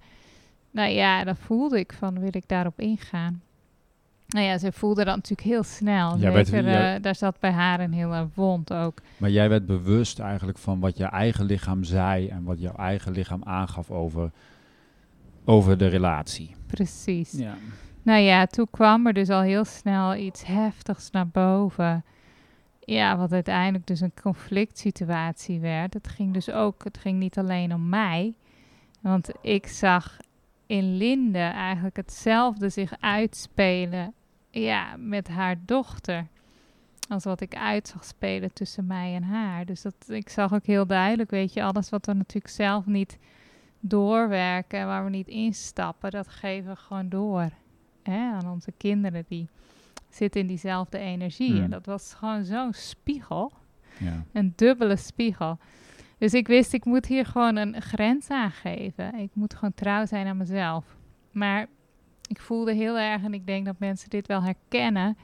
nou 0.71 0.91
ja, 0.91 1.25
dan 1.25 1.37
voelde 1.37 1.79
ik 1.79 1.93
van, 1.93 2.21
wil 2.21 2.29
ik 2.37 2.49
daarop 2.49 2.81
ingaan? 2.81 3.43
Nou 4.27 4.47
ja, 4.47 4.59
ze 4.59 4.73
voelde 4.73 5.05
dat 5.05 5.15
natuurlijk 5.15 5.49
heel 5.49 5.63
snel. 5.63 6.17
Ja, 6.17 6.45
Zeker, 6.45 6.65
jij, 6.65 6.97
uh, 6.97 7.03
daar 7.03 7.15
zat 7.15 7.41
bij 7.41 7.51
haar 7.51 7.81
een 7.81 7.93
hele 7.93 8.29
wond 8.35 8.73
ook. 8.73 8.99
Maar 9.17 9.31
jij 9.31 9.49
werd 9.49 9.67
bewust 9.67 10.19
eigenlijk 10.19 10.59
van 10.59 10.81
wat 10.81 10.97
je 10.97 11.05
eigen 11.05 11.45
lichaam 11.45 11.85
zei 11.85 12.29
en 12.29 12.45
wat 12.45 12.61
jouw 12.61 12.75
eigen 12.77 13.13
lichaam 13.13 13.45
aangaf 13.45 13.91
over, 13.91 14.31
over 15.45 15.79
de 15.79 15.87
relatie. 15.87 16.55
Precies. 16.67 17.33
Ja. 17.33 17.55
Nou 18.03 18.21
ja, 18.21 18.47
toen 18.47 18.67
kwam 18.71 19.07
er 19.07 19.13
dus 19.13 19.29
al 19.29 19.43
heel 19.43 19.65
snel 19.65 20.17
iets 20.17 20.45
heftigs 20.45 21.11
naar 21.11 21.29
boven. 21.29 22.05
Ja, 22.87 23.17
wat 23.17 23.33
uiteindelijk 23.33 23.87
dus 23.87 24.01
een 24.01 24.15
conflict 24.23 24.79
situatie 24.79 25.61
werd. 25.61 25.95
Het 25.95 26.09
ging 26.09 26.33
dus 26.33 26.51
ook, 26.51 26.85
het 26.85 26.99
ging 26.99 27.19
niet 27.19 27.39
alleen 27.39 27.75
om 27.75 27.89
mij. 27.89 28.35
Want 29.01 29.31
ik 29.41 29.67
zag 29.67 30.17
in 30.67 30.97
Linde 30.97 31.39
eigenlijk 31.39 31.97
hetzelfde 31.97 32.69
zich 32.69 32.93
uitspelen 33.01 34.15
ja, 34.51 34.97
met 34.97 35.29
haar 35.29 35.57
dochter. 35.65 36.27
Als 37.09 37.25
wat 37.25 37.41
ik 37.41 37.57
uit 37.57 37.89
zag 37.89 38.05
spelen 38.05 38.53
tussen 38.53 38.87
mij 38.87 39.15
en 39.15 39.23
haar. 39.23 39.65
Dus 39.65 39.83
dat, 39.83 39.95
ik 40.09 40.29
zag 40.29 40.55
ook 40.55 40.67
heel 40.67 40.87
duidelijk, 40.87 41.31
weet 41.31 41.53
je, 41.53 41.63
alles 41.63 41.91
wat 41.91 42.07
we 42.07 42.13
natuurlijk 42.13 42.55
zelf 42.55 42.87
niet 42.87 43.19
doorwerken 43.81 44.79
en 44.79 44.87
waar 44.87 45.05
we 45.05 45.11
niet 45.11 45.29
instappen, 45.29 46.11
dat 46.11 46.29
geven 46.29 46.71
we 46.71 46.77
gewoon 46.77 47.09
door 47.09 47.49
hè, 48.03 48.31
aan 48.33 48.51
onze 48.51 48.73
kinderen 48.77 49.25
die 49.29 49.49
zit 50.17 50.37
in 50.37 50.47
diezelfde 50.47 50.99
energie. 50.99 51.53
En 51.53 51.61
hmm. 51.61 51.71
dat 51.71 51.87
was 51.87 52.15
gewoon 52.15 52.45
zo'n 52.45 52.73
spiegel. 52.73 53.53
Ja. 53.99 54.25
Een 54.33 54.53
dubbele 54.57 54.97
spiegel. 54.97 55.59
Dus 56.19 56.35
ik 56.35 56.47
wist, 56.47 56.73
ik 56.73 56.85
moet 56.85 57.07
hier 57.07 57.27
gewoon 57.27 57.57
een 57.57 57.83
grens 57.83 58.29
aangeven. 58.29 59.15
Ik 59.15 59.31
moet 59.33 59.55
gewoon 59.55 59.75
trouw 59.75 60.07
zijn 60.07 60.27
aan 60.27 60.37
mezelf. 60.37 60.85
Maar 61.33 61.67
ik 62.29 62.41
voelde 62.41 62.73
heel 62.73 62.99
erg, 62.99 63.23
en 63.23 63.35
ik 63.35 63.47
denk 63.47 63.67
dat 63.67 63.79
mensen 63.79 64.11
dit 64.11 64.27
wel 64.27 64.43
herkennen. 64.43 65.17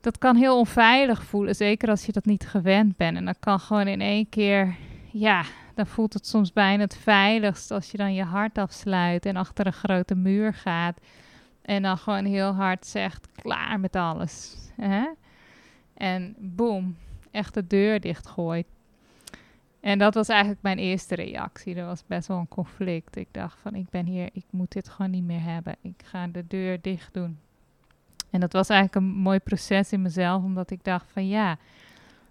Dat 0.00 0.18
kan 0.18 0.36
heel 0.36 0.58
onveilig 0.58 1.24
voelen, 1.24 1.54
zeker 1.54 1.88
als 1.88 2.06
je 2.06 2.12
dat 2.12 2.24
niet 2.24 2.46
gewend 2.46 2.96
bent. 2.96 3.16
En 3.16 3.24
dat 3.24 3.38
kan 3.40 3.60
gewoon 3.60 3.86
in 3.86 4.00
één 4.00 4.28
keer, 4.28 4.76
ja, 5.12 5.44
dan 5.74 5.86
voelt 5.86 6.12
het 6.12 6.26
soms 6.26 6.52
bijna 6.52 6.82
het 6.82 6.96
veiligst 6.96 7.70
als 7.70 7.90
je 7.90 7.96
dan 7.96 8.14
je 8.14 8.22
hart 8.22 8.58
afsluit 8.58 9.26
en 9.26 9.36
achter 9.36 9.66
een 9.66 9.72
grote 9.72 10.14
muur 10.14 10.54
gaat. 10.54 10.98
En 11.64 11.82
dan 11.82 11.98
gewoon 11.98 12.24
heel 12.24 12.52
hard 12.52 12.86
zegt, 12.86 13.28
klaar 13.32 13.80
met 13.80 13.96
alles. 13.96 14.56
Hè? 14.76 15.06
En 15.94 16.34
boom. 16.38 16.96
echt 17.30 17.54
de 17.54 17.66
deur 17.66 18.00
dichtgooit. 18.00 18.66
En 19.80 19.98
dat 19.98 20.14
was 20.14 20.28
eigenlijk 20.28 20.62
mijn 20.62 20.78
eerste 20.78 21.14
reactie. 21.14 21.74
Er 21.74 21.86
was 21.86 22.06
best 22.06 22.28
wel 22.28 22.38
een 22.38 22.48
conflict. 22.48 23.16
Ik 23.16 23.28
dacht 23.30 23.58
van, 23.60 23.74
ik 23.74 23.88
ben 23.90 24.06
hier, 24.06 24.28
ik 24.32 24.44
moet 24.50 24.72
dit 24.72 24.88
gewoon 24.88 25.10
niet 25.10 25.24
meer 25.24 25.42
hebben. 25.42 25.76
Ik 25.80 26.02
ga 26.04 26.26
de 26.26 26.46
deur 26.46 26.80
dicht 26.80 27.14
doen. 27.14 27.38
En 28.30 28.40
dat 28.40 28.52
was 28.52 28.68
eigenlijk 28.68 29.06
een 29.06 29.12
mooi 29.12 29.38
proces 29.38 29.92
in 29.92 30.02
mezelf, 30.02 30.42
omdat 30.42 30.70
ik 30.70 30.84
dacht 30.84 31.12
van 31.12 31.28
ja, 31.28 31.58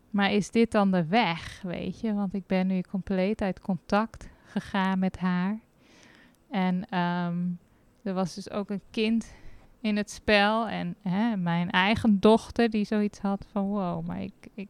maar 0.10 0.32
is 0.32 0.52
dit 0.52 0.72
dan 0.72 0.91
de 0.91 1.06
weg, 1.06 1.62
weet 1.62 2.00
je? 2.00 2.13
Want 2.13 2.34
ik 2.34 2.48
ben 2.48 2.67
nu 2.67 2.82
compleet 2.82 3.41
uit 3.41 3.60
contact 3.60 4.30
gegaan 4.43 5.00
met 5.00 5.17
haar. 5.17 5.60
En 6.50 6.86
ehm, 6.89 7.38
er 8.03 8.13
was 8.13 8.35
dus 8.35 8.51
ook 8.51 8.69
een 8.69 8.81
kind 8.91 9.33
in 9.81 9.97
het 9.97 10.11
spel. 10.11 10.67
En 10.67 10.95
hè, 11.01 11.37
mijn 11.37 11.71
eigen 11.71 12.19
dochter 12.19 12.69
die 12.69 12.85
zoiets 12.85 13.19
had 13.19 13.45
van 13.51 13.65
wow, 13.65 14.05
maar 14.05 14.21
ik, 14.21 14.33
ik 14.53 14.67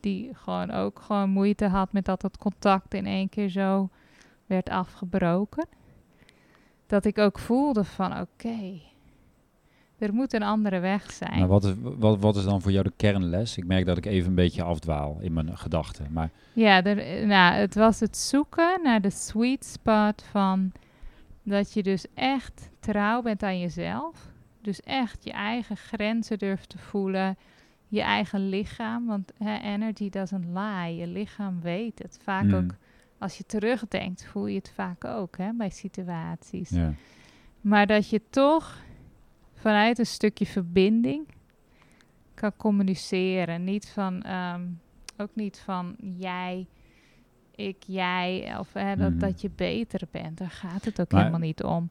die 0.00 0.30
gewoon 0.34 0.70
ook 0.70 0.98
gewoon 0.98 1.30
moeite 1.30 1.66
had 1.66 1.92
met 1.92 2.04
dat 2.04 2.22
het 2.22 2.38
contact 2.38 2.94
in 2.94 3.06
één 3.06 3.28
keer 3.28 3.48
zo 3.48 3.88
werd 4.46 4.68
afgebroken. 4.68 5.66
Dat 6.86 7.04
ik 7.04 7.18
ook 7.18 7.38
voelde 7.38 7.84
van 7.84 8.20
oké, 8.20 8.80
er 9.98 10.14
moet 10.14 10.32
een 10.32 10.42
andere 10.42 10.78
weg 10.78 11.12
zijn. 11.12 11.38
Maar 11.38 11.48
wat 11.48 11.64
is, 11.64 11.72
wat, 11.78 12.20
wat 12.20 12.36
is 12.36 12.44
dan 12.44 12.60
voor 12.60 12.72
jou 12.72 12.84
de 12.84 12.92
kernles? 12.96 13.56
Ik 13.56 13.66
merk 13.66 13.86
dat 13.86 13.96
ik 13.96 14.06
even 14.06 14.28
een 14.28 14.34
beetje 14.34 14.62
afdwaal 14.62 15.18
in 15.20 15.32
mijn 15.32 15.58
gedachten. 15.58 16.06
Maar... 16.10 16.30
Ja, 16.52 16.84
er, 16.84 17.26
nou, 17.26 17.54
het 17.54 17.74
was 17.74 18.00
het 18.00 18.16
zoeken 18.16 18.80
naar 18.82 19.00
de 19.00 19.10
sweet 19.10 19.64
spot 19.64 20.24
van 20.30 20.72
dat 21.50 21.72
je 21.72 21.82
dus 21.82 22.06
echt 22.14 22.70
trouw 22.80 23.22
bent 23.22 23.42
aan 23.42 23.58
jezelf. 23.58 24.28
Dus 24.60 24.80
echt 24.80 25.24
je 25.24 25.32
eigen 25.32 25.76
grenzen 25.76 26.38
durft 26.38 26.68
te 26.68 26.78
voelen. 26.78 27.38
Je 27.88 28.00
eigen 28.00 28.48
lichaam. 28.48 29.06
Want 29.06 29.32
hè, 29.38 29.58
energy 29.58 30.10
doesn't 30.10 30.44
lie. 30.44 30.96
Je 30.96 31.06
lichaam 31.06 31.60
weet 31.60 31.98
het. 31.98 32.18
Vaak 32.22 32.42
Hmm. 32.42 32.54
ook 32.54 32.74
als 33.18 33.38
je 33.38 33.44
terugdenkt, 33.46 34.26
voel 34.26 34.46
je 34.46 34.56
het 34.56 34.72
vaak 34.74 35.04
ook 35.04 35.36
hè, 35.36 35.52
bij 35.52 35.70
situaties. 35.70 36.70
Ja. 36.70 36.92
Maar 37.60 37.86
dat 37.86 38.10
je 38.10 38.22
toch 38.30 38.82
vanuit 39.54 39.98
een 39.98 40.06
stukje 40.06 40.46
verbinding 40.46 41.26
kan 42.34 42.56
communiceren. 42.56 43.64
Niet 43.64 43.88
van, 43.88 44.22
ehm, 44.22 44.66
ook 45.16 45.30
niet 45.34 45.58
van 45.58 45.96
jij, 45.98 46.66
ik, 47.68 47.76
jij, 47.86 48.56
of 48.58 48.72
hè, 48.72 48.96
dat, 48.96 49.10
Mhm. 49.10 49.18
dat 49.18 49.40
je 49.40 49.50
beter 49.56 50.00
bent. 50.10 50.38
Daar 50.38 50.50
gaat 50.50 50.84
het 50.84 51.00
ook 51.00 51.10
Maar- 51.12 51.20
helemaal 51.20 51.40
niet 51.46 51.62
om. 51.62 51.90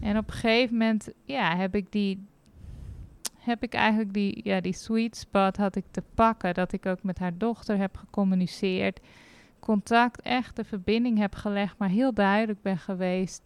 En 0.00 0.16
op 0.18 0.26
een 0.28 0.32
gegeven 0.34 0.76
moment, 0.76 1.08
ja, 1.24 1.56
heb 1.56 1.74
ik 1.74 1.92
die, 1.92 2.26
heb 3.38 3.62
ik 3.62 3.74
eigenlijk 3.74 4.12
die, 4.14 4.40
ja, 4.44 4.60
die 4.60 4.72
sweet 4.72 5.16
spot 5.16 5.56
had 5.56 5.76
ik 5.76 5.84
te 5.90 6.02
pakken. 6.14 6.54
Dat 6.54 6.72
ik 6.72 6.86
ook 6.86 7.02
met 7.02 7.18
haar 7.18 7.38
dochter 7.38 7.78
heb 7.78 7.96
gecommuniceerd. 7.96 9.00
Contact, 9.60 10.20
echt 10.22 10.56
de 10.56 10.64
verbinding 10.64 11.18
heb 11.18 11.34
gelegd, 11.34 11.78
maar 11.78 11.88
heel 11.88 12.14
duidelijk 12.14 12.62
ben 12.62 12.78
geweest 12.78 13.42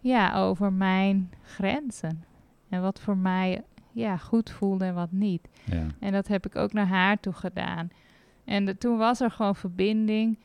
ja, 0.00 0.34
over 0.36 0.72
mijn 0.72 1.30
grenzen. 1.42 2.24
En 2.68 2.82
wat 2.82 3.00
voor 3.00 3.16
mij 3.16 3.62
ja, 3.92 4.16
goed 4.16 4.50
voelde 4.50 4.84
en 4.84 4.94
wat 4.94 5.12
niet. 5.12 5.48
Ja. 5.64 5.86
En 6.00 6.12
dat 6.12 6.28
heb 6.28 6.46
ik 6.46 6.56
ook 6.56 6.72
naar 6.72 6.86
haar 6.86 7.20
toe 7.20 7.32
gedaan. 7.32 7.88
En 8.44 8.64
de- 8.64 8.78
toen 8.78 8.96
was 8.98 9.20
er 9.20 9.30
gewoon 9.30 9.56
verbinding. 9.56 10.38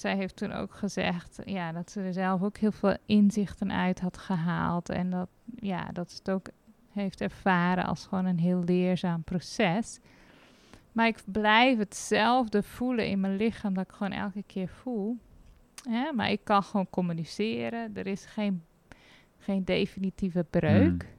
Zij 0.00 0.16
heeft 0.16 0.36
toen 0.36 0.52
ook 0.52 0.74
gezegd 0.74 1.38
ja, 1.44 1.72
dat 1.72 1.90
ze 1.90 2.00
er 2.00 2.12
zelf 2.12 2.42
ook 2.42 2.56
heel 2.56 2.72
veel 2.72 2.96
inzichten 3.06 3.72
uit 3.72 4.00
had 4.00 4.18
gehaald. 4.18 4.88
En 4.88 5.10
dat, 5.10 5.28
ja, 5.60 5.88
dat 5.92 6.10
ze 6.10 6.16
het 6.18 6.30
ook 6.30 6.48
heeft 6.92 7.20
ervaren 7.20 7.84
als 7.84 8.06
gewoon 8.06 8.24
een 8.24 8.38
heel 8.38 8.62
leerzaam 8.64 9.22
proces. 9.22 10.00
Maar 10.92 11.06
ik 11.06 11.22
blijf 11.24 11.78
hetzelfde 11.78 12.62
voelen 12.62 13.08
in 13.08 13.20
mijn 13.20 13.36
lichaam 13.36 13.74
dat 13.74 13.84
ik 13.84 13.94
gewoon 13.94 14.12
elke 14.12 14.42
keer 14.46 14.68
voel. 14.68 15.16
Hè? 15.88 16.12
Maar 16.12 16.30
ik 16.30 16.40
kan 16.44 16.62
gewoon 16.62 16.90
communiceren. 16.90 17.96
Er 17.96 18.06
is 18.06 18.26
geen, 18.26 18.64
geen 19.38 19.64
definitieve 19.64 20.44
breuk. 20.50 21.02
Mm. 21.02 21.16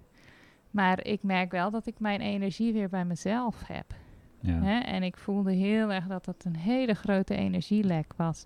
Maar 0.72 1.06
ik 1.06 1.24
merk 1.24 1.52
wel 1.52 1.72
dat 1.72 1.86
ik 1.86 2.00
mijn 2.00 2.22
energie 2.22 2.74
weer 2.74 2.90
bij 2.90 3.06
mezelf 3.06 3.68
heb. 3.68 3.94
Ja. 4.40 4.62
Hè? 4.62 4.80
En 4.80 5.04
ik 5.04 5.18
voelde 5.18 5.52
heel 5.52 5.92
erg 5.92 6.08
dat 6.08 6.26
het 6.26 6.46
een 6.46 6.58
hele 6.58 6.94
grote 6.94 7.36
energielek 7.36 8.14
was. 8.16 8.46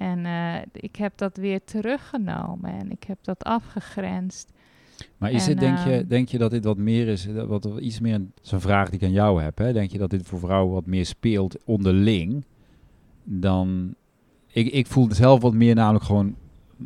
En 0.00 0.26
eh, 0.26 0.54
ik 0.72 0.96
heb 0.96 1.12
dat 1.16 1.36
weer 1.36 1.64
teruggenomen 1.64 2.72
en 2.72 2.90
ik 2.90 3.04
heb 3.04 3.18
dat 3.22 3.44
afgegrensd. 3.44 4.52
Maar 5.18 5.30
is 5.30 5.42
En, 5.44 5.50
het, 5.50 5.60
denk, 5.60 5.78
je, 5.78 5.92
ehm, 5.98 6.08
denk 6.08 6.28
je 6.28 6.38
dat 6.38 6.50
dit 6.50 6.64
wat 6.64 6.76
meer 6.76 7.08
is, 7.08 7.26
eh, 7.26 7.42
wat 7.44 7.64
iets 7.80 8.00
meer, 8.00 8.14
een- 8.14 8.32
dat 8.42 8.50
een 8.52 8.60
vraag 8.60 8.90
die 8.90 8.98
ik 9.00 9.04
aan 9.06 9.12
jou 9.12 9.42
heb, 9.42 9.58
hè? 9.58 9.72
denk 9.72 9.90
je 9.90 9.98
dat 9.98 10.10
dit 10.10 10.26
voor 10.26 10.38
vrouwen 10.38 10.72
wat 10.74 10.86
meer 10.86 11.06
speelt 11.06 11.64
onderling 11.64 12.44
dan, 13.24 13.94
ik, 14.46 14.66
ik 14.72 14.86
voel 14.86 15.12
zelf 15.12 15.40
wat 15.40 15.54
meer 15.54 15.74
namelijk 15.74 16.04
gewoon, 16.04 16.36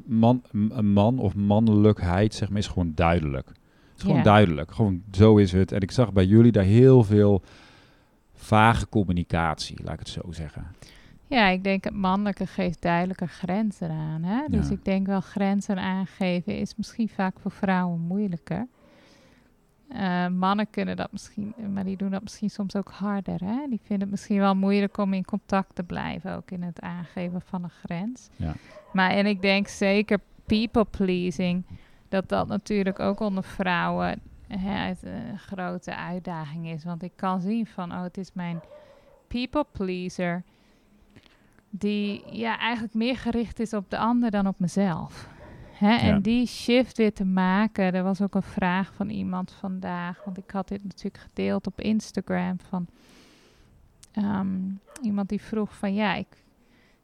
man, 0.07 0.43
een 0.53 0.93
man 0.93 1.19
of 1.19 1.35
mannelijkheid 1.35 2.35
zeg 2.35 2.49
maar 2.49 2.59
is 2.59 2.67
gewoon 2.67 2.93
duidelijk. 2.95 3.47
Het 3.49 3.57
is 3.97 4.03
gewoon 4.03 4.23
duidelijk, 4.23 4.73
gewoon 4.73 5.03
zo 5.13 5.37
is 5.37 5.53
het. 5.53 5.73
En 5.73 5.81
ik 5.81 5.91
zag 5.91 6.13
bij 6.13 6.25
jullie 6.27 6.53
daar 6.53 6.65
heel 6.65 7.05
veel 7.05 7.43
vage 8.33 8.89
communicatie, 8.89 9.77
laat 9.85 9.93
ik 9.93 9.99
het 9.99 10.09
zo 10.09 10.33
zeggen. 10.33 10.67
Ja, 11.27 11.47
ik 11.49 11.65
denk 11.65 11.85
het 11.85 11.95
mannelijke 11.95 12.47
geeft 12.47 12.83
duidelijke 12.83 13.27
grenzen 13.27 13.91
aan. 13.91 14.23
Hè? 14.23 14.45
Dus 14.49 14.69
Ja. 14.69 14.75
ik 14.75 14.85
denk 14.85 15.07
wel 15.07 15.21
grenzen 15.21 15.79
aangeven 15.79 16.59
is 16.59 16.77
misschien 16.77 17.09
vaak 17.09 17.39
voor 17.41 17.51
vrouwen 17.51 18.01
moeilijker. 18.01 18.67
Eh, 19.89 20.27
mannen 20.29 20.71
kunnen 20.71 20.97
dat 20.97 21.13
misschien, 21.13 21.55
maar 21.73 21.85
die 21.85 21.97
doen 21.97 22.11
dat 22.11 22.23
misschien 22.23 22.51
soms 22.51 22.77
ook 22.77 22.91
harder. 22.91 23.41
Hè? 23.45 23.67
Die 23.69 23.79
vinden 23.83 24.01
het 24.01 24.11
misschien 24.11 24.39
wel 24.39 24.55
moeilijk 24.55 24.97
om 24.99 25.13
in 25.13 25.25
contact 25.25 25.75
te 25.75 25.83
blijven, 25.83 26.37
ook 26.37 26.51
in 26.51 26.63
het 26.63 26.81
aangeven 26.81 27.41
van 27.41 27.63
een 27.65 27.71
grens. 27.71 28.29
Ja. 28.37 28.55
Maar 28.93 29.11
en 29.11 29.27
ik 29.27 29.43
denk 29.43 29.69
zeker 29.69 30.19
people 30.47 30.85
pleasing, 30.85 31.65
dat 32.09 32.29
dat 32.29 32.49
natuurlijk 32.49 32.99
ook 32.99 33.21
onder 33.21 33.45
vrouwen 33.45 34.21
hè, 34.49 34.89
een 35.03 35.39
grote 35.39 35.97
uitdaging 35.97 36.67
is. 36.69 36.85
Want 36.85 37.03
ik 37.03 37.13
kan 37.17 37.41
zien 37.41 37.67
van, 37.67 37.93
oh, 37.93 38.03
het 38.03 38.19
is 38.19 38.33
mijn 38.33 38.61
people 39.29 39.65
pleaser 39.73 40.43
die 41.79 42.23
ja, 42.31 42.59
eigenlijk 42.59 42.95
meer 42.95 43.17
gericht 43.17 43.61
is 43.61 43.73
op 43.73 43.91
de 43.91 43.99
ander 43.99 44.31
dan 44.31 44.47
op 44.47 44.59
mezelf. 44.59 45.29
Hè? 45.73 45.95
Ja. 45.95 46.01
En 46.01 46.23
die 46.23 46.47
shift 46.47 46.97
weer 46.97 47.13
te 47.13 47.25
maken. 47.25 47.95
Er 47.95 48.03
was 48.03 48.21
ook 48.21 48.35
een 48.35 48.43
vraag 48.43 48.95
van 48.95 49.09
iemand 49.09 49.53
vandaag, 49.53 50.25
want 50.25 50.39
ik 50.39 50.51
had 50.51 50.69
dit 50.69 50.85
natuurlijk 50.85 51.19
gedeeld 51.19 51.67
op 51.67 51.81
Instagram 51.81 52.57
van 52.69 52.87
ehm, 54.13 54.59
iemand 55.03 55.29
die 55.29 55.41
vroeg 55.41 55.77
van 55.77 55.95
ja, 55.95 56.15
ik, 56.15 56.27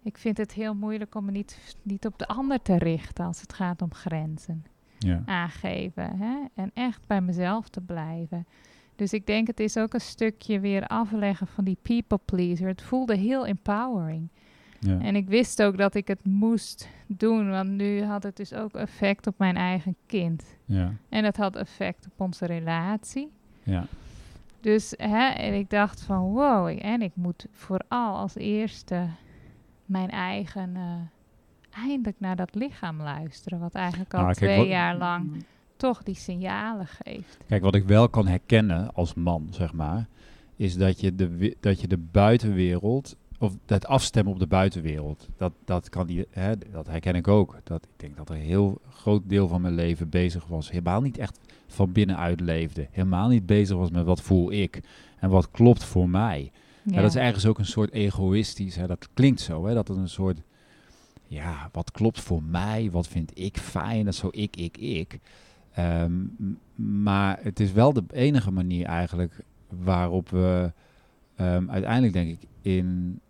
ik 0.03 0.19
vind 0.19 0.37
het 0.37 0.53
heel 0.53 0.75
moeilijk 0.75 1.15
om 1.15 1.25
me 1.25 1.31
niet, 1.31 1.77
niet 1.83 2.07
op 2.07 2.19
de 2.19 2.27
ander 2.27 2.63
te 2.63 2.79
richten 2.79 3.25
als 3.25 3.41
het 3.41 3.53
gaat 3.53 3.83
om 3.83 3.95
grenzen 3.95 4.65
Ja. 4.99 5.23
aangeven. 5.27 6.19
Hè? 6.19 6.37
En 6.55 6.71
echt 6.75 7.07
bij 7.07 7.21
mezelf 7.21 7.69
te 7.69 7.81
blijven. 7.81 8.47
Dus 8.97 9.13
ik 9.13 9.27
denk 9.27 9.47
het 9.47 9.61
is 9.61 9.77
ook 9.77 9.95
een 9.95 10.01
stukje 10.01 10.61
weer 10.61 10.87
afleggen 10.87 11.47
van 11.47 11.65
die 11.65 11.79
people 11.83 12.19
pleaser. 12.25 12.67
Het 12.69 12.83
voelde 12.83 13.17
heel 13.17 13.47
empowering. 13.47 14.29
Ja. 14.81 15.01
En 15.01 15.17
ik 15.17 15.29
wist 15.29 15.63
ook 15.63 15.77
dat 15.77 15.95
ik 15.95 16.09
het 16.09 16.25
moest 16.25 16.89
doen, 17.07 17.51
want 17.51 17.71
nu 17.71 18.03
had 18.03 18.23
het 18.23 18.37
dus 18.37 18.55
ook 18.55 18.75
effect 18.75 19.27
op 19.27 19.35
mijn 19.39 19.57
eigen 19.57 19.97
kind. 20.07 20.45
Ja. 20.65 20.93
En 21.09 21.25
het 21.25 21.37
had 21.37 21.57
effect 21.57 22.07
op 22.07 22.21
onze 22.21 22.47
relatie. 22.47 23.31
Ja. 23.63 23.85
Dus 24.61 24.95
hè, 24.97 25.29
en 25.29 25.55
ik 25.55 25.71
dacht 25.71 26.03
van 26.03 26.21
wow, 26.21 26.69
ik- 26.69 26.79
en 26.81 27.03
ik 27.03 27.13
moet 27.15 27.47
vooral 27.53 28.17
als 28.17 28.35
eerste 28.35 29.07
mijn 29.87 30.11
eigen, 30.11 30.77
eh, 30.77 31.83
eindelijk 31.85 32.21
naar 32.21 32.37
dat 32.37 32.55
lichaam 32.55 33.01
luisteren. 33.03 33.59
Wat 33.59 33.75
eigenlijk 33.75 34.15
al 34.15 34.21
Nou, 34.23 34.35
kijk, 34.35 34.53
twee 34.53 34.69
jaar 34.69 34.97
lang 34.97 35.45
toch 35.77 36.03
die 36.03 36.15
signalen 36.15 36.87
geeft. 36.87 37.39
Kijk, 37.49 37.63
wat 37.63 37.75
ik 37.75 37.85
wel 37.85 38.09
kan 38.09 38.27
herkennen 38.27 38.95
als 38.95 39.15
man, 39.15 39.47
zeg 39.51 39.73
maar, 39.73 40.07
is 40.57 40.77
dat 40.77 41.01
je 41.01 41.15
de, 41.15 41.57
dat 41.61 41.81
je 41.81 41.89
de 41.89 41.99
buitenwereld, 41.99 43.17
of 43.41 43.57
het 43.67 43.87
afstemmen 43.87 44.33
op 44.33 44.39
de 44.39 44.47
buitenwereld, 44.47 45.29
dat, 45.37 45.53
dat, 45.65 45.89
kan 45.89 46.07
die, 46.07 46.27
hè, 46.31 46.53
dat 46.73 46.87
herken 46.87 47.15
ik 47.15 47.29
ook. 47.29 47.57
Dat, 47.65 47.85
ik 47.85 48.01
denk 48.01 48.17
dat 48.17 48.29
er 48.29 48.35
een 48.35 48.41
heel 48.41 48.81
groot 48.91 49.23
deel 49.27 49.49
van 49.49 49.61
mijn 49.61 49.75
leven 49.75 50.09
bezig 50.09 50.47
was, 50.47 50.71
helemaal 50.71 51.01
niet 51.01 51.19
echt 51.19 51.39
van 51.67 51.93
binnenuit 51.93 52.41
leefde. 52.41 52.89
Helemaal 52.91 53.29
niet 53.29 53.47
bezig 53.47 53.77
was 53.77 53.91
met 53.91 54.05
wat 54.05 54.21
voel 54.21 54.53
ik 54.53 54.81
en 55.19 55.31
wat 55.31 55.51
klopt 55.51 55.85
voor 55.85 56.09
mij. 56.09 56.53
Ja. 56.83 57.01
dat 57.01 57.11
is 57.11 57.17
ergens 57.17 57.47
ook 57.47 57.59
een 57.59 57.67
soort 57.67 57.93
egoïstisch, 57.93 58.77
hè, 58.77 58.87
dat 58.87 59.09
klinkt 59.15 59.41
zo, 59.41 59.67
hè, 59.67 59.75
dat 59.75 59.89
het 59.89 59.97
een 59.97 60.09
soort, 60.09 60.41
ja, 61.27 61.69
wat 61.73 61.91
klopt 61.91 62.21
voor 62.21 62.43
mij, 62.43 62.91
wat 62.91 63.09
vind 63.09 63.31
ik 63.35 63.57
fijn, 63.59 64.05
dat 64.05 64.15
is 64.15 64.21
zo 64.21 64.29
ik, 64.31 64.57
ik, 64.57 64.77
ik. 64.77 65.19
Ehm, 65.73 66.13
maar 66.75 67.39
het 67.43 67.61
is 67.61 67.73
wel 67.73 67.93
de 67.93 68.05
enige 68.13 68.51
manier 68.51 68.87
eigenlijk 68.87 69.45
waarop 69.69 70.29
we 70.29 70.73
ehm, 71.37 71.71
uiteindelijk 71.71 72.13
denk 72.13 72.29
ik 72.31 72.49
in, 72.63 73.21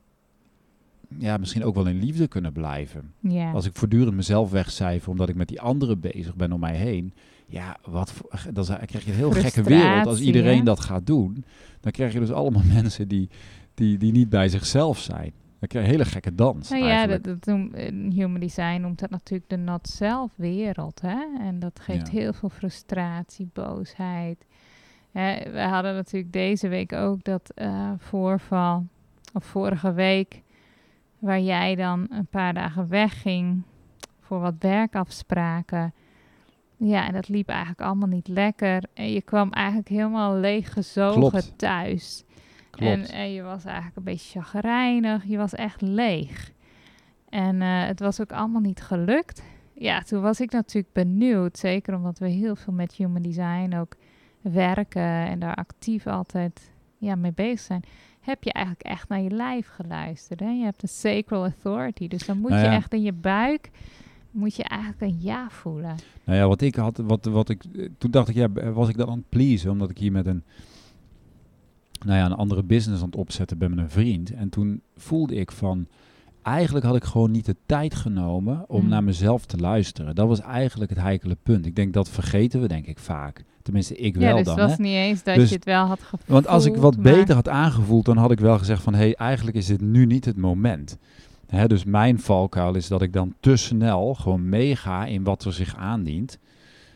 ja, 1.19 1.37
misschien 1.37 1.65
ook 1.65 1.75
wel 1.75 1.87
in 1.87 1.99
liefde 1.99 2.29
kunnen 2.29 2.53
blijven. 2.53 3.13
ja. 3.21 3.53
Als 3.53 3.67
ik 3.67 3.75
voortdurend 3.77 4.17
mezelf 4.17 4.51
wegcijfer 4.51 5.11
omdat 5.11 5.29
ik 5.29 5.35
met 5.35 5.49
die 5.49 5.61
anderen 5.61 6.01
bezig 6.01 6.35
ben 6.37 6.53
om 6.53 6.61
mij 6.61 6.77
heen, 6.77 7.15
ja, 7.47 7.77
wat, 7.85 8.13
voor- 8.13 8.31
dan 8.53 8.65
krijg 8.65 9.05
je 9.05 9.11
een 9.11 9.17
heel 9.17 9.31
gekke 9.31 9.63
wereld. 9.63 10.07
Als 10.07 10.21
iedereen 10.21 10.59
hè? 10.59 10.65
dat 10.65 10.81
gaat 10.81 11.07
doen, 11.07 11.45
dan 11.81 11.93
krijg 11.93 12.13
je 12.13 12.19
dus 12.19 12.31
allemaal 12.33 12.63
mensen 12.75 13.09
die, 13.09 13.29
die, 13.75 13.99
die 13.99 14.13
niet 14.13 14.29
bij 14.29 14.49
zichzelf 14.49 14.99
zijn. 14.99 15.33
Dan 15.59 15.69
krijg 15.69 15.85
je 15.87 15.91
een 15.93 15.97
hele 15.99 16.11
gekke 16.11 16.35
dans. 16.35 16.71
Nou 16.71 16.85
ja, 16.85 17.07
dat, 17.07 17.25
dat 17.25 17.47
in 17.75 18.11
Human 18.15 18.41
Design 18.41 18.81
noemt 18.81 18.99
dat 18.99 19.11
natuurlijk 19.11 19.51
de 19.51 19.57
not-self-wereld. 19.57 21.01
Hè? 21.01 21.19
En 21.41 21.59
dat 21.59 21.81
geeft 21.83 22.13
Ja. 22.13 22.19
heel 22.19 22.33
veel 22.33 22.49
frustratie, 22.49 23.49
boosheid. 23.53 24.47
Hè, 25.13 25.51
we 25.53 25.61
hadden 25.61 25.95
natuurlijk 25.95 26.33
deze 26.33 26.69
week 26.69 26.93
ook 26.93 27.25
dat 27.25 27.51
eh, 27.55 27.91
voorval, 27.99 28.87
of 29.33 29.45
vorige 29.45 29.93
week, 29.93 30.43
waar 31.21 31.41
jij 31.41 31.75
dan 31.75 32.07
een 32.11 32.27
paar 32.27 32.55
dagen 32.55 32.89
wegging 32.89 33.63
voor 34.21 34.41
wat 34.41 34.55
werkafspraken. 34.59 35.95
Ja, 36.77 37.07
en 37.07 37.13
dat 37.13 37.29
liep 37.29 37.49
eigenlijk 37.49 37.81
allemaal 37.81 38.09
niet 38.09 38.29
lekker. 38.29 38.83
En 38.95 39.13
je 39.13 39.23
kwam 39.23 39.53
eigenlijk 39.53 39.89
helemaal 39.89 40.37
leeggezogen 40.37 41.21
Klopt. 41.21 41.59
thuis. 41.59 42.25
Klopt. 42.71 42.93
En, 42.93 43.17
en 43.17 43.33
je 43.33 43.43
was 43.43 43.65
eigenlijk 43.65 43.97
een 43.97 44.05
beetje 44.05 44.41
chagrijnig. 44.41 45.25
Je 45.25 45.37
was 45.37 45.55
echt 45.55 45.81
leeg. 45.81 46.53
En 47.29 47.63
eh, 47.63 47.87
het 47.87 48.01
was 48.01 48.21
ook 48.21 48.33
allemaal 48.33 48.61
niet 48.61 48.81
gelukt. 48.81 49.43
Ja, 49.73 50.01
toen 50.01 50.23
was 50.23 50.41
ik 50.41 50.51
natuurlijk 50.51 50.95
benieuwd. 50.95 51.59
Zeker 51.59 51.95
omdat 51.95 52.19
we 52.19 52.29
heel 52.29 52.57
veel 52.57 52.73
met 52.73 52.93
human 52.93 53.23
design 53.23 53.75
ook 53.77 53.95
werken 54.41 55.27
en 55.27 55.39
daar 55.39 55.55
actief 55.55 56.07
altijd 56.07 56.73
ja, 56.99 57.15
mee 57.15 57.33
bezig 57.33 57.61
zijn. 57.61 57.83
Heb 58.31 58.45
je 58.45 58.53
eigenlijk 58.53 58.87
echt 58.87 59.09
naar 59.09 59.21
je 59.21 59.31
lijf 59.31 59.69
geluisterd? 59.69 60.41
Hè? 60.41 60.51
Je 60.51 60.65
hebt 60.65 60.83
een 60.83 60.89
sacral 60.89 61.43
authority. 61.43 62.09
Dus 62.09 62.27
dan 62.27 62.39
moet 62.39 62.51
Nou 62.51 62.63
je 62.63 62.69
echt 62.69 62.93
in 62.93 63.03
je 63.03 63.13
buik 63.13 63.71
moet 64.31 64.57
je 64.57 64.63
eigenlijk 64.63 65.01
een 65.01 65.17
ja 65.21 65.51
voelen. 65.51 65.95
Nou 66.25 66.39
ja, 66.39 66.49
wat 66.49 66.61
ik 66.61 66.75
had, 66.75 66.97
wat, 66.97 67.25
wat 67.25 67.49
ik, 67.49 67.65
eh, 67.65 67.89
toen 67.99 68.11
dacht 68.11 68.29
ik, 68.29 68.35
ja, 68.35 68.73
was 68.73 68.89
ik 68.89 68.97
dan 68.97 69.09
aan 69.09 69.19
het 69.19 69.29
pleasen, 69.29 69.71
omdat 69.71 69.91
ik 69.91 69.99
hier 69.99 70.13
met 70.13 70.27
een, 70.27 70.43
nou 72.05 72.19
ja, 72.19 72.25
een 72.25 72.33
andere 72.33 72.63
business 72.63 73.03
aan 73.03 73.09
het 73.09 73.19
opzetten 73.19 73.59
ben 73.59 73.71
met 73.71 73.79
een 73.79 73.91
vriend. 73.91 74.33
En 74.33 74.49
toen 74.49 74.83
voelde 74.97 75.35
ik 75.35 75.53
van, 75.53 75.87
eigenlijk 76.43 76.85
had 76.87 76.97
ik 76.97 77.05
gewoon 77.05 77.31
niet 77.31 77.47
de 77.47 77.57
tijd 77.67 77.95
genomen 77.95 78.65
om 78.69 78.81
Hmm. 78.81 78.89
naar 78.89 79.05
mezelf 79.05 79.45
te 79.47 79.57
luisteren. 79.57 80.15
Dat 80.15 80.29
was 80.29 80.41
eigenlijk 80.41 80.91
het 80.91 81.01
heikele 81.01 81.37
punt. 81.43 81.67
Ik 81.67 81.77
denk 81.77 81.93
dat 81.93 82.09
vergeten 82.09 82.61
we 82.61 82.69
denk 82.69 82.87
ik 82.87 82.99
vaak. 82.99 83.45
Tenminste, 83.63 83.97
ik 83.97 84.15
ja, 84.15 84.21
wel 84.21 84.37
dus 84.37 84.45
dan. 84.45 84.59
het 84.59 84.69
was 84.69 84.77
hè. 84.77 84.83
niet 84.83 84.93
eens 84.95 85.23
dat 85.23 85.35
Dus- 85.35 85.49
je 85.49 85.55
het 85.55 85.65
wel 85.65 85.85
had 85.85 86.03
gevoeld. 86.03 86.23
Want 86.27 86.47
als 86.47 86.65
ik 86.65 86.77
wat 86.77 86.95
maar- 86.97 87.03
beter 87.15 87.35
had 87.35 87.49
aangevoeld, 87.49 88.05
dan 88.05 88.17
had 88.17 88.31
ik 88.31 88.41
wel 88.41 88.59
gezegd 88.59 88.83
van... 88.83 88.93
hé, 88.95 88.99
hey, 89.01 89.15
eigenlijk 89.15 89.57
is 89.57 89.67
dit 89.67 89.81
nu 89.81 90.07
niet 90.07 90.25
het 90.25 90.37
moment. 90.37 90.99
Hè, 91.47 91.67
dus 91.69 91.85
mijn 91.85 92.19
valkuil 92.21 92.75
is 92.75 92.89
dat 92.89 93.03
ik 93.03 93.13
dan 93.13 93.35
te 93.41 93.57
snel 93.57 94.15
gewoon 94.15 94.49
meega 94.49 95.07
in 95.07 95.25
wat 95.25 95.45
er 95.45 95.53
zich 95.53 95.77
aandient. 95.77 96.39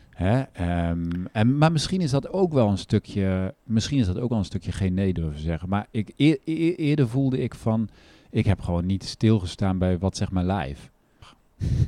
Hè, 0.09 0.39
ehm, 0.41 1.09
en, 1.31 1.57
maar 1.57 1.71
misschien 1.71 2.01
is 2.01 2.11
dat 2.11 2.29
ook 2.33 2.53
wel 2.53 2.69
een 2.69 2.77
stukje... 2.77 3.53
Misschien 3.63 3.99
is 3.99 4.05
dat 4.05 4.19
ook 4.19 4.29
wel 4.29 4.37
een 4.37 4.45
stukje 4.45 4.71
geen 4.71 4.93
nee 4.93 5.13
durven 5.13 5.39
zeggen. 5.41 5.69
Maar 5.69 5.87
ik, 5.91 6.11
eer- 6.17 6.39
eer- 6.45 6.75
eerder 6.75 7.07
voelde 7.09 7.39
ik 7.41 7.55
van... 7.55 7.89
Ik 8.35 8.45
heb 8.45 8.61
gewoon 8.61 8.85
niet 8.85 9.03
stilgestaan 9.03 9.77
bij 9.77 9.97
wat 9.97 10.17
zegt 10.17 10.31
mijn 10.31 10.45
lijf. 10.45 10.91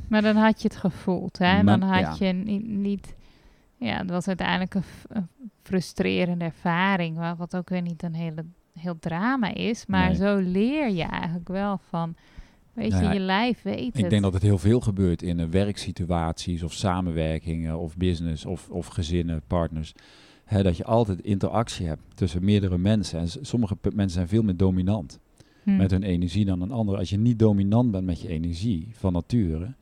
Maar 0.08 0.22
dan 0.22 0.36
had 0.36 0.62
je 0.62 0.68
het 0.68 0.76
gevoeld, 0.76 1.38
hè? 1.38 1.62
Maar- 1.62 1.78
dan 1.80 1.88
had 1.88 2.18
ja. 2.18 2.26
je 2.26 2.32
niet, 2.32 2.66
niet... 2.68 3.14
Ja, 3.76 3.96
het 3.98 4.10
was 4.10 4.28
uiteindelijk 4.28 4.74
een, 4.74 4.82
frustrerende 5.62 6.44
ervaring, 6.44 7.16
wa- 7.16 7.36
wat 7.36 7.56
ook 7.56 7.68
weer 7.68 7.82
niet 7.82 8.02
een 8.02 8.14
hele, 8.14 8.44
heel 8.78 8.98
drama 8.98 9.54
is. 9.54 9.86
Maar 9.86 10.06
Nee. 10.06 10.16
zo 10.16 10.36
leer 10.36 10.90
je 10.90 11.02
eigenlijk 11.02 11.48
wel 11.48 11.80
van... 11.88 12.14
Weet 12.72 12.90
Nou 12.90 13.02
je, 13.02 13.08
ja, 13.08 13.14
je 13.14 13.20
lijf 13.20 13.62
weet 13.62 13.78
Ik 13.96 14.00
het. 14.00 14.10
denk 14.10 14.22
dat 14.22 14.32
het 14.32 14.42
heel 14.42 14.58
veel 14.58 14.80
gebeurt 14.80 15.22
in 15.22 15.40
eh, 15.40 15.46
werksituaties 15.46 16.62
of 16.62 16.72
samenwerkingen 16.72 17.78
of 17.78 17.96
business 17.96 18.44
of, 18.44 18.70
of 18.70 18.86
gezinnen, 18.86 19.42
partners. 19.46 19.94
Hè, 20.44 20.62
dat 20.62 20.76
je 20.76 20.84
altijd 20.84 21.20
interactie 21.20 21.86
hebt 21.86 22.02
tussen 22.14 22.44
meerdere 22.44 22.78
mensen. 22.78 23.18
En 23.20 23.28
sommige 23.46 23.76
mensen 23.82 24.10
zijn 24.10 24.28
veel 24.28 24.42
meer 24.42 24.56
dominant 24.56 25.18
Hm. 25.68 25.76
met 25.76 25.90
hun 25.90 26.02
energie 26.02 26.44
dan 26.44 26.60
een 26.60 26.70
ander. 26.72 26.96
Als 26.96 27.10
je 27.10 27.18
niet 27.18 27.38
dominant 27.38 27.90
bent 27.90 28.04
met 28.04 28.20
je 28.20 28.28
energie 28.28 28.88
van 28.92 29.12
nature, 29.12 29.74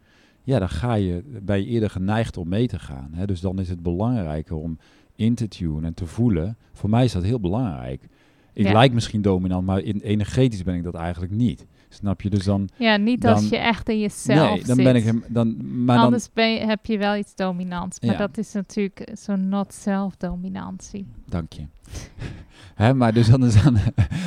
ja, 0.43 0.59
dan 0.59 0.69
ga 0.69 0.95
je, 0.95 1.23
ben 1.43 1.59
je 1.59 1.67
eerder 1.67 1.91
geneigd 1.91 2.37
om 2.37 2.49
mee 2.49 2.67
te 2.67 2.79
gaan. 2.79 3.11
Hè. 3.13 3.27
Dus 3.27 3.41
dan 3.41 3.59
is 3.59 3.69
het 3.69 3.83
belangrijker 3.83 4.57
om 4.57 4.79
in 5.15 5.35
te 5.35 5.49
tunen 5.49 5.85
en 5.85 5.95
te 5.95 6.07
voelen. 6.07 6.57
Voor 6.73 6.91
mij 6.91 7.05
is 7.05 7.13
dat 7.13 7.23
heel 7.23 7.41
belangrijk. 7.41 8.09
Ik 8.53 8.65
Ja. 8.67 8.73
lijk 8.73 8.93
misschien 8.93 9.23
dominant, 9.23 9.67
maar 9.67 9.81
in, 9.81 10.01
energetisch 10.01 10.63
ben 10.63 10.75
ik 10.75 10.83
dat 10.83 10.95
eigenlijk 10.95 11.33
niet. 11.33 11.67
Snap 11.89 12.21
je? 12.21 12.31
Dus 12.31 12.45
dan, 12.45 12.69
Ja, 12.77 12.97
niet 12.97 13.27
als 13.27 13.49
je 13.49 13.57
echt 13.57 13.89
in 13.89 13.99
jezelf 13.99 14.51
nee, 14.51 14.65
dan 14.65 14.75
zit. 14.77 14.85
ben 14.85 14.95
ik 14.97 15.05
hem. 15.05 15.25
Dan, 15.29 15.85
maar 15.85 15.97
dan, 15.97 16.05
Anders 16.05 16.33
ben 16.33 16.51
je- 16.53 16.61
heb 16.67 16.87
je 16.87 16.99
wel 16.99 17.17
iets 17.17 17.35
dominants. 17.35 18.01
Maar 18.01 18.11
Ja. 18.13 18.17
dat 18.19 18.39
is 18.39 18.53
natuurlijk 18.53 19.11
zo'n 19.13 19.49
not-self-dominantie. 19.49 21.07
Dank 21.25 21.53
je. 21.53 21.67
Hè, 22.75 22.95
maar 22.95 23.13
dus 23.13 23.29
dan 23.29 23.45
is 23.45 23.63
dan, 23.63 23.77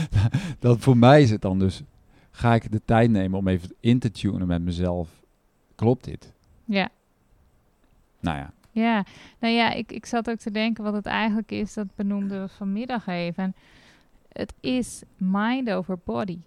dat 0.59 0.79
voor 0.79 0.97
mij 0.97 1.21
is 1.21 1.29
het 1.29 1.41
dan 1.41 1.59
dus, 1.59 1.81
ga 2.31 2.53
ik 2.53 2.71
de 2.71 2.81
tijd 2.85 3.09
nemen 3.11 3.37
om 3.39 3.47
even 3.47 3.73
in 3.79 3.99
te 3.99 4.11
tunen 4.11 4.47
met 4.47 4.61
mezelf. 4.61 5.09
Klopt 5.75 6.03
dit? 6.03 6.33
Ja. 6.65 6.89
Nou 8.19 8.37
ja, 8.37 8.51
Ja, 8.71 9.03
nou 9.39 9.53
ja, 9.53 9.71
ik, 9.73 9.91
ik 9.91 10.05
zat 10.05 10.29
ook 10.29 10.37
te 10.37 10.51
denken 10.51 10.83
wat 10.83 10.93
het 10.93 11.05
eigenlijk 11.05 11.51
is. 11.51 11.73
Dat 11.73 11.87
benoemden 11.95 12.41
we 12.41 12.47
vanmiddag 12.47 13.07
even. 13.07 13.55
Het 14.31 14.53
is 14.59 15.01
mind 15.17 15.69
over 15.71 15.97
body. 16.03 16.37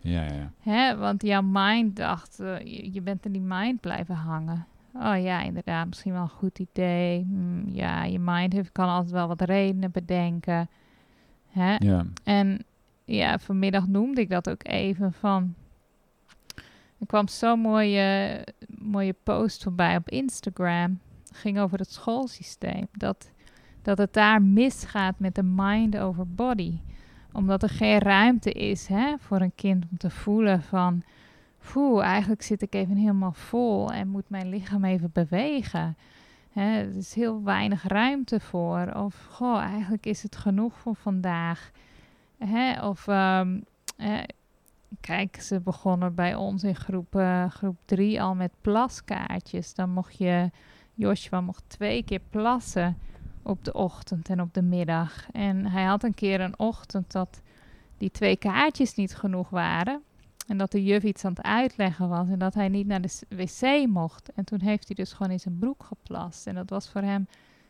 Ja, 0.00 0.22
ja. 0.22 0.52
Hè? 0.60 0.96
Want 0.96 1.22
jouw 1.22 1.42
mind 1.42 1.96
dacht, 1.96 2.40
eh, 2.40 2.58
je, 2.58 2.92
je 2.92 3.00
bent 3.00 3.24
in 3.24 3.32
die 3.32 3.42
mind 3.42 3.80
blijven 3.80 4.14
hangen. 4.14 4.66
Oh 4.94 5.22
ja, 5.22 5.42
inderdaad, 5.42 5.86
misschien 5.86 6.12
wel 6.12 6.22
een 6.22 6.28
goed 6.28 6.58
idee. 6.58 7.26
Hm, 7.28 7.68
ja, 7.68 8.04
je 8.04 8.18
mind 8.18 8.52
heeft, 8.52 8.72
kan 8.72 8.88
altijd 8.88 9.12
wel 9.12 9.28
wat 9.28 9.40
redenen 9.40 9.90
bedenken. 9.90 10.68
Hè? 11.48 11.74
ja. 11.78 12.04
En 12.24 12.64
ja, 13.04 13.38
vanmiddag 13.38 13.86
noemde 13.86 14.20
ik 14.20 14.30
dat 14.30 14.50
ook 14.50 14.66
even 14.66 15.12
van. 15.12 15.54
Er 16.98 17.06
kwam 17.06 17.28
zo'n 17.28 17.60
mooie, 17.60 18.44
mooie 18.78 19.14
post 19.22 19.62
voorbij 19.62 19.96
op 19.96 20.08
Instagram. 20.08 21.00
Het 21.28 21.36
ging 21.36 21.58
over 21.58 21.78
het 21.78 21.92
schoolsysteem. 21.92 22.88
Dat, 22.92 23.30
dat 23.82 23.98
het 23.98 24.12
daar 24.12 24.42
misgaat 24.42 25.18
met 25.18 25.34
de 25.34 25.42
mind 25.42 25.98
over 25.98 26.28
body. 26.34 26.78
Omdat 27.32 27.62
er 27.62 27.68
geen 27.68 27.98
ruimte 27.98 28.52
is 28.52 28.86
hè, 28.86 29.14
voor 29.18 29.40
een 29.40 29.54
kind 29.54 29.84
om 29.90 29.96
te 29.96 30.10
voelen 30.10 30.62
van... 30.62 31.02
Poeh, 31.72 32.04
eigenlijk 32.04 32.42
zit 32.42 32.62
ik 32.62 32.74
even 32.74 32.96
helemaal 32.96 33.32
vol 33.32 33.92
en 33.92 34.08
moet 34.08 34.30
mijn 34.30 34.48
lichaam 34.48 34.84
even 34.84 35.10
bewegen. 35.12 35.96
Hè, 36.52 36.78
er 36.78 36.96
is 36.96 37.14
heel 37.14 37.42
weinig 37.42 37.82
ruimte 37.82 38.40
voor. 38.40 38.92
Of, 38.96 39.26
goh, 39.30 39.58
eigenlijk 39.58 40.06
is 40.06 40.22
het 40.22 40.36
genoeg 40.36 40.78
voor 40.78 40.94
vandaag. 40.94 41.70
Hè, 42.38 42.86
of, 42.88 43.08
ehm, 43.08 43.60
kijk, 45.00 45.40
ze 45.40 45.60
begonnen 45.60 46.14
bij 46.14 46.34
ons 46.34 46.64
in 46.64 46.76
groep, 46.76 47.14
eh, 47.14 47.50
groep 47.50 47.76
drie 47.84 48.22
al 48.22 48.34
met 48.34 48.52
plaskaartjes. 48.60 49.74
Dan 49.74 49.90
mocht 49.90 50.18
je, 50.18 50.50
Joshua 50.94 51.40
mocht 51.40 51.64
twee 51.66 52.02
keer 52.02 52.22
plassen 52.30 52.96
op 53.42 53.64
de 53.64 53.72
ochtend 53.72 54.28
en 54.28 54.40
op 54.40 54.54
de 54.54 54.62
middag. 54.62 55.30
En 55.32 55.66
hij 55.66 55.84
had 55.84 56.02
een 56.02 56.14
keer 56.14 56.40
een 56.40 56.58
ochtend 56.58 57.12
dat 57.12 57.40
die 57.98 58.10
twee 58.10 58.36
kaartjes 58.36 58.94
niet 58.94 59.14
genoeg 59.14 59.50
waren. 59.50 60.02
En 60.46 60.58
dat 60.58 60.70
de 60.70 60.84
juf 60.84 61.02
iets 61.02 61.24
aan 61.24 61.32
het 61.32 61.42
uitleggen 61.42 62.08
was 62.08 62.28
en 62.28 62.38
dat 62.38 62.54
hij 62.54 62.68
niet 62.68 62.86
naar 62.86 63.00
de 63.00 63.20
wc 63.28 63.86
mocht. 63.88 64.32
En 64.32 64.44
toen 64.44 64.60
heeft 64.60 64.86
hij 64.86 64.96
dus 64.96 65.12
gewoon 65.12 65.32
in 65.32 65.40
zijn 65.40 65.58
broek 65.58 65.82
geplast. 65.84 66.46
En 66.46 66.54
dat 66.54 66.70
was 66.70 66.90
voor 66.90 67.02
hem 67.02 67.26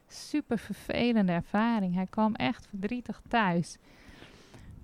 super 0.09 0.59
vervelende 0.59 1.33
ervaring. 1.33 1.95
Hij 1.95 2.07
kwam 2.07 2.35
echt 2.35 2.67
verdrietig 2.67 3.21
thuis. 3.29 3.77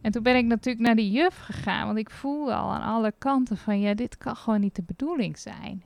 En 0.00 0.12
toen 0.12 0.22
ben 0.22 0.36
ik 0.36 0.44
natuurlijk 0.44 0.84
naar 0.84 0.96
die 0.96 1.10
juf 1.10 1.38
gegaan, 1.38 1.86
want 1.86 1.98
ik 1.98 2.10
voelde 2.10 2.54
al 2.54 2.70
aan 2.72 2.94
alle 2.94 3.12
kanten 3.18 3.56
van 3.56 3.80
ja, 3.80 3.94
dit 3.94 4.18
kan 4.18 4.36
gewoon 4.36 4.60
niet 4.60 4.76
de 4.76 4.82
bedoeling 4.82 5.38
zijn. 5.38 5.84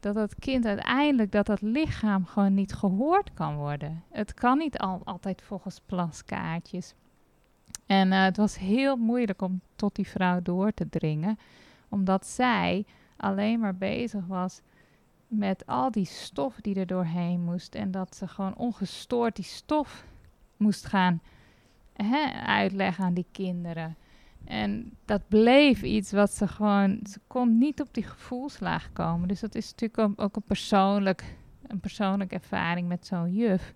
Dat 0.00 0.14
dat 0.14 0.34
kind 0.34 0.66
uiteindelijk, 0.66 1.32
dat 1.32 1.46
dat 1.46 1.60
lichaam 1.60 2.26
gewoon 2.26 2.54
niet 2.54 2.74
gehoord 2.74 3.34
kan 3.34 3.56
worden. 3.56 4.02
Het 4.10 4.34
kan 4.34 4.58
niet 4.58 4.78
al, 4.78 5.00
altijd 5.04 5.42
volgens 5.42 5.80
plaskaartjes. 5.86 6.94
En 7.86 8.12
eh, 8.12 8.22
het 8.22 8.36
was 8.36 8.58
heel 8.58 8.96
moeilijk 8.96 9.42
om 9.42 9.60
tot 9.76 9.94
die 9.94 10.08
vrouw 10.08 10.42
door 10.42 10.74
te 10.74 10.88
dringen, 10.88 11.38
omdat 11.88 12.26
zij 12.26 12.84
alleen 13.16 13.60
maar 13.60 13.76
bezig 13.76 14.26
was 14.26 14.60
met 15.28 15.66
al 15.66 15.90
die 15.90 16.04
stof 16.04 16.60
die 16.60 16.74
er 16.74 16.86
doorheen 16.86 17.40
moest. 17.40 17.74
En 17.74 17.90
dat 17.90 18.16
ze 18.16 18.28
gewoon 18.28 18.56
ongestoord 18.56 19.36
die 19.36 19.44
stof 19.44 20.04
moest 20.56 20.86
gaan 20.86 21.20
hè, 21.92 22.32
uitleggen 22.32 23.04
aan 23.04 23.14
die 23.14 23.26
kinderen. 23.32 23.96
En 24.46 24.92
dat 25.04 25.22
bleef 25.28 25.82
iets 25.82 26.12
wat 26.12 26.30
ze 26.30 26.48
gewoon... 26.48 27.00
Ze 27.10 27.20
kon 27.26 27.58
niet 27.58 27.80
op 27.80 27.88
die 27.94 28.02
gevoelslaag 28.04 28.92
komen. 28.92 29.28
Dus 29.28 29.40
dat 29.40 29.54
is 29.54 29.70
natuurlijk 29.70 30.20
ook- 30.20 30.36
een, 30.36 30.42
persoonlijk, 30.42 31.36
een 31.66 31.80
persoonlijke 31.80 32.34
ervaring 32.34 32.88
met 32.88 33.06
zo'n 33.06 33.34
juf. 33.34 33.72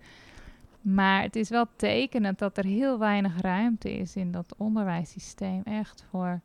Maar 0.81 1.21
het 1.21 1.35
is 1.35 1.49
wel 1.49 1.65
tekenend 1.75 2.39
dat 2.39 2.57
er 2.57 2.65
heel 2.65 2.99
weinig 2.99 3.41
ruimte 3.41 3.97
is 3.97 4.15
in 4.15 4.31
dat 4.31 4.55
onderwijssysteem. 4.57 5.61
Echt 5.63 6.05
voor 6.09 6.41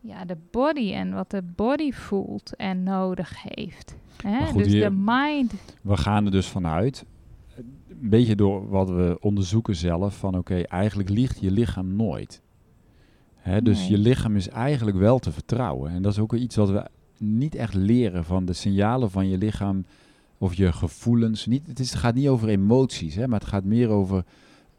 ja, 0.00 0.24
de 0.24 0.36
body 0.50 0.92
en 0.92 1.12
wat 1.14 1.30
de 1.30 1.42
body 1.42 1.92
voelt 1.92 2.56
en 2.56 2.82
nodig 2.82 3.42
heeft. 3.42 3.96
Hè? 4.22 4.46
Goed, 4.46 4.62
dus 4.62 4.72
hier- 4.72 4.88
de 4.90 4.96
mind... 4.96 5.52
We 5.82 5.96
gaan 5.96 6.24
er 6.24 6.30
dus 6.30 6.48
vanuit, 6.48 7.04
een 7.56 8.08
beetje 8.10 8.34
door 8.34 8.68
wat 8.68 8.88
we 8.88 9.16
onderzoeken 9.20 9.76
zelf, 9.76 10.16
van 10.18 10.36
oké, 10.38 10.60
eigenlijk 10.60 11.08
liegt 11.08 11.40
je 11.40 11.50
lichaam 11.50 11.96
nooit. 11.96 12.42
Hè, 13.46 13.62
dus 13.62 13.78
Nee. 13.78 13.90
je 13.90 13.98
lichaam 13.98 14.36
is 14.36 14.48
eigenlijk 14.48 14.96
wel 14.96 15.18
te 15.18 15.32
vertrouwen. 15.32 15.90
En 15.90 16.02
dat 16.02 16.12
is 16.12 16.18
ook 16.18 16.34
iets 16.34 16.56
wat 16.56 16.70
we 16.70 16.84
niet 17.18 17.54
echt 17.54 17.74
leren 17.74 18.24
van 18.24 18.44
de 18.44 18.52
signalen 18.52 19.10
van 19.10 19.28
je 19.28 19.38
lichaam 19.38 19.84
of 20.38 20.54
je 20.54 20.72
gevoelens. 20.72 21.46
Niet, 21.46 21.66
het, 21.66 21.78
is, 21.80 21.90
het 21.90 21.98
gaat 21.98 22.14
niet 22.14 22.28
over 22.28 22.48
emoties, 22.48 23.14
hè, 23.14 23.28
maar 23.28 23.40
het 23.40 23.48
gaat 23.48 23.64
meer 23.64 23.88
over, 23.88 24.24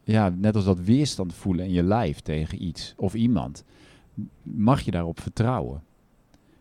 ja, 0.04 0.34
net 0.38 0.54
als 0.56 0.64
dat 0.64 0.80
weerstand 0.80 1.34
voelen 1.34 1.64
in 1.64 1.72
je 1.72 1.82
lijf 1.82 2.20
tegen 2.20 2.64
iets 2.64 2.94
of 2.96 3.14
iemand. 3.14 3.64
Mag 4.42 4.80
je 4.80 4.90
daarop 4.90 5.20
vertrouwen? 5.20 5.82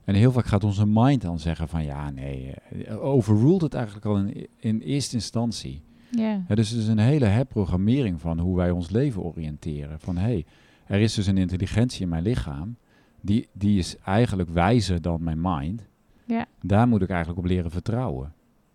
En 0.04 0.16
heel 0.16 0.32
vaak 0.32 0.46
gaat 0.46 0.64
onze 0.64 0.86
mind 0.88 1.22
dan 1.22 1.40
zeggen 1.40 1.68
van 1.68 1.84
ja, 1.84 2.10
nee, 2.10 2.54
eh, 2.86 3.04
overruled 3.04 3.62
het 3.62 3.74
eigenlijk 3.74 4.06
al 4.06 4.18
in, 4.18 4.48
in 4.58 4.80
eerste 4.80 5.16
instantie. 5.16 5.82
Ja. 6.12 6.44
Ja, 6.48 6.56
dus 6.56 6.70
het 6.70 6.80
is 6.80 6.88
een 6.88 6.98
hele 6.98 7.26
herprogrammering 7.26 8.22
van 8.22 8.40
hoe 8.40 8.56
wij 8.56 8.72
ons 8.72 8.90
leven 8.90 9.22
oriënteren. 9.24 10.00
Van 10.00 10.18
hé, 10.18 10.24
hey, 10.24 10.46
er 10.88 11.00
is 11.00 11.14
dus 11.14 11.28
een 11.28 11.38
intelligentie 11.38 12.02
in 12.02 12.10
mijn 12.10 12.24
lichaam. 12.24 12.76
Die, 13.22 13.48
die 13.54 13.78
is 13.78 13.98
eigenlijk 13.98 14.50
wijzer 14.50 15.02
dan 15.02 15.24
mijn 15.24 15.42
mind. 15.42 15.88
Ja. 16.26 16.46
Daar 16.62 16.88
moet 16.88 17.02
ik 17.02 17.10
eigenlijk 17.10 17.40
op 17.40 17.46
leren 17.46 17.72
vertrouwen. 17.72 18.34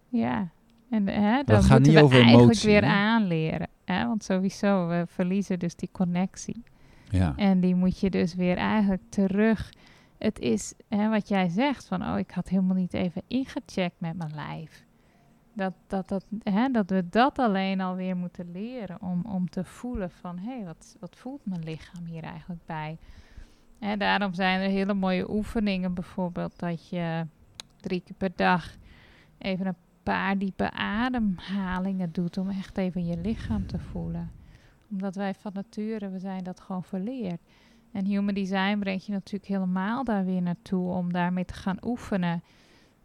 Ja, 0.08 0.50
en 0.90 1.08
hè, 1.08 1.42
dan 1.44 1.62
gaat 1.62 1.80
niet 1.80 1.92
we 1.92 2.02
over 2.02 2.22
eigenlijk 2.22 2.60
weer 2.60 2.82
hè? 2.84 2.90
aanleren. 2.90 3.68
Hè? 3.84 4.06
Want 4.06 4.24
sowieso, 4.24 4.88
we 4.88 5.04
verliezen 5.06 5.58
dus 5.58 5.76
die 5.76 5.88
connectie. 5.92 6.62
Ja, 7.10 7.32
En 7.36 7.60
die 7.60 7.74
moet 7.74 8.00
je 8.00 8.10
dus 8.10 8.34
weer 8.34 8.56
eigenlijk 8.56 9.02
terug. 9.08 9.72
Het 10.18 10.38
is 10.38 10.74
hè, 10.88 11.08
wat 11.08 11.28
jij 11.28 11.48
zegt, 11.48 11.86
van 11.86 12.02
oh, 12.02 12.18
ik 12.18 12.30
had 12.30 12.48
helemaal 12.48 12.76
niet 12.76 12.94
even 12.94 13.22
ingecheckt 13.28 14.00
met 14.00 14.16
mijn 14.16 14.34
lijf. 14.34 14.84
Dat, 15.54 15.72
dat, 15.86 16.08
dat, 16.08 16.26
hè, 16.42 16.68
dat 16.68 16.90
we 16.90 17.08
dat 17.08 17.38
alleen 17.38 17.80
alweer 17.80 18.16
moeten 18.16 18.50
leren 18.52 19.02
om, 19.02 19.24
om 19.24 19.50
te 19.50 19.64
voelen 19.64 20.10
van 20.10 20.38
hé, 20.38 20.56
hey, 20.56 20.64
wat, 20.64 20.96
wat 21.00 21.16
voelt 21.16 21.46
mijn 21.46 21.64
lichaam 21.64 22.04
hier 22.04 22.22
eigenlijk 22.22 22.66
bij? 22.66 22.98
Hè, 23.78 23.96
daarom 23.96 24.34
zijn 24.34 24.60
er 24.60 24.68
hele 24.68 24.94
mooie 24.94 25.30
oefeningen, 25.30 25.94
bijvoorbeeld 25.94 26.58
dat 26.58 26.88
je 26.88 27.26
drie 27.80 28.00
keer 28.00 28.16
per 28.16 28.32
dag 28.36 28.76
even 29.38 29.66
een 29.66 29.76
paar 30.02 30.38
diepe 30.38 30.70
ademhalingen 30.70 32.12
doet 32.12 32.38
om 32.38 32.50
echt 32.50 32.78
even 32.78 33.06
je 33.06 33.16
lichaam 33.16 33.66
te 33.66 33.78
voelen. 33.78 34.30
Omdat 34.90 35.14
wij 35.14 35.34
van 35.34 35.52
nature, 35.54 36.10
we 36.10 36.18
zijn 36.18 36.44
dat 36.44 36.60
gewoon 36.60 36.84
verleerd. 36.84 37.40
En 37.92 38.04
human 38.04 38.34
design 38.34 38.78
brengt 38.78 39.06
je 39.06 39.12
natuurlijk 39.12 39.50
helemaal 39.50 40.04
daar 40.04 40.24
weer 40.24 40.42
naartoe 40.42 40.92
om 40.92 41.12
daarmee 41.12 41.44
te 41.44 41.54
gaan 41.54 41.78
oefenen. 41.84 42.42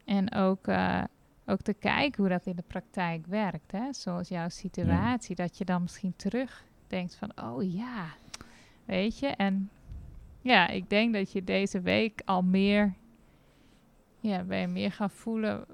En 0.06 0.34
ook, 0.34 0.68
eh, 0.68 1.04
ook 1.48 1.62
te 1.62 1.74
kijken 1.74 2.22
hoe 2.22 2.32
dat 2.32 2.46
in 2.46 2.56
de 2.56 2.64
praktijk 2.68 3.28
werkt. 3.28 3.72
Hè? 3.72 3.94
Zoals 3.94 4.28
jouw 4.28 4.50
situatie, 4.50 5.36
dat 5.36 5.58
je 5.58 5.66
dan 5.66 5.82
misschien 5.82 6.14
terugdenkt 6.16 7.16
van, 7.16 7.32
oh 7.44 7.74
ja, 7.74 8.06
weet 8.86 9.20
je. 9.20 9.28
En 9.28 9.70
ja, 10.42 10.68
ik 10.68 10.90
denk 10.90 11.14
dat 11.14 11.32
je 11.32 11.44
deze 11.44 11.82
week 11.82 12.22
al 12.26 12.42
meer, 12.42 12.94
ja, 14.20 14.44
ben 14.44 14.60
je 14.60 14.68
meer 14.68 14.92
gaan 14.92 15.10
voelen 15.10 15.66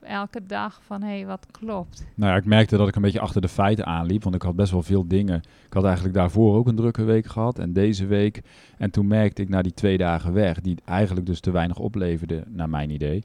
eh, 0.00 0.10
elke 0.10 0.46
dag 0.46 0.82
van, 0.82 1.02
hé, 1.02 1.16
hey, 1.16 1.26
wat 1.26 1.46
klopt. 1.50 2.06
nou 2.14 2.32
ja, 2.32 2.38
ik 2.38 2.44
merkte 2.44 2.76
dat 2.76 2.88
ik 2.88 2.96
een 2.96 3.02
beetje 3.02 3.20
achter 3.20 3.40
de 3.40 3.48
feiten 3.48 3.86
aanliep. 3.86 4.22
Want 4.22 4.34
ik 4.34 4.42
had 4.42 4.56
best 4.56 4.72
wel 4.72 4.82
veel 4.82 5.08
dingen. 5.08 5.42
Ik 5.66 5.72
had 5.72 5.84
eigenlijk 5.84 6.14
daarvoor 6.14 6.56
ook 6.56 6.68
een 6.68 6.76
drukke 6.76 7.04
week 7.04 7.26
gehad. 7.26 7.58
En 7.58 7.72
deze 7.72 8.06
week. 8.06 8.42
En 8.78 8.90
toen 8.90 9.06
merkte 9.06 9.42
ik 9.42 9.48
na 9.48 9.62
die 9.62 9.74
twee 9.74 9.98
dagen 9.98 10.32
weg, 10.32 10.60
die 10.60 10.76
eigenlijk 10.84 11.26
dus 11.26 11.40
te 11.40 11.50
weinig 11.50 11.78
opleverden, 11.78 12.44
naar 12.48 12.68
mijn 12.68 12.90
idee. 12.90 13.24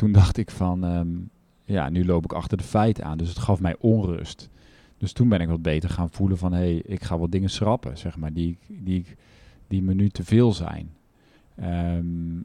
Toen 0.00 0.12
dacht 0.12 0.36
ik 0.36 0.50
van, 0.50 0.84
ehm, 0.84 1.08
ja, 1.64 1.88
nu 1.88 2.04
loop 2.04 2.24
ik 2.24 2.32
achter 2.32 2.56
de 2.58 2.64
feiten 2.64 3.04
aan. 3.04 3.18
Dus 3.18 3.28
het 3.28 3.38
gaf 3.38 3.60
mij 3.60 3.76
onrust. 3.80 4.48
Dus 4.98 5.12
toen 5.12 5.28
ben 5.28 5.40
ik 5.40 5.48
wat 5.48 5.62
beter 5.62 5.90
gaan 5.90 6.10
voelen 6.10 6.38
van, 6.38 6.52
hé, 6.52 6.58
hey, 6.58 6.82
ik 6.86 7.02
ga 7.02 7.18
wat 7.18 7.32
dingen 7.32 7.50
schrappen, 7.50 7.98
zeg 7.98 8.16
maar, 8.16 8.32
die, 8.32 8.58
die, 8.68 9.04
die 9.68 9.82
me 9.82 9.94
nu 9.94 10.08
te 10.08 10.24
veel 10.24 10.52
zijn. 10.52 10.90
Ehm, 11.54 11.68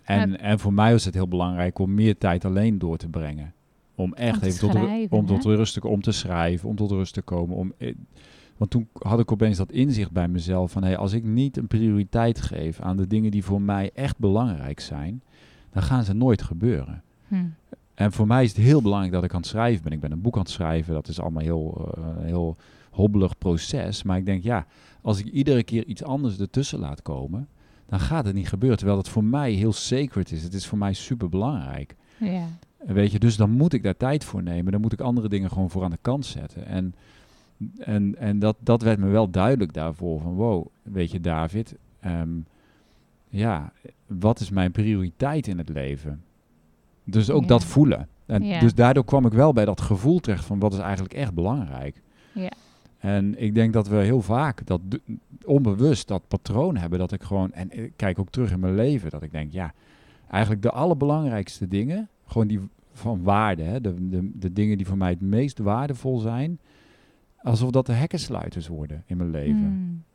en, 0.04 0.30
Ja. 0.32 0.38
en 0.38 0.60
voor 0.60 0.74
mij 0.74 0.92
was 0.92 1.06
het 1.06 1.14
heel 1.14 1.28
belangrijk 1.28 1.80
om 1.80 1.94
meer 1.94 2.18
tijd 2.18 2.46
alleen 2.46 2.80
door 2.80 2.98
te 2.98 3.08
brengen. 3.10 3.54
Om 3.96 4.14
echt 4.14 4.40
te 4.40 4.46
even 4.46 4.60
tot, 4.60 4.74
ru- 4.74 5.08
om 5.10 5.26
tot 5.26 5.44
rust 5.44 5.74
te 5.74 5.80
komen, 5.80 5.96
om 5.98 6.04
te 6.04 6.12
schrijven, 6.12 6.70
om 6.70 6.76
tot 6.76 6.92
rust 6.92 7.14
te 7.14 7.22
komen. 7.22 7.56
Om, 7.56 7.74
eh, 7.78 7.94
want 8.58 8.72
toen 8.72 8.88
had 8.94 9.20
ik 9.20 9.32
opeens 9.32 9.58
dat 9.58 9.72
inzicht 9.72 10.12
bij 10.12 10.28
mezelf 10.28 10.72
van, 10.72 10.84
hey, 10.84 10.98
als 10.98 11.14
ik 11.14 11.24
niet 11.24 11.58
een 11.58 11.68
prioriteit 11.68 12.42
geef 12.42 12.80
aan 12.80 12.98
de 12.98 13.08
dingen 13.08 13.32
die 13.32 13.44
voor 13.44 13.62
mij 13.62 13.92
echt 13.94 14.18
belangrijk 14.18 14.80
zijn, 14.80 15.22
dan 15.72 15.84
gaan 15.84 16.04
ze 16.04 16.14
nooit 16.14 16.42
gebeuren. 16.42 17.04
Hm. 17.28 17.46
En 17.94 18.12
voor 18.12 18.28
mij 18.28 18.44
is 18.44 18.56
het 18.56 18.66
heel 18.66 18.82
belangrijk 18.82 19.14
dat 19.14 19.24
ik 19.24 19.34
aan 19.34 19.40
het 19.40 19.50
schrijven 19.50 19.84
ben. 19.84 19.92
Ik 19.92 20.00
ben 20.00 20.12
een 20.12 20.22
boek 20.22 20.36
aan 20.36 20.42
het 20.42 20.50
schrijven. 20.50 20.94
Dat 20.94 21.08
is 21.08 21.20
allemaal 21.20 21.44
heel, 21.44 21.92
eh, 21.98 22.04
een 22.18 22.26
heel 22.26 22.58
hobbelig 22.92 23.38
proces. 23.38 24.04
Maar 24.04 24.18
ik 24.18 24.26
denk, 24.26 24.44
ja, 24.44 24.66
als 25.02 25.20
ik 25.20 25.26
iedere 25.26 25.64
keer 25.64 25.86
iets 25.86 26.04
anders 26.04 26.40
ertussen 26.40 26.80
laat 26.80 27.02
komen, 27.02 27.48
dan 27.86 28.00
gaat 28.00 28.26
het 28.26 28.36
niet 28.36 28.50
gebeuren. 28.50 28.78
Terwijl 28.78 28.98
het 29.00 29.10
voor 29.10 29.24
mij 29.24 29.52
heel 29.52 29.74
sacred 29.74 30.32
is. 30.32 30.44
Het 30.44 30.54
is 30.54 30.68
voor 30.68 30.78
mij 30.78 30.94
super 30.94 31.30
belangrijk. 31.30 31.96
Ja. 32.18 32.48
Weet 32.78 33.12
je, 33.12 33.20
dus 33.20 33.36
dan 33.36 33.50
moet 33.50 33.74
ik 33.74 33.84
daar 33.84 33.98
tijd 33.98 34.24
voor 34.24 34.44
nemen. 34.44 34.72
Dan 34.72 34.82
moet 34.82 34.94
ik 34.94 35.02
andere 35.02 35.30
dingen 35.30 35.50
gewoon 35.50 35.70
voor 35.70 35.84
aan 35.84 35.92
de 35.92 35.98
kant 36.02 36.26
zetten. 36.26 36.66
En, 36.66 36.96
en, 37.78 38.16
en 38.18 38.40
dat, 38.40 38.58
dat 38.60 38.82
werd 38.82 39.00
me 39.00 39.08
wel 39.08 39.30
duidelijk 39.30 39.74
daarvoor. 39.74 40.22
Van 40.22 40.34
wow, 40.34 40.68
weet 40.82 41.12
je 41.12 41.20
David, 41.20 41.76
ehm, 42.00 42.30
ja, 43.30 43.74
wat 44.08 44.40
is 44.40 44.50
mijn 44.50 44.72
prioriteit 44.72 45.48
in 45.48 45.58
het 45.58 45.70
leven? 45.70 46.24
Dus 47.06 47.30
ook 47.30 47.42
Ja. 47.42 47.48
dat 47.48 47.64
voelen. 47.64 48.08
En 48.26 48.44
Ja. 48.44 48.60
Dus 48.60 48.74
daardoor 48.74 49.06
kwam 49.06 49.26
ik 49.26 49.34
wel 49.34 49.54
bij 49.54 49.66
dat 49.66 49.82
gevoel 49.82 50.20
terecht 50.20 50.46
van 50.46 50.60
wat 50.60 50.74
is 50.74 50.80
eigenlijk 50.80 51.14
echt 51.14 51.34
belangrijk. 51.34 52.02
Ja. 52.34 52.52
En 52.98 53.42
ik 53.42 53.56
denk 53.56 53.74
dat 53.74 53.88
we 53.88 53.96
heel 53.96 54.22
vaak 54.22 54.66
dat 54.66 54.82
onbewust 55.46 56.08
dat 56.08 56.28
patroon 56.28 56.78
hebben 56.78 57.00
dat 57.00 57.12
ik 57.12 57.24
gewoon, 57.24 57.52
en 57.52 57.84
ik 57.84 57.94
kijk 57.96 58.20
ook 58.20 58.30
terug 58.30 58.52
in 58.52 58.60
mijn 58.60 58.76
leven, 58.76 59.10
dat 59.10 59.24
ik 59.24 59.32
denk, 59.32 59.52
ja, 59.52 59.74
eigenlijk 60.30 60.62
de 60.62 60.72
allerbelangrijkste 60.72 61.68
dingen, 61.68 62.10
gewoon 62.26 62.48
die 62.48 62.60
van 62.94 63.24
waarde, 63.24 63.64
hè, 63.64 63.82
de, 63.82 64.10
de, 64.10 64.32
de 64.34 64.54
dingen 64.54 64.78
die 64.78 64.88
voor 64.88 64.98
mij 64.98 65.10
het 65.10 65.22
meest 65.22 65.60
waardevol 65.60 66.20
zijn, 66.20 66.60
alsof 67.42 67.70
dat 67.70 67.86
de 67.86 67.94
hekkensluiters 67.94 68.68
worden 68.68 69.04
in 69.06 69.18
mijn 69.18 69.32
leven. 69.32 70.04
Hm. 70.04 70.14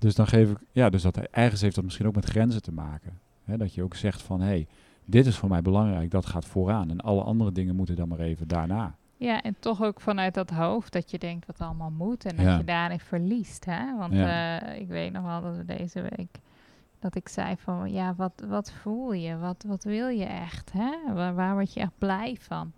Dus 0.00 0.14
dan 0.14 0.26
geef 0.26 0.50
ik, 0.50 0.58
ja, 0.72 0.90
dus 0.90 1.02
dat 1.02 1.16
ergens 1.16 1.60
heeft 1.60 1.74
dat 1.74 1.84
misschien 1.84 2.06
ook 2.06 2.14
met 2.14 2.24
grenzen 2.24 2.62
te 2.62 2.72
maken. 2.72 3.18
Hè, 3.44 3.56
dat 3.56 3.74
je 3.74 3.82
ook 3.82 3.94
zegt 3.94 4.22
van, 4.22 4.40
hé, 4.40 4.46
hey, 4.46 4.66
dit 5.10 5.26
is 5.26 5.36
voor 5.36 5.48
mij 5.48 5.62
belangrijk, 5.62 6.10
dat 6.10 6.26
gaat 6.26 6.44
vooraan. 6.44 6.90
En 6.90 7.00
alle 7.00 7.22
andere 7.22 7.52
dingen 7.52 7.76
moeten 7.76 7.96
dan 7.96 8.08
maar 8.08 8.18
even 8.18 8.48
daarna. 8.48 8.94
Ja, 9.16 9.42
en 9.42 9.56
toch 9.58 9.82
ook 9.82 10.00
vanuit 10.00 10.34
dat 10.34 10.50
hoofd 10.50 10.92
dat 10.92 11.10
je 11.10 11.18
denkt 11.18 11.46
wat 11.46 11.58
allemaal 11.60 11.90
moet 11.90 12.24
en 12.24 12.36
Ja. 12.36 12.44
dat 12.50 12.58
je 12.58 12.64
daarin 12.64 13.00
verliest. 13.00 13.64
Hè? 13.64 13.96
Want 13.98 14.12
Ja. 14.12 14.60
eh, 14.60 14.80
ik 14.80 14.88
weet 14.88 15.12
nog 15.12 15.24
wel 15.24 15.40
dat 15.40 15.56
we 15.56 15.64
deze 15.64 16.00
week 16.02 16.38
dat 16.98 17.14
ik 17.14 17.28
zei 17.28 17.54
van 17.58 17.92
ja, 17.92 18.14
wat, 18.14 18.44
wat 18.48 18.72
voel 18.72 19.12
je? 19.12 19.36
Wat, 19.36 19.64
wat 19.66 19.84
wil 19.84 20.08
je 20.08 20.24
echt? 20.24 20.72
Hè? 20.72 21.14
Waar, 21.14 21.34
waar 21.34 21.54
word 21.54 21.72
je 21.72 21.80
echt 21.80 21.98
blij 21.98 22.36
van? 22.40 22.72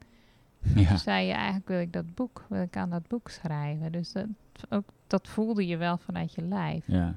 Ja, 0.75 0.89
Toen 0.89 0.99
zei 0.99 1.27
je 1.27 1.33
eigenlijk 1.33 1.69
wil 1.69 1.81
ik 1.81 1.93
dat 1.93 2.15
boek, 2.15 2.45
wil 2.49 2.63
ik 2.63 2.77
aan 2.77 2.91
dat 2.91 3.07
boek 3.09 3.29
schrijven. 3.29 3.93
Dus 3.93 4.13
dat, 4.13 4.27
ook, 4.69 4.85
dat 5.07 5.29
voelde 5.29 5.67
je 5.67 5.77
wel 5.77 5.99
vanuit 5.99 6.35
je 6.35 6.43
lijf. 6.43 6.85
ja. 6.87 7.15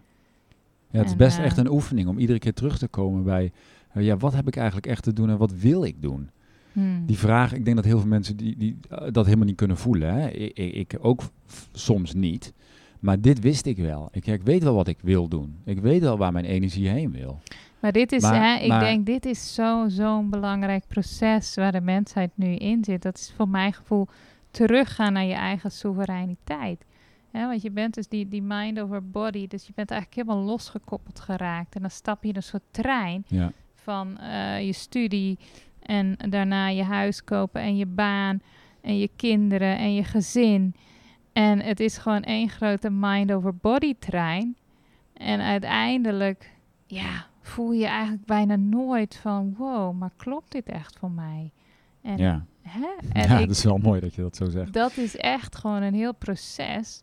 ja 0.89 0.99
het 0.99 1.07
is 1.09 1.16
best 1.16 1.38
eh, 1.38 1.45
echt 1.45 1.57
een 1.57 1.70
oefening 1.72 2.07
om 2.07 2.18
iedere 2.18 2.39
keer 2.39 2.53
terug 2.53 2.78
te 2.78 2.88
komen 2.88 3.24
bij, 3.24 3.51
ja, 4.03 4.17
wat 4.17 4.33
heb 4.33 4.47
ik 4.47 4.55
eigenlijk 4.55 4.87
echt 4.87 5.03
te 5.03 5.13
doen 5.13 5.29
en 5.29 5.37
wat 5.37 5.51
wil 5.53 5.83
ik 5.83 6.01
doen? 6.01 6.29
Hmm. 6.71 7.05
Die 7.05 7.17
vraag, 7.17 7.53
ik 7.53 7.63
denk 7.65 7.75
dat 7.75 7.85
heel 7.85 7.99
veel 7.99 8.07
mensen 8.09 8.37
die, 8.37 8.57
die, 8.57 8.77
eh, 8.89 9.07
dat 9.11 9.25
helemaal 9.25 9.45
niet 9.45 9.55
kunnen 9.55 9.77
voelen. 9.77 10.13
Hè? 10.13 10.29
Ik, 10.29 10.57
ik, 10.73 10.97
ook 11.01 11.21
soms 11.71 12.13
niet. 12.13 12.53
Maar 12.99 13.21
dit 13.21 13.39
wist 13.39 13.65
ik 13.65 13.77
wel. 13.77 14.09
Ik, 14.11 14.27
ik 14.27 14.41
weet 14.41 14.63
wel 14.63 14.75
wat 14.75 14.87
ik 14.87 14.97
wil 15.01 15.27
doen. 15.27 15.55
Ik 15.65 15.79
weet 15.79 16.01
wel 16.01 16.17
waar 16.17 16.31
mijn 16.31 16.45
energie 16.45 16.87
heen 16.89 17.11
wil. 17.11 17.39
Maar 17.79 17.91
dit 17.91 18.11
is, 18.11 18.21
Maar- 18.21 18.35
hè, 18.57 18.61
ik 18.63 18.67
maar- 18.67 18.79
denk, 18.79 19.05
dit 19.05 19.25
is 19.25 19.53
zo- 19.53 19.89
zo'n 19.89 20.29
belangrijk 20.29 20.87
proces 20.87 21.55
waar 21.55 21.71
de 21.71 21.81
mensheid 21.81 22.31
nu 22.35 22.55
in 22.55 22.83
zit. 22.83 23.01
Dat 23.01 23.17
is 23.17 23.33
voor 23.35 23.49
mijn 23.49 23.73
gevoel 23.73 24.07
teruggaan 24.51 25.13
naar 25.13 25.25
je 25.25 25.33
eigen 25.33 25.71
soevereiniteit. 25.71 26.85
Hè, 27.31 27.47
want 27.47 27.61
je 27.61 27.71
bent 27.71 27.93
dus 27.93 28.07
die, 28.07 28.27
die 28.27 28.41
mind 28.41 28.79
over 28.79 29.09
body, 29.09 29.47
dus 29.47 29.65
je 29.67 29.71
bent 29.75 29.91
eigenlijk 29.91 30.21
helemaal 30.27 30.45
losgekoppeld 30.45 31.19
geraakt. 31.19 31.75
En 31.75 31.81
dan 31.81 31.89
stap 31.91 32.23
je 32.23 32.29
in 32.29 32.35
een 32.35 32.43
soort 32.43 32.63
trein 32.71 33.23
Ja, 33.27 33.51
van 33.86 34.17
eh, 34.17 34.65
je 34.65 34.73
studie 34.73 35.38
en 35.81 36.17
daarna 36.29 36.67
je 36.67 36.83
huis 36.83 37.23
kopen 37.23 37.61
en 37.61 37.77
je 37.77 37.86
baan 37.86 38.41
en 38.81 38.97
je 38.97 39.09
kinderen 39.15 39.77
en 39.77 39.93
je 39.93 40.03
gezin. 40.03 40.75
En 41.33 41.61
het 41.61 41.79
is 41.79 41.97
gewoon 41.97 42.21
één 42.21 42.49
grote 42.49 42.89
mind 42.89 43.31
over 43.31 43.55
body 43.55 43.95
trein. 43.99 44.57
En 45.13 45.41
uiteindelijk, 45.41 46.51
ja, 46.86 47.25
voel 47.41 47.71
je 47.71 47.86
eigenlijk 47.86 48.25
bijna 48.25 48.55
nooit 48.55 49.15
van, 49.15 49.55
wow, 49.57 49.97
maar 49.97 50.11
klopt 50.17 50.51
dit 50.51 50.65
echt 50.65 50.97
voor 50.99 51.11
mij? 51.11 51.51
En, 52.01 52.17
ja. 52.17 52.45
hè? 52.61 52.88
en 53.21 53.29
ja 53.29 53.38
ik, 53.38 53.47
dat 53.47 53.55
is 53.55 53.63
wel 53.63 53.77
mooi 53.77 53.99
dat 53.99 54.15
je 54.15 54.21
dat 54.21 54.36
zo 54.36 54.49
zegt. 54.49 54.73
dat 54.73 54.97
is 54.97 55.17
echt 55.17 55.55
gewoon 55.55 55.81
een 55.81 55.93
heel 55.93 56.15
proces 56.15 57.01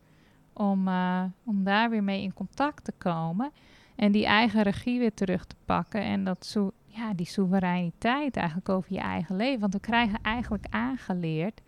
om, 0.53 0.89
eh, 0.89 1.23
om 1.45 1.65
daar 1.65 1.91
weer 1.91 2.05
mee 2.05 2.23
in 2.23 2.33
contact 2.33 2.85
te 2.85 2.93
komen. 2.99 3.53
En 3.97 4.13
die 4.13 4.27
eigen 4.27 4.63
regie 4.63 4.99
weer 4.99 5.15
terug 5.15 5.45
te 5.45 5.55
pakken. 5.65 6.03
En 6.03 6.25
dat 6.25 6.47
zo, 6.47 6.71
ja, 6.87 7.15
die 7.15 7.27
soevereiniteit 7.27 8.37
eigenlijk 8.37 8.69
over 8.69 8.93
je 8.93 9.01
eigen 9.01 9.37
leven. 9.37 9.61
Want 9.61 9.73
we 9.73 9.81
krijgen 9.81 10.19
eigenlijk 10.23 10.65
aangeleerd 10.71 11.61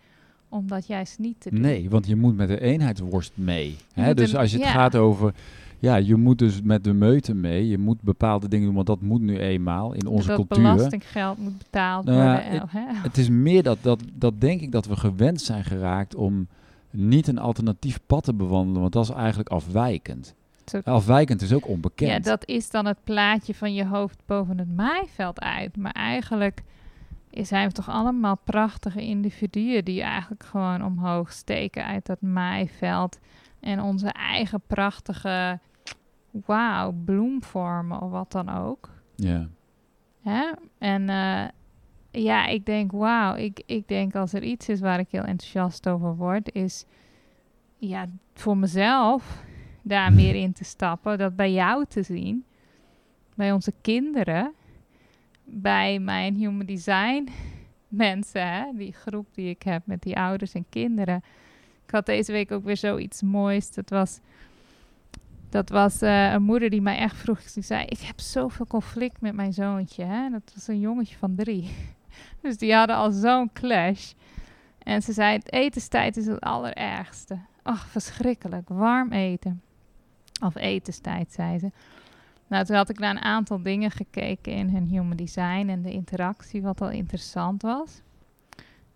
om 0.48 0.66
dat 0.68 0.86
juist 0.86 1.18
niet 1.18 1.40
te 1.40 1.50
doen. 1.50 1.60
Nee, 1.60 1.90
want 1.90 2.06
je 2.06 2.16
moet 2.16 2.36
met 2.36 2.48
de 2.48 2.60
eenheidsworst 2.60 3.32
mee. 3.34 3.76
Hè? 3.92 4.14
Dus 4.14 4.32
een- 4.32 4.38
als 4.38 4.50
je 4.50 4.56
het 4.56 4.66
ja. 4.66 4.72
gaat 4.72 4.96
over... 4.96 5.34
Ja, 5.78 5.96
je 5.96 6.16
moet 6.16 6.38
dus 6.38 6.62
met 6.62 6.84
de 6.84 6.92
meute 6.92 7.34
mee. 7.34 7.68
Je 7.68 7.78
moet 7.78 8.00
bepaalde 8.02 8.48
dingen 8.48 8.66
doen, 8.66 8.74
want 8.74 8.86
dat 8.86 9.00
moet 9.00 9.20
nu 9.20 9.38
eenmaal 9.38 9.92
in 9.92 10.06
onze 10.06 10.26
dat 10.28 10.36
cultuur. 10.36 10.62
belastinggeld 10.74 11.38
moet 11.38 11.58
betaald 11.58 12.04
Nou 12.04 12.16
worden. 12.16 12.44
en- 12.44 12.60
het- 12.60 12.70
hè? 12.72 12.84
Het 13.02 13.18
is 13.18 13.28
meer 13.28 13.62
dat, 13.62 13.78
dat, 13.80 14.02
dat 14.14 14.40
denk 14.40 14.60
ik 14.60 14.72
dat 14.72 14.86
we 14.86 14.96
gewend 14.96 15.40
zijn 15.40 15.64
geraakt 15.64 16.14
om 16.14 16.46
niet 16.90 17.26
een 17.26 17.38
alternatief 17.38 17.98
pad 18.06 18.24
te 18.24 18.34
bewandelen, 18.34 18.80
want 18.80 18.92
dat 18.92 19.04
is 19.04 19.10
eigenlijk 19.10 19.48
afwijkend. 19.48 20.34
Zo- 20.70 20.80
Afwijkend 20.84 21.42
is 21.42 21.52
ook 21.52 21.68
onbekend. 21.68 22.10
Ja, 22.10 22.30
dat 22.30 22.46
is 22.48 22.70
dan 22.70 22.86
het 22.86 22.98
plaatje 23.04 23.54
van 23.54 23.74
je 23.74 23.86
hoofd 23.86 24.22
boven 24.26 24.58
het 24.58 24.76
maaiveld 24.76 25.40
uit. 25.40 25.76
Maar 25.76 25.92
eigenlijk 25.92 26.62
zijn 27.30 27.68
we 27.68 27.74
toch 27.74 27.88
allemaal 27.88 28.38
prachtige 28.44 29.02
individuen 29.02 29.84
die 29.84 30.02
eigenlijk 30.02 30.44
gewoon 30.44 30.84
omhoog 30.84 31.32
steken 31.32 31.86
uit 31.86 32.06
dat 32.06 32.20
maaiveld. 32.20 33.18
En 33.60 33.80
onze 33.80 34.08
eigen 34.08 34.60
prachtige, 34.66 35.58
wauw, 36.30 36.92
bloem 37.04 37.42
vormen 37.42 38.00
of 38.00 38.10
wat 38.10 38.32
dan 38.32 38.48
ook. 38.48 38.90
Ja. 39.14 39.48
Hè? 40.22 40.50
En 40.78 41.08
eh, 41.08 41.44
ja, 42.10 42.46
ik 42.46 42.66
denk, 42.66 42.92
wauw, 42.92 43.34
ik, 43.34 43.62
ik 43.66 43.88
denk 43.88 44.14
als 44.14 44.32
er 44.32 44.42
iets 44.42 44.68
is 44.68 44.80
waar 44.80 44.98
ik 44.98 45.08
heel 45.10 45.22
enthousiast 45.22 45.88
over 45.88 46.16
word, 46.16 46.52
is 46.52 46.84
ja, 47.78 48.06
voor 48.34 48.56
mezelf 48.56 49.42
daar 49.87 50.12
meer 50.12 50.35
in 50.35 50.53
te 50.53 50.64
stappen, 50.64 51.18
dat 51.18 51.37
bij 51.37 51.53
jou 51.53 51.85
te 51.89 52.03
zien, 52.03 52.45
bij 53.35 53.53
onze 53.53 53.72
kinderen, 53.80 54.53
bij 55.45 55.99
mijn 55.99 56.35
human 56.35 56.66
design 56.66 57.28
mensen, 57.89 58.49
hè, 58.49 58.64
die 58.74 58.93
groep 58.93 59.26
die 59.35 59.49
ik 59.49 59.62
heb 59.62 59.82
met 59.87 60.03
die 60.03 60.16
ouders 60.16 60.53
en 60.53 60.66
kinderen. 60.68 61.22
Ik 61.87 61.91
had 61.91 62.07
deze 62.07 62.32
week 62.32 62.53
ook 62.53 62.64
weer 62.64 62.76
zoiets 62.76 63.22
moois. 63.22 63.70
Dat 63.70 63.91
was, 63.91 64.20
dat 65.49 65.68
was 65.68 66.03
eh, 66.03 66.32
een 66.32 66.43
moeder 66.43 66.70
die 66.70 66.82
mij 66.82 66.97
echt 66.97 67.16
vroeg. 67.16 67.43
Die 67.43 67.62
zei: 67.62 67.85
Ik 67.85 68.01
heb 68.01 68.20
zoveel 68.20 68.66
conflict 68.66 69.20
met 69.20 69.35
mijn 69.35 69.53
zoontje. 69.53 70.05
Hè? 70.05 70.30
Dat 70.30 70.53
was 70.55 70.68
een 70.68 70.80
jongetje 70.80 71.16
van 71.16 71.35
drie. 71.35 71.70
Dus 72.41 72.57
die 72.57 72.74
hadden 72.74 72.97
al 72.97 73.11
zo'n 73.11 73.53
clash. 73.53 74.12
En 74.78 75.03
ze 75.03 75.12
zei: 75.12 75.32
Het 75.32 75.53
etenstijd 75.53 76.16
is 76.16 76.26
het 76.26 76.41
allerergste. 76.41 77.39
Ach, 77.62 77.87
verschrikkelijk. 77.87 78.68
Warm 78.68 79.12
eten. 79.12 79.62
Of 80.43 80.55
etenstijd, 80.57 81.32
zei 81.32 81.59
ze. 81.59 81.70
Nou, 82.47 82.64
toen 82.64 82.76
had 82.76 82.89
ik 82.89 82.99
naar 82.99 83.11
een 83.11 83.22
aantal 83.22 83.62
dingen 83.62 83.91
gekeken 83.91 84.53
in 84.53 84.68
hun 84.70 84.87
human 84.87 85.16
design 85.16 85.66
en 85.68 85.82
de 85.82 85.93
interactie, 85.93 86.62
wat 86.62 86.80
al 86.80 86.91
interessant 86.91 87.62
was. 87.62 88.01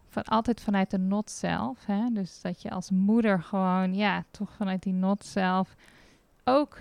Van, 0.09 0.23
altijd 0.25 0.61
vanuit 0.61 0.91
de 0.91 0.99
not 0.99 1.31
zelf. 1.31 1.79
Hè? 1.87 2.01
Dus 2.13 2.41
dat 2.41 2.63
je 2.63 2.71
als 2.71 2.91
moeder 2.91 3.43
gewoon, 3.43 3.95
ja, 3.95 4.25
toch 4.31 4.51
vanuit 4.57 4.83
die 4.83 4.93
not 4.93 5.25
zelf 5.25 5.75
ook, 6.45 6.79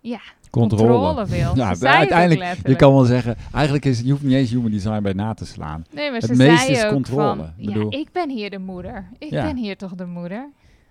ja, 0.00 0.20
controle, 0.50 1.26
wil. 1.26 1.56
Ja, 1.56 1.74
Ze 1.74 1.86
ook 1.86 1.92
uiteindelijk, 1.94 2.66
je 2.68 2.76
kan 2.76 2.92
wel 2.92 3.04
zeggen, 3.04 3.36
eigenlijk 3.52 3.84
is, 3.84 4.00
je 4.00 4.10
hoeft 4.10 4.22
niet 4.22 4.32
eens 4.32 4.50
human 4.50 4.70
design 4.70 5.02
bij 5.02 5.12
na 5.12 5.34
te 5.34 5.46
slaan. 5.46 5.84
Nee, 5.90 6.10
maar 6.10 6.20
Het 6.20 6.30
ze 6.30 6.36
meeste 6.36 6.74
zei 6.74 6.86
is 6.86 6.92
controle. 6.92 7.36
van, 7.36 7.52
Ik 7.56 7.66
bedoel- 7.66 7.92
ja, 7.92 7.98
ik 7.98 8.12
ben 8.12 8.30
hier 8.30 8.50
de 8.50 8.58
moeder. 8.58 9.08
Ik 9.18 9.30
Ja. 9.30 9.44
ben 9.46 9.56
hier 9.56 9.76
toch 9.76 9.94
de 9.94 10.06
moeder. 10.06 10.48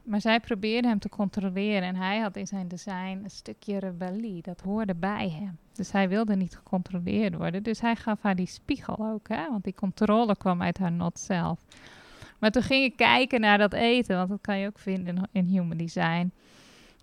Maar 0.09 0.21
zij 0.21 0.39
probeerde 0.39 0.87
hem 0.87 0.99
te 0.99 1.09
controleren 1.09 1.81
en 1.81 1.95
hij 1.95 2.19
had 2.19 2.35
in 2.35 2.47
zijn 2.47 2.67
design 2.67 3.19
een 3.23 3.29
stukje 3.29 3.79
rebellie. 3.79 4.41
Dat 4.41 4.61
hoorde 4.61 4.95
bij 4.95 5.29
hem. 5.29 5.57
Dus 5.73 5.91
hij 5.91 6.09
wilde 6.09 6.35
niet 6.35 6.55
gecontroleerd 6.55 7.35
worden. 7.35 7.63
Dus 7.63 7.81
hij 7.81 7.95
gaf 7.95 8.21
haar 8.21 8.35
die 8.35 8.47
spiegel 8.47 8.97
ook, 8.97 9.27
hè? 9.27 9.49
want 9.49 9.63
die 9.63 9.73
controle 9.73 10.37
kwam 10.37 10.61
uit 10.61 10.77
haar 10.77 10.91
not 10.91 11.19
zelf. 11.19 11.59
Maar 12.39 12.51
toen 12.51 12.61
ging 12.61 12.83
ik 12.83 12.95
kijken 12.95 13.41
naar 13.41 13.57
dat 13.57 13.73
eten, 13.73 14.15
want 14.15 14.29
dat 14.29 14.41
kan 14.41 14.57
je 14.57 14.67
ook 14.67 14.79
vinden 14.79 15.29
in, 15.31 15.45
human 15.45 15.77
design. 15.77 16.31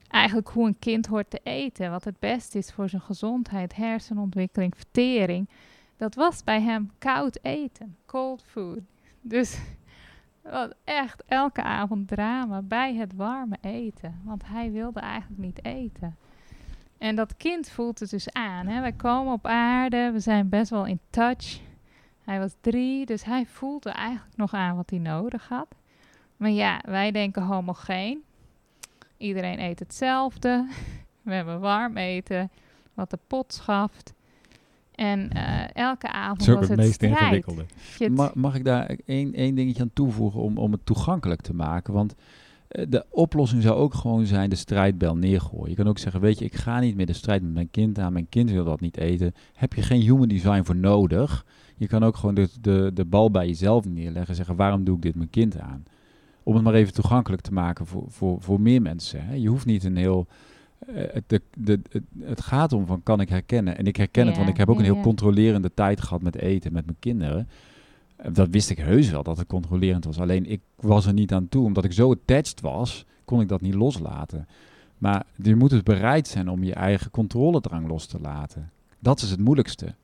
Eigenlijk 0.09 0.49
hoe 0.49 0.67
een 0.67 0.79
kind 0.79 1.07
hoort 1.07 1.31
te 1.31 1.41
eten, 1.43 1.91
wat 1.91 2.05
het 2.05 2.19
beste 2.19 2.59
is 2.59 2.73
voor 2.73 2.89
zijn 2.89 3.03
gezondheid, 3.03 3.77
hersenontwikkeling, 3.77 4.77
vertering. 4.77 5.49
Dat 5.97 6.15
was 6.15 6.45
bij 6.45 6.61
hem 6.61 6.91
koud 6.99 7.39
eten, 7.43 7.97
cold 8.07 8.43
food. 8.43 8.81
Dus 9.21 9.59
wat 10.51 10.75
echt 10.85 11.23
elke 11.27 11.63
avond 11.63 12.09
drama 12.09 12.63
bij 12.63 12.95
het 12.95 13.15
warme 13.15 13.57
eten. 13.61 14.21
Want 14.25 14.47
hij 14.47 14.73
wilde 14.73 15.01
eigenlijk 15.01 15.41
niet 15.41 15.65
eten. 15.65 16.17
En 16.99 17.17
dat 17.17 17.37
kind 17.37 17.71
voelt 17.71 17.99
het 17.99 18.11
dus 18.11 18.33
aan. 18.33 18.67
Hè? 18.67 18.81
Wij 18.81 18.93
komen 18.93 19.33
op 19.33 19.47
aarde, 19.47 20.11
we 20.13 20.21
zijn 20.21 20.49
best 20.49 20.71
wel 20.71 20.87
in 20.87 21.01
touch. 21.11 21.61
Hij 22.25 22.39
was 22.39 22.57
drie, 22.61 23.07
dus 23.07 23.25
hij 23.25 23.47
voelde 23.47 23.91
eigenlijk 23.91 24.37
nog 24.37 24.55
aan 24.55 24.77
wat 24.77 24.91
hij 24.91 24.99
nodig 24.99 25.49
had. 25.49 25.75
Maar 26.37 26.51
ja, 26.51 26.81
wij 26.85 27.11
denken 27.11 27.43
homogeen. 27.43 28.25
Iedereen 29.17 29.61
eet 29.61 29.79
hetzelfde. 29.79 30.69
We 31.23 31.33
hebben 31.35 31.61
warm 31.61 31.97
eten, 31.97 32.51
wat 32.95 33.11
de 33.11 33.19
pot 33.27 33.53
schaft. 33.53 34.15
En 34.97 35.31
eh, 35.33 35.65
elke 35.85 36.13
avond 36.13 36.39
Dat 36.39 36.49
is 36.49 36.55
ook 36.55 36.61
was 36.61 36.69
het 36.69 36.77
het 36.79 36.87
meest 36.87 36.95
strijd. 36.95 37.19
ingewikkelde. 37.21 37.65
Het- 37.99 38.15
Ma- 38.17 38.31
mag 38.35 38.55
ik 38.55 38.65
daar 38.65 38.97
één, 39.07 39.35
één 39.35 39.55
dingetje 39.55 39.83
aan 39.83 39.91
toevoegen 39.93 40.41
om, 40.41 40.59
om 40.59 40.73
het 40.73 40.87
toegankelijk 40.87 41.41
te 41.41 41.55
maken? 41.55 41.93
Want 41.93 42.15
eh, 42.69 42.85
de 42.89 43.05
oplossing 43.11 43.63
zou 43.63 43.75
ook 43.77 43.95
gewoon 43.95 44.27
zijn 44.27 44.51
de 44.51 44.57
strijdbel 44.57 45.17
neergooien. 45.17 45.71
Je 45.71 45.77
kan 45.77 45.89
ook 45.89 45.99
zeggen, 45.99 46.21
weet 46.21 46.39
je, 46.39 46.45
ik 46.45 46.55
ga 46.55 46.81
niet 46.81 46.97
meer 46.97 47.07
de 47.07 47.13
strijd 47.13 47.43
met 47.43 47.53
mijn 47.55 47.71
kind 47.71 47.99
aan. 47.99 48.13
Mijn 48.13 48.29
kind 48.29 48.51
wil 48.51 48.65
dat 48.65 48.81
niet 48.81 48.97
eten. 48.97 49.35
Heb 49.55 49.73
je 49.73 49.83
geen 49.83 50.01
human 50.01 50.29
design 50.29 50.63
voor 50.63 50.77
nodig? 50.77 51.47
Je 51.77 51.87
kan 51.87 52.03
ook 52.05 52.17
gewoon 52.17 52.35
de, 52.35 52.49
de, 52.61 52.91
de 52.95 53.05
bal 53.05 53.31
bij 53.31 53.47
jezelf 53.47 53.85
neerleggen 53.89 54.29
en 54.29 54.35
zeggen, 54.35 54.57
waarom 54.57 54.85
doe 54.85 54.97
ik 54.97 55.03
dit 55.03 55.15
mijn 55.15 55.31
kind 55.31 55.59
aan? 55.61 55.85
Om 56.43 56.55
het 56.55 56.65
maar 56.65 56.75
even 56.75 56.93
toegankelijk 56.95 57.43
te 57.43 57.53
maken 57.53 57.87
voor, 57.87 58.05
voor, 58.09 58.37
voor 58.43 58.61
meer 58.61 58.83
mensen. 58.83 59.25
Hè? 59.27 59.35
Je 59.35 59.49
hoeft 59.49 59.67
niet 59.67 59.85
een 59.85 59.97
heel... 59.97 60.27
eh, 60.87 61.05
het, 61.13 61.25
de, 61.27 61.43
de, 61.57 61.81
het, 61.91 62.03
het 62.21 62.41
gaat 62.41 62.73
om 62.73 62.87
van 62.87 63.03
kan 63.03 63.21
ik 63.21 63.29
herkennen. 63.29 63.79
En 63.79 63.87
ik 63.87 63.97
herken 63.97 64.27
het, 64.27 64.37
want 64.37 64.49
ik 64.49 64.57
heb 64.57 64.69
ook 64.69 64.79
ja, 64.79 64.87
een 64.87 64.93
heel 64.93 65.03
controlerende 65.03 65.75
tijd 65.75 66.01
gehad 66.01 66.23
met 66.23 66.37
eten 66.37 66.73
met 66.73 66.85
mijn 66.85 66.97
kinderen. 67.01 67.49
Dat 68.31 68.49
wist 68.51 68.71
ik 68.71 68.79
heus 68.79 69.11
wel, 69.11 69.23
dat 69.23 69.39
het 69.39 69.47
controlerend 69.47 70.05
was. 70.05 70.19
Alleen 70.21 70.47
ik 70.47 70.61
was 70.77 71.07
er 71.07 71.13
niet 71.13 71.33
aan 71.33 71.49
toe. 71.49 71.65
Omdat 71.65 71.85
ik 71.85 71.93
zo 71.93 72.13
attached 72.13 72.61
was, 72.61 73.05
kon 73.25 73.41
ik 73.41 73.49
dat 73.49 73.61
niet 73.61 73.75
loslaten. 73.75 74.47
Maar 74.99 75.25
je 75.43 75.57
moet 75.57 75.71
dus 75.71 75.83
bereid 75.83 76.29
zijn 76.29 76.49
om 76.49 76.65
je 76.65 76.75
eigen 76.75 77.11
controledrang 77.11 77.89
los 77.89 78.07
te 78.07 78.21
laten. 78.21 78.71
Dat 78.99 79.21
is 79.21 79.31
het 79.31 79.41
moeilijkste. 79.41 79.95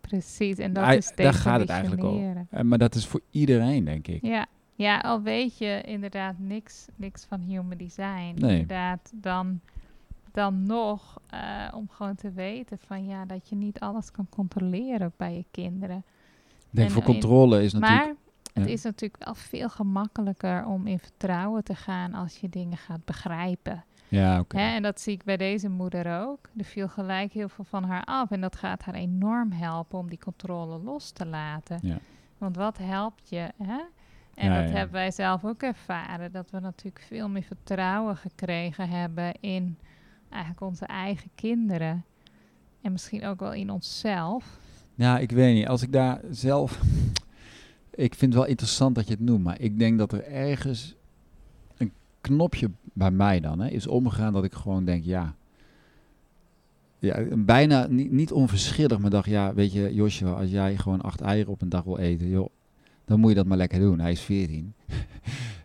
Precies, 0.00 0.58
en 0.58 0.72
dat 0.72 0.92
is 0.92 1.12
daar 1.14 1.34
gaat 1.34 1.60
het 1.60 1.68
eigenlijk 1.68 2.04
over. 2.04 2.46
Eh, 2.50 2.62
Maar 2.62 2.78
dat 2.78 2.94
is 2.94 3.06
voor 3.06 3.20
iedereen, 3.30 3.84
denk 3.84 4.08
ik. 4.08 4.22
Ja. 4.22 4.46
ja, 4.74 4.98
al 4.98 5.22
weet 5.22 5.58
je 5.58 5.80
inderdaad 5.86 6.34
niks, 6.38 6.86
niks 6.96 7.24
van 7.24 7.40
human 7.40 7.76
design. 7.76 8.34
Nee. 8.34 8.52
Inderdaad, 8.52 9.12
dan, 9.14 9.60
dan 10.36 10.66
nog 10.66 11.20
eh, 11.30 11.40
om 11.74 11.88
gewoon 11.90 12.14
te 12.14 12.32
weten 12.32 12.78
van 12.78 13.06
ja, 13.06 13.24
dat 13.24 13.48
je 13.48 13.56
niet 13.56 13.80
alles 13.80 14.10
kan 14.10 14.26
controleren 14.28 15.12
bij 15.16 15.34
je 15.34 15.44
kinderen. 15.50 15.96
Ik 16.58 16.66
denk 16.70 16.88
En 16.88 16.94
voor 16.94 17.02
controle 17.02 17.62
is 17.62 17.72
natuurlijk... 17.72 18.04
Maar 18.04 18.14
het 18.52 18.66
ja. 18.66 18.72
is 18.72 18.82
natuurlijk 18.82 19.24
wel 19.24 19.34
veel 19.34 19.68
gemakkelijker 19.68 20.66
om 20.66 20.86
in 20.86 20.98
vertrouwen 20.98 21.64
te 21.64 21.74
gaan 21.74 22.14
als 22.14 22.36
je 22.36 22.48
dingen 22.48 22.76
gaat 22.76 23.04
begrijpen. 23.04 23.84
ja, 24.08 24.40
oké. 24.40 24.56
En 24.56 24.82
dat 24.82 25.00
zie 25.00 25.12
ik 25.12 25.24
bij 25.24 25.36
deze 25.36 25.68
moeder 25.68 26.20
ook. 26.22 26.48
Er 26.56 26.64
viel 26.64 26.88
gelijk 26.88 27.32
heel 27.32 27.48
veel 27.48 27.64
van 27.64 27.84
haar 27.84 28.04
af. 28.04 28.30
En 28.30 28.40
dat 28.40 28.56
gaat 28.56 28.82
haar 28.82 28.94
enorm 28.94 29.52
helpen 29.52 29.98
om 29.98 30.08
die 30.08 30.18
controle 30.18 30.78
los 30.78 31.10
te 31.10 31.26
laten. 31.26 31.78
Ja. 31.82 31.98
Want 32.38 32.56
wat 32.56 32.78
helpt 32.78 33.28
je? 33.28 33.50
Hè? 33.62 33.80
En 34.34 34.50
Ja, 34.50 34.60
dat 34.60 34.70
ja. 34.70 34.76
hebben 34.76 34.94
wij 34.94 35.10
zelf 35.10 35.44
ook 35.44 35.62
ervaren. 35.62 36.32
Dat 36.32 36.50
we 36.50 36.60
natuurlijk 36.60 37.04
veel 37.04 37.28
meer 37.28 37.42
vertrouwen 37.42 38.16
gekregen 38.16 38.88
hebben 38.88 39.32
in 39.40 39.78
eigenlijk 40.36 40.66
onze 40.66 40.86
eigen 40.86 41.30
kinderen. 41.34 42.04
En 42.80 42.92
misschien 42.92 43.26
ook 43.26 43.40
wel 43.40 43.52
in 43.52 43.70
onszelf. 43.70 44.58
Ja, 44.94 45.18
ik 45.18 45.30
weet 45.30 45.54
niet. 45.54 45.66
Als 45.66 45.82
ik 45.82 45.92
daar 45.92 46.20
zelf... 46.30 46.80
Ik 47.90 48.14
vind 48.14 48.32
het 48.32 48.42
wel 48.42 48.50
interessant 48.50 48.94
dat 48.94 49.06
je 49.06 49.12
het 49.12 49.22
noemt, 49.22 49.44
maar 49.44 49.60
ik 49.60 49.78
denk 49.78 49.98
dat 49.98 50.12
er 50.12 50.24
ergens 50.24 50.94
een 51.76 51.92
knopje 52.20 52.70
bij 52.92 53.10
mij 53.10 53.40
dan 53.40 53.60
hè, 53.60 53.68
is 53.68 53.86
omgegaan 53.86 54.32
dat 54.32 54.44
ik 54.44 54.52
gewoon 54.52 54.84
denk, 54.84 55.04
ja... 55.04 55.34
Ja, 56.98 57.24
bijna 57.36 57.86
niet, 57.86 58.10
niet 58.10 58.32
onverschillig, 58.32 58.98
maar 58.98 59.10
dacht, 59.10 59.28
ja, 59.28 59.54
weet 59.54 59.72
je, 59.72 59.94
Joshua, 59.94 60.32
als 60.32 60.50
jij 60.50 60.76
gewoon 60.76 61.00
acht 61.00 61.20
eieren 61.20 61.52
op 61.52 61.62
een 61.62 61.68
dag 61.68 61.84
wil 61.84 61.98
eten, 61.98 62.28
joh, 62.28 62.48
dan 63.04 63.20
moet 63.20 63.30
je 63.30 63.36
dat 63.36 63.46
maar 63.46 63.56
lekker 63.56 63.78
doen. 63.78 63.98
Hij 63.98 64.12
is 64.12 64.20
14. 64.20 64.74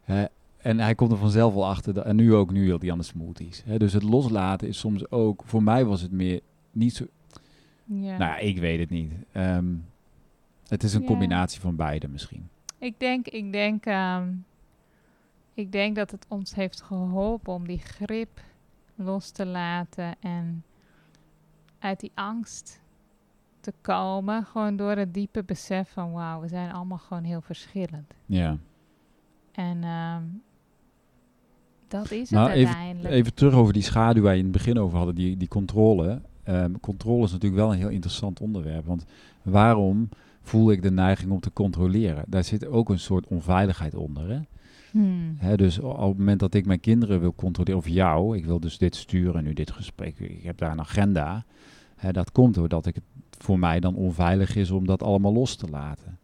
Hè, 0.04 0.26
en 0.62 0.80
hij 0.80 0.96
komt 0.96 1.12
er 1.12 1.18
vanzelf 1.18 1.54
wel 1.54 1.66
achter. 1.68 1.94
dat- 1.94 2.06
en 2.06 2.16
nu 2.16 2.34
ook, 2.34 2.52
nu 2.52 2.66
wil 2.66 2.80
hij 2.80 2.92
aan 2.92 2.98
de 2.98 3.04
smoothies. 3.04 3.64
Hè, 3.66 3.78
dus 3.78 3.94
het 3.94 4.04
loslaten 4.04 4.68
is 4.68 4.80
soms 4.80 5.12
ook, 5.12 5.42
voor 5.46 5.64
mij 5.64 5.86
was 5.86 6.02
het 6.02 6.12
meer 6.12 6.42
niet 6.72 6.96
zo, 6.96 7.06
Ja. 7.86 8.18
nou, 8.18 8.32
ja, 8.32 8.38
ik 8.38 8.58
weet 8.60 8.80
het 8.80 8.90
niet. 8.90 9.12
Ehm, 9.32 9.74
het 10.68 10.84
is 10.84 10.94
een 10.94 11.02
Ja. 11.02 11.08
combinatie 11.08 11.62
van 11.62 11.76
beide 11.76 12.08
misschien. 12.08 12.50
Ik 12.78 13.00
denk, 13.00 13.28
ik 13.28 13.52
denk, 13.52 13.86
ehm, 13.86 14.34
ik 15.54 15.72
denk 15.72 15.96
dat 15.96 16.12
het 16.12 16.26
ons 16.30 16.56
heeft 16.56 16.82
geholpen 16.82 17.54
om 17.54 17.68
die 17.68 17.78
grip 17.80 18.42
los 18.96 19.30
te 19.32 19.46
laten 19.46 20.16
en 20.20 20.64
uit 21.80 22.00
die 22.00 22.12
angst 22.14 22.82
te 23.60 23.74
komen. 23.82 24.46
Gewoon 24.46 24.76
door 24.76 24.96
het 24.96 25.14
diepe 25.14 25.44
besef 25.44 25.90
van 25.92 26.12
wauw, 26.12 26.42
we 26.42 26.48
zijn 26.48 26.72
allemaal 26.72 26.98
gewoon 26.98 27.24
heel 27.24 27.42
verschillend. 27.42 28.14
Ja. 28.26 28.58
En 29.52 29.84
ehm, 29.84 30.24
dat 31.92 32.12
is 32.12 32.30
Nou, 32.30 32.48
het 32.50 32.58
even- 32.58 32.68
uiteindelijk. 32.76 33.14
Even 33.14 33.34
terug 33.34 33.54
over 33.54 33.74
die 33.74 33.82
schaduw 33.84 34.22
waar 34.24 34.32
je 34.34 34.38
in 34.38 34.44
het 34.44 34.54
begin 34.54 34.80
over 34.80 34.98
hadden, 34.98 35.16
die, 35.16 35.38
die 35.38 35.48
controle. 35.48 36.22
Ehm, 36.44 36.72
controle 36.82 37.24
is 37.24 37.32
natuurlijk 37.32 37.62
wel 37.62 37.72
een 37.72 37.78
heel 37.78 37.90
interessant 37.90 38.40
onderwerp. 38.42 38.86
Want 38.86 39.06
waarom 39.42 40.10
voel 40.42 40.72
ik 40.72 40.82
de 40.82 40.92
neiging 40.92 41.32
om 41.32 41.40
te 41.40 41.54
controleren? 41.54 42.24
Daar 42.28 42.44
zit 42.44 42.66
ook 42.68 42.90
een 42.90 43.00
soort 43.00 43.28
onveiligheid 43.28 43.96
onder. 43.96 44.30
Hè? 44.30 44.40
Hmm. 44.92 45.38
Dus 45.56 45.80
op 45.80 46.08
het 46.08 46.18
moment 46.18 46.40
dat 46.40 46.54
ik 46.54 46.66
mijn 46.66 46.80
kinderen 46.80 47.20
wil 47.20 47.34
controleren, 47.36 47.80
of 47.80 47.88
jou, 47.88 48.38
ik 48.38 48.46
wil 48.46 48.60
dus 48.60 48.78
dit 48.78 48.96
sturen, 48.96 49.44
nu 49.44 49.54
dit 49.54 49.72
gesprek, 49.72 50.20
ik 50.20 50.44
heb 50.44 50.58
daar 50.58 50.72
een 50.72 50.80
agenda. 50.80 51.46
Hè, 51.96 52.12
dat 52.12 52.32
komt 52.32 52.54
doordat 52.56 52.86
ik 52.86 52.96
het 52.96 53.04
voor 53.38 53.60
mij 53.60 53.80
dan 53.80 53.96
onveilig 53.96 54.56
is 54.56 54.72
om 54.72 54.86
dat 54.88 55.04
allemaal 55.04 55.34
los 55.34 55.56
te 55.56 55.68
laten. 55.70 56.20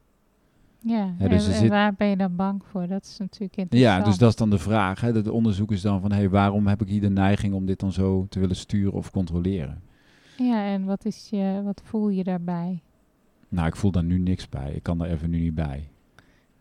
Ja, 0.87 1.13
dus 1.27 1.47
en, 1.47 1.53
en 1.53 1.59
zit- 1.59 1.69
waar 1.69 1.93
ben 1.93 2.07
je 2.07 2.17
dan 2.17 2.35
bang 2.35 2.61
voor? 2.65 2.87
Dat 2.87 3.03
is 3.03 3.17
natuurlijk 3.17 3.57
interessant. 3.57 3.99
Ja, 3.99 4.05
dus 4.05 4.17
dat 4.17 4.29
is 4.29 4.35
dan 4.35 4.49
de 4.49 4.57
vraag. 4.57 5.01
Hè? 5.01 5.11
Het 5.11 5.29
onderzoek 5.29 5.71
is 5.71 5.81
dan 5.81 6.01
van, 6.01 6.11
hé, 6.11 6.29
waarom 6.29 6.67
heb 6.67 6.81
ik 6.81 6.87
hier 6.87 7.01
de 7.01 7.09
neiging 7.09 7.53
om 7.53 7.65
dit 7.65 7.79
dan 7.79 7.91
zo 7.91 8.25
te 8.29 8.39
willen 8.39 8.55
sturen 8.55 8.91
of 8.93 9.11
controleren? 9.11 9.81
Ja, 10.37 10.65
en 10.65 10.85
wat, 10.85 11.05
is 11.05 11.27
je, 11.29 11.61
wat 11.63 11.81
voel 11.83 12.09
je 12.09 12.23
daarbij? 12.23 12.81
Nou, 13.49 13.67
ik 13.67 13.75
voel 13.75 13.91
daar 13.91 14.03
nu 14.03 14.17
niks 14.17 14.49
bij. 14.49 14.71
Ik 14.73 14.83
kan 14.83 14.97
daar 14.97 15.09
even 15.09 15.29
nu 15.29 15.39
niet 15.39 15.55
bij. 15.55 15.89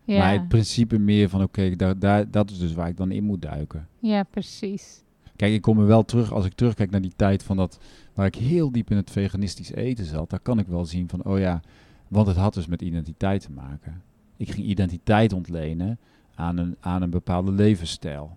Ja, 0.04 0.18
Maar 0.18 0.32
het 0.32 0.48
principe 0.48 0.98
meer 0.98 1.28
van, 1.28 1.42
oké, 1.42 1.76
daar, 1.76 1.98
daar, 1.98 2.30
dat 2.30 2.50
is 2.50 2.58
dus 2.58 2.72
waar 2.74 2.88
ik 2.88 2.96
dan 2.96 3.10
in 3.10 3.24
moet 3.24 3.42
duiken. 3.42 3.88
ja 3.98 4.22
precies. 4.22 5.04
Kijk, 5.36 5.52
ik 5.52 5.62
kom 5.62 5.78
er 5.78 5.86
wel 5.86 6.04
terug, 6.04 6.32
als 6.32 6.44
ik 6.44 6.52
terugkijk 6.54 6.90
naar 6.90 7.00
die 7.00 7.12
tijd 7.16 7.42
van 7.42 7.56
dat, 7.56 7.78
waar 8.14 8.26
ik 8.26 8.34
heel 8.34 8.72
diep 8.72 8.90
in 8.90 8.96
het 8.96 9.10
veganistisch 9.10 9.72
eten 9.72 10.04
zat, 10.04 10.30
daar 10.30 10.40
kan 10.40 10.58
ik 10.58 10.66
wel 10.66 10.84
zien 10.84 11.08
van, 11.08 11.24
oh 11.24 11.38
ja, 11.38 11.60
want 12.08 12.26
het 12.26 12.36
had 12.36 12.54
dus 12.54 12.66
met 12.66 12.82
identiteit 12.82 13.40
te 13.42 13.52
maken. 13.52 14.02
Ik 14.36 14.50
ging 14.50 14.66
identiteit 14.66 15.32
ontlenen 15.32 15.98
aan 16.34 16.56
een, 16.56 16.76
aan 16.80 17.02
een 17.02 17.10
bepaalde 17.10 17.52
levensstijl. 17.52 18.36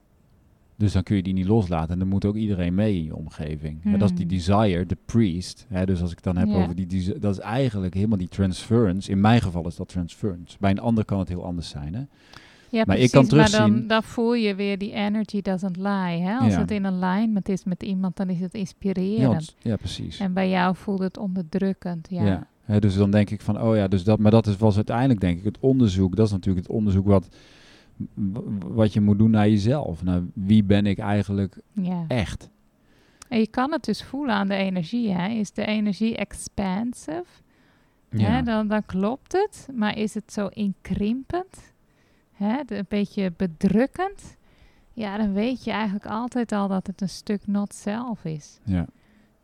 Dus 0.75 0.93
dan 0.93 1.03
kun 1.03 1.15
je 1.15 1.23
die 1.23 1.33
niet 1.33 1.47
loslaten 1.47 1.93
en 1.93 1.99
dan 1.99 2.07
moet 2.07 2.25
ook 2.25 2.35
iedereen 2.35 2.75
mee 2.75 2.95
in 2.95 3.03
je 3.03 3.15
omgeving. 3.15 3.97
Dat 3.97 4.09
is 4.09 4.15
die 4.15 4.25
Hmm. 4.25 4.35
desire, 4.37 4.85
de 4.85 4.97
priest. 5.05 5.65
Hè, 5.69 5.85
dus 5.85 6.01
als 6.01 6.11
ik 6.11 6.23
dan 6.23 6.37
heb 6.37 6.47
Ja. 6.47 6.53
over 6.63 6.75
die, 6.75 7.19
dat 7.19 7.33
is 7.33 7.39
eigenlijk 7.39 7.93
helemaal 7.93 8.17
die 8.17 8.27
transference. 8.27 9.11
In 9.11 9.21
mijn 9.21 9.41
geval 9.41 9.67
is 9.67 9.75
dat 9.75 9.87
transference. 9.89 10.57
Bij 10.59 10.71
een 10.71 10.79
ander 10.79 11.05
kan 11.05 11.19
het 11.19 11.27
heel 11.27 11.45
anders 11.45 11.69
zijn. 11.69 11.93
Hè? 11.93 11.99
Ja, 11.99 12.07
Maar 12.85 12.85
precies, 12.85 13.05
ik 13.05 13.11
kan 13.11 13.37
maar 13.37 13.49
dan, 13.49 13.49
terugzien- 13.51 13.87
dan 13.87 14.03
voel 14.03 14.33
je 14.33 14.55
weer 14.55 14.77
die 14.77 14.91
energy 14.93 15.41
doesn't 15.41 15.77
lie. 15.77 16.21
Hè? 16.21 16.37
Als 16.37 16.53
Ja. 16.53 16.59
het 16.59 16.71
in 16.71 16.85
alignment 16.85 17.49
is 17.49 17.63
met 17.63 17.83
iemand, 17.83 18.15
dan 18.17 18.29
is 18.29 18.39
het 18.39 18.53
Ja, 18.53 18.59
inspirerend. 18.59 19.27
want- 19.27 19.55
ja, 19.61 19.75
precies. 19.75 20.19
En 20.19 20.33
bij 20.33 20.49
jou 20.49 20.75
voelt 20.75 20.99
het 20.99 21.17
onderdrukkend. 21.17 22.07
Ja, 22.09 22.25
Ja. 22.25 22.47
Dus 22.79 22.95
dan 22.95 23.11
denk 23.11 23.29
ik 23.29 23.41
van, 23.41 23.61
oh 23.61 23.75
ja, 23.75 23.87
dus 23.87 24.03
dat, 24.03 24.19
maar 24.19 24.31
dat 24.31 24.47
is, 24.47 24.57
was 24.57 24.75
uiteindelijk 24.75 25.19
denk 25.19 25.37
ik 25.37 25.43
het 25.43 25.57
onderzoek. 25.59 26.15
Dat 26.15 26.25
is 26.25 26.31
natuurlijk 26.31 26.67
het 26.67 26.75
onderzoek 26.75 27.05
wat, 27.05 27.27
wat 28.67 28.93
je 28.93 29.01
moet 29.01 29.17
doen 29.17 29.31
naar 29.31 29.49
jezelf. 29.49 30.03
Naar 30.03 30.21
wie 30.33 30.63
ben 30.63 30.85
ik 30.85 30.97
eigenlijk 30.97 31.57
ja. 31.73 32.05
echt? 32.07 32.49
En 33.27 33.39
je 33.39 33.47
kan 33.47 33.71
het 33.71 33.83
dus 33.83 34.03
voelen 34.03 34.35
aan 34.35 34.47
de 34.47 34.55
energie. 34.55 35.11
Hè? 35.11 35.27
Is 35.27 35.51
de 35.51 35.65
energie 35.65 36.15
expansive? 36.15 37.25
Hè? 38.09 38.43
Dan, 38.43 38.67
dan 38.67 38.85
klopt 38.85 39.31
het. 39.31 39.67
Maar 39.75 39.97
is 39.97 40.13
het 40.13 40.33
zo 40.33 40.47
inkrimpend? 40.47 41.73
Hè? 42.33 42.63
De- 42.65 42.77
een 42.77 42.85
beetje 42.87 43.33
bedrukkend? 43.37 44.37
Ja, 44.93 45.17
dan 45.17 45.33
weet 45.33 45.63
je 45.63 45.71
eigenlijk 45.71 46.05
altijd 46.05 46.51
al 46.51 46.67
dat 46.67 46.87
het 46.87 47.01
een 47.01 47.09
stuk 47.09 47.47
not 47.47 47.73
self 47.73 48.25
is. 48.25 48.59
ja. 48.63 48.85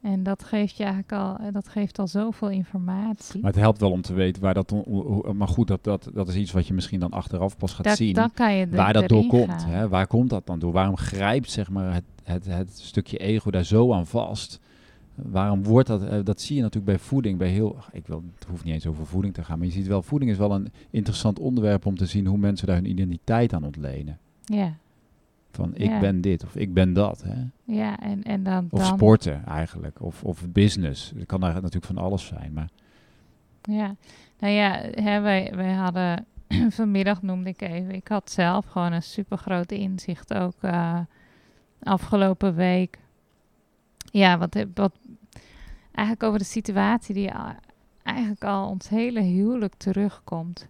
En 0.06 0.24
dat 0.24 0.44
geeft 0.44 0.78
je 0.78 0.84
eigenlijk 0.84 1.14
al, 1.14 1.38
eh, 1.38 1.54
dat 1.54 1.68
geeft 1.68 2.00
al 2.00 2.08
zoveel 2.08 2.50
informatie. 2.50 3.42
Maar 3.42 3.52
het 3.52 3.60
helpt 3.60 3.80
wel 3.80 3.92
om 3.92 4.02
te 4.02 4.14
weten 4.14 4.42
waar 4.42 4.54
dat... 4.54 4.70
hoe- 4.70 5.34
Maar 5.34 5.48
goed, 5.48 5.68
dat, 5.68 5.84
dat, 5.84 6.10
dat 6.14 6.28
is 6.28 6.36
iets 6.36 6.52
wat 6.52 6.68
je 6.68 6.74
misschien 6.74 7.00
dan 7.00 7.12
achteraf 7.12 7.58
pas 7.58 7.74
gaat 7.74 7.86
Dat- 7.86 7.98
zien. 7.98 8.14
dan 8.14 8.32
kan 8.34 8.54
je 8.54 8.70
waar 8.70 8.94
dat 8.94 9.08
door 9.08 9.26
komt. 9.26 9.50
gaan. 9.62 9.70
Hè? 9.70 9.88
Waar 9.90 10.08
komt 10.08 10.30
dat 10.30 10.46
dan 10.48 10.60
door? 10.60 10.72
Waarom 10.72 10.98
grijpt 10.98 11.52
zeg 11.52 11.70
maar, 11.70 11.94
het, 11.94 12.04
het, 12.24 12.46
het 12.46 12.80
stukje 12.80 13.18
ego 13.18 13.52
daar 13.52 13.64
zo 13.66 13.94
aan 13.94 14.06
vast? 14.08 14.60
Waarom 15.16 15.64
wordt 15.64 15.88
dat? 15.88 16.04
eh, 16.04 16.20
dat 16.24 16.42
zie 16.42 16.56
je 16.56 16.62
natuurlijk 16.62 16.98
bij 16.98 17.06
voeding. 17.08 17.38
Bij 17.38 17.50
heel, 17.50 17.76
ik 17.92 18.08
wil, 18.08 18.24
het 18.40 18.48
hoeft 18.50 18.64
niet 18.64 18.74
eens 18.74 18.88
over 18.88 19.06
voeding 19.06 19.34
te 19.34 19.44
gaan. 19.44 19.58
Maar 19.58 19.68
je 19.68 19.74
ziet 19.74 19.88
wel, 19.88 20.02
voeding 20.02 20.32
is 20.32 20.38
wel 20.38 20.52
een 20.52 20.72
interessant 20.90 21.40
onderwerp 21.40 21.86
om 21.86 21.98
te 21.98 22.06
zien 22.06 22.26
hoe 22.26 22.38
mensen 22.38 22.68
daar 22.68 22.76
hun 22.76 22.90
identiteit 22.90 23.54
aan 23.54 23.64
ontlenen. 23.64 24.18
Ja, 24.46 24.74
Van 25.56 25.76
ik 25.76 25.90
Ja. 25.90 26.00
ben 26.00 26.22
dit 26.22 26.44
of 26.44 26.56
ik 26.56 26.74
ben 26.74 26.94
dat. 26.94 27.24
Hè? 27.24 27.44
ja 27.64 28.00
en, 28.00 28.24
en 28.24 28.44
dan... 28.44 28.68
Of 28.70 28.80
dan 28.80 28.98
sporten 28.98 29.46
eigenlijk. 29.46 30.02
Of, 30.02 30.24
of 30.24 30.50
business. 30.52 31.12
Het 31.18 31.26
kan 31.26 31.40
daar 31.40 31.54
natuurlijk 31.54 31.86
van 31.86 31.98
alles 31.98 32.26
zijn. 32.26 32.54
Maar 32.54 32.70
Ja, 33.62 33.96
nou 34.40 34.54
ja, 34.54 34.72
hè, 34.92 35.20
wij, 35.22 35.52
wij 35.56 35.74
hadden 35.74 36.26
vanmiddag 36.70 37.22
noemde 37.22 37.50
ik 37.50 37.62
even. 37.62 37.92
Ik 37.96 38.08
had 38.08 38.32
zelf 38.32 38.66
gewoon 38.66 38.92
een 38.92 39.04
super 39.04 39.38
groot 39.38 39.72
inzicht 39.72 40.34
ook 40.34 40.56
eh, 40.62 41.00
afgelopen 41.84 42.56
week. 42.56 43.00
Ja, 44.12 44.38
wat, 44.38 44.66
wat 44.74 44.96
eigenlijk 45.92 46.24
over 46.28 46.40
de 46.40 46.46
situatie 46.46 47.14
die 47.16 47.34
a- 47.34 47.60
eigenlijk 48.04 48.44
al 48.44 48.70
ons 48.70 48.90
hele 48.90 49.22
huwelijk 49.22 49.74
terugkomt. 49.78 50.68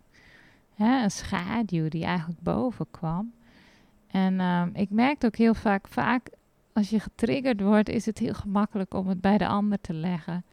Hè, 0.76 1.04
een 1.04 1.12
schaduw 1.12 1.88
die 1.88 2.04
eigenlijk 2.06 2.40
boven 2.42 2.86
kwam. 2.92 3.34
En 4.16 4.40
ehm, 4.40 4.70
ik 4.74 4.90
merkte 4.90 5.26
ook 5.26 5.36
heel 5.36 5.54
vaak, 5.54 5.88
vaak 5.88 6.30
als 6.74 6.90
je 6.90 7.00
getriggerd 7.00 7.62
wordt, 7.62 7.90
is 7.90 8.06
het 8.06 8.18
heel 8.18 8.34
gemakkelijk 8.34 8.94
om 8.94 9.08
het 9.08 9.22
bij 9.22 9.38
de 9.38 9.48
ander 9.48 9.82
te 9.82 9.94
leggen. 9.94 10.44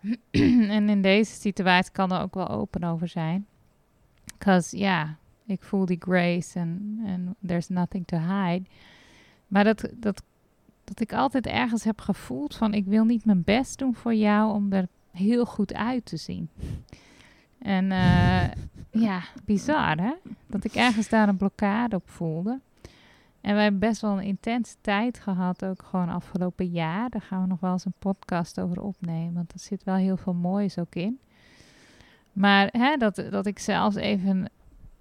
en 0.76 0.88
in 0.88 1.02
deze 1.02 1.32
situatie 1.32 1.92
kan 1.92 2.12
er 2.12 2.20
ook 2.20 2.34
wel 2.34 2.48
open 2.48 2.84
over 2.84 3.08
zijn. 3.08 3.46
Because 4.38 4.78
ja, 4.78 5.16
ik 5.46 5.62
voel 5.62 5.84
die 5.84 6.00
grace 6.00 6.58
en 6.58 7.36
there's 7.46 7.68
nothing 7.68 8.06
to 8.06 8.18
hide. 8.18 8.64
Maar 9.46 9.64
dat, 9.64 9.88
dat, 9.94 10.22
dat 10.84 11.00
ik 11.00 11.12
altijd 11.12 11.46
ergens 11.46 11.84
heb 11.84 12.00
gevoeld 12.00 12.56
van 12.56 12.74
ik 12.74 12.84
wil 12.84 13.04
niet 13.04 13.24
mijn 13.24 13.44
best 13.44 13.78
doen 13.78 13.94
voor 13.94 14.14
jou 14.14 14.52
om 14.52 14.72
er 14.72 14.88
heel 15.10 15.44
goed 15.44 15.74
uit 15.74 16.04
te 16.04 16.16
zien. 16.16 16.48
En 17.58 17.92
eh, 17.92 18.48
ja, 18.90 19.22
bizar 19.44 20.00
hè? 20.00 20.12
Dat 20.46 20.64
ik 20.64 20.74
ergens 20.74 21.08
daar 21.08 21.28
een 21.28 21.36
blokkade 21.36 21.96
op 21.96 22.10
voelde. 22.10 22.60
En 23.48 23.54
wij 23.54 23.62
hebben 23.62 23.80
best 23.80 24.00
wel 24.00 24.12
een 24.18 24.24
intense 24.26 24.74
tijd 24.80 25.18
gehad, 25.18 25.64
ook 25.64 25.82
gewoon 25.82 26.08
afgelopen 26.08 26.66
jaar. 26.66 27.10
Daar 27.10 27.20
gaan 27.22 27.40
we 27.42 27.46
nog 27.48 27.60
wel 27.60 27.72
eens 27.72 27.84
een 27.84 27.94
podcast 27.98 28.60
over 28.60 28.80
opnemen, 28.82 29.34
want 29.34 29.52
er 29.52 29.58
zit 29.58 29.84
wel 29.84 29.94
heel 29.94 30.16
veel 30.16 30.34
moois 30.34 30.78
ook 30.78 30.94
in. 30.94 31.18
Maar 32.32 32.68
hè, 32.72 32.96
dat, 32.96 33.22
dat 33.30 33.46
ik 33.46 33.58
zelfs 33.58 33.96
even 33.96 34.50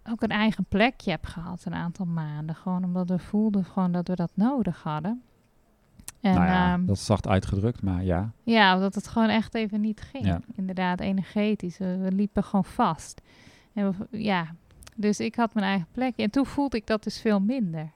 ook 0.10 0.22
een 0.22 0.30
eigen 0.30 0.66
plekje 0.70 1.12
heb 1.12 1.26
gehad 1.26 1.66
een 1.66 1.74
aantal 1.74 2.06
maanden. 2.06 2.56
Gewoon 2.56 2.84
omdat 2.84 3.10
we 3.10 3.20
voelden 3.20 3.66
gewoon 3.66 3.92
dat 3.92 4.08
we 4.08 4.16
dat 4.16 4.32
nodig 4.34 4.84
hadden. 4.84 5.22
En 6.22 6.34
nou 6.34 6.46
ja, 6.46 6.74
ehm, 6.74 6.86
dat 6.86 6.96
is 6.96 7.06
zacht 7.06 7.28
uitgedrukt. 7.28 7.82
Maar 7.82 8.04
ja, 8.04 8.32
ja, 8.44 8.76
omdat 8.76 8.96
het 8.96 9.08
gewoon 9.08 9.30
echt 9.30 9.56
even 9.56 9.82
niet 9.82 10.02
ging. 10.02 10.26
Ja. 10.26 10.40
Inderdaad, 10.56 11.00
energetisch. 11.00 11.78
We, 11.78 11.98
we 11.98 12.12
liepen 12.12 12.44
gewoon 12.44 12.66
vast. 12.66 13.22
En 13.74 13.92
we- 13.98 14.18
ja, 14.18 14.48
dus 14.96 15.20
ik 15.20 15.36
had 15.36 15.54
mijn 15.54 15.66
eigen 15.66 15.88
plekje. 15.92 16.24
En 16.24 16.30
toen 16.32 16.46
voelde 16.46 16.78
ik 16.78 16.88
dat 16.88 17.04
dus 17.04 17.22
veel 17.22 17.40
minder. 17.40 17.96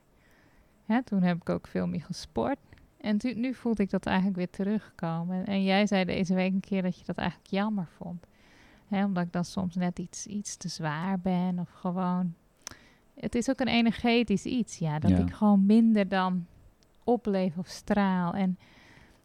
Hè, 0.92 1.02
toen 1.02 1.22
heb 1.22 1.36
ik 1.36 1.48
ook 1.48 1.66
veel 1.66 1.86
meer 1.86 2.02
gesport. 2.02 2.58
En 3.00 3.18
tu- 3.18 3.34
nu 3.34 3.54
voelde 3.54 3.82
ik 3.82 3.90
dat 3.90 4.06
eigenlijk 4.06 4.36
weer 4.36 4.50
terugkomen. 4.50 5.36
En, 5.36 5.44
en 5.46 5.62
jij 5.64 5.86
zei 5.86 6.04
deze 6.04 6.34
week 6.34 6.52
een 6.52 6.60
keer 6.60 6.82
dat 6.82 6.98
je 6.98 7.04
dat 7.04 7.16
eigenlijk 7.16 7.50
jammer 7.50 7.86
vond. 7.96 8.26
Hè, 8.86 9.04
omdat 9.04 9.24
ik 9.24 9.32
dan 9.32 9.44
soms 9.44 9.74
net 9.74 9.98
iets, 9.98 10.26
iets 10.26 10.56
te 10.56 10.68
zwaar 10.68 11.20
ben 11.20 11.58
of 11.58 11.70
gewoon... 11.70 12.34
Het 13.14 13.34
is 13.34 13.50
ook 13.50 13.60
een 13.60 13.68
energetisch 13.68 14.44
iets, 14.44 14.78
ja. 14.78 14.98
Dat 14.98 15.10
Ja. 15.10 15.16
ik 15.18 15.32
gewoon 15.32 15.66
minder 15.66 16.08
dan 16.08 16.46
opleef 17.04 17.56
of 17.58 17.66
straal. 17.66 18.34
En 18.34 18.58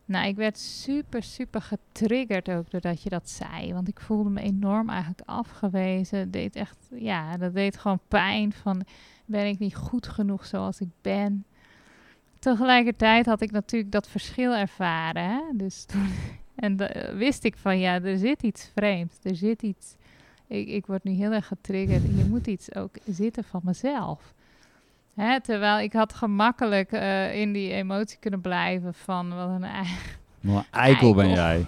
nou, 0.06 0.28
ik 0.28 0.36
werd 0.36 0.58
super, 0.58 1.24
super 1.24 1.62
getriggerd 1.62 2.50
ook 2.50 2.70
doordat 2.70 3.02
je 3.02 3.10
dat 3.10 3.30
zei. 3.30 3.74
Want 3.74 3.88
ik 3.88 4.00
voelde 4.00 4.30
me 4.30 4.42
enorm 4.42 4.90
eigenlijk 4.90 5.22
afgewezen. 5.26 6.20
Het 6.20 6.34
deed 6.34 6.56
echt, 6.56 6.78
ja, 6.96 7.38
dat 7.38 7.54
deed 7.54 7.78
gewoon 7.78 8.00
pijn 8.08 8.54
van, 8.54 8.84
ben 9.26 9.48
ik 9.48 9.60
niet 9.60 9.76
goed 9.76 10.08
genoeg 10.08 10.46
zoals 10.46 10.80
ik 10.82 10.90
ben? 11.02 11.46
Tegelijkertijd 12.40 13.26
had 13.26 13.42
ik 13.42 13.52
natuurlijk 13.52 13.92
dat 13.92 14.08
verschil 14.08 14.56
ervaren. 14.56 15.24
Hè? 15.24 15.42
Dus 15.54 15.86
toen, 15.86 16.10
en 16.56 16.78
wist 17.18 17.44
ik 17.44 17.58
van, 17.58 17.80
ja, 17.80 18.02
er 18.02 18.18
zit 18.18 18.44
iets 18.44 18.72
vreemds. 18.76 19.18
Er 19.24 19.36
zit 19.36 19.62
iets, 19.62 19.96
ik, 20.48 20.68
ik 20.68 20.86
word 20.86 21.04
nu 21.04 21.12
heel 21.12 21.32
erg 21.32 21.48
getriggerd. 21.48 22.04
Hier 22.04 22.26
moet 22.26 22.48
iets 22.48 22.76
ook 22.76 22.96
zitten 23.06 23.44
van 23.44 23.62
mezelf. 23.64 24.34
Hè, 25.14 25.42
terwijl 25.42 25.80
ik 25.80 25.94
had 25.94 26.14
gemakkelijk 26.14 26.92
eh, 26.92 27.40
in 27.40 27.54
die 27.54 27.72
emotie 27.72 28.18
kunnen 28.20 28.42
blijven 28.42 28.94
van 28.94 29.36
wat 29.36 29.50
een 29.50 29.64
eigen 29.64 30.18
een 30.42 30.64
eikel 30.72 31.14
ben 31.14 31.30
jij. 31.30 31.66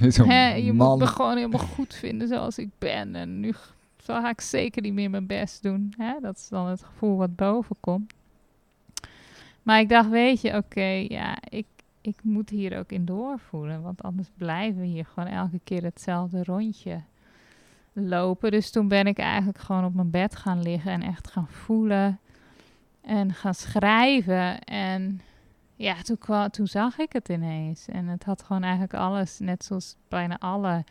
Hè, 0.26 0.54
je 0.54 0.72
man. 0.72 0.90
moet 0.90 0.98
me 0.98 1.06
gewoon 1.06 1.36
helemaal 1.36 1.66
goed 1.66 1.94
vinden 1.94 2.28
zoals 2.28 2.58
ik 2.58 2.68
ben. 2.78 3.14
En 3.14 3.40
nu 3.40 3.54
zal 4.02 4.28
ik 4.28 4.40
zeker 4.40 4.82
niet 4.82 4.92
meer 4.92 5.10
mijn 5.10 5.26
best 5.26 5.62
doen. 5.62 5.94
Hè? 5.96 6.14
Dat 6.20 6.36
is 6.36 6.48
dan 6.48 6.66
het 6.66 6.82
gevoel 6.82 7.16
wat 7.16 7.36
boven 7.36 7.76
komt. 7.80 8.12
Maar 9.62 9.80
ik 9.80 9.88
dacht, 9.88 10.08
weet 10.08 10.40
je, 10.40 10.56
oké, 10.56 11.06
ja, 11.08 11.36
ik, 11.48 11.66
ik 12.00 12.16
moet 12.22 12.50
hier 12.50 12.78
ook 12.78 12.92
in 12.92 13.04
doorvoelen. 13.04 13.82
Want 13.82 14.02
anders 14.02 14.28
blijven 14.36 14.80
we 14.80 14.86
hier 14.86 15.04
gewoon 15.04 15.28
elke 15.28 15.60
keer 15.64 15.82
hetzelfde 15.82 16.44
rondje 16.44 17.00
lopen. 17.92 18.50
Dus 18.50 18.70
toen 18.70 18.88
ben 18.88 19.06
ik 19.06 19.18
eigenlijk 19.18 19.58
gewoon 19.58 19.84
op 19.84 19.94
mijn 19.94 20.10
bed 20.10 20.36
gaan 20.36 20.62
liggen 20.62 20.92
en 20.92 21.02
echt 21.02 21.30
gaan 21.30 21.48
voelen. 21.48 22.18
En 23.00 23.34
gaan 23.34 23.54
schrijven. 23.54 24.60
En 24.60 25.20
ja, 25.76 26.02
toen, 26.02 26.18
kwam, 26.18 26.50
toen 26.50 26.66
zag 26.66 26.98
ik 26.98 27.12
het 27.12 27.28
ineens. 27.28 27.88
En 27.88 28.06
het 28.06 28.24
had 28.24 28.42
gewoon 28.42 28.62
eigenlijk 28.62 28.94
alles, 28.94 29.38
net 29.38 29.64
zoals 29.64 29.96
bijna 30.08 30.38
alle 30.38 30.84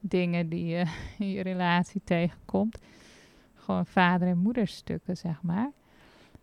dingen 0.00 0.48
die 0.48 0.66
je 0.66 0.84
in 1.18 1.30
je 1.30 1.42
relatie 1.42 2.00
tegenkomt. 2.04 2.78
Gewoon 3.54 3.86
vader- 3.86 4.28
en 4.28 4.38
moederstukken, 4.38 5.16
zeg 5.16 5.42
maar. 5.42 5.70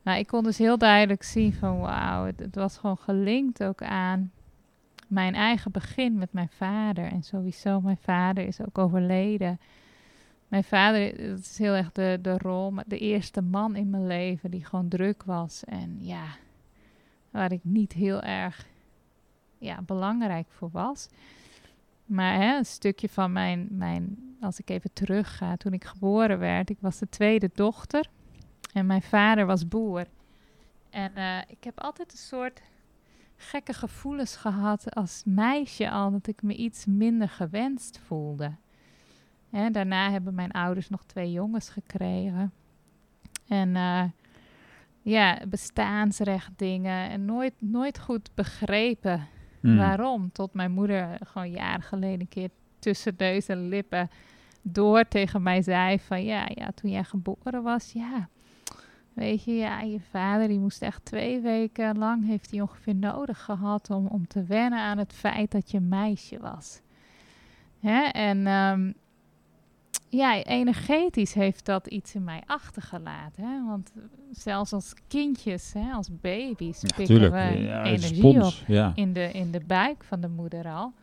Nou, 0.09 0.21
ik 0.21 0.27
kon 0.27 0.43
dus 0.43 0.57
heel 0.57 0.77
duidelijk 0.77 1.23
zien 1.23 1.53
van 1.53 1.79
wauw, 1.79 2.25
het, 2.25 2.39
het 2.39 2.55
was 2.55 2.77
gewoon 2.77 2.97
gelinkt 2.97 3.63
ook 3.63 3.81
aan 3.81 4.31
mijn 5.07 5.35
eigen 5.35 5.71
begin 5.71 6.17
met 6.17 6.33
mijn 6.33 6.49
vader. 6.49 7.05
En 7.05 7.23
sowieso, 7.23 7.81
mijn 7.81 7.97
vader 7.97 8.47
is 8.47 8.61
ook 8.61 8.77
overleden. 8.77 9.59
Mijn 10.47 10.63
vader, 10.63 11.27
dat 11.29 11.39
is 11.39 11.57
heel 11.57 11.73
erg 11.73 11.91
de, 11.91 12.19
de 12.21 12.37
rol, 12.37 12.73
de 12.85 12.97
eerste 12.97 13.41
man 13.41 13.75
in 13.75 13.89
mijn 13.89 14.07
leven 14.07 14.51
die 14.51 14.65
gewoon 14.65 14.87
druk 14.87 15.23
was. 15.23 15.63
En 15.63 15.97
ja, 15.99 16.25
waar 17.29 17.51
ik 17.51 17.63
niet 17.63 17.93
heel 17.93 18.21
erg 18.21 18.67
ja, 19.57 19.81
belangrijk 19.81 20.47
voor 20.49 20.69
was. 20.71 21.07
Maar 22.05 22.33
hè, 22.33 22.57
een 22.57 22.65
stukje 22.65 23.09
van 23.09 23.31
mijn, 23.31 23.67
mijn, 23.71 24.17
als 24.41 24.59
ik 24.59 24.69
even 24.69 24.93
terug 24.93 25.37
ga, 25.37 25.55
toen 25.55 25.73
ik 25.73 25.83
geboren 25.83 26.39
werd, 26.39 26.69
ik 26.69 26.77
was 26.79 26.97
de 26.97 27.09
tweede 27.09 27.49
dochter 27.53 28.09
en 28.73 28.85
mijn 28.85 29.01
vader 29.01 29.45
was 29.45 29.67
boer. 29.67 30.05
En 30.89 31.11
uh, 31.15 31.37
ik 31.47 31.63
heb 31.63 31.79
altijd 31.79 32.11
een 32.11 32.17
soort 32.17 32.61
gekke 33.35 33.73
gevoelens 33.73 34.35
gehad 34.35 34.95
als 34.95 35.21
meisje 35.25 35.89
al, 35.89 36.11
dat 36.11 36.27
ik 36.27 36.41
me 36.41 36.55
iets 36.55 36.85
minder 36.85 37.29
gewenst 37.29 37.99
voelde. 38.05 38.55
Hè, 39.49 39.69
daarna 39.69 40.11
hebben 40.11 40.35
mijn 40.35 40.51
ouders 40.51 40.89
nog 40.89 41.03
twee 41.05 41.31
jongens 41.31 41.69
gekregen. 41.69 42.53
En 43.47 43.69
uh, 43.69 44.03
ja, 45.01 45.41
bestaansrecht 45.47 46.51
dingen 46.55 47.09
en 47.09 47.25
nooit, 47.25 47.53
nooit 47.59 47.99
goed 47.99 48.29
begrepen 48.35 49.27
Hmm. 49.61 49.77
waarom. 49.77 50.31
Tot 50.31 50.53
mijn 50.53 50.71
moeder 50.71 51.17
gewoon 51.23 51.51
jaren 51.51 51.81
geleden 51.81 52.19
een 52.19 52.27
keer 52.27 52.49
tussen 52.79 53.13
neus 53.17 53.47
en 53.47 53.67
lippen 53.67 54.09
door 54.61 55.07
tegen 55.07 55.43
mij 55.43 55.61
zei 55.61 55.99
van 55.99 56.23
ja, 56.23 56.49
ja, 56.53 56.71
toen 56.71 56.91
jij 56.91 57.03
geboren 57.03 57.63
was, 57.63 57.91
ja, 57.91 58.29
weet 59.19 59.43
je, 59.43 59.53
ja, 59.53 59.81
je 59.81 59.99
vader 59.99 60.47
die 60.47 60.59
moest 60.59 60.81
echt 60.81 61.05
twee 61.05 61.39
weken 61.39 61.97
lang 61.97 62.25
heeft 62.25 62.51
hij 62.51 62.61
ongeveer 62.61 62.95
nodig 62.95 63.43
gehad 63.43 63.89
om, 63.89 64.07
om 64.07 64.27
te 64.27 64.43
wennen 64.43 64.79
aan 64.79 64.97
het 64.97 65.13
feit 65.13 65.51
dat 65.51 65.71
je 65.71 65.77
een 65.77 65.87
meisje 65.87 66.39
was. 66.39 66.81
Hè? 67.79 68.01
En 68.03 68.47
um, 68.47 68.93
ja, 70.09 70.43
energetisch 70.43 71.33
heeft 71.33 71.65
dat 71.65 71.87
iets 71.87 72.15
in 72.15 72.23
mij 72.23 72.41
achtergelaten. 72.45 73.43
Hè? 73.43 73.65
Want 73.65 73.91
zelfs 74.31 74.73
als 74.73 74.93
kindjes, 75.07 75.73
hè, 75.73 75.91
als 75.91 76.09
baby's, 76.21 76.81
Ja, 76.81 76.95
pikken 76.95 77.31
we 77.31 77.59
Ja, 77.59 77.83
energie 77.83 78.15
spons, 78.15 78.61
op 78.61 78.67
Ja. 78.67 78.91
in 78.95 79.13
de, 79.13 79.31
in 79.31 79.51
de 79.51 79.61
buik 79.67 80.03
van 80.03 80.21
de 80.21 80.29
moeder 80.29 80.65
al. 80.67 80.93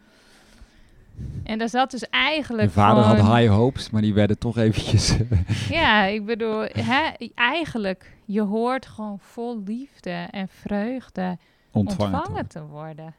En 1.42 1.58
daar 1.58 1.68
zat 1.68 1.90
dus 1.90 2.08
eigenlijk 2.08 2.74
Mijn 2.74 2.86
vader 2.86 3.04
had 3.04 3.38
high 3.38 3.52
hopes, 3.52 3.90
maar 3.90 4.02
die 4.02 4.14
werden 4.14 4.38
toch 4.38 4.56
eventjes... 4.56 5.16
Ja, 5.68 6.04
ik 6.04 6.24
bedoel, 6.24 6.60
hè, 6.72 7.10
eigenlijk, 7.34 8.16
je 8.24 8.40
hoort 8.40 8.86
gewoon 8.86 9.18
vol 9.18 9.62
liefde 9.64 10.26
en 10.30 10.48
vreugde 10.48 11.38
ontvangen. 11.70 12.14
ontvangen, 12.14 12.46
te 12.46 12.66
worden. 12.66 13.14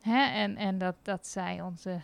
Hè? 0.00 0.24
En, 0.24 0.56
en 0.56 0.78
dat, 0.78 0.94
dat 1.02 1.26
zei 1.26 1.62
onze 1.62 2.00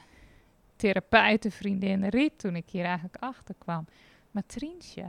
therapeutenvriendin 0.77 2.09
Riet 2.09 2.39
toen 2.39 2.57
ik 2.57 2.69
hier 2.71 2.85
eigenlijk 2.85 3.17
achter 3.21 3.55
kwam. 3.59 3.87
Maar 4.31 4.43
Trientje, 4.47 5.05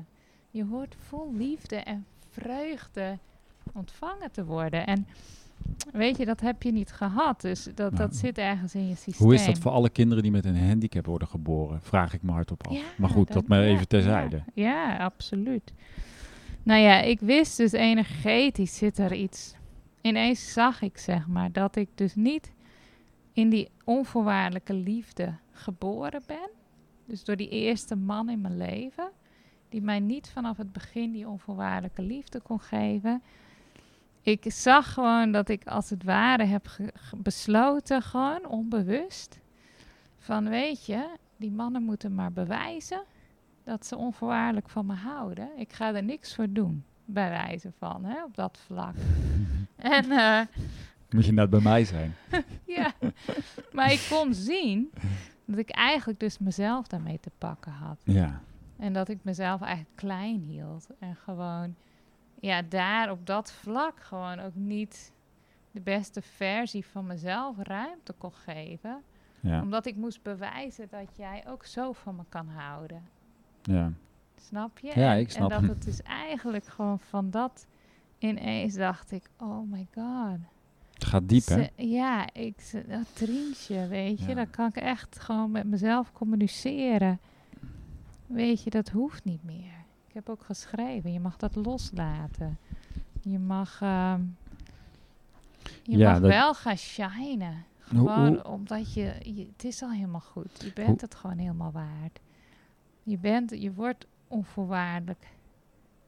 je 0.49 0.65
hoort 0.65 0.95
vol 1.07 1.33
liefde 1.33 1.75
en 1.75 2.05
vreugde 2.29 3.17
ontvangen 3.73 4.31
te 4.31 4.45
worden. 4.45 4.85
En 4.85 5.07
weet 5.91 6.17
je, 6.17 6.25
dat 6.25 6.39
heb 6.41 6.63
je 6.63 6.71
niet 6.71 6.91
gehad. 6.91 7.41
Dus 7.41 7.63
dat, 7.63 7.75
Nou, 7.77 7.95
dat 7.95 8.15
zit 8.15 8.37
ergens 8.37 8.75
in 8.75 8.87
je 8.87 8.95
systeem. 8.95 9.25
Hoe 9.27 9.33
is 9.33 9.45
dat 9.45 9.57
voor 9.59 9.71
alle 9.71 9.89
kinderen 9.89 10.23
die 10.23 10.31
met 10.31 10.45
een 10.45 10.67
handicap 10.67 11.05
worden 11.05 11.27
geboren? 11.27 11.81
Vraag 11.81 12.13
ik 12.13 12.21
me 12.21 12.31
hardop 12.31 12.67
af. 12.67 12.73
Ja, 12.73 12.81
maar 12.97 13.09
goed, 13.09 13.27
dat, 13.27 13.35
dat- 13.35 13.47
maar 13.47 13.61
even 13.63 13.87
terzijde. 13.87 14.43
Ja, 14.53 14.63
ja, 14.93 14.97
absoluut. 14.97 15.73
Nou 16.63 16.79
ja, 16.81 16.99
ik 17.01 17.19
wist 17.19 17.57
dus 17.57 17.71
energetisch 17.71 18.77
zit 18.77 18.97
er 18.97 19.13
iets. 19.13 19.55
Ineens 20.01 20.53
zag 20.53 20.81
ik 20.81 20.97
zeg 20.97 21.27
maar 21.27 21.51
dat 21.51 21.75
ik 21.75 21.89
dus 21.95 22.15
niet 22.15 22.51
in 23.33 23.49
die 23.49 23.69
onvoorwaardelijke 23.83 24.73
liefde 24.73 25.33
geboren 25.51 26.21
ben. 26.27 26.49
Dus 27.05 27.23
door 27.23 27.35
die 27.35 27.49
eerste 27.49 27.95
man 27.95 28.29
in 28.29 28.41
mijn 28.41 28.57
leven, 28.57 29.09
die 29.69 29.81
mij 29.81 29.99
niet 29.99 30.29
vanaf 30.29 30.57
het 30.57 30.71
begin 30.73 31.11
die 31.11 31.27
onvoorwaardelijke 31.27 32.01
liefde 32.01 32.39
kon 32.39 32.59
geven. 32.59 33.21
Ik 34.21 34.45
zag 34.47 34.93
gewoon 34.93 35.31
dat 35.31 35.49
ik 35.49 35.67
als 35.67 35.89
het 35.89 36.03
ware 36.03 36.43
heb 36.45 36.67
besloten, 37.17 38.01
gewoon 38.01 38.47
onbewust, 38.47 39.39
van 40.17 40.49
weet 40.49 40.85
je, 40.85 41.07
die 41.37 41.51
mannen 41.51 41.83
moeten 41.83 42.15
maar 42.15 42.31
bewijzen 42.31 43.03
dat 43.63 43.85
ze 43.85 43.95
onvoorwaardelijk 43.95 44.69
van 44.69 44.85
me 44.85 44.93
houden. 44.93 45.49
Ik 45.57 45.73
ga 45.73 45.93
er 45.93 46.03
niks 46.03 46.35
voor 46.35 46.47
doen, 46.49 46.83
bij 47.05 47.29
wijze 47.29 47.71
van, 47.77 48.05
hè, 48.05 48.23
op 48.23 48.35
dat 48.35 48.59
vlak. 48.65 48.95
En 49.75 50.11
eh, 50.11 50.41
Moet 51.09 51.25
je 51.25 51.33
net 51.33 51.49
bij 51.49 51.59
mij 51.59 51.85
zijn. 51.85 52.15
ja, 52.77 52.93
maar 53.71 53.91
ik 53.91 54.07
kon 54.09 54.33
zien 54.33 54.91
dat 55.45 55.57
ik 55.57 55.69
eigenlijk 55.69 56.19
dus 56.19 56.37
mezelf 56.37 56.87
daarmee 56.87 57.19
te 57.19 57.31
pakken 57.37 57.71
had. 57.71 58.01
Ja. 58.03 58.41
En 58.77 58.93
dat 58.93 59.09
ik 59.09 59.19
mezelf 59.21 59.61
eigenlijk 59.61 59.95
klein 59.95 60.39
hield. 60.39 60.87
En 60.99 61.15
gewoon, 61.15 61.75
ja, 62.41 62.61
daar 62.61 63.11
op 63.11 63.25
dat 63.25 63.51
vlak 63.51 63.99
gewoon 63.99 64.39
ook 64.39 64.55
niet 64.55 65.11
de 65.71 65.81
beste 65.81 66.21
versie 66.21 66.85
van 66.85 67.05
mezelf 67.05 67.55
ruimte 67.57 68.13
kon 68.13 68.33
geven. 68.33 69.01
Ja. 69.39 69.61
Omdat 69.61 69.85
ik 69.85 69.95
moest 69.95 70.21
bewijzen 70.23 70.87
dat 70.89 71.17
jij 71.17 71.43
ook 71.47 71.65
zo 71.65 71.91
van 71.91 72.15
me 72.15 72.23
kan 72.29 72.47
houden. 72.47 73.03
ja. 73.63 73.91
Snap 74.35 74.79
je? 74.79 74.91
Ja, 74.99 75.13
ik 75.13 75.31
snap 75.31 75.51
En 75.51 75.61
dat 75.61 75.69
het 75.69 75.83
dus 75.83 76.01
eigenlijk 76.01 76.65
gewoon 76.65 76.99
van 76.99 77.29
dat 77.29 77.67
ineens 78.17 78.73
dacht 78.73 79.11
ik, 79.11 79.29
oh 79.37 79.71
my 79.71 79.87
god. 79.93 80.37
Het 80.93 81.05
gaat 81.05 81.29
diep, 81.29 81.45
hè? 81.45 81.67
Ja, 81.75 82.33
ik, 82.33 82.71
dat 82.87 83.05
Trientje, 83.15 83.87
weet 83.87 84.19
je, 84.19 84.27
Ja. 84.27 84.33
dan 84.33 84.49
kan 84.49 84.67
ik 84.67 84.75
echt 84.75 85.19
gewoon 85.19 85.51
met 85.51 85.65
mezelf 85.65 86.11
communiceren. 86.11 87.19
Weet 88.27 88.63
je, 88.63 88.69
dat 88.69 88.89
hoeft 88.89 89.23
niet 89.23 89.43
meer. 89.43 89.80
Ik 90.11 90.17
heb 90.17 90.29
ook 90.29 90.43
geschreven, 90.43 91.13
je 91.13 91.19
mag 91.19 91.37
dat 91.37 91.55
loslaten. 91.55 92.57
Je 93.21 93.39
mag, 93.39 93.81
ehm, 93.81 94.21
je 95.83 95.97
Ja, 95.97 96.11
mag 96.11 96.19
dat- 96.21 96.29
wel 96.31 96.53
gaan 96.53 96.77
shinen. 96.77 97.63
Gewoon 97.79 98.27
hoe- 98.27 98.43
omdat 98.47 98.93
je, 98.93 99.13
je, 99.23 99.47
het 99.51 99.63
is 99.63 99.81
al 99.81 99.91
helemaal 99.91 100.19
goed. 100.21 100.61
Je 100.63 100.71
bent 100.73 100.87
Hoe- 100.87 100.97
het 101.01 101.15
gewoon 101.15 101.37
helemaal 101.37 101.71
waard. 101.71 102.19
Je 103.03 103.17
bent, 103.17 103.49
je 103.61 103.73
wordt 103.73 104.05
onvoorwaardelijk 104.27 105.27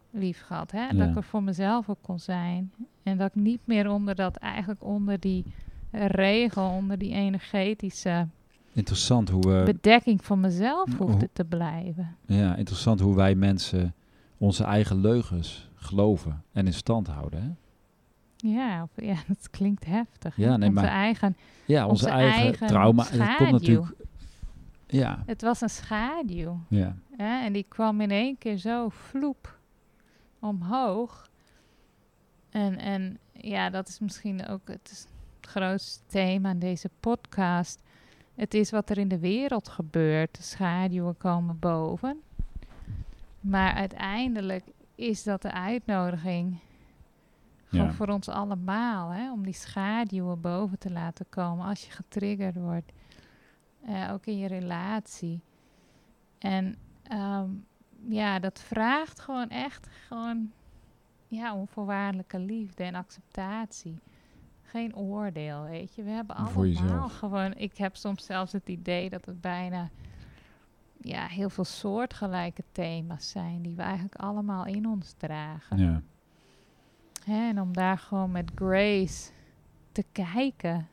lief 0.09 0.41
gehad. 0.41 0.71
Hè? 0.71 0.87
Dat 0.97 1.09
ik 1.09 1.15
er 1.15 1.23
voor 1.23 1.43
mezelf 1.43 1.89
ook 1.89 2.01
kon 2.01 2.19
zijn. 2.19 2.73
En 3.03 3.17
dat 3.17 3.27
ik 3.27 3.35
niet 3.35 3.61
meer 3.67 3.89
onder 3.89 4.15
dat, 4.15 4.35
eigenlijk 4.35 4.83
onder 4.83 5.19
die 5.19 5.45
regel, 5.91 6.69
onder 6.69 6.97
die 6.97 7.13
energetische 7.13 8.27
Interessant 8.73 9.29
hoe 9.29 9.41
we... 9.57 9.63
bedekking 9.65 10.25
van 10.25 10.39
mezelf 10.39 10.97
hoe- 10.97 11.07
hoefde 11.11 11.29
te 11.33 11.45
blijven. 11.45 12.15
Ja, 12.25 12.55
interessant 12.55 12.99
hoe 12.99 13.15
wij 13.15 13.35
mensen 13.35 13.93
onze 14.37 14.63
eigen 14.63 15.01
leugens 15.01 15.69
geloven 15.75 16.43
en 16.51 16.65
in 16.65 16.73
stand 16.73 17.07
houden, 17.07 17.41
hè? 17.43 17.49
Ja, 18.49 18.83
of, 18.83 18.89
ja, 19.05 19.15
dat 19.27 19.49
klinkt 19.49 19.85
heftig. 19.85 20.37
Ja, 20.37 20.57
nee, 20.57 20.69
Onze 20.69 20.81
maar- 20.81 20.89
eigen, 20.91 21.37
Ja, 21.65 21.87
onze, 21.87 22.05
Onze 22.05 22.15
eigen, 22.17 22.41
eigen 22.41 22.67
trauma. 22.67 23.03
Schaduw. 23.03 23.35
komt 23.37 23.51
natuurlijk... 23.51 23.93
Ja, 24.87 25.23
het 25.25 25.41
was 25.41 25.61
een 25.61 25.69
schaduw. 25.69 26.59
ja. 26.69 26.95
Hè? 27.17 27.43
En 27.45 27.53
die 27.53 27.65
kwam 27.67 28.01
in 28.01 28.11
één 28.11 28.37
keer 28.37 28.57
zo 28.57 28.89
vloep 28.89 29.59
omhoog. 30.39 31.29
En, 32.49 32.77
en 32.77 33.17
ja, 33.33 33.69
dat 33.69 33.87
is 33.87 33.99
misschien 33.99 34.47
ook 34.47 34.67
het, 34.67 34.89
het 34.89 35.07
grootste 35.49 35.99
thema 36.07 36.49
in 36.51 36.59
deze 36.59 36.89
podcast. 36.99 37.81
Het 38.35 38.53
is 38.53 38.71
wat 38.71 38.89
er 38.89 38.97
in 38.97 39.07
de 39.07 39.19
wereld 39.19 39.67
gebeurt. 39.69 40.35
De 40.35 40.43
schaduwen 40.43 41.17
komen 41.17 41.59
boven. 41.59 42.21
Maar 43.39 43.73
uiteindelijk 43.73 44.63
is 44.95 45.23
dat 45.23 45.41
de 45.41 45.51
uitnodiging 45.51 46.59
gewoon 47.65 47.85
Ja. 47.85 47.91
voor 47.93 48.07
ons 48.07 48.29
allemaal. 48.29 49.09
Hè? 49.09 49.31
Om 49.31 49.43
die 49.43 49.53
schaduwen 49.53 50.41
boven 50.41 50.79
te 50.79 50.91
laten 50.91 51.25
komen 51.29 51.65
als 51.65 51.85
je 51.85 51.91
getriggerd 51.91 52.55
wordt. 52.55 52.91
Eh, 53.85 54.09
ook 54.11 54.25
in 54.25 54.37
je 54.37 54.47
relatie. 54.47 55.41
En 56.37 56.75
ehm, 57.03 57.49
ja, 58.07 58.39
dat 58.39 58.59
vraagt 58.59 59.19
gewoon 59.19 59.49
echt 59.49 59.87
gewoon 60.07 60.51
ja, 61.27 61.55
onvoorwaardelijke 61.55 62.39
liefde 62.39 62.83
en 62.83 62.95
acceptatie. 62.95 63.99
Geen 64.73 64.95
oordeel, 64.95 65.63
weet 65.63 65.95
je. 65.95 66.03
We 66.03 66.09
hebben 66.09 66.35
allemaal 66.35 67.09
gewoon... 67.09 67.53
Ik 67.55 67.77
heb 67.77 67.95
soms 67.95 68.25
zelfs 68.25 68.51
het 68.51 68.67
idee 68.67 69.09
dat 69.09 69.25
het 69.25 69.41
bijna 69.41 69.89
ja, 71.01 71.27
heel 71.27 71.49
veel 71.49 71.63
soortgelijke 71.63 72.63
thema's 72.71 73.29
zijn... 73.29 73.61
die 73.61 73.75
we 73.75 73.81
eigenlijk 73.81 74.15
allemaal 74.15 74.65
in 74.65 74.87
ons 74.87 75.13
dragen. 75.17 75.77
ja. 75.77 76.01
Hè, 77.23 77.49
en 77.49 77.61
om 77.61 77.73
daar 77.73 77.97
gewoon 77.97 78.31
met 78.31 78.51
grace 78.55 79.31
te 79.91 80.05
kijken. 80.11 80.87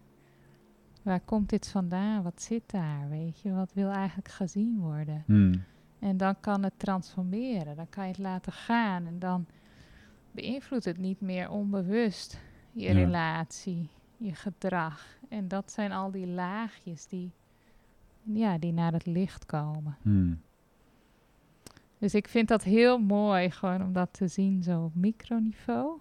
Waar 1.03 1.21
komt 1.21 1.51
dit 1.51 1.69
vandaan? 1.69 2.23
Wat 2.23 2.43
zit 2.43 2.71
daar? 2.71 3.09
Weet 3.09 3.41
je, 3.41 3.53
wat 3.53 3.73
wil 3.73 3.91
eigenlijk 3.91 4.29
gezien 4.29 4.79
worden? 4.79 5.23
Hmm. 5.27 5.65
En 5.99 6.17
dan 6.17 6.41
kan 6.41 6.63
het 6.63 6.79
transformeren. 6.79 7.77
Dan 7.77 7.89
kan 7.89 8.05
je 8.05 8.11
het 8.11 8.19
laten 8.19 8.53
gaan. 8.53 9.07
En 9.07 9.19
dan 9.19 9.47
beïnvloedt 10.31 10.85
het 10.85 10.99
niet 10.99 11.21
meer 11.21 11.51
onbewust 11.51 12.41
je 12.73 12.87
Ja. 12.87 12.93
relatie, 12.93 13.89
je 14.17 14.35
gedrag. 14.35 15.07
En 15.29 15.49
dat 15.49 15.73
zijn 15.73 15.93
al 15.93 16.11
die 16.11 16.27
laagjes 16.27 17.07
die, 17.07 17.33
ja, 18.23 18.59
die 18.59 18.73
naar 18.73 18.93
het 18.93 19.07
licht 19.07 19.47
komen. 19.47 19.97
Hmm. 20.03 20.41
Dus 21.99 22.15
ik 22.15 22.29
vind 22.29 22.49
dat 22.49 22.63
heel 22.63 22.99
mooi, 22.99 23.51
gewoon 23.51 23.83
om 23.83 23.93
dat 23.93 24.13
te 24.13 24.29
zien 24.29 24.63
zo 24.63 24.85
op 24.85 24.95
microniveau. 24.95 25.99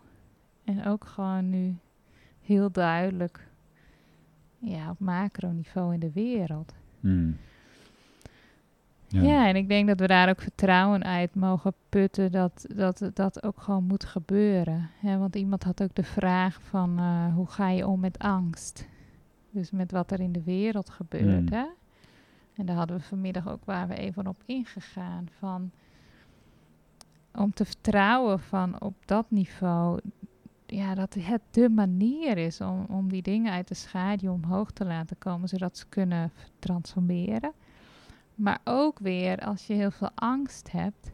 En 0.63 0.85
ook 0.85 1.05
gewoon 1.05 1.49
nu 1.49 1.75
heel 2.41 2.71
duidelijk 2.71 3.47
ja, 4.59 4.89
op 4.89 4.99
macroniveau 4.99 5.93
in 5.93 5.99
de 5.99 6.11
wereld. 6.11 6.73
Hmm. 6.99 7.37
Ja. 9.11 9.47
en 9.47 9.55
ik 9.55 9.67
denk 9.67 9.87
dat 9.87 9.99
we 9.99 10.07
daar 10.07 10.29
ook 10.29 10.41
vertrouwen 10.41 11.03
uit 11.03 11.35
mogen 11.35 11.73
putten 11.89 12.31
dat 12.31 12.65
dat, 12.75 13.09
dat 13.13 13.43
ook 13.43 13.61
gewoon 13.61 13.83
moet 13.83 14.05
gebeuren. 14.05 14.89
Hè, 14.99 15.17
want 15.17 15.35
iemand 15.35 15.63
had 15.63 15.83
ook 15.83 15.95
de 15.95 16.03
vraag 16.03 16.61
van 16.61 16.99
eh, 16.99 17.33
hoe 17.33 17.47
ga 17.47 17.69
je 17.69 17.87
om 17.87 17.99
met 17.99 18.17
angst? 18.17 18.87
Dus 19.51 19.71
met 19.71 19.91
wat 19.91 20.11
er 20.11 20.19
in 20.19 20.31
de 20.31 20.43
wereld 20.43 20.89
gebeurt. 20.89 21.49
Mm. 21.49 21.53
Hè? 21.53 21.65
En 22.53 22.65
daar 22.65 22.75
hadden 22.75 22.97
we 22.97 23.03
vanmiddag 23.03 23.49
ook 23.49 23.65
waar 23.65 23.87
we 23.87 23.95
even 23.95 24.27
op 24.27 24.43
ingegaan 24.45 25.27
van 25.39 25.71
om 27.35 27.53
te 27.53 27.65
vertrouwen 27.65 28.39
van 28.39 28.81
op 28.81 28.95
dat 29.05 29.25
niveau 29.29 29.99
ja, 30.65 30.95
dat 30.95 31.13
het 31.13 31.41
de 31.51 31.69
manier 31.69 32.37
is 32.37 32.61
om, 32.61 32.85
om 32.89 33.09
die 33.09 33.21
dingen 33.21 33.51
uit 33.51 33.67
de 33.67 33.73
schaduw 33.73 34.31
omhoog 34.31 34.71
te 34.71 34.85
laten 34.85 35.17
komen, 35.17 35.47
zodat 35.47 35.77
ze 35.77 35.85
kunnen 35.89 36.31
transformeren. 36.59 37.51
Maar 38.39 38.59
ook 38.63 38.99
weer, 38.99 39.37
als 39.37 39.67
je 39.67 39.73
heel 39.73 39.91
veel 39.91 40.11
angst 40.15 40.71
hebt, 40.71 41.11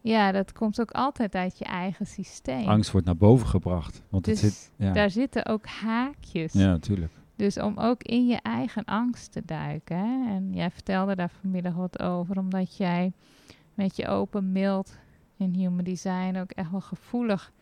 ja, 0.00 0.32
dat 0.32 0.52
komt 0.52 0.80
ook 0.80 0.90
altijd 0.90 1.34
uit 1.34 1.58
je 1.58 1.64
eigen 1.64 2.06
systeem. 2.06 2.68
Angst 2.68 2.90
wordt 2.90 3.06
naar 3.06 3.16
boven 3.16 3.46
gebracht. 3.46 4.02
Want 4.08 4.24
dus 4.24 4.40
het 4.40 4.52
zit. 4.52 4.72
Ja, 4.76 4.92
daar 4.92 5.10
zitten 5.10 5.46
ook 5.46 5.66
haakjes. 5.66 6.52
ja 6.52 6.66
natuurlijk. 6.66 7.12
Dus 7.36 7.58
om 7.58 7.78
ook 7.78 8.02
in 8.02 8.26
je 8.26 8.38
eigen 8.42 8.84
angst 8.84 9.32
te 9.32 9.42
duiken. 9.44 9.96
Hè? 9.96 10.34
En 10.34 10.52
jij 10.52 10.70
vertelde 10.70 11.16
daar 11.16 11.30
vanmiddag 11.40 11.74
wat 11.74 12.02
over, 12.02 12.38
omdat 12.38 12.76
jij 12.76 13.12
met 13.74 13.96
je 13.96 14.06
open 14.06 14.52
mild 14.52 14.98
in 15.36 15.54
human 15.54 15.84
design 15.84 16.36
ook 16.36 16.50
echt 16.50 16.70
wel 16.70 16.80
gevoelig 16.80 17.52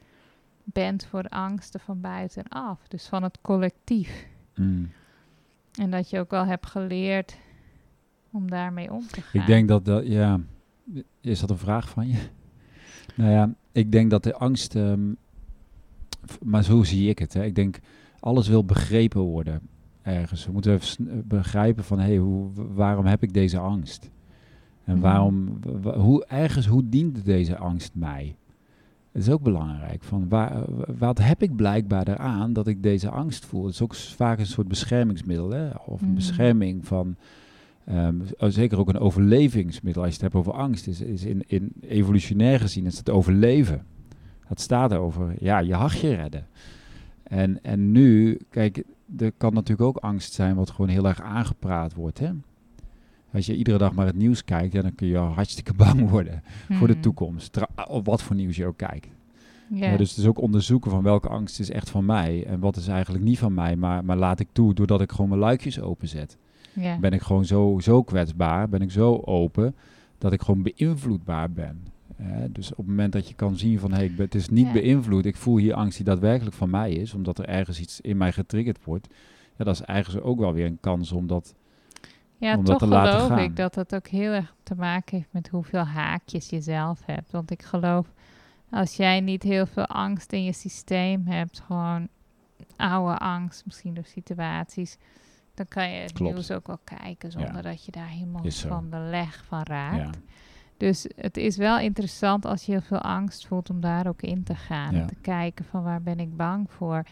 bent 0.64 1.05
voor 1.05 1.25
angsten 1.29 1.81
van 1.81 2.01
buitenaf. 2.01 2.89
Dus 2.89 3.07
van 3.07 3.23
het 3.23 3.39
collectief. 3.43 4.27
Hmm. 4.55 4.91
En 5.81 5.91
dat 5.91 6.11
je 6.11 6.19
ook 6.19 6.31
wel 6.31 6.45
hebt 6.45 6.67
geleerd 6.67 7.37
om 8.37 8.51
daarmee 8.51 8.93
om 8.93 9.07
te 9.07 9.20
gaan. 9.20 9.41
Ik 9.41 9.47
denk 9.47 9.68
dat 9.68 9.84
dat, 9.84 10.07
ja. 10.07 10.41
Is 11.20 11.41
dat 11.41 11.51
een 11.51 11.59
vraag 11.59 11.89
van 11.89 12.09
je? 12.09 12.16
Nou 13.16 13.30
ja, 13.30 13.55
ik 13.72 13.93
denk 13.93 14.11
dat 14.11 14.22
de 14.22 14.34
angst. 14.34 14.74
ehm, 14.74 15.12
maar 16.45 16.64
zo 16.64 16.82
zie 16.82 17.09
ik 17.09 17.18
het. 17.18 17.32
Hè. 17.32 17.45
Ik 17.45 17.55
denk, 17.55 17.78
alles 18.20 18.49
wil 18.49 18.64
begrepen 18.64 19.20
worden 19.20 19.61
ergens. 20.03 20.47
We 20.47 20.53
moeten 20.53 20.72
even 20.72 20.87
sn- 20.87 21.22
begrijpen 21.24 21.84
van, 21.84 21.99
hé, 21.99 22.05
hey, 22.07 22.16
hoe, 22.16 22.51
waarom 22.74 23.05
heb 23.07 23.22
ik 23.22 23.32
deze 23.32 23.59
angst? 23.59 24.11
En 24.84 24.93
Mhm. 24.95 25.03
waarom, 25.03 25.59
hoe, 25.97 26.24
ergens, 26.26 26.66
hoe 26.66 26.89
dient 26.89 27.24
deze 27.24 27.57
angst 27.57 27.95
mij? 27.95 28.37
Het 29.12 29.22
is 29.22 29.30
ook 29.30 29.43
belangrijk. 29.43 30.03
Van 30.05 30.28
waar, 30.28 30.53
eh, 30.62 30.62
wat 30.99 31.18
heb 31.18 31.43
ik 31.43 31.57
blijkbaar 31.57 32.09
eraan 32.09 32.53
dat 32.53 32.66
ik 32.66 32.82
deze 32.82 33.11
angst 33.11 33.47
voel? 33.47 33.64
Het 33.64 33.74
is 33.74 33.82
ook 33.82 33.95
vaak 33.95 34.39
een 34.39 34.47
soort 34.47 34.68
beschermingsmiddel. 34.68 35.51
Hè? 35.51 35.68
Of 35.87 36.01
een 36.01 36.07
Mhm. 36.07 36.16
bescherming 36.16 36.87
van... 36.87 37.16
ehm, 37.87 38.14
oh, 38.39 38.49
zeker 38.49 38.78
ook 38.78 38.89
een 38.89 38.99
overlevingsmiddel. 38.99 40.03
Als 40.03 40.14
je 40.14 40.22
het 40.22 40.32
hebt 40.32 40.47
over 40.47 40.61
angst. 40.61 40.87
Is, 40.87 41.01
is 41.01 41.24
in, 41.24 41.43
in 41.47 41.72
evolutionair 41.80 42.61
gezien 42.61 42.87
is 42.87 42.99
het 42.99 43.11
overleven. 43.11 43.84
Het 44.47 44.61
staat 44.61 44.93
over 44.95 45.34
ja, 45.39 45.59
je 45.59 45.74
hachje 45.74 46.14
redden. 46.14 46.47
En, 47.22 47.62
en 47.62 47.93
nu, 47.93 48.39
kijk, 48.51 48.82
er 49.18 49.32
kan 49.37 49.55
natuurlijk 49.55 49.89
ook 49.89 49.97
angst 49.97 50.32
zijn 50.32 50.55
wat 50.55 50.70
gewoon 50.70 50.91
heel 50.91 51.07
erg 51.07 51.20
aangepraat 51.20 51.95
wordt. 51.95 52.18
Hè? 52.18 52.30
Als 53.32 53.47
je 53.47 53.57
iedere 53.57 53.78
dag 53.78 53.93
maar 53.95 54.07
het 54.07 54.16
nieuws 54.16 54.45
kijkt, 54.45 54.72
ja, 54.72 54.82
dan 54.82 54.95
kun 54.95 55.07
je 55.07 55.16
hartstikke 55.16 55.74
bang 55.84 56.11
worden 56.11 56.43
voor 56.70 56.87
de 56.87 56.93
Hmm. 56.93 57.03
toekomst. 57.03 57.53
Tra- 57.53 57.68
Op 57.89 58.07
wat 58.07 58.22
voor 58.22 58.37
nieuws 58.37 58.57
je 58.57 58.66
ook 58.66 58.76
kijkt. 58.76 59.09
Ja. 59.70 59.91
Ja, 59.91 59.97
dus 59.97 60.09
het 60.11 60.18
is 60.18 60.26
ook 60.26 60.41
onderzoeken 60.41 60.91
van 60.91 61.03
welke 61.03 61.28
angst 61.28 61.61
is 61.61 61.70
echt 61.70 61.91
van 61.91 62.05
mij 62.05 62.45
en 62.47 62.61
wat 62.61 62.76
is 62.76 62.89
eigenlijk 62.89 63.24
niet 63.24 63.39
van 63.39 63.55
mij, 63.55 63.76
maar, 63.76 64.05
maar 64.05 64.16
laat 64.16 64.41
ik 64.41 64.49
toe 64.53 64.74
doordat 64.74 65.01
ik 65.01 65.11
gewoon 65.11 65.28
mijn 65.28 65.41
luikjes 65.41 65.80
openzet. 65.80 66.37
Ja. 66.77 66.99
Ben 66.99 67.12
ik 67.12 67.22
gewoon 67.22 67.45
zo, 67.45 67.79
zo 67.81 68.03
kwetsbaar, 68.03 68.68
ben 68.68 68.83
ik 68.83 68.91
zo 68.91 69.20
open 69.24 69.74
dat 70.18 70.33
ik 70.33 70.43
gewoon 70.43 70.62
beïnvloedbaar 70.62 71.51
ben. 71.51 71.85
Dus 72.51 72.70
op 72.70 72.77
het 72.77 72.87
moment 72.87 73.12
dat 73.12 73.29
je 73.29 73.35
kan 73.35 73.57
zien 73.57 73.79
van 73.79 73.91
hé, 73.91 73.97
hey, 73.97 74.12
het 74.16 74.35
is 74.35 74.49
niet 74.49 74.66
Ja. 74.66 74.72
beïnvloed, 74.72 75.24
ik 75.24 75.37
voel 75.37 75.57
hier 75.57 75.74
angst 75.74 75.97
die 75.97 76.07
daadwerkelijk 76.07 76.57
van 76.57 76.70
mij 76.70 76.93
is, 76.93 77.14
omdat 77.14 77.39
er 77.39 77.49
ergens 77.49 77.81
iets 77.81 78.01
in 78.01 78.16
mij 78.16 78.33
getriggerd 78.33 78.85
wordt. 78.85 79.09
Ja, 79.57 79.64
dat 79.64 79.74
is 79.74 79.81
eigenlijk 79.81 80.27
ook 80.27 80.39
wel 80.39 80.53
weer 80.53 80.66
een 80.66 80.81
kans 80.81 81.12
om 81.12 81.27
dat. 81.27 81.55
Ja, 82.39 82.57
om 82.57 82.64
dat 82.64 82.79
toch 82.79 82.89
te 82.89 82.95
laten 82.95 83.12
geloof 83.12 83.29
gaan. 83.29 83.39
ik 83.39 83.57
dat 83.57 83.74
het 83.74 83.95
ook 83.95 84.07
heel 84.07 84.33
erg 84.33 84.55
te 84.62 84.74
maken 84.74 85.16
heeft 85.16 85.33
met 85.33 85.49
hoeveel 85.49 85.85
haakjes 85.85 86.49
je 86.51 86.61
zelf 86.61 87.01
hebt. 87.07 87.31
Want 87.31 87.51
ik 87.51 87.62
geloof, 87.62 88.12
als 88.70 88.97
jij 88.97 89.20
niet 89.20 89.43
heel 89.43 89.66
veel 89.66 89.87
angst 89.87 90.33
in 90.33 90.45
je 90.45 90.53
systeem 90.53 91.27
hebt, 91.27 91.61
gewoon 91.61 92.09
oude 92.77 93.18
angst, 93.18 93.62
misschien 93.64 93.95
door 93.95 94.05
situaties, 94.05 94.99
dan 95.57 95.67
kan 95.69 95.91
je 95.91 96.01
het 96.01 96.13
Klopt. 96.13 96.33
nieuws 96.35 96.51
ook 96.51 96.67
wel 96.67 96.79
kijken 96.85 97.33
zonder 97.33 97.63
dat 97.63 97.85
je 97.85 97.93
daar 97.93 98.09
helemaal 98.09 98.51
van 98.51 98.91
de 98.91 98.99
leg 98.99 99.45
van 99.45 99.63
raakt. 99.63 100.19
Dus 100.77 101.07
het 101.17 101.37
is 101.37 101.57
wel 101.57 101.79
interessant 101.79 102.45
als 102.45 102.67
je 102.67 102.73
heel 102.73 102.81
veel 102.81 103.01
angst 103.01 103.47
voelt 103.47 103.71
om 103.71 103.81
daar 103.81 104.07
ook 104.07 104.23
in 104.23 104.43
te 104.43 104.55
gaan. 104.55 104.95
Ja. 104.95 105.05
Te 105.07 105.15
kijken 105.15 105.65
van 105.65 105.83
waar 105.83 106.03
ben 106.03 106.19
ik 106.21 106.37
bang 106.37 106.71
voor. 106.71 107.03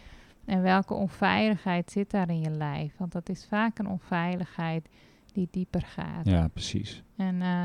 En 0.45 0.63
welke 0.63 0.95
onveiligheid 0.95 1.91
zit 1.91 2.11
daar 2.11 2.29
in 2.29 2.41
je 2.41 2.51
lijf. 2.51 2.93
Want 2.97 3.13
dat 3.13 3.29
is 3.29 3.47
vaak 3.47 3.79
een 3.79 3.87
onveiligheid 3.89 4.89
die 5.33 5.49
dieper 5.51 5.83
gaat. 5.83 6.27
ja, 6.27 6.49
precies. 6.49 7.03
En 7.17 7.43
eh, 7.43 7.65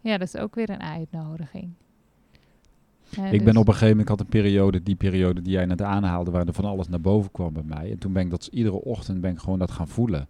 ja, 0.00 0.18
dat 0.18 0.28
is 0.28 0.36
ook 0.36 0.54
weer 0.54 0.70
een 0.70 0.82
uitnodiging. 0.82 1.72
Ik 3.16 3.44
ben 3.44 3.52
dus- 3.52 3.56
op 3.56 3.68
een 3.68 3.72
gegeven 3.72 3.88
moment, 3.88 4.00
ik 4.00 4.08
had 4.08 4.20
een 4.20 4.26
periode, 4.26 4.82
die 4.82 4.94
periode 4.94 5.42
die 5.42 5.52
jij 5.52 5.66
net 5.66 5.82
aanhaalde, 5.82 6.30
waar 6.30 6.46
er 6.46 6.52
van 6.52 6.64
alles 6.64 6.88
naar 6.88 7.00
boven 7.00 7.30
kwam 7.30 7.52
bij 7.52 7.62
mij. 7.66 7.90
En 7.90 7.98
toen 7.98 8.12
ben 8.12 8.22
ik 8.22 8.30
dat 8.30 8.48
iedere 8.52 8.82
ochtend 8.82 9.20
ben 9.20 9.30
ik 9.30 9.38
gewoon 9.38 9.58
dat 9.58 9.70
gaan 9.70 9.88
voelen. 9.88 10.28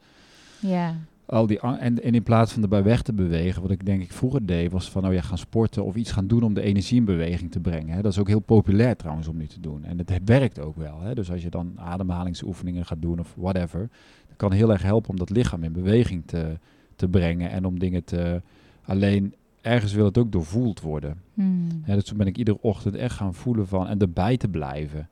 Ja, 0.60 0.94
Al 1.26 1.46
die, 1.46 1.60
en, 1.60 2.02
en 2.02 2.12
in 2.12 2.22
plaats 2.22 2.52
van 2.52 2.62
erbij 2.62 2.82
weg 2.82 3.02
te 3.02 3.12
bewegen, 3.12 3.62
wat 3.62 3.70
ik 3.70 3.86
denk 3.86 4.02
ik 4.02 4.12
vroeger 4.12 4.46
deed, 4.46 4.72
was 4.72 4.90
van 4.90 5.02
nou 5.02 5.14
ja, 5.14 5.20
gaan 5.20 5.38
sporten 5.38 5.84
of 5.84 5.94
iets 5.94 6.12
gaan 6.12 6.26
doen 6.26 6.42
om 6.42 6.54
de 6.54 6.60
energie 6.60 6.96
in 6.96 7.04
beweging 7.04 7.50
te 7.50 7.60
brengen. 7.60 7.94
Hè. 7.94 8.02
Dat 8.02 8.12
is 8.12 8.18
ook 8.18 8.28
heel 8.28 8.40
populair 8.40 8.96
trouwens 8.96 9.28
om 9.28 9.36
nu 9.36 9.46
te 9.46 9.60
doen. 9.60 9.84
En 9.84 9.98
het, 9.98 10.08
het 10.08 10.22
werkt 10.24 10.58
ook 10.58 10.76
wel. 10.76 11.00
Hè. 11.00 11.14
Dus 11.14 11.30
als 11.30 11.42
je 11.42 11.50
dan 11.50 11.72
ademhalingsoefeningen 11.76 12.86
gaat 12.86 13.02
doen 13.02 13.18
of 13.18 13.34
whatever, 13.36 13.88
dat 14.28 14.36
kan 14.36 14.52
heel 14.52 14.72
erg 14.72 14.82
helpen 14.82 15.10
om 15.10 15.16
dat 15.16 15.30
lichaam 15.30 15.62
in 15.62 15.72
beweging 15.72 16.22
te, 16.26 16.58
te 16.96 17.08
brengen 17.08 17.50
en 17.50 17.64
om 17.64 17.78
dingen 17.78 18.04
te... 18.04 18.42
Alleen 18.84 19.34
ergens 19.64 19.92
wil 19.92 20.04
het 20.04 20.18
ook 20.18 20.32
doorvoeld 20.32 20.80
worden. 20.80 21.20
Hmm. 21.34 21.68
Hè, 21.82 21.94
dus 21.94 22.04
toen 22.04 22.16
ben 22.16 22.26
ik 22.26 22.36
iedere 22.38 22.58
ochtend 22.60 22.94
echt 22.94 23.16
gaan 23.16 23.34
voelen 23.34 23.68
van 23.68 23.88
en 23.88 23.98
erbij 23.98 24.36
te 24.36 24.48
blijven. 24.48 25.08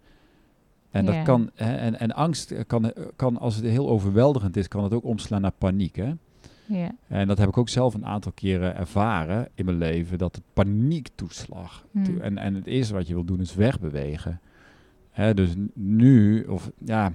En 0.90 1.05
Ja. 1.05 1.12
dat 1.12 1.22
kan, 1.24 1.50
hè, 1.55 1.74
en, 1.74 1.98
en 2.00 2.12
angst 2.12 2.66
kan, 2.66 2.92
kan, 3.16 3.38
als 3.38 3.57
het 3.57 3.64
heel 3.64 3.88
overweldigend 3.88 4.57
is, 4.57 4.68
kan 4.68 4.82
het 4.84 4.92
ook 4.94 5.05
omslaan 5.05 5.40
naar 5.40 5.53
paniek. 5.59 5.96
Hè? 5.96 6.12
ja, 6.66 6.94
En 7.09 7.28
dat 7.28 7.38
heb 7.38 7.48
ik 7.48 7.57
ook 7.59 7.68
zelf 7.68 7.94
een 7.94 8.07
aantal 8.07 8.32
keren 8.32 8.76
ervaren 8.76 9.48
in 9.55 9.64
mijn 9.64 9.78
leven, 9.78 10.18
dat 10.18 10.34
het 10.34 10.44
paniek 10.53 11.09
toeslag. 11.14 11.86
Hmm. 11.90 12.20
En, 12.20 12.38
en 12.38 12.55
het 12.55 12.66
eerste 12.66 12.94
wat 12.94 13.07
je 13.07 13.14
wil 13.14 13.24
doen 13.24 13.40
is 13.40 13.55
wegbewegen. 13.55 14.40
Hè, 15.11 15.34
dus 15.34 15.55
nu, 15.74 16.44
of 16.44 16.70
ja, 16.84 17.12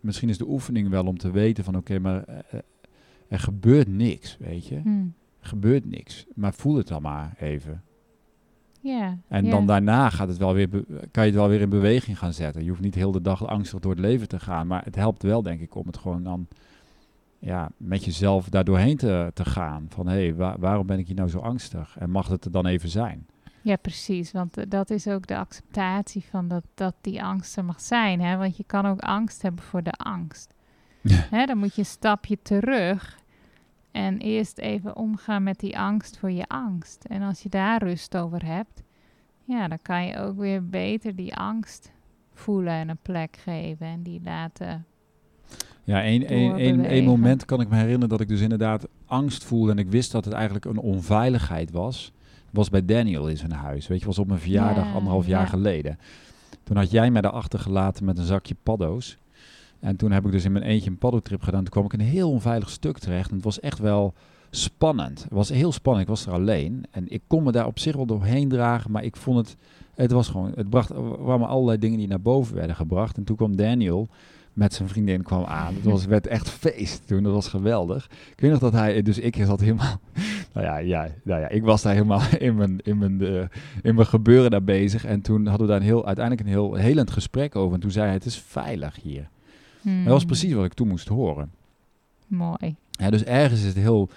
misschien 0.00 0.28
is 0.28 0.38
de 0.38 0.48
oefening 0.48 0.88
wel 0.88 1.06
om 1.06 1.18
te 1.18 1.30
weten 1.30 1.64
van 1.64 1.76
oké, 1.76 1.98
maar 1.98 2.24
eh, 2.24 2.38
eh, 2.50 2.60
er 3.28 3.38
gebeurt 3.38 3.88
niks, 3.88 4.36
weet 4.40 4.66
je. 4.66 4.80
Hmm. 4.80 5.14
Gebeurt 5.40 5.84
niks, 5.84 6.26
maar 6.34 6.54
voel 6.54 6.76
het 6.76 6.88
dan 6.88 7.02
maar 7.02 7.34
even. 7.38 7.82
ja. 8.80 9.18
En 9.28 9.44
ja. 9.44 9.50
dan 9.50 9.66
daarna 9.66 10.10
gaat 10.10 10.28
het 10.28 10.36
wel 10.36 10.54
weer 10.54 10.68
kan 11.10 11.24
je 11.24 11.30
het 11.30 11.34
wel 11.34 11.48
weer 11.48 11.60
in 11.60 11.68
beweging 11.68 12.18
gaan 12.18 12.32
zetten. 12.32 12.62
Je 12.64 12.68
hoeft 12.68 12.80
niet 12.80 12.94
heel 12.94 13.12
de 13.12 13.20
dag 13.20 13.46
angstig 13.46 13.78
door 13.80 13.90
het 13.90 14.00
leven 14.00 14.28
te 14.28 14.40
gaan. 14.40 14.66
Maar 14.66 14.84
het 14.84 14.94
helpt 14.94 15.22
wel, 15.22 15.42
denk 15.42 15.60
ik, 15.60 15.74
om 15.74 15.86
het 15.86 15.96
gewoon 15.98 16.22
dan 16.22 16.46
ja, 17.38 17.70
met 17.76 18.04
jezelf 18.04 18.48
daar 18.48 18.64
doorheen 18.64 18.96
te, 18.96 19.30
te 19.34 19.44
gaan. 19.44 19.86
Van 19.88 20.06
hé, 20.06 20.14
hey, 20.14 20.34
waar- 20.34 20.58
waarom 20.58 20.86
ben 20.86 20.98
ik 20.98 21.06
hier 21.06 21.16
nou 21.16 21.28
zo 21.28 21.38
angstig? 21.38 21.96
En 21.98 22.10
mag 22.10 22.28
het 22.28 22.44
er 22.44 22.50
dan 22.50 22.66
even 22.66 22.88
zijn? 22.88 23.26
Ja, 23.62 23.76
precies. 23.76 24.32
Want 24.32 24.56
eh, 24.56 24.64
dat 24.68 24.90
is 24.90 25.06
ook 25.08 25.26
de 25.26 25.36
acceptatie 25.36 26.24
van 26.30 26.48
dat, 26.48 26.62
dat 26.74 26.94
die 27.00 27.22
angst 27.22 27.56
er 27.56 27.64
mag 27.64 27.80
zijn. 27.80 28.20
Hè? 28.20 28.36
Want 28.36 28.56
je 28.56 28.64
kan 28.66 28.86
ook 28.86 29.00
angst 29.00 29.42
hebben 29.42 29.64
voor 29.64 29.82
de 29.82 29.92
angst. 29.92 30.54
Hè, 31.08 31.44
dan 31.46 31.58
moet 31.58 31.74
je 31.74 31.80
een 31.80 31.86
stapje 31.86 32.38
terug 32.42 33.17
en 33.98 34.18
eerst 34.18 34.58
even 34.58 34.96
omgaan 34.96 35.42
met 35.42 35.60
die 35.60 35.78
angst 35.78 36.18
voor 36.18 36.30
je 36.30 36.46
angst. 36.46 37.04
En 37.04 37.22
als 37.22 37.42
je 37.42 37.48
daar 37.48 37.82
rust 37.82 38.16
over 38.16 38.44
hebt, 38.44 38.82
ja, 39.44 39.68
dan 39.68 39.78
kan 39.82 40.06
je 40.06 40.18
ook 40.18 40.38
weer 40.38 40.68
beter 40.68 41.16
die 41.16 41.34
angst 41.34 41.92
voelen 42.32 42.72
en 42.72 42.88
een 42.88 42.98
plek 43.02 43.36
geven 43.36 43.86
en 43.86 44.02
die 44.02 44.20
laten. 44.24 44.86
Ja, 45.82 46.02
één, 46.02 47.04
moment 47.04 47.44
kan 47.44 47.60
ik 47.60 47.68
me 47.68 47.76
herinneren 47.76 48.08
dat 48.08 48.20
ik 48.20 48.28
dus 48.28 48.40
inderdaad 48.40 48.88
angst 49.06 49.44
voelde 49.44 49.70
en 49.70 49.78
ik 49.78 49.90
wist 49.90 50.12
dat 50.12 50.24
het 50.24 50.34
eigenlijk 50.34 50.64
een 50.64 50.78
onveiligheid 50.78 51.70
was. 51.70 52.12
Was 52.50 52.68
bij 52.68 52.84
Daniel 52.84 53.28
in 53.28 53.36
zijn 53.36 53.52
huis. 53.52 53.86
Weet 53.86 54.00
je, 54.00 54.06
was 54.06 54.18
op 54.18 54.26
mijn 54.26 54.40
verjaardag 54.40 54.84
Ja, 54.84 54.92
anderhalf 54.92 55.26
jaar 55.26 55.40
ja. 55.40 55.48
geleden. 55.48 55.98
Toen 56.62 56.76
had 56.76 56.90
jij 56.90 57.10
mij 57.10 57.20
daar 57.20 57.32
achtergelaten 57.32 58.04
met 58.04 58.18
een 58.18 58.24
zakje 58.24 58.56
paddo's. 58.62 59.18
En 59.80 59.96
toen 59.96 60.10
heb 60.10 60.26
ik 60.26 60.32
dus 60.32 60.44
in 60.44 60.52
mijn 60.52 60.64
eentje 60.64 60.90
een 60.90 60.98
paddotrip 60.98 61.42
gedaan. 61.42 61.60
Toen 61.60 61.70
kwam 61.70 61.84
ik 61.84 61.92
een 61.92 62.00
heel 62.00 62.30
onveilig 62.30 62.70
stuk 62.70 62.98
terecht. 62.98 63.28
En 63.28 63.36
het 63.36 63.44
was 63.44 63.60
echt 63.60 63.78
wel 63.78 64.14
spannend. 64.50 65.22
Het 65.22 65.32
was 65.32 65.48
heel 65.48 65.72
spannend. 65.72 66.04
Ik 66.04 66.10
was 66.10 66.26
er 66.26 66.32
alleen. 66.32 66.84
En 66.90 67.04
ik 67.08 67.22
kon 67.26 67.42
me 67.42 67.52
daar 67.52 67.66
op 67.66 67.78
zich 67.78 67.96
wel 67.96 68.06
doorheen 68.06 68.48
dragen. 68.48 68.90
Maar 68.90 69.04
ik 69.04 69.16
vond 69.16 69.38
het... 69.38 69.56
Het 69.94 70.12
was 70.12 70.28
gewoon... 70.28 70.52
Het 70.54 70.70
bracht... 70.70 70.90
Er 70.90 71.16
kwamen 71.22 71.48
allerlei 71.48 71.78
dingen 71.78 71.98
die 71.98 72.08
naar 72.08 72.20
boven 72.20 72.54
werden 72.54 72.76
gebracht. 72.76 73.16
En 73.16 73.24
toen 73.24 73.36
kwam 73.36 73.56
Daniel 73.56 74.08
met 74.52 74.74
zijn 74.74 74.88
vriendin 74.88 75.22
kwam 75.22 75.44
aan. 75.44 75.74
Het 75.74 75.84
was, 75.84 76.04
werd 76.04 76.26
echt 76.26 76.48
feest 76.48 77.06
toen. 77.06 77.22
Dat 77.22 77.32
was 77.32 77.48
geweldig. 77.48 78.08
Ik 78.30 78.40
weet 78.40 78.50
nog 78.50 78.60
dat 78.60 78.72
hij... 78.72 79.02
Dus 79.02 79.18
ik 79.18 79.36
zat 79.36 79.60
helemaal... 79.60 80.00
Nou 80.52 80.66
ja, 80.66 80.76
ja, 80.78 81.08
nou 81.24 81.40
ja, 81.40 81.48
ik 81.48 81.62
was 81.62 81.82
daar 81.82 81.92
helemaal 81.92 82.20
in 82.38 82.56
mijn, 82.56 82.80
in, 82.82 82.98
mijn, 82.98 83.20
eh, 83.20 83.46
in 83.82 83.94
mijn 83.94 84.06
gebeuren 84.06 84.50
daar 84.50 84.64
bezig. 84.64 85.04
En 85.04 85.20
toen 85.20 85.46
hadden 85.46 85.66
we 85.66 85.72
daar 85.72 85.80
een 85.80 85.86
heel, 85.86 86.06
uiteindelijk 86.06 86.46
een 86.46 86.52
heel 86.52 86.74
helend 86.74 87.10
gesprek 87.10 87.56
over. 87.56 87.74
En 87.74 87.80
toen 87.80 87.90
zei 87.90 88.04
hij, 88.04 88.14
het 88.14 88.24
is 88.24 88.38
veilig 88.38 88.98
hier. 89.02 89.28
Hmm, 89.88 90.04
Dat 90.04 90.12
was 90.12 90.24
precies 90.24 90.52
wat 90.52 90.64
ik 90.64 90.72
toen 90.74 90.88
moest 90.88 91.08
horen. 91.08 91.50
mooi. 92.26 92.74
Ja, 92.90 93.10
dus 93.10 93.24
ergens 93.24 93.60
is 93.60 93.66
het 93.66 93.76
heel 93.76 94.08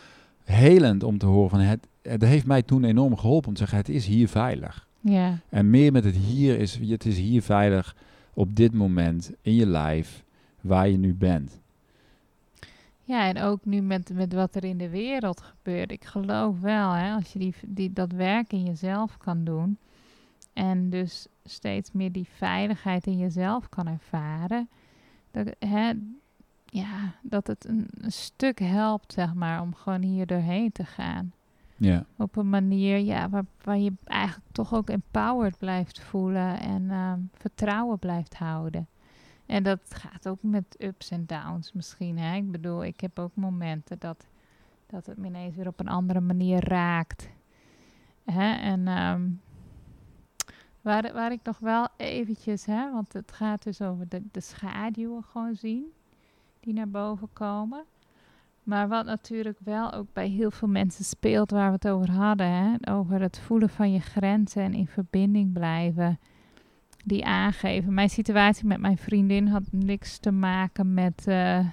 helend 0.43 1.03
om 1.03 1.17
te 1.17 1.25
horen 1.25 1.49
van 1.49 1.59
het. 1.59 1.87
Het 2.01 2.21
heeft 2.21 2.45
mij 2.45 2.61
toen 2.61 2.83
enorm 2.83 3.17
geholpen 3.17 3.47
om 3.47 3.53
te 3.53 3.59
zeggen: 3.59 3.77
het 3.77 3.89
is 3.89 4.05
hier 4.05 4.27
veilig. 4.27 4.87
Ja, 4.99 5.37
En 5.49 5.69
meer 5.69 5.91
met 5.91 6.03
het 6.03 6.15
hier 6.15 6.59
is: 6.59 6.79
het 6.89 7.05
is 7.05 7.17
hier 7.17 7.41
veilig 7.41 7.95
op 8.33 8.55
dit 8.55 8.73
moment 8.73 9.31
in 9.41 9.55
je 9.55 9.65
lijf 9.65 10.23
waar 10.61 10.89
je 10.89 10.97
nu 10.97 11.13
bent. 11.13 11.59
ja 13.03 13.27
en 13.27 13.41
ook 13.41 13.65
nu 13.65 13.81
met, 13.81 14.11
met 14.13 14.33
wat 14.33 14.55
er 14.55 14.63
in 14.63 14.77
de 14.77 14.89
wereld 14.89 15.41
gebeurt. 15.41 15.91
Ik 15.91 16.05
geloof 16.05 16.59
wel, 16.59 16.91
hè, 16.91 17.13
als 17.13 17.33
je 17.33 17.39
die, 17.39 17.53
die, 17.65 17.93
dat 17.93 18.11
werk 18.11 18.51
in 18.53 18.63
jezelf 18.63 19.17
kan 19.17 19.43
doen. 19.43 19.77
En 20.53 20.89
dus 20.89 21.27
steeds 21.45 21.91
meer 21.91 22.11
die 22.11 22.27
veiligheid 22.37 23.05
in 23.05 23.17
jezelf 23.17 23.69
kan 23.69 23.87
ervaren. 23.87 24.69
Dat, 25.31 25.55
hè, 25.59 25.91
ja, 26.65 27.13
dat 27.21 27.47
het 27.47 27.67
een, 27.67 27.87
een 27.97 28.11
stuk 28.11 28.59
helpt, 28.59 29.13
zeg 29.13 29.33
maar, 29.33 29.61
om 29.61 29.75
gewoon 29.75 30.01
hier 30.01 30.25
doorheen 30.25 30.71
te 30.71 30.85
gaan. 30.85 31.33
Ja, 31.77 32.05
Op 32.17 32.35
een 32.35 32.49
manier 32.49 32.97
ja, 32.97 33.29
waar, 33.29 33.45
waar 33.63 33.77
je 33.77 33.93
eigenlijk 34.03 34.51
toch 34.51 34.73
ook 34.73 34.89
empowered 34.89 35.57
blijft 35.57 36.01
voelen 36.01 36.59
en 36.59 36.91
ehm, 36.91 37.19
vertrouwen 37.33 37.99
blijft 37.99 38.35
houden. 38.35 38.87
En 39.45 39.63
dat 39.63 39.79
gaat 39.89 40.27
ook 40.27 40.43
met 40.43 40.75
ups 40.79 41.11
en 41.11 41.25
downs 41.25 41.73
misschien. 41.73 42.17
Hè? 42.17 42.35
Ik 42.35 42.51
bedoel, 42.51 42.83
ik 42.83 42.99
heb 42.99 43.19
ook 43.19 43.35
momenten 43.35 43.99
dat, 43.99 44.27
dat 44.87 45.05
het 45.05 45.17
me 45.17 45.27
ineens 45.27 45.55
weer 45.55 45.67
op 45.67 45.79
een 45.79 45.87
andere 45.87 46.19
manier 46.19 46.67
raakt. 46.67 47.29
Hè? 48.25 48.53
En 48.53 48.87
ehm, 48.87 49.21
waar, 50.81 51.13
waar 51.13 51.31
ik 51.31 51.39
nog 51.43 51.59
wel 51.59 51.87
eventjes, 51.97 52.65
hè, 52.65 52.91
want 52.91 53.13
het 53.13 53.31
gaat 53.31 53.63
dus 53.63 53.81
over 53.81 54.09
de, 54.09 54.21
de 54.31 54.41
schaduwen 54.41 55.23
gewoon 55.23 55.55
zien 55.55 55.85
die 56.59 56.73
naar 56.73 56.89
boven 56.89 57.29
komen. 57.33 57.83
Maar 58.63 58.87
wat 58.87 59.05
natuurlijk 59.05 59.57
wel 59.63 59.93
ook 59.93 60.07
bij 60.13 60.27
heel 60.27 60.51
veel 60.51 60.67
mensen 60.67 61.05
speelt 61.05 61.51
waar 61.51 61.67
we 61.67 61.73
het 61.73 61.87
over 61.87 62.11
hadden, 62.11 62.47
hè? 62.47 62.93
over 62.93 63.21
het 63.21 63.39
voelen 63.39 63.69
van 63.69 63.91
je 63.91 63.99
grenzen 63.99 64.63
en 64.63 64.73
in 64.73 64.87
verbinding 64.87 65.53
blijven, 65.53 66.19
die 67.05 67.25
aangeven. 67.25 67.93
Mijn 67.93 68.09
situatie 68.09 68.65
met 68.65 68.79
mijn 68.79 68.97
vriendin 68.97 69.47
had 69.47 69.63
niks 69.71 70.17
te 70.17 70.31
maken 70.31 70.93
met, 70.93 71.27
eh, 71.27 71.65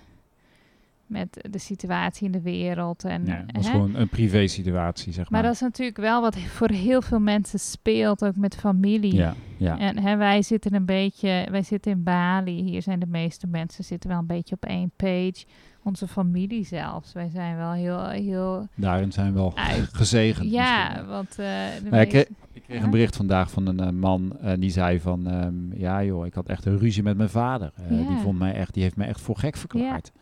met 1.09 1.48
de 1.50 1.59
situatie 1.59 2.26
in 2.26 2.32
de 2.32 2.40
wereld. 2.40 3.04
En, 3.04 3.26
ja 3.26 3.42
het 3.46 3.56
was 3.56 3.64
hè? 3.66 3.70
gewoon 3.70 3.94
een 3.94 4.09
privé 4.09 4.46
situatie, 4.46 5.12
zeg 5.12 5.22
maar. 5.22 5.32
Maar 5.32 5.42
dat 5.42 5.52
is 5.54 5.61
natuurlijk 5.61 5.98
wel 5.98 6.20
wat 6.20 6.36
voor 6.59 6.70
heel 6.70 7.02
veel 7.02 7.20
mensen 7.20 7.59
speelt, 7.59 8.24
ook 8.24 8.36
met 8.36 8.54
familie. 8.56 9.14
ja, 9.14 9.34
ja. 9.56 9.78
En 9.78 9.98
hè, 9.98 10.16
wij 10.16 10.42
zitten 10.42 10.74
een 10.74 10.84
beetje, 10.84 11.46
wij 11.50 11.62
zitten 11.62 11.92
in 11.92 12.02
Bali. 12.02 12.62
Hier 12.62 12.82
zijn 12.82 12.98
de 12.98 13.06
meeste 13.06 13.46
mensen 13.46 13.84
zitten 13.84 14.11
wel 14.11 14.18
een 14.18 14.26
beetje 14.26 14.54
op 14.54 14.64
één 14.64 14.90
page. 14.96 15.44
Onze 15.82 16.09
familie 16.09 16.64
zelfs. 16.64 17.12
Wij 17.12 17.28
zijn 17.28 17.56
wel 17.56 17.72
heel, 17.72 18.09
heel 18.09 18.68
daarin 18.74 19.12
zijn 19.12 19.32
we 19.32 19.38
wel 19.38 19.56
uit. 19.56 19.88
gezegend. 20.02 20.50
Ja, 20.50 20.88
misschien. 20.88 21.06
want 21.06 21.30
eh 21.38 21.46
de 21.90 22.26
ik, 22.52 22.62
kreeg 22.66 22.82
een 22.82 22.90
bericht 22.90 23.16
vandaag 23.16 23.50
van 23.50 23.66
een 23.66 23.80
eh, 23.80 23.90
man 23.90 24.36
en 24.40 24.61
die 24.61 24.70
zei 24.70 25.00
van, 25.00 25.26
ehm, 25.26 25.72
ja 25.80 26.04
joh, 26.04 26.26
ik 26.26 26.34
had 26.34 26.48
echt 26.48 26.64
een 26.64 26.78
ruzie 26.78 27.02
met 27.02 27.16
mijn 27.16 27.28
vader. 27.28 27.72
Eh, 27.76 27.88
Die 27.88 27.98
Ja. 27.98 28.18
vond 28.18 28.38
mij 28.38 28.52
echt, 28.54 28.74
die 28.74 28.82
heeft 28.82 28.96
mij 28.96 29.09
echt 29.09 29.20
voor 29.20 29.36
gek 29.38 29.56
verklaard. 29.56 30.12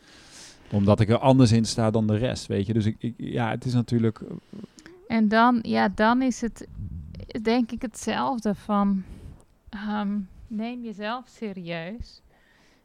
Omdat 0.71 1.01
ik 1.01 1.09
er 1.09 1.19
anders 1.19 1.53
in 1.53 1.65
sta 1.65 1.91
dan 1.91 2.07
de 2.07 2.17
rest, 2.17 2.47
weet 2.47 2.67
je. 2.67 2.73
Dus 2.73 2.87
ik, 2.87 3.15
ja, 3.17 3.51
het 3.51 3.65
is 3.65 3.75
natuurlijk, 3.75 4.21
En 5.09 5.29
dan, 5.29 5.59
ja, 5.63 5.89
dan 5.89 6.23
is 6.23 6.41
het 6.41 6.67
denk 7.43 7.71
ik 7.71 7.83
hetzelfde 7.83 8.55
van 8.55 9.03
ehm, 9.69 10.19
neem 10.47 10.83
jezelf 10.83 11.29
serieus. 11.29 12.23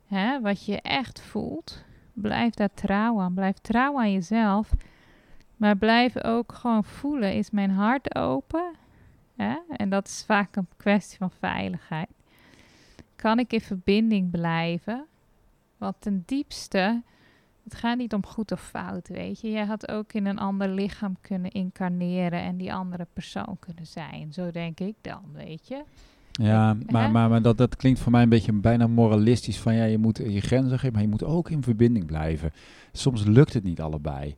Hè, 0.05 0.41
wat 0.41 0.65
je 0.65 0.81
echt 0.81 1.21
voelt. 1.21 1.83
Blijf 2.13 2.53
daar 2.53 2.73
trouw 2.73 3.19
aan. 3.21 3.33
Blijf 3.33 3.57
trouw 3.57 3.99
aan 3.99 4.11
jezelf. 4.11 4.71
Maar 5.57 5.77
blijf 5.77 6.23
ook 6.23 6.53
gewoon 6.53 6.83
voelen. 6.83 7.33
Is 7.33 7.49
mijn 7.49 7.69
hart 7.69 8.15
open? 8.15 8.71
Hè? 9.35 9.55
En 9.67 9.89
dat 9.89 10.07
is 10.07 10.23
vaak 10.25 10.55
een 10.55 10.67
kwestie 10.77 11.17
van 11.17 11.31
veiligheid. 11.31 12.09
Kan 13.15 13.39
ik 13.39 13.53
in 13.53 13.61
verbinding 13.61 14.31
blijven? 14.31 15.05
Want 15.77 15.95
ten 15.99 16.23
diepste, 16.25 17.01
het 17.63 17.75
gaat 17.75 17.97
niet 17.97 18.13
om 18.13 18.25
goed 18.25 18.51
of 18.51 18.61
fout, 18.61 19.07
weet 19.07 19.39
je. 19.41 19.51
Jij 19.51 19.65
had 19.65 19.91
ook 19.91 20.13
in 20.13 20.25
een 20.25 20.39
ander 20.39 20.67
lichaam 20.69 21.15
kunnen 21.21 21.51
incarneren 21.51 22.41
en 22.41 22.57
die 22.57 22.73
andere 22.73 23.07
persoon 23.13 23.57
kunnen 23.59 23.87
zijn. 23.87 24.33
Zo 24.33 24.51
denk 24.51 24.79
ik 24.79 24.95
dan, 25.01 25.21
weet 25.33 25.67
je. 25.67 25.83
ja, 26.31 26.77
maar, 26.89 27.11
maar, 27.11 27.29
maar 27.29 27.41
dat, 27.41 27.57
dat 27.57 27.75
klinkt 27.75 27.99
voor 27.99 28.11
mij 28.11 28.21
een 28.23 28.29
beetje 28.29 28.53
bijna 28.53 28.87
moralistisch 28.87 29.59
van, 29.59 29.75
ja, 29.75 29.83
je 29.83 29.97
moet 29.97 30.17
je 30.17 30.41
grenzen 30.41 30.79
geven, 30.79 30.93
maar 30.93 31.01
je 31.01 31.07
moet 31.09 31.23
ook 31.23 31.49
in 31.49 31.63
verbinding 31.63 32.05
blijven. 32.05 32.51
Soms 32.91 33.23
lukt 33.25 33.53
het 33.53 33.63
niet 33.63 33.81
allebei. 33.81 34.35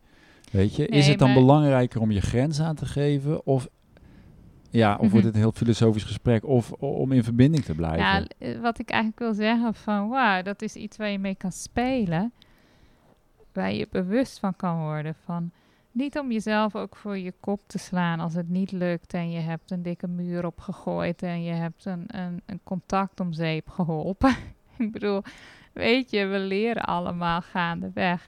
Weet 0.51 0.75
je, 0.75 0.87
is 0.87 1.07
het 1.07 1.19
dan 1.19 1.33
belangrijker 1.33 2.01
om 2.01 2.11
je 2.11 2.21
grens 2.21 2.59
aan 2.61 2.75
te 2.75 2.85
geven 2.85 3.45
of, 3.45 3.67
ja, 4.69 4.93
of 4.95 5.01
Mhm. 5.01 5.09
wordt 5.09 5.25
het 5.25 5.35
een 5.35 5.41
heel 5.41 5.51
filosofisch 5.51 6.03
gesprek 6.03 6.45
of 6.45 6.71
om 6.71 7.11
in 7.11 7.23
verbinding 7.23 7.63
te 7.63 7.75
blijven? 7.75 8.27
Ja, 8.39 8.59
wat 8.61 8.79
ik 8.79 8.89
eigenlijk 8.89 9.19
wil 9.21 9.33
zeggen 9.33 9.73
van, 9.73 10.09
wauw, 10.09 10.41
dat 10.41 10.61
is 10.61 10.75
iets 10.75 10.97
waar 10.97 11.09
je 11.09 11.19
mee 11.19 11.35
kan 11.35 11.51
spelen. 11.51 12.31
Waar 13.53 13.73
je 13.73 13.87
bewust 13.91 14.39
van 14.39 14.55
kan 14.55 14.79
worden. 14.79 15.15
Van, 15.15 15.51
niet 15.91 16.19
om 16.19 16.31
jezelf 16.31 16.75
ook 16.75 16.95
voor 16.95 17.17
je 17.17 17.33
kop 17.39 17.61
te 17.67 17.77
slaan 17.77 18.19
als 18.19 18.33
het 18.33 18.49
niet 18.49 18.71
lukt 18.71 19.13
en 19.13 19.31
je 19.31 19.39
hebt 19.39 19.71
een 19.71 19.83
dikke 19.83 20.07
muur 20.07 20.45
opgegooid 20.45 21.23
en 21.23 21.43
je 21.43 21.53
hebt 21.53 21.85
een, 21.85 22.03
een, 22.07 22.41
een 22.45 22.59
contact 22.63 23.19
om 23.19 23.33
zeep 23.33 23.69
geholpen. 23.69 24.35
ik 24.77 24.91
bedoel, 24.91 25.21
weet 25.73 26.11
je, 26.11 26.25
we 26.25 26.39
leren 26.39 26.83
allemaal 26.83 27.41
gaandeweg. 27.41 28.27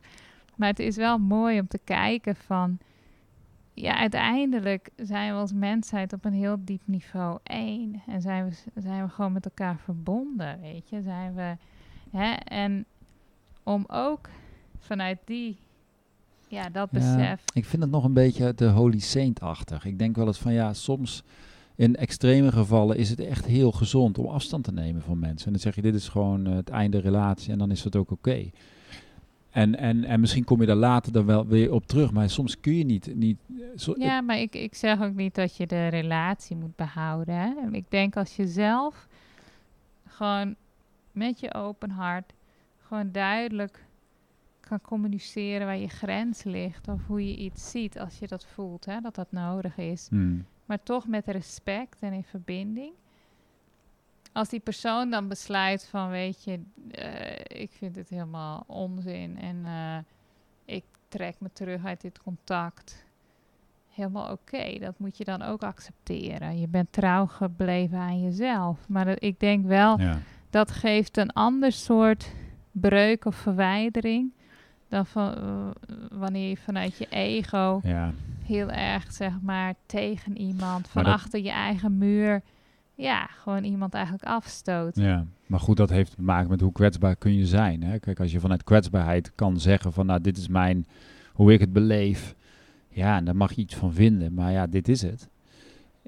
Maar 0.55 0.69
het 0.69 0.79
is 0.79 0.95
wel 0.95 1.17
mooi 1.17 1.59
om 1.59 1.67
te 1.67 1.79
kijken 1.83 2.35
van, 2.35 2.77
ja, 3.73 3.97
uiteindelijk 3.97 4.89
zijn 4.95 5.33
we 5.33 5.39
als 5.39 5.53
mensheid 5.53 6.13
op 6.13 6.25
een 6.25 6.33
heel 6.33 6.57
diep 6.59 6.81
niveau 6.85 7.39
één. 7.43 8.01
En 8.07 8.21
zijn 8.21 8.49
we, 8.49 8.81
zijn 8.81 9.03
we 9.05 9.09
gewoon 9.09 9.33
met 9.33 9.45
elkaar 9.45 9.77
verbonden, 9.77 10.61
weet 10.61 10.89
je. 10.89 11.01
Zijn 11.01 11.33
we, 11.33 11.57
hè, 12.17 12.33
en 12.33 12.85
om 13.63 13.83
ook 13.87 14.29
vanuit 14.85 15.17
die, 15.25 15.57
ja, 16.47 16.69
dat 16.69 16.89
Ja, 16.91 16.99
besef. 16.99 17.43
ik 17.53 17.65
vind 17.65 17.81
het 17.81 17.91
nog 17.91 18.03
een 18.03 18.13
beetje 18.13 18.53
de 18.53 18.67
Holy 18.69 18.99
Saint-achtig. 18.99 19.85
Ik 19.85 19.99
denk 19.99 20.15
wel 20.15 20.27
eens 20.27 20.37
van 20.39 20.53
ja, 20.53 20.73
soms 20.73 21.23
in 21.75 21.95
extreme 21.95 22.51
gevallen 22.51 22.97
is 22.97 23.09
het 23.09 23.19
echt 23.19 23.45
heel 23.45 23.71
gezond 23.71 24.17
om 24.17 24.25
afstand 24.25 24.63
te 24.63 24.71
nemen 24.71 25.01
van 25.01 25.19
mensen. 25.19 25.45
En 25.45 25.51
dan 25.51 25.61
zeg 25.61 25.75
je, 25.75 25.81
dit 25.81 25.95
is 25.95 26.07
gewoon 26.09 26.47
eh, 26.47 26.55
het 26.55 26.69
einde 26.69 26.99
relatie 26.99 27.51
en 27.51 27.57
dan 27.57 27.71
is 27.71 27.83
het 27.83 27.95
ook 27.95 28.11
oké. 28.11 28.49
En, 29.49 29.77
en, 29.77 30.03
en 30.03 30.19
misschien 30.19 30.43
kom 30.43 30.59
je 30.61 30.65
daar 30.67 30.75
later 30.75 31.11
dan 31.11 31.25
wel 31.25 31.45
weer 31.47 31.71
op 31.71 31.87
terug, 31.87 32.11
maar 32.11 32.29
soms 32.29 32.59
kun 32.59 32.75
je 32.77 32.83
niet... 32.85 33.15
niet 33.15 33.37
eh, 33.59 33.65
zo- 33.75 33.95
Ja, 33.97 34.21
maar 34.21 34.37
ik, 34.39 34.55
ik 34.55 34.75
zeg 34.75 35.01
ook 35.01 35.13
niet 35.15 35.35
dat 35.35 35.55
je 35.57 35.67
de 35.67 35.87
relatie 35.87 36.55
moet 36.55 36.75
behouden. 36.75 37.35
Hè? 37.35 37.53
Ik 37.71 37.85
denk 37.89 38.17
als 38.17 38.35
je 38.35 38.47
zelf 38.47 39.07
gewoon 40.07 40.55
met 41.11 41.39
je 41.39 41.53
open 41.53 41.89
hart 41.89 42.33
gewoon 42.87 43.11
duidelijk 43.11 43.85
kan 44.65 44.81
communiceren 44.81 45.65
waar 45.65 45.77
je 45.77 45.87
grens 45.87 46.43
ligt 46.43 46.87
of 46.87 47.05
hoe 47.07 47.27
je 47.27 47.35
iets 47.37 47.71
ziet 47.71 47.99
als 47.99 48.19
je 48.19 48.27
dat 48.27 48.45
voelt, 48.45 48.85
hè, 48.85 49.01
dat 49.01 49.15
dat 49.15 49.31
nodig 49.31 49.77
is. 49.77 50.07
Hmm. 50.09 50.45
maar 50.65 50.83
toch 50.83 51.07
met 51.07 51.27
respect 51.27 51.99
en 52.01 52.13
in 52.13 52.23
verbinding. 52.23 52.93
Als 54.33 54.49
die 54.49 54.59
persoon 54.59 55.09
dan 55.09 55.27
besluit 55.27 55.85
van, 55.85 56.09
weet 56.09 56.43
je, 56.43 56.59
eh, 56.91 57.61
ik 57.61 57.71
vind 57.71 57.95
het 57.95 58.09
helemaal 58.09 58.63
onzin 58.67 59.37
en 59.37 59.65
eh, 59.65 59.97
ik 60.75 60.83
trek 61.07 61.35
me 61.39 61.49
terug 61.53 61.85
uit 61.85 62.01
dit 62.01 62.19
contact. 62.21 63.03
helemaal 63.93 64.31
oké. 64.31 64.79
Dat 64.79 64.99
moet 64.99 65.17
je 65.17 65.23
dan 65.23 65.41
ook 65.41 65.63
accepteren. 65.63 66.59
Je 66.59 66.67
bent 66.67 66.91
trouw 66.91 67.25
gebleven 67.25 67.97
aan 67.97 68.21
jezelf. 68.21 68.87
Maar 68.89 69.05
dat, 69.05 69.23
ik 69.23 69.39
denk 69.39 69.65
wel, 69.65 69.99
Ja. 69.99 70.17
dat 70.49 70.71
geeft 70.71 71.17
een 71.17 71.31
ander 71.33 71.71
soort 71.71 72.31
breuk 72.71 73.25
of 73.25 73.35
verwijdering 73.35 74.31
dan 74.87 75.05
van, 75.05 75.33
eh, 75.35 75.67
wanneer 76.17 76.49
je 76.49 76.57
vanuit 76.57 76.97
je 76.97 77.07
ego 77.09 77.79
ja. 77.83 78.13
heel 78.43 78.69
erg, 78.71 79.11
zeg 79.11 79.33
maar, 79.41 79.73
tegen 79.85 80.37
iemand 80.37 80.87
van 80.87 81.03
dat- 81.03 81.13
achter 81.13 81.43
je 81.43 81.51
eigen 81.51 81.97
muur, 81.97 82.41
ja, 82.95 83.25
gewoon 83.25 83.63
iemand 83.63 83.93
eigenlijk 83.93 84.25
afstoot. 84.25 84.95
Ja, 84.95 85.25
maar 85.45 85.59
goed, 85.59 85.77
dat 85.77 85.89
heeft 85.89 86.15
te 86.15 86.21
maken 86.21 86.49
met 86.49 86.61
hoe 86.61 86.71
kwetsbaar 86.71 87.15
kun 87.15 87.35
je 87.35 87.45
zijn. 87.45 87.83
Hè? 87.83 87.99
Kijk, 87.99 88.19
als 88.19 88.31
je 88.31 88.39
vanuit 88.39 88.63
kwetsbaarheid 88.63 89.31
kan 89.35 89.59
zeggen 89.59 89.93
van, 89.93 90.05
nou, 90.05 90.21
dit 90.21 90.37
is 90.37 90.47
mijn, 90.47 90.85
hoe 91.33 91.53
ik 91.53 91.59
het 91.59 91.73
beleef. 91.73 92.35
Ja, 92.89 93.17
en 93.17 93.25
daar 93.25 93.35
mag 93.35 93.53
je 93.53 93.61
iets 93.61 93.75
van 93.75 93.93
vinden, 93.93 94.33
maar 94.33 94.51
ja, 94.51 94.67
dit 94.67 94.87
is 94.87 95.01
het. 95.01 95.29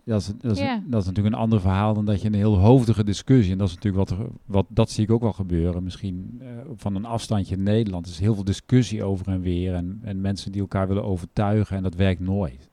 Dat 0.08 0.22
is, 0.22 0.28
dat, 0.28 0.58
is, 0.58 0.66
dat 0.86 1.02
is 1.02 1.08
natuurlijk 1.08 1.36
een 1.36 1.42
ander 1.42 1.62
verhaal 1.62 1.94
dan 1.94 2.06
dat 2.06 2.22
je 2.22 2.28
een 2.28 2.34
heel 2.34 2.58
hoofdige 2.58 3.04
discussie, 3.04 3.52
en 3.52 3.58
dat 3.58 3.68
is 3.68 3.76
natuurlijk 3.76 4.10
wat, 4.10 4.20
er, 4.20 4.26
wat 4.46 4.66
dat 4.70 4.92
zie 4.92 5.04
ik 5.04 5.12
ook 5.12 5.22
wel 5.22 5.34
gebeuren, 5.34 5.84
misschien 5.84 6.42
eh, 6.42 6.48
van 6.76 6.96
een 6.96 7.06
afstandje 7.06 7.56
in 7.56 7.64
Nederland. 7.64 8.06
Er 8.06 8.12
is 8.12 8.20
heel 8.20 8.36
veel 8.36 8.44
discussie 8.44 9.04
over 9.04 9.28
en 9.28 9.42
weer 9.42 9.74
en, 9.74 10.00
en 10.04 10.22
mensen 10.22 10.52
die 10.52 10.62
elkaar 10.62 10.88
willen 10.88 11.04
overtuigen 11.04 11.78
en 11.78 11.84
dat 11.84 11.96
werkt 11.96 12.20
nooit. 12.20 12.70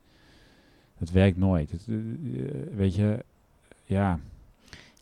Dat 0.98 1.10
werkt 1.10 1.36
nooit. 1.36 1.70
Het, 1.70 1.86
eh, 1.88 1.94
eh, 1.94 2.76
weet 2.76 2.94
je, 2.94 3.24
ja, 3.84 4.20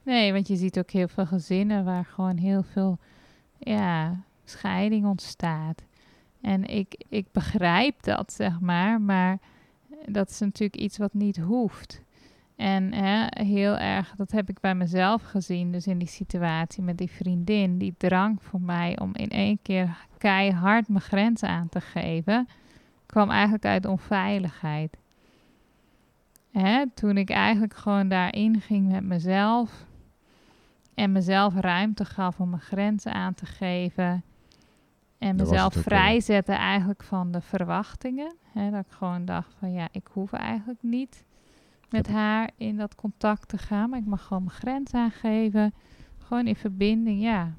Nee, 0.03 0.33
want 0.33 0.49
je 0.49 0.57
ziet 0.57 0.79
ook 0.79 0.91
heel 0.91 1.09
veel 1.09 1.27
gezinnen 1.27 1.85
waar 1.85 2.05
gewoon 2.05 2.37
heel 2.37 2.63
veel 2.63 2.99
ja, 3.59 4.21
scheiding 4.45 5.07
ontstaat. 5.07 5.83
En 6.41 6.65
ik, 6.65 7.05
ik 7.09 7.27
begrijp 7.33 8.03
dat, 8.03 8.33
zeg 8.33 8.61
maar, 8.61 9.01
maar 9.01 9.39
dat 10.07 10.31
is 10.31 10.39
natuurlijk 10.39 10.77
iets 10.77 10.99
wat 10.99 11.15
niet 11.15 11.37
hoeft. 11.37 12.01
En 12.63 12.93
hè, 12.93 13.27
heel 13.45 13.77
erg, 13.77 14.15
dat 14.17 14.31
heb 14.31 14.49
ik 14.49 14.61
bij 14.61 14.75
mezelf 14.75 15.23
gezien, 15.23 15.73
dus 15.73 15.87
in 15.87 15.99
die 15.99 16.09
situatie 16.09 16.83
met 16.83 16.99
die 16.99 17.11
vriendin, 17.11 17.79
die 17.79 17.95
drang 17.97 18.43
voor 18.43 18.61
mij 18.61 18.99
om 18.99 19.11
in 19.15 19.29
één 19.29 19.59
keer 19.63 20.07
keihard 20.19 20.89
mijn 20.89 21.01
grenzen 21.01 21.49
aan 21.49 21.69
te 21.69 21.81
geven, 21.81 22.49
kwam 23.07 23.31
eigenlijk 23.31 23.65
uit 23.65 23.87
onveiligheid. 23.87 24.97
Hè, 26.53 26.85
toen 26.95 27.17
ik 27.17 27.31
eigenlijk 27.31 27.75
gewoon 27.75 28.09
daarin 28.09 28.61
ging 28.61 28.93
met 28.93 29.05
mezelf 29.05 29.87
en 30.95 31.13
mezelf 31.13 31.55
ruimte 31.55 32.05
gaf 32.05 32.41
om 32.41 32.51
mijn 32.51 32.63
grenzen 32.63 33.13
aan 33.13 33.35
te 33.35 33.47
geven. 33.47 34.23
En 35.19 35.37
mezelf 35.37 35.75
vrijzetten 35.75 36.57
eigenlijk 36.57 37.03
van 37.03 37.33
de 37.33 37.41
verwachtingen. 37.41 38.35
Hè, 38.53 38.71
dat 38.71 38.85
ik 38.85 38.93
gewoon 38.93 39.25
dacht 39.25 39.55
van 39.59 39.73
ja, 39.73 39.89
ik 39.93 40.07
hoef 40.13 40.33
eigenlijk 40.33 40.83
niet 40.83 41.25
met 41.93 42.07
haar 42.09 42.51
in 42.57 42.77
dat 42.77 42.95
contact 42.95 43.49
te 43.49 43.59
gaan. 43.59 43.91
Maar 43.91 43.99
ik 43.99 44.07
mag 44.07 44.23
gewoon 44.27 44.45
mijn 44.45 44.57
grens 44.57 44.93
aangeven. 44.93 45.75
Gewoon 46.19 46.47
in 46.47 46.57
verbinding, 46.57 47.21
ja. 47.23 47.53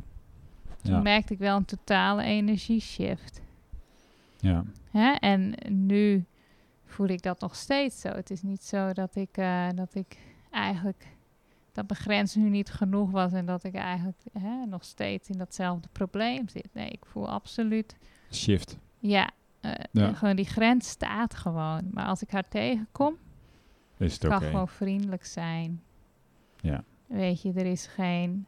Toen 0.81 0.93
ja, 0.93 0.99
merkte 1.01 1.33
ik 1.33 1.39
wel 1.39 1.57
een 1.57 1.65
totale 1.65 2.23
energieshift. 2.23 3.41
ja. 4.39 4.63
Hè? 4.91 5.11
En 5.11 5.53
nu 5.69 6.25
voel 6.85 7.07
ik 7.07 7.21
dat 7.21 7.39
nog 7.39 7.55
steeds 7.55 7.99
zo. 8.01 8.09
Het 8.09 8.29
is 8.29 8.41
niet 8.41 8.63
zo 8.63 8.93
dat 8.93 9.15
ik, 9.15 9.37
eh, 9.37 9.67
dat 9.75 9.95
ik 9.95 10.17
eigenlijk 10.51 11.07
dat 11.71 11.87
mijn 11.87 11.99
grens 11.99 12.35
nu 12.35 12.49
niet 12.49 12.69
genoeg 12.71 13.11
was 13.11 13.31
en 13.33 13.45
dat 13.45 13.63
ik 13.63 13.73
eigenlijk 13.75 14.17
hè, 14.39 14.65
nog 14.65 14.83
steeds 14.83 15.29
in 15.29 15.37
datzelfde 15.37 15.87
probleem 15.91 16.47
zit. 16.47 16.67
Nee, 16.73 16.89
ik 16.89 17.05
voel 17.05 17.29
absoluut, 17.29 17.95
shift. 18.31 18.77
ja, 18.99 19.29
eh, 19.61 19.71
Ja. 19.91 20.13
gewoon 20.13 20.35
die 20.35 20.45
grens 20.45 20.89
staat 20.89 21.35
gewoon. 21.35 21.87
Maar 21.91 22.05
als 22.05 22.21
ik 22.21 22.31
haar 22.31 22.47
tegenkom, 22.47 23.17
Is 24.03 24.13
het 24.13 24.27
kan 24.27 24.41
gewoon 24.41 24.67
vriendelijk 24.67 25.25
zijn. 25.25 25.81
Ja. 26.61 26.83
Weet 27.05 27.41
je, 27.41 27.53
er 27.53 27.65
is 27.65 27.87
geen 27.87 28.45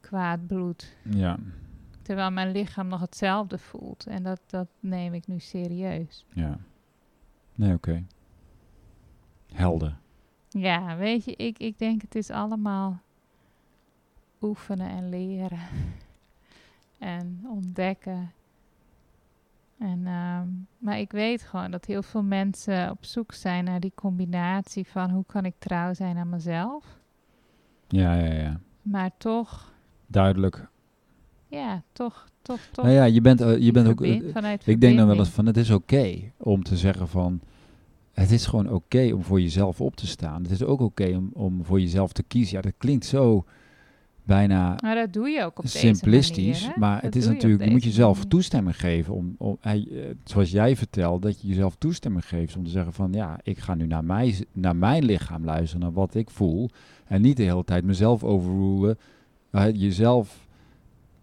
kwaad 0.00 0.46
bloed. 0.46 0.96
Ja, 1.02 1.38
Terwijl 2.02 2.30
mijn 2.30 2.50
lichaam 2.52 2.88
nog 2.88 3.00
hetzelfde 3.00 3.58
voelt. 3.58 4.06
En 4.06 4.22
dat, 4.22 4.40
dat 4.46 4.68
neem 4.80 5.14
ik 5.14 5.26
nu 5.26 5.38
serieus. 5.38 6.26
ja. 6.32 6.58
Nee, 7.54 7.74
oké. 7.74 8.04
Helder. 9.52 9.96
Ja, 10.48 10.96
weet 10.96 11.24
je, 11.24 11.36
ik, 11.36 11.58
ik 11.58 11.78
denk 11.78 12.02
het 12.02 12.14
is 12.14 12.30
allemaal 12.30 13.00
oefenen 14.42 14.88
en 14.88 15.08
leren. 15.08 15.58
en 16.98 17.44
ontdekken. 17.46 18.32
En, 19.84 20.06
ehm, 20.06 20.48
maar 20.78 20.98
ik 20.98 21.12
weet 21.12 21.42
gewoon 21.42 21.70
dat 21.70 21.84
heel 21.84 22.02
veel 22.02 22.22
mensen 22.22 22.90
op 22.90 23.04
zoek 23.04 23.32
zijn 23.32 23.64
naar 23.64 23.80
die 23.80 23.92
combinatie 23.94 24.86
van 24.86 25.10
hoe 25.10 25.24
kan 25.26 25.44
ik 25.44 25.54
trouw 25.58 25.94
zijn 25.94 26.16
aan 26.16 26.28
mezelf. 26.28 26.98
Ja, 27.88 28.14
ja, 28.14 28.32
ja. 28.32 28.60
Maar 28.82 29.10
toch, 29.18 29.72
Duidelijk. 30.06 30.68
ja, 31.48 31.82
toch, 31.92 32.28
toch, 32.42 32.60
toch. 32.72 32.84
Nou 32.84 32.96
ja, 32.96 33.04
je 33.04 33.20
bent, 33.20 33.40
eh, 33.40 33.58
je 33.58 33.72
bent 33.72 33.88
ook... 33.88 34.00
eh, 34.02 34.52
ik 34.64 34.80
denk 34.80 34.96
dan 34.96 35.06
wel 35.06 35.18
eens 35.18 35.28
van, 35.28 35.46
het 35.46 35.56
is 35.56 35.70
oké 35.70 36.20
om 36.36 36.62
te 36.62 36.76
zeggen 36.76 37.08
van... 37.08 37.40
Het 38.12 38.30
is 38.30 38.46
gewoon 38.46 38.70
oké 38.70 39.12
om 39.14 39.22
voor 39.22 39.40
jezelf 39.40 39.80
op 39.80 39.96
te 39.96 40.06
staan. 40.06 40.42
Het 40.42 40.50
is 40.50 40.62
ook 40.62 40.80
oké 40.80 41.16
om, 41.16 41.30
om 41.32 41.64
voor 41.64 41.80
jezelf 41.80 42.12
te 42.12 42.22
kiezen. 42.22 42.56
Ja, 42.56 42.62
dat 42.62 42.74
klinkt 42.78 43.04
zo 43.04 43.44
bijna 44.24 44.76
Maar 44.82 44.94
dat 44.94 45.12
doe 45.12 45.28
je 45.28 45.44
ook 45.44 45.58
op 45.58 45.66
simplistisch. 45.66 46.60
manier. 46.62 46.78
maar 46.78 46.94
Dat 46.94 47.02
het 47.04 47.16
is 47.16 47.24
je 47.24 47.30
natuurlijk, 47.30 47.64
je 47.64 47.70
moet 47.70 47.84
jezelf 47.84 48.14
manier. 48.16 48.30
toestemming 48.30 48.76
geven. 48.80 49.14
Om, 49.14 49.34
om, 49.38 49.56
hij, 49.60 49.86
eh, 49.92 49.98
zoals 50.24 50.50
jij 50.50 50.76
vertelt, 50.76 51.22
dat 51.22 51.40
je 51.40 51.48
jezelf 51.48 51.76
toestemming 51.78 52.26
geeft 52.26 52.56
om 52.56 52.64
te 52.64 52.70
zeggen 52.70 52.92
van 52.92 53.12
ja, 53.12 53.38
ik 53.42 53.58
ga 53.58 53.74
nu 53.74 53.86
naar, 53.86 54.04
mij, 54.04 54.44
naar 54.52 54.76
mijn 54.76 55.04
lichaam 55.04 55.44
luisteren, 55.44 55.80
naar 55.80 55.92
wat 55.92 56.14
ik 56.14 56.30
voel. 56.30 56.70
En 57.06 57.20
niet 57.22 57.36
de 57.36 57.42
hele 57.42 57.64
tijd 57.64 57.84
mezelf 57.84 58.24
overrulen. 58.24 58.98
maar 59.50 59.70
jezelf 59.70 60.46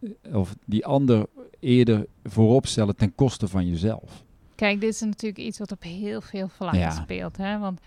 eh, 0.02 0.36
of 0.36 0.56
die 0.66 0.86
ander 0.86 1.26
eerder 1.60 2.06
voorop 2.24 2.68
stellen 2.68 2.96
ten 2.96 3.16
koste 3.16 3.48
van 3.48 3.68
jezelf. 3.68 4.24
Kijk, 4.56 4.82
dit 4.82 4.94
is 4.94 5.02
natuurlijk 5.02 5.44
iets 5.44 5.60
wat 5.60 5.72
op 5.72 5.84
heel 5.84 6.22
veel 6.22 6.48
vlakken 6.48 6.80
Ja. 6.80 6.90
speelt. 6.92 7.38
Hè? 7.38 7.60
Want 7.60 7.80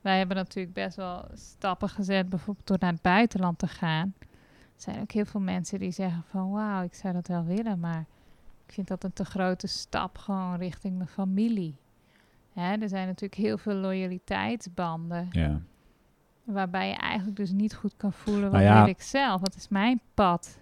wij 0.00 0.18
hebben 0.18 0.36
natuurlijk 0.36 0.74
best 0.74 0.96
wel 0.96 1.24
stappen 1.34 1.88
gezet, 1.88 2.28
bijvoorbeeld 2.28 2.66
door 2.66 2.76
naar 2.80 2.92
het 2.92 3.02
buitenland 3.02 3.58
te 3.58 3.66
gaan. 3.66 4.14
Er 4.76 4.82
zijn 4.82 5.00
ook 5.00 5.12
heel 5.12 5.24
veel 5.24 5.40
mensen 5.40 5.78
die 5.78 5.90
zeggen 5.90 6.22
van 6.30 6.50
wauw, 6.50 6.82
ik 6.84 6.94
zou 6.94 7.14
dat 7.14 7.28
wel 7.28 7.44
willen, 7.44 7.80
maar 7.80 8.04
ik 8.66 8.72
vind 8.72 8.88
dat 8.88 9.04
een 9.04 9.12
te 9.12 9.24
grote 9.24 9.66
stap 9.66 10.18
gewoon 10.18 10.56
richting 10.56 10.96
mijn 10.96 11.08
familie. 11.08 11.76
Hè, 12.52 12.74
er 12.76 12.88
zijn 12.88 13.06
natuurlijk 13.06 13.40
heel 13.40 13.58
veel 13.58 13.74
loyaliteitsbanden, 13.74 15.28
Ja. 15.30 15.60
waarbij 16.44 16.88
je 16.88 16.94
eigenlijk 16.94 17.36
dus 17.36 17.52
niet 17.52 17.74
goed 17.74 17.94
kan 17.96 18.12
voelen 18.12 18.42
wat 18.42 18.52
Nou 18.52 18.64
ja. 18.64 18.78
wil 18.80 18.88
ik 18.92 19.02
zelf, 19.02 19.40
wat 19.40 19.56
is 19.56 19.68
mijn 19.68 20.00
pad. 20.14 20.58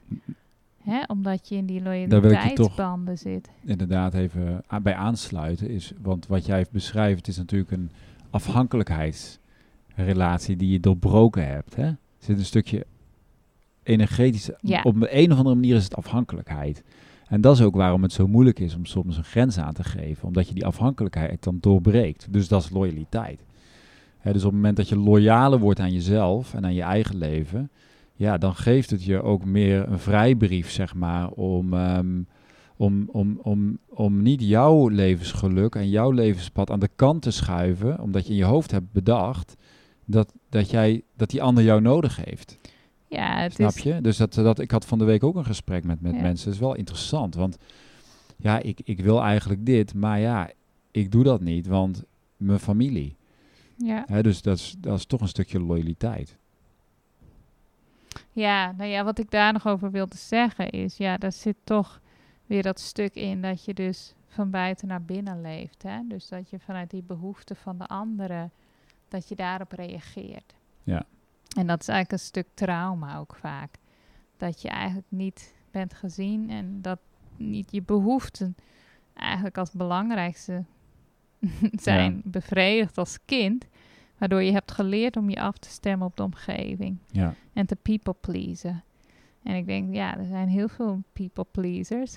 Hè, 0.83 1.03
omdat 1.07 1.49
je 1.49 1.55
in 1.55 1.67
die 1.67 1.83
loyaliteitsbanden 1.83 3.19
zit. 3.19 3.51
inderdaad 3.65 4.15
even 4.15 4.63
a- 4.73 4.81
bij 4.81 4.95
aansluiten 4.95 5.69
is, 5.69 5.93
want 6.01 6.27
wat 6.27 6.47
jij 6.47 6.67
beschrijft 6.71 7.29
is 7.29 7.37
natuurlijk 7.37 7.71
een 7.71 7.91
afhankelijkheidsrelatie 8.31 10.57
die 10.57 10.71
je 10.71 10.81
doorbroken 10.81 11.47
hebt. 11.49 11.77
Hè? 11.77 11.87
Er 11.87 11.97
zit 12.19 12.39
een 12.39 12.45
stukje 12.45 12.87
energetisch, 13.83 14.51
Ja. 14.61 14.83
op 14.83 14.95
een, 14.95 15.19
een 15.19 15.33
of 15.33 15.37
andere 15.39 15.55
manier 15.55 15.77
is 15.77 15.85
het 15.85 15.97
afhankelijkheid. 15.97 16.83
En 17.29 17.41
dat 17.41 17.57
is 17.57 17.63
ook 17.63 17.75
waarom 17.75 18.03
het 18.03 18.13
zo 18.13 18.27
moeilijk 18.27 18.59
is 18.61 18.75
om 18.75 18.85
soms 18.85 19.17
een 19.17 19.25
grens 19.25 19.59
aan 19.59 19.73
te 19.73 19.85
geven, 19.85 20.29
omdat 20.29 20.49
je 20.49 20.55
die 20.55 20.67
afhankelijkheid 20.67 21.43
dan 21.43 21.59
doorbreekt. 21.61 22.27
Dus 22.31 22.49
dat 22.49 22.63
is 22.63 22.71
loyaliteit. 22.71 23.45
Hè, 24.19 24.33
dus 24.33 24.43
op 24.45 24.47
het 24.51 24.57
moment 24.59 24.77
dat 24.77 24.89
je 24.89 24.97
loyaler 24.99 25.59
wordt 25.59 25.81
aan 25.81 25.93
jezelf 25.93 26.55
en 26.55 26.65
aan 26.65 26.75
je 26.75 26.83
eigen 26.83 27.17
leven, 27.17 27.71
ja, 28.15 28.39
dan 28.39 28.55
geeft 28.55 28.91
het 28.91 29.05
je 29.05 29.23
ook 29.23 29.45
meer 29.45 29.89
een 29.89 29.99
vrijbrief, 29.99 30.71
zeg 30.71 30.95
maar, 30.95 31.29
om, 31.29 31.75
ehm, 31.75 32.21
om, 32.77 33.09
om, 33.13 33.39
om, 33.43 33.79
om 33.89 34.23
niet 34.23 34.43
jouw 34.43 34.89
levensgeluk 34.89 35.75
en 35.75 35.89
jouw 35.89 36.11
levenspad 36.11 36.71
aan 36.71 36.81
de 36.81 36.91
kant 36.97 37.23
te 37.23 37.31
schuiven, 37.31 38.01
omdat 38.01 38.25
je 38.27 38.31
in 38.33 38.39
je 38.39 38.45
hoofd 38.45 38.71
hebt 38.71 38.93
bedacht 38.93 39.57
dat, 40.05 40.33
dat, 40.49 40.71
jij, 40.71 41.03
dat 41.17 41.31
die 41.31 41.43
ander 41.43 41.65
jou 41.65 41.81
nodig 41.81 42.25
heeft. 42.25 42.59
Ja, 43.13 43.39
het 43.41 43.55
Snap 43.55 43.71
is, 43.71 43.83
je? 43.83 44.01
Dus 44.01 44.17
dat, 44.17 44.35
dat, 44.35 44.59
ik 44.59 44.71
had 44.71 44.85
van 44.87 44.99
de 44.99 45.05
week 45.05 45.25
ook 45.25 45.35
een 45.37 45.45
gesprek 45.45 45.85
met, 45.85 46.01
met 46.01 46.15
Ja. 46.15 46.21
mensen. 46.21 46.45
Dat 46.45 46.55
is 46.55 46.61
wel 46.61 46.75
interessant, 46.75 47.35
want 47.35 47.59
ja, 48.37 48.59
ik, 48.59 48.81
ik 48.85 49.01
wil 49.01 49.23
eigenlijk 49.23 49.67
dit, 49.67 49.95
maar 49.95 50.19
ja, 50.21 50.51
ik 50.91 51.11
doe 51.13 51.25
dat 51.25 51.41
niet, 51.41 51.67
want 51.67 52.05
mijn 52.37 52.59
familie. 52.59 53.17
ja. 53.77 54.05
Hè, 54.07 54.23
dus 54.23 54.43
dat 54.43 54.57
is, 54.59 54.75
dat 54.79 54.99
is 54.99 55.07
toch 55.07 55.21
een 55.21 55.29
stukje 55.29 55.61
loyaliteit. 55.61 56.37
Ja, 58.33 58.73
nou 58.77 58.91
ja, 58.91 59.05
wat 59.05 59.19
ik 59.19 59.31
daar 59.31 59.53
nog 59.53 59.67
over 59.67 59.91
wilde 59.91 60.17
zeggen 60.17 60.71
is, 60.71 60.97
ja, 60.97 61.17
daar 61.17 61.33
zit 61.33 61.57
toch 61.65 62.01
weer 62.47 62.63
dat 62.63 62.81
stuk 62.81 63.15
in 63.15 63.43
dat 63.43 63.65
je 63.65 63.75
dus 63.75 64.15
van 64.29 64.51
buiten 64.51 64.89
naar 64.89 65.03
binnen 65.03 65.41
leeft. 65.41 65.83
Hè? 65.83 65.99
Dus 66.09 66.29
dat 66.29 66.51
je 66.51 66.59
vanuit 66.59 66.91
die 66.91 67.03
behoeften 67.03 67.57
van 67.57 67.79
de 67.79 67.87
anderen, 67.87 68.51
dat 69.09 69.29
je 69.29 69.35
daarop 69.35 69.73
reageert. 69.73 70.55
Ja. 70.83 71.05
En 71.57 71.67
dat 71.67 71.81
is 71.81 71.89
eigenlijk 71.89 72.13
een 72.23 72.29
stuk 72.29 72.47
trauma 72.55 73.19
ook 73.19 73.35
vaak. 73.35 73.75
Dat 74.37 74.63
je 74.63 74.69
eigenlijk 74.69 75.07
niet 75.09 75.55
bent 75.71 75.95
gezien 75.95 76.51
en 76.51 76.83
dat 76.83 76.99
niet 77.37 77.73
je 77.73 77.83
behoeften 77.83 78.57
eigenlijk 79.15 79.59
als 79.59 79.71
belangrijkste 79.71 80.65
zijn 81.89 82.23
bevredigd 82.25 82.99
als 82.99 83.19
kind. 83.25 83.67
Waardoor 84.19 84.43
je 84.43 84.53
hebt 84.53 84.73
geleerd 84.73 85.17
om 85.17 85.31
je 85.31 85.41
af 85.41 85.59
te 85.59 85.69
stemmen 85.69 86.07
op 86.07 86.17
de 86.17 86.23
omgeving. 86.23 86.99
Ja. 87.11 87.35
En 87.53 87.67
te 87.67 87.77
people 87.77 88.15
pleasen. 88.21 88.83
En 89.43 89.55
ik 89.55 89.67
denk, 89.67 89.95
ja, 89.95 90.19
er 90.19 90.27
zijn 90.27 90.49
heel 90.49 90.69
veel 90.69 91.03
people 91.13 91.47
pleasers. 91.51 92.17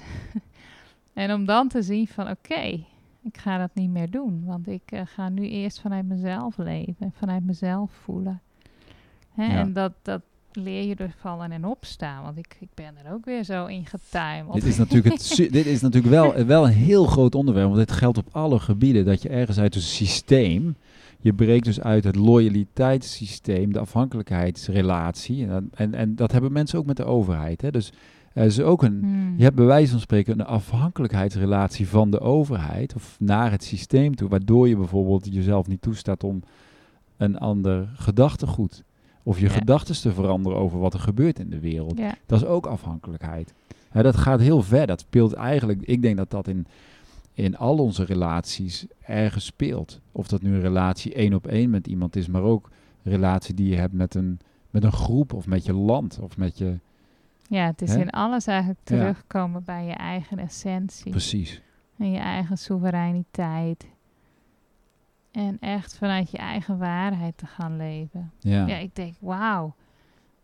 en 1.14 1.34
om 1.34 1.46
dan 1.46 1.68
te 1.68 1.82
zien 1.82 2.08
van, 2.08 2.30
oké, 2.30 2.86
ik 3.22 3.38
ga 3.38 3.58
dat 3.58 3.74
niet 3.74 3.90
meer 3.90 4.10
doen. 4.10 4.46
Want 4.46 4.68
ik 4.68 4.92
eh, 4.92 5.02
ga 5.06 5.30
nu 5.30 5.50
eerst 5.50 5.82
vanuit 5.82 6.06
mezelf 6.06 6.58
leven. 6.58 7.12
Vanuit 7.12 7.46
mezelf 7.46 7.92
voelen. 7.92 8.42
Hè? 9.36 9.46
Ja. 9.46 9.60
En 9.60 9.74
dat, 9.74 9.92
dat 10.02 10.22
leer 10.52 10.88
je 10.88 10.96
door 10.96 11.14
vallen 11.20 11.52
en 11.52 11.66
opstaan. 11.66 12.24
Want 12.24 12.38
ik, 12.38 12.58
ik 12.60 12.70
ben 12.74 12.94
er 13.06 13.14
ook 13.14 13.26
weer 13.26 13.44
zo 13.44 13.66
in 13.66 13.86
getuimeld. 13.86 14.54
Dit 14.54 14.64
is 14.64 14.78
natuurlijk, 14.78 15.14
het, 15.20 15.36
dit 15.52 15.66
is 15.66 15.82
natuurlijk 15.82 16.14
wel, 16.14 16.46
wel 16.46 16.66
een 16.68 16.74
heel 16.74 17.06
groot 17.06 17.36
onderwerp, 17.36 17.66
want 17.68 17.78
dit 17.88 17.92
geldt 17.92 18.18
op 18.18 18.28
alle 18.32 18.60
gebieden. 18.60 19.06
Dat 19.06 19.22
je 19.22 19.30
ergens 19.30 19.60
uit 19.60 19.76
een 19.76 19.82
systeem, 19.82 20.76
je 21.20 21.34
breekt 21.34 21.66
dus 21.66 21.82
uit 21.82 22.04
het 22.04 22.16
loyaliteitssysteem, 22.16 23.74
de 23.74 23.80
afhankelijkheidsrelatie. 23.80 25.44
En, 25.44 25.50
dat- 25.50 25.64
en, 25.80 25.94
en 25.94 26.16
dat 26.16 26.32
hebben 26.32 26.52
mensen 26.52 26.80
ook 26.80 26.86
met 26.86 26.98
de 26.98 27.06
overheid. 27.06 27.62
Hè? 27.62 27.72
Dus 27.72 27.92
er 28.34 28.46
is 28.46 28.62
ook 28.62 28.84
een, 28.84 29.00
Hmm. 29.02 29.34
je 29.38 29.44
hebt 29.44 29.56
bij 29.56 29.66
wijze 29.66 29.92
van 29.92 30.00
spreken 30.00 30.40
een 30.40 30.46
afhankelijkheidsrelatie 30.46 31.88
van 31.88 32.10
de 32.12 32.20
overheid 32.20 32.96
of 32.96 33.16
naar 33.20 33.52
het 33.52 33.64
systeem 33.64 34.16
toe, 34.16 34.30
waardoor 34.30 34.68
je 34.68 34.76
bijvoorbeeld 34.78 35.34
jezelf 35.34 35.68
niet 35.68 35.82
toestaat 35.82 36.24
om 36.24 36.42
een 37.18 37.38
ander 37.38 37.90
gedachtegoed 37.96 38.84
of 39.26 39.40
je 39.40 39.46
Ja. 39.46 39.52
gedachten 39.52 40.02
te 40.02 40.12
veranderen 40.14 40.58
over 40.58 40.80
wat 40.80 40.94
er 40.94 41.00
gebeurt 41.00 41.40
in 41.40 41.50
de 41.50 41.60
wereld. 41.60 41.98
Ja, 41.98 42.16
Dat 42.26 42.42
is 42.42 42.48
ook 42.48 42.66
afhankelijkheid. 42.66 43.54
Hè, 43.90 44.04
dat 44.04 44.16
gaat 44.18 44.40
heel 44.40 44.62
ver. 44.62 44.88
Dat 44.88 45.00
speelt 45.00 45.34
eigenlijk, 45.34 45.82
ik 45.82 46.02
denk 46.02 46.18
dat 46.18 46.30
dat 46.32 46.48
in, 46.48 46.68
in 47.34 47.58
al 47.58 47.78
onze 47.78 48.04
relaties 48.04 48.86
ergens 49.02 49.46
speelt. 49.46 50.00
Of 50.12 50.28
dat 50.28 50.42
nu 50.42 50.54
een 50.54 50.62
relatie 50.62 51.14
één 51.14 51.34
op 51.34 51.48
één 51.48 51.70
met 51.70 51.88
iemand 51.88 52.16
is, 52.16 52.28
maar 52.28 52.42
ook 52.42 52.70
een 53.04 53.12
relatie 53.12 53.54
die 53.54 53.70
je 53.70 53.76
hebt 53.76 53.94
met 53.94 54.16
een, 54.16 54.40
met 54.70 54.84
een 54.84 54.92
groep 54.92 55.34
of 55.34 55.48
met 55.48 55.66
je 55.66 55.74
land 55.74 56.20
of 56.22 56.38
met 56.38 56.58
je. 56.58 56.78
ja, 57.48 57.66
het 57.66 57.82
is 57.82 57.94
Hè? 57.94 58.00
in 58.02 58.10
alles 58.10 58.48
eigenlijk 58.48 58.80
Ja. 58.84 58.96
terugkomen 58.98 59.64
bij 59.66 59.86
je 59.86 59.94
eigen 59.94 60.40
essentie. 60.40 61.12
Precies. 61.12 61.62
En 61.98 62.12
je 62.12 62.18
eigen 62.20 62.58
soevereiniteit. 62.58 63.86
En 65.36 65.58
echt 65.60 65.98
vanuit 65.98 66.32
je 66.32 66.38
eigen 66.38 66.78
waarheid 66.78 67.38
te 67.38 67.46
gaan 67.46 67.78
leven. 67.78 68.32
Ja. 68.40 68.68
Ja, 68.68 68.78
ik 68.78 68.96
denk, 68.96 69.16
wauw. 69.20 69.76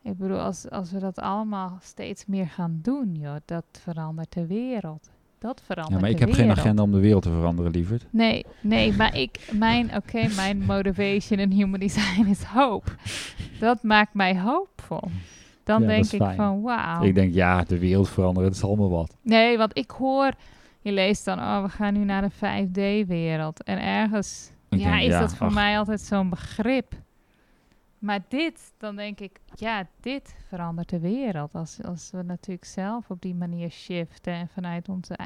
Ik 0.03 0.17
bedoel, 0.17 0.39
als, 0.39 0.69
als 0.69 0.91
we 0.91 0.99
dat 0.99 1.19
allemaal 1.19 1.77
steeds 1.81 2.25
meer 2.25 2.47
gaan 2.47 2.79
doen, 2.81 3.15
joh, 3.15 3.35
dat 3.45 3.65
verandert 3.71 4.33
de 4.33 4.45
wereld. 4.47 5.09
Dat 5.39 5.61
verandert 5.65 5.95
ja, 5.95 6.01
maar 6.01 6.09
ik 6.09 6.19
heb 6.19 6.31
geen 6.31 6.49
agenda 6.49 6.83
om 6.83 6.91
de 6.91 6.99
wereld 6.99 7.23
te 7.23 7.29
veranderen, 7.29 7.71
lieverd. 7.71 8.05
Nee, 8.09 8.45
nee, 8.61 8.93
maar 8.97 9.15
ik, 9.17 9.49
mijn, 9.51 9.95
oké, 9.95 10.27
mijn 10.35 10.65
motivation 10.65 11.39
in 11.39 11.51
human 11.51 11.79
design 11.79 12.25
is 12.27 12.43
hoop. 12.43 12.95
Dat 13.59 13.83
maakt 13.83 14.13
mij 14.13 14.39
hoopvol. 14.39 15.03
Dan 15.63 15.81
Ja, 15.81 15.87
denk 15.87 16.05
ik 16.11 16.21
fijn. 16.21 16.35
van, 16.35 16.61
wauw. 16.61 17.03
Ik 17.03 17.15
denk, 17.15 17.33
ja, 17.33 17.63
de 17.63 17.79
wereld 17.79 18.09
veranderen, 18.09 18.49
dat 18.49 18.57
is 18.57 18.63
allemaal 18.63 18.89
wat. 18.89 19.17
Nee, 19.21 19.57
want 19.57 19.77
ik 19.77 19.91
hoor, 19.91 20.33
je 20.81 20.91
leest 20.91 21.25
dan, 21.25 21.39
oh, 21.39 21.61
we 21.61 21.69
gaan 21.69 21.93
nu 21.93 22.03
naar 22.03 22.21
de 22.21 22.31
5D-wereld. 22.31 23.63
En 23.63 23.81
ergens, 23.81 24.51
Ik 24.71 24.79
ja, 24.79 24.89
denk, 24.89 25.01
is 25.01 25.07
ja, 25.07 25.19
dat 25.19 25.35
voor 25.35 25.47
ach. 25.47 25.53
mij 25.53 25.77
altijd 25.77 26.01
zo'n 26.01 26.29
begrip. 26.29 26.93
Maar 27.99 28.19
dit, 28.27 28.73
dan 28.77 28.95
denk 28.95 29.19
ik, 29.19 29.39
ja, 29.55 29.87
dit 29.99 30.35
verandert 30.47 30.89
de 30.89 30.99
wereld. 30.99 31.55
Als, 31.55 31.79
als 31.83 32.09
we 32.11 32.21
natuurlijk 32.23 32.65
zelf 32.65 33.09
op 33.09 33.21
die 33.21 33.35
manier 33.35 33.69
shiften 33.69 34.33
en 34.33 34.47
vanuit 34.53 34.89
onze 34.89 35.13
e- 35.13 35.23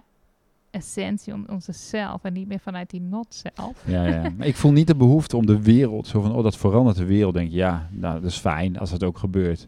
essentie, 0.72 1.34
on- 1.34 1.50
onze 1.50 1.72
zelf 1.72 2.24
en 2.24 2.34
niet 2.34 2.48
meer 2.48 2.60
vanuit 2.60 2.90
die 2.90 3.02
not 3.02 3.36
zelf. 3.56 3.84
Ja, 3.88 4.06
ja. 4.06 4.30
Maar 4.38 4.48
ik 4.48 4.56
voel 4.56 4.72
niet 4.72 4.88
de 4.88 4.96
behoefte 4.96 5.38
om 5.38 5.46
de 5.46 5.62
wereld, 5.62 6.08
zo 6.08 6.22
van, 6.22 6.36
oh, 6.36 6.44
dat 6.44 6.58
verandert 6.58 6.98
de 6.98 7.06
wereld. 7.06 7.34
Denk 7.34 7.48
ik, 7.48 7.54
ja, 7.54 7.88
nou, 7.92 8.22
dat 8.22 8.32
is 8.32 8.38
fijn 8.38 8.80
als 8.80 8.90
dat 8.90 9.04
ook 9.04 9.18
gebeurt. 9.18 9.68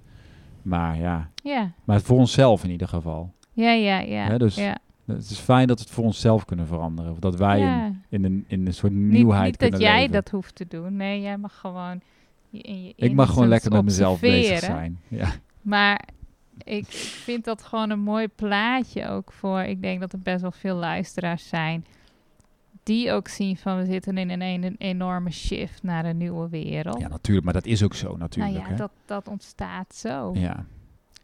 Maar 0.62 0.98
ja, 0.98 1.30
Ja, 1.44 1.72
maar 1.84 2.02
voor 2.02 2.18
onszelf 2.18 2.64
in 2.64 2.70
ieder 2.72 2.88
geval. 2.88 3.34
ja, 3.54 3.72
ja, 3.72 4.00
ja. 4.00 4.24
Hè, 4.26 4.38
dus 4.38 4.56
ja. 4.56 4.78
Het 5.08 5.30
is 5.30 5.40
fijn 5.40 5.68
dat 5.68 5.78
we 5.80 5.84
het 5.86 5.94
voor 5.94 6.04
onszelf 6.04 6.46
kunnen 6.46 6.68
veranderen. 6.68 7.12
Of 7.12 7.20
dat 7.20 7.36
wij 7.36 7.60
Ja. 7.60 7.86
in, 7.86 8.02
in, 8.10 8.24
een, 8.24 8.46
in 8.48 8.68
een 8.68 8.74
soort 8.74 8.94
Niet, 8.94 9.12
nieuwheid 9.12 9.46
niet 9.46 9.60
dat 9.60 9.70
kunnen 9.70 9.88
jij 9.88 9.98
leven. 10.00 10.14
dat 10.14 10.30
hoeft 10.30 10.56
te 10.56 10.66
doen. 10.68 10.96
Nee, 10.96 11.22
jij 11.22 11.38
mag 11.38 11.60
gewoon 11.60 12.02
je 12.50 12.62
in 12.62 12.84
je 12.84 12.94
ik 12.96 13.14
mag 13.14 13.30
gewoon 13.30 13.48
lekker 13.48 13.72
met 13.72 13.84
mezelf 13.84 14.20
bezig 14.20 14.60
zijn. 14.60 15.00
Ja. 15.08 15.30
Maar 15.62 16.08
ik, 16.64 16.86
vind 16.88 17.46
dat 17.46 17.64
gewoon 17.64 17.90
een 17.90 18.00
mooi 18.00 18.28
plaatje 18.28 19.08
ook 19.08 19.32
voor. 19.32 19.62
Ik 19.62 19.82
denk 19.82 20.00
dat 20.00 20.14
er 20.14 20.20
best 20.20 20.42
wel 20.42 20.52
veel 20.52 20.76
luisteraars 20.76 21.48
zijn. 21.48 21.86
Die 22.84 23.12
ook 23.12 23.28
zien 23.28 23.58
van 23.58 23.78
we 23.78 23.86
zitten 23.86 24.18
in 24.18 24.30
een, 24.30 24.64
een 24.64 24.76
enorme 24.78 25.32
shift 25.32 25.84
naar 25.84 26.06
een 26.06 26.18
nieuwe 26.18 26.50
wereld. 26.50 27.00
ja, 27.00 27.08
natuurlijk. 27.08 27.46
Maar 27.46 27.54
dat 27.54 27.66
is 27.66 27.84
ook 27.84 27.94
zo 27.94 28.08
nou 28.08 28.18
natuurlijk. 28.20 28.58
ja, 28.58 28.70
hè. 28.70 28.76
dat, 28.76 28.92
dat 29.06 29.28
ontstaat 29.28 29.96
zo. 29.96 30.32
ja. 30.34 30.66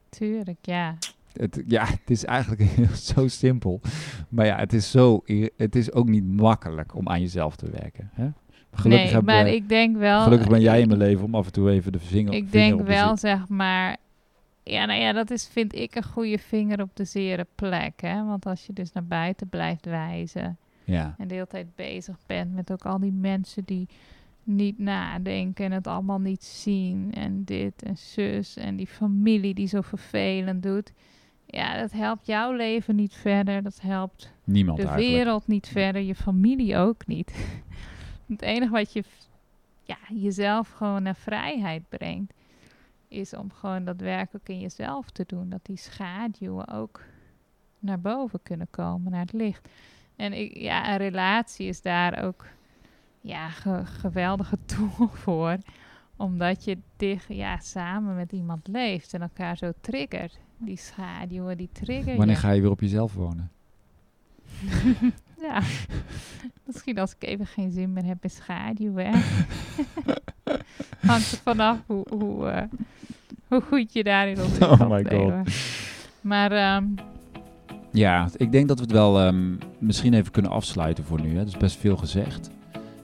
Tuurlijk, 0.09 0.57
ja. 0.61 0.97
Het, 1.33 1.63
ja, 1.67 1.85
het 2.01 2.09
is 2.09 2.25
eigenlijk 2.25 2.61
heel, 2.61 2.95
zo 2.95 3.27
simpel. 3.27 3.81
Maar 4.29 4.45
ja, 4.45 4.57
het 4.57 4.73
is, 4.73 4.91
zo, 4.91 5.23
het 5.57 5.75
is 5.75 5.91
ook 5.91 6.07
niet 6.07 6.25
makkelijk 6.25 6.95
om 6.95 7.09
aan 7.09 7.21
jezelf 7.21 7.55
te 7.55 7.69
werken. 7.69 8.09
Hè? 8.13 8.29
Gelukkig, 8.71 9.05
nee, 9.05 9.15
heb, 9.15 9.25
maar 9.25 9.45
eh, 9.45 9.53
ik 9.53 9.69
denk 9.69 9.97
wel... 9.97 10.21
gelukkig 10.21 10.49
ben 10.49 10.61
jij 10.61 10.81
in 10.81 10.87
mijn 10.87 10.99
leven 10.99 11.25
om 11.25 11.35
af 11.35 11.45
en 11.45 11.51
toe 11.51 11.69
even 11.69 11.91
de 11.91 11.99
vinger, 11.99 12.33
Ik 12.33 12.49
vinger 12.49 12.67
denk 12.67 12.79
op 12.79 12.87
de 12.87 12.93
wel, 12.93 13.17
zeg 13.17 13.47
maar... 13.47 13.97
Ja, 14.63 14.85
nou 14.85 14.99
ja, 14.99 15.11
dat 15.11 15.31
is, 15.31 15.47
vind 15.47 15.75
ik, 15.75 15.95
een 15.95 16.03
goede 16.03 16.37
vinger 16.37 16.81
op 16.81 16.89
de 16.93 17.05
zere 17.05 17.47
plek. 17.55 18.01
Hè? 18.01 18.25
Want 18.25 18.45
als 18.45 18.65
je 18.65 18.73
dus 18.73 18.91
naar 18.91 19.05
buiten 19.05 19.49
blijft 19.49 19.85
wijzen... 19.85 20.57
Ja, 20.83 21.15
en 21.17 21.27
de 21.27 21.33
hele 21.33 21.47
tijd 21.47 21.75
bezig 21.75 22.17
bent 22.25 22.53
met 22.53 22.71
ook 22.71 22.85
al 22.85 22.99
die 22.99 23.11
mensen 23.11 23.63
die 23.65 23.87
niet 24.43 24.79
nadenken 24.79 25.65
en 25.65 25.71
het 25.71 25.87
allemaal 25.87 26.19
niet 26.19 26.43
zien 26.43 27.13
en 27.13 27.43
dit 27.43 27.83
en 27.83 27.97
zus 27.97 28.57
en 28.57 28.75
die 28.75 28.87
familie 28.87 29.53
die 29.53 29.67
zo 29.67 29.81
vervelend 29.81 30.63
doet. 30.63 30.91
Ja, 31.53 31.77
dat 31.79 31.91
helpt 31.91 32.25
jouw 32.25 32.51
leven 32.51 32.95
niet 32.95 33.13
verder. 33.15 33.63
Dat 33.63 33.81
helpt 33.81 34.31
niemand 34.43 34.77
de 34.77 34.87
eigenlijk. 34.87 35.15
wereld 35.15 35.47
niet 35.47 35.67
verder, 35.67 36.01
je 36.01 36.15
familie 36.15 36.77
ook 36.77 37.07
niet. 37.07 37.35
het 38.27 38.41
enige 38.41 38.71
wat 38.71 38.93
je 38.93 39.03
ja, 39.83 39.97
jezelf 40.13 40.69
gewoon 40.69 41.03
naar 41.03 41.15
vrijheid 41.15 41.89
brengt, 41.89 42.33
is 43.07 43.33
om 43.33 43.51
gewoon 43.51 43.85
daadwerkelijk 43.85 44.49
in 44.49 44.59
jezelf 44.59 45.09
te 45.09 45.23
doen. 45.27 45.49
Dat 45.49 45.65
die 45.65 45.77
schaduwen 45.77 46.67
ook 46.67 47.01
naar 47.79 47.99
boven 47.99 48.39
kunnen 48.43 48.67
komen, 48.69 49.11
naar 49.11 49.21
het 49.21 49.33
licht. 49.33 49.69
En 50.15 50.33
ik, 50.33 50.57
ja, 50.57 50.91
een 50.91 50.97
relatie 50.97 51.67
is 51.67 51.81
daar 51.81 52.23
ook 52.23 52.45
ja, 53.21 53.49
ge- 53.49 53.85
geweldige 53.85 54.57
tool 54.75 55.07
voor. 55.07 55.57
Omdat 56.23 56.63
je 56.63 56.77
dicht, 56.97 57.25
ja, 57.29 57.57
samen 57.59 58.15
met 58.15 58.31
iemand 58.31 58.67
leeft 58.67 59.13
en 59.13 59.21
elkaar 59.21 59.57
zo 59.57 59.71
triggert. 59.81 60.39
Die 60.57 60.77
schaduwen, 60.77 61.57
die 61.57 61.69
triggeren 61.71 62.17
Wanneer 62.17 62.35
je. 62.35 62.41
ga 62.41 62.51
je 62.51 62.61
weer 62.61 62.69
op 62.71 62.79
jezelf 62.81 63.13
wonen? 63.13 63.51
Ja, 65.41 65.61
misschien 66.65 66.99
als 66.99 67.15
ik 67.15 67.23
even 67.23 67.45
geen 67.45 67.71
zin 67.71 67.93
meer 67.93 68.05
heb 68.05 68.23
in 68.23 68.29
schaduw, 68.29 68.95
hè. 68.95 69.09
Hangt 71.09 71.31
er 71.31 71.37
vanaf 71.43 71.77
hoe, 71.85 72.05
hoe, 72.09 72.47
eh, 72.47 72.63
hoe 73.47 73.61
goed 73.61 73.93
je 73.93 74.03
daarin 74.03 74.41
ontwikkelt. 74.41 74.79
Oh 74.79 74.89
my 74.89 75.03
God. 75.03 75.53
Maar 76.21 76.51
ehm, 76.51 76.85
Ja, 77.91 78.29
ik 78.37 78.51
denk 78.51 78.67
dat 78.67 78.77
we 78.77 78.83
het 78.83 78.93
wel 78.93 79.19
ehm, 79.19 79.55
misschien 79.77 80.13
even 80.13 80.31
kunnen 80.31 80.51
afsluiten 80.51 81.03
voor 81.03 81.21
nu. 81.21 81.37
Hè. 81.37 81.43
Is 81.45 81.57
best 81.57 81.77
veel 81.77 81.97
gezegd. 81.97 82.49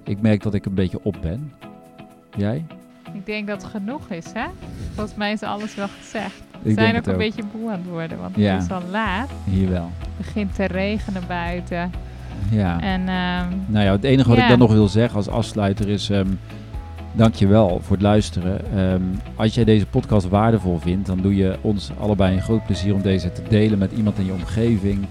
Ik 0.03 0.21
merk 0.21 0.43
dat 0.43 0.53
ik 0.53 0.65
een 0.65 0.73
beetje 0.75 1.03
op 1.03 1.17
ben. 1.21 1.53
Jij? 2.37 2.65
Ik 3.13 3.25
denk 3.25 3.47
dat 3.47 3.61
het 3.61 3.71
genoeg 3.71 4.09
is, 4.09 4.25
hè. 4.33 4.45
Volgens 4.93 5.15
mij 5.17 5.31
is 5.31 5.43
alles 5.43 5.75
wel 5.75 5.87
gezegd. 6.01 6.33
We 6.61 6.73
zijn 6.73 6.97
ook 6.97 7.05
een 7.05 7.17
beetje 7.17 7.43
moe 7.57 7.69
aan 7.71 7.77
het 7.79 7.87
worden, 7.89 8.19
want 8.19 8.35
Ja. 8.35 8.53
het 8.53 8.63
is 8.63 8.71
al 8.71 8.81
laat. 8.91 9.29
Hier 9.43 9.69
wel. 9.69 9.89
Het 9.99 10.17
begint 10.17 10.55
te 10.55 10.65
regenen 10.65 11.21
buiten. 11.27 11.91
Ja. 12.51 12.79
En 12.81 12.99
ehm, 13.07 13.47
Nou 13.67 13.85
ja, 13.85 13.91
het 13.91 14.03
enige 14.03 14.29
wat 14.29 14.37
Ja. 14.37 14.43
ik 14.43 14.49
dan 14.49 14.59
nog 14.59 14.71
wil 14.71 14.87
zeggen 14.87 15.15
als 15.17 15.27
afsluiter 15.27 15.89
is... 15.89 16.09
ehm 16.09 16.27
dankjewel 17.13 17.79
voor 17.83 17.95
het 17.95 18.05
luisteren. 18.05 18.61
Ehm, 18.75 19.01
als 19.35 19.53
jij 19.55 19.63
deze 19.63 19.85
podcast 19.85 20.27
waardevol 20.29 20.77
vindt, 20.79 21.07
dan 21.07 21.21
doe 21.21 21.35
je 21.35 21.57
ons 21.61 21.91
allebei 21.99 22.35
een 22.35 22.41
groot 22.41 22.65
plezier 22.65 22.93
om 22.93 23.01
deze 23.01 23.31
te 23.31 23.41
delen 23.49 23.77
met 23.79 23.91
iemand 23.91 24.17
in 24.17 24.25
je 24.25 24.33
omgeving. 24.33 25.05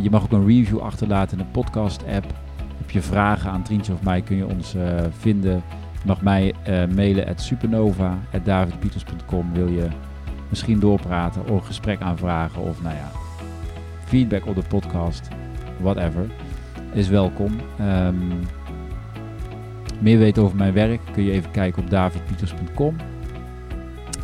Je 0.00 0.10
mag 0.10 0.22
ook 0.22 0.32
een 0.32 0.46
review 0.46 0.78
achterlaten 0.78 1.38
in 1.38 1.44
de 1.44 1.50
podcast-app. 1.50 2.24
Heb 2.78 2.90
je 2.90 3.00
vragen 3.02 3.50
aan 3.50 3.62
Trientje 3.62 3.92
of 3.92 4.02
mij, 4.02 4.20
kun 4.22 4.36
je 4.36 4.46
ons 4.46 4.74
eh, 4.74 4.82
vinden. 5.18 5.62
Mag 6.06 6.22
mij 6.22 6.54
eh, 6.62 6.86
mailen 6.94 7.26
at 7.26 7.40
supernova.davidpieters.com. 7.40 9.52
Wil 9.52 9.68
je 9.68 9.88
misschien 10.48 10.80
doorpraten 10.80 11.42
of 11.42 11.60
een 11.60 11.64
gesprek 11.64 12.00
aanvragen 12.00 12.62
of 12.62 12.82
nou 12.82 12.94
ja, 12.94 13.10
feedback 14.04 14.46
op 14.46 14.54
de 14.54 14.62
podcast, 14.68 15.28
whatever, 15.80 16.26
is 16.92 17.08
welkom. 17.08 17.56
Ehm, 17.78 18.28
meer 20.00 20.18
weten 20.18 20.42
over 20.42 20.56
mijn 20.56 20.72
werk 20.72 21.00
kun 21.12 21.24
je 21.24 21.32
even 21.32 21.50
kijken 21.50 21.82
op 21.82 21.90
davidpieters.com. 21.90 22.96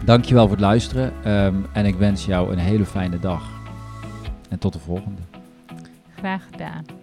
Dankjewel 0.05 0.43
voor 0.43 0.57
het 0.57 0.65
luisteren 0.65 1.13
ehm, 1.23 1.55
en 1.73 1.87
ik 1.87 1.95
wens 1.95 2.25
jou 2.25 2.53
een 2.53 2.59
hele 2.59 2.87
fijne 2.87 3.19
dag. 3.19 3.51
En 4.49 4.59
tot 4.59 4.73
de 4.73 4.79
volgende. 4.79 5.21
graag 6.17 6.47
gedaan. 6.51 7.02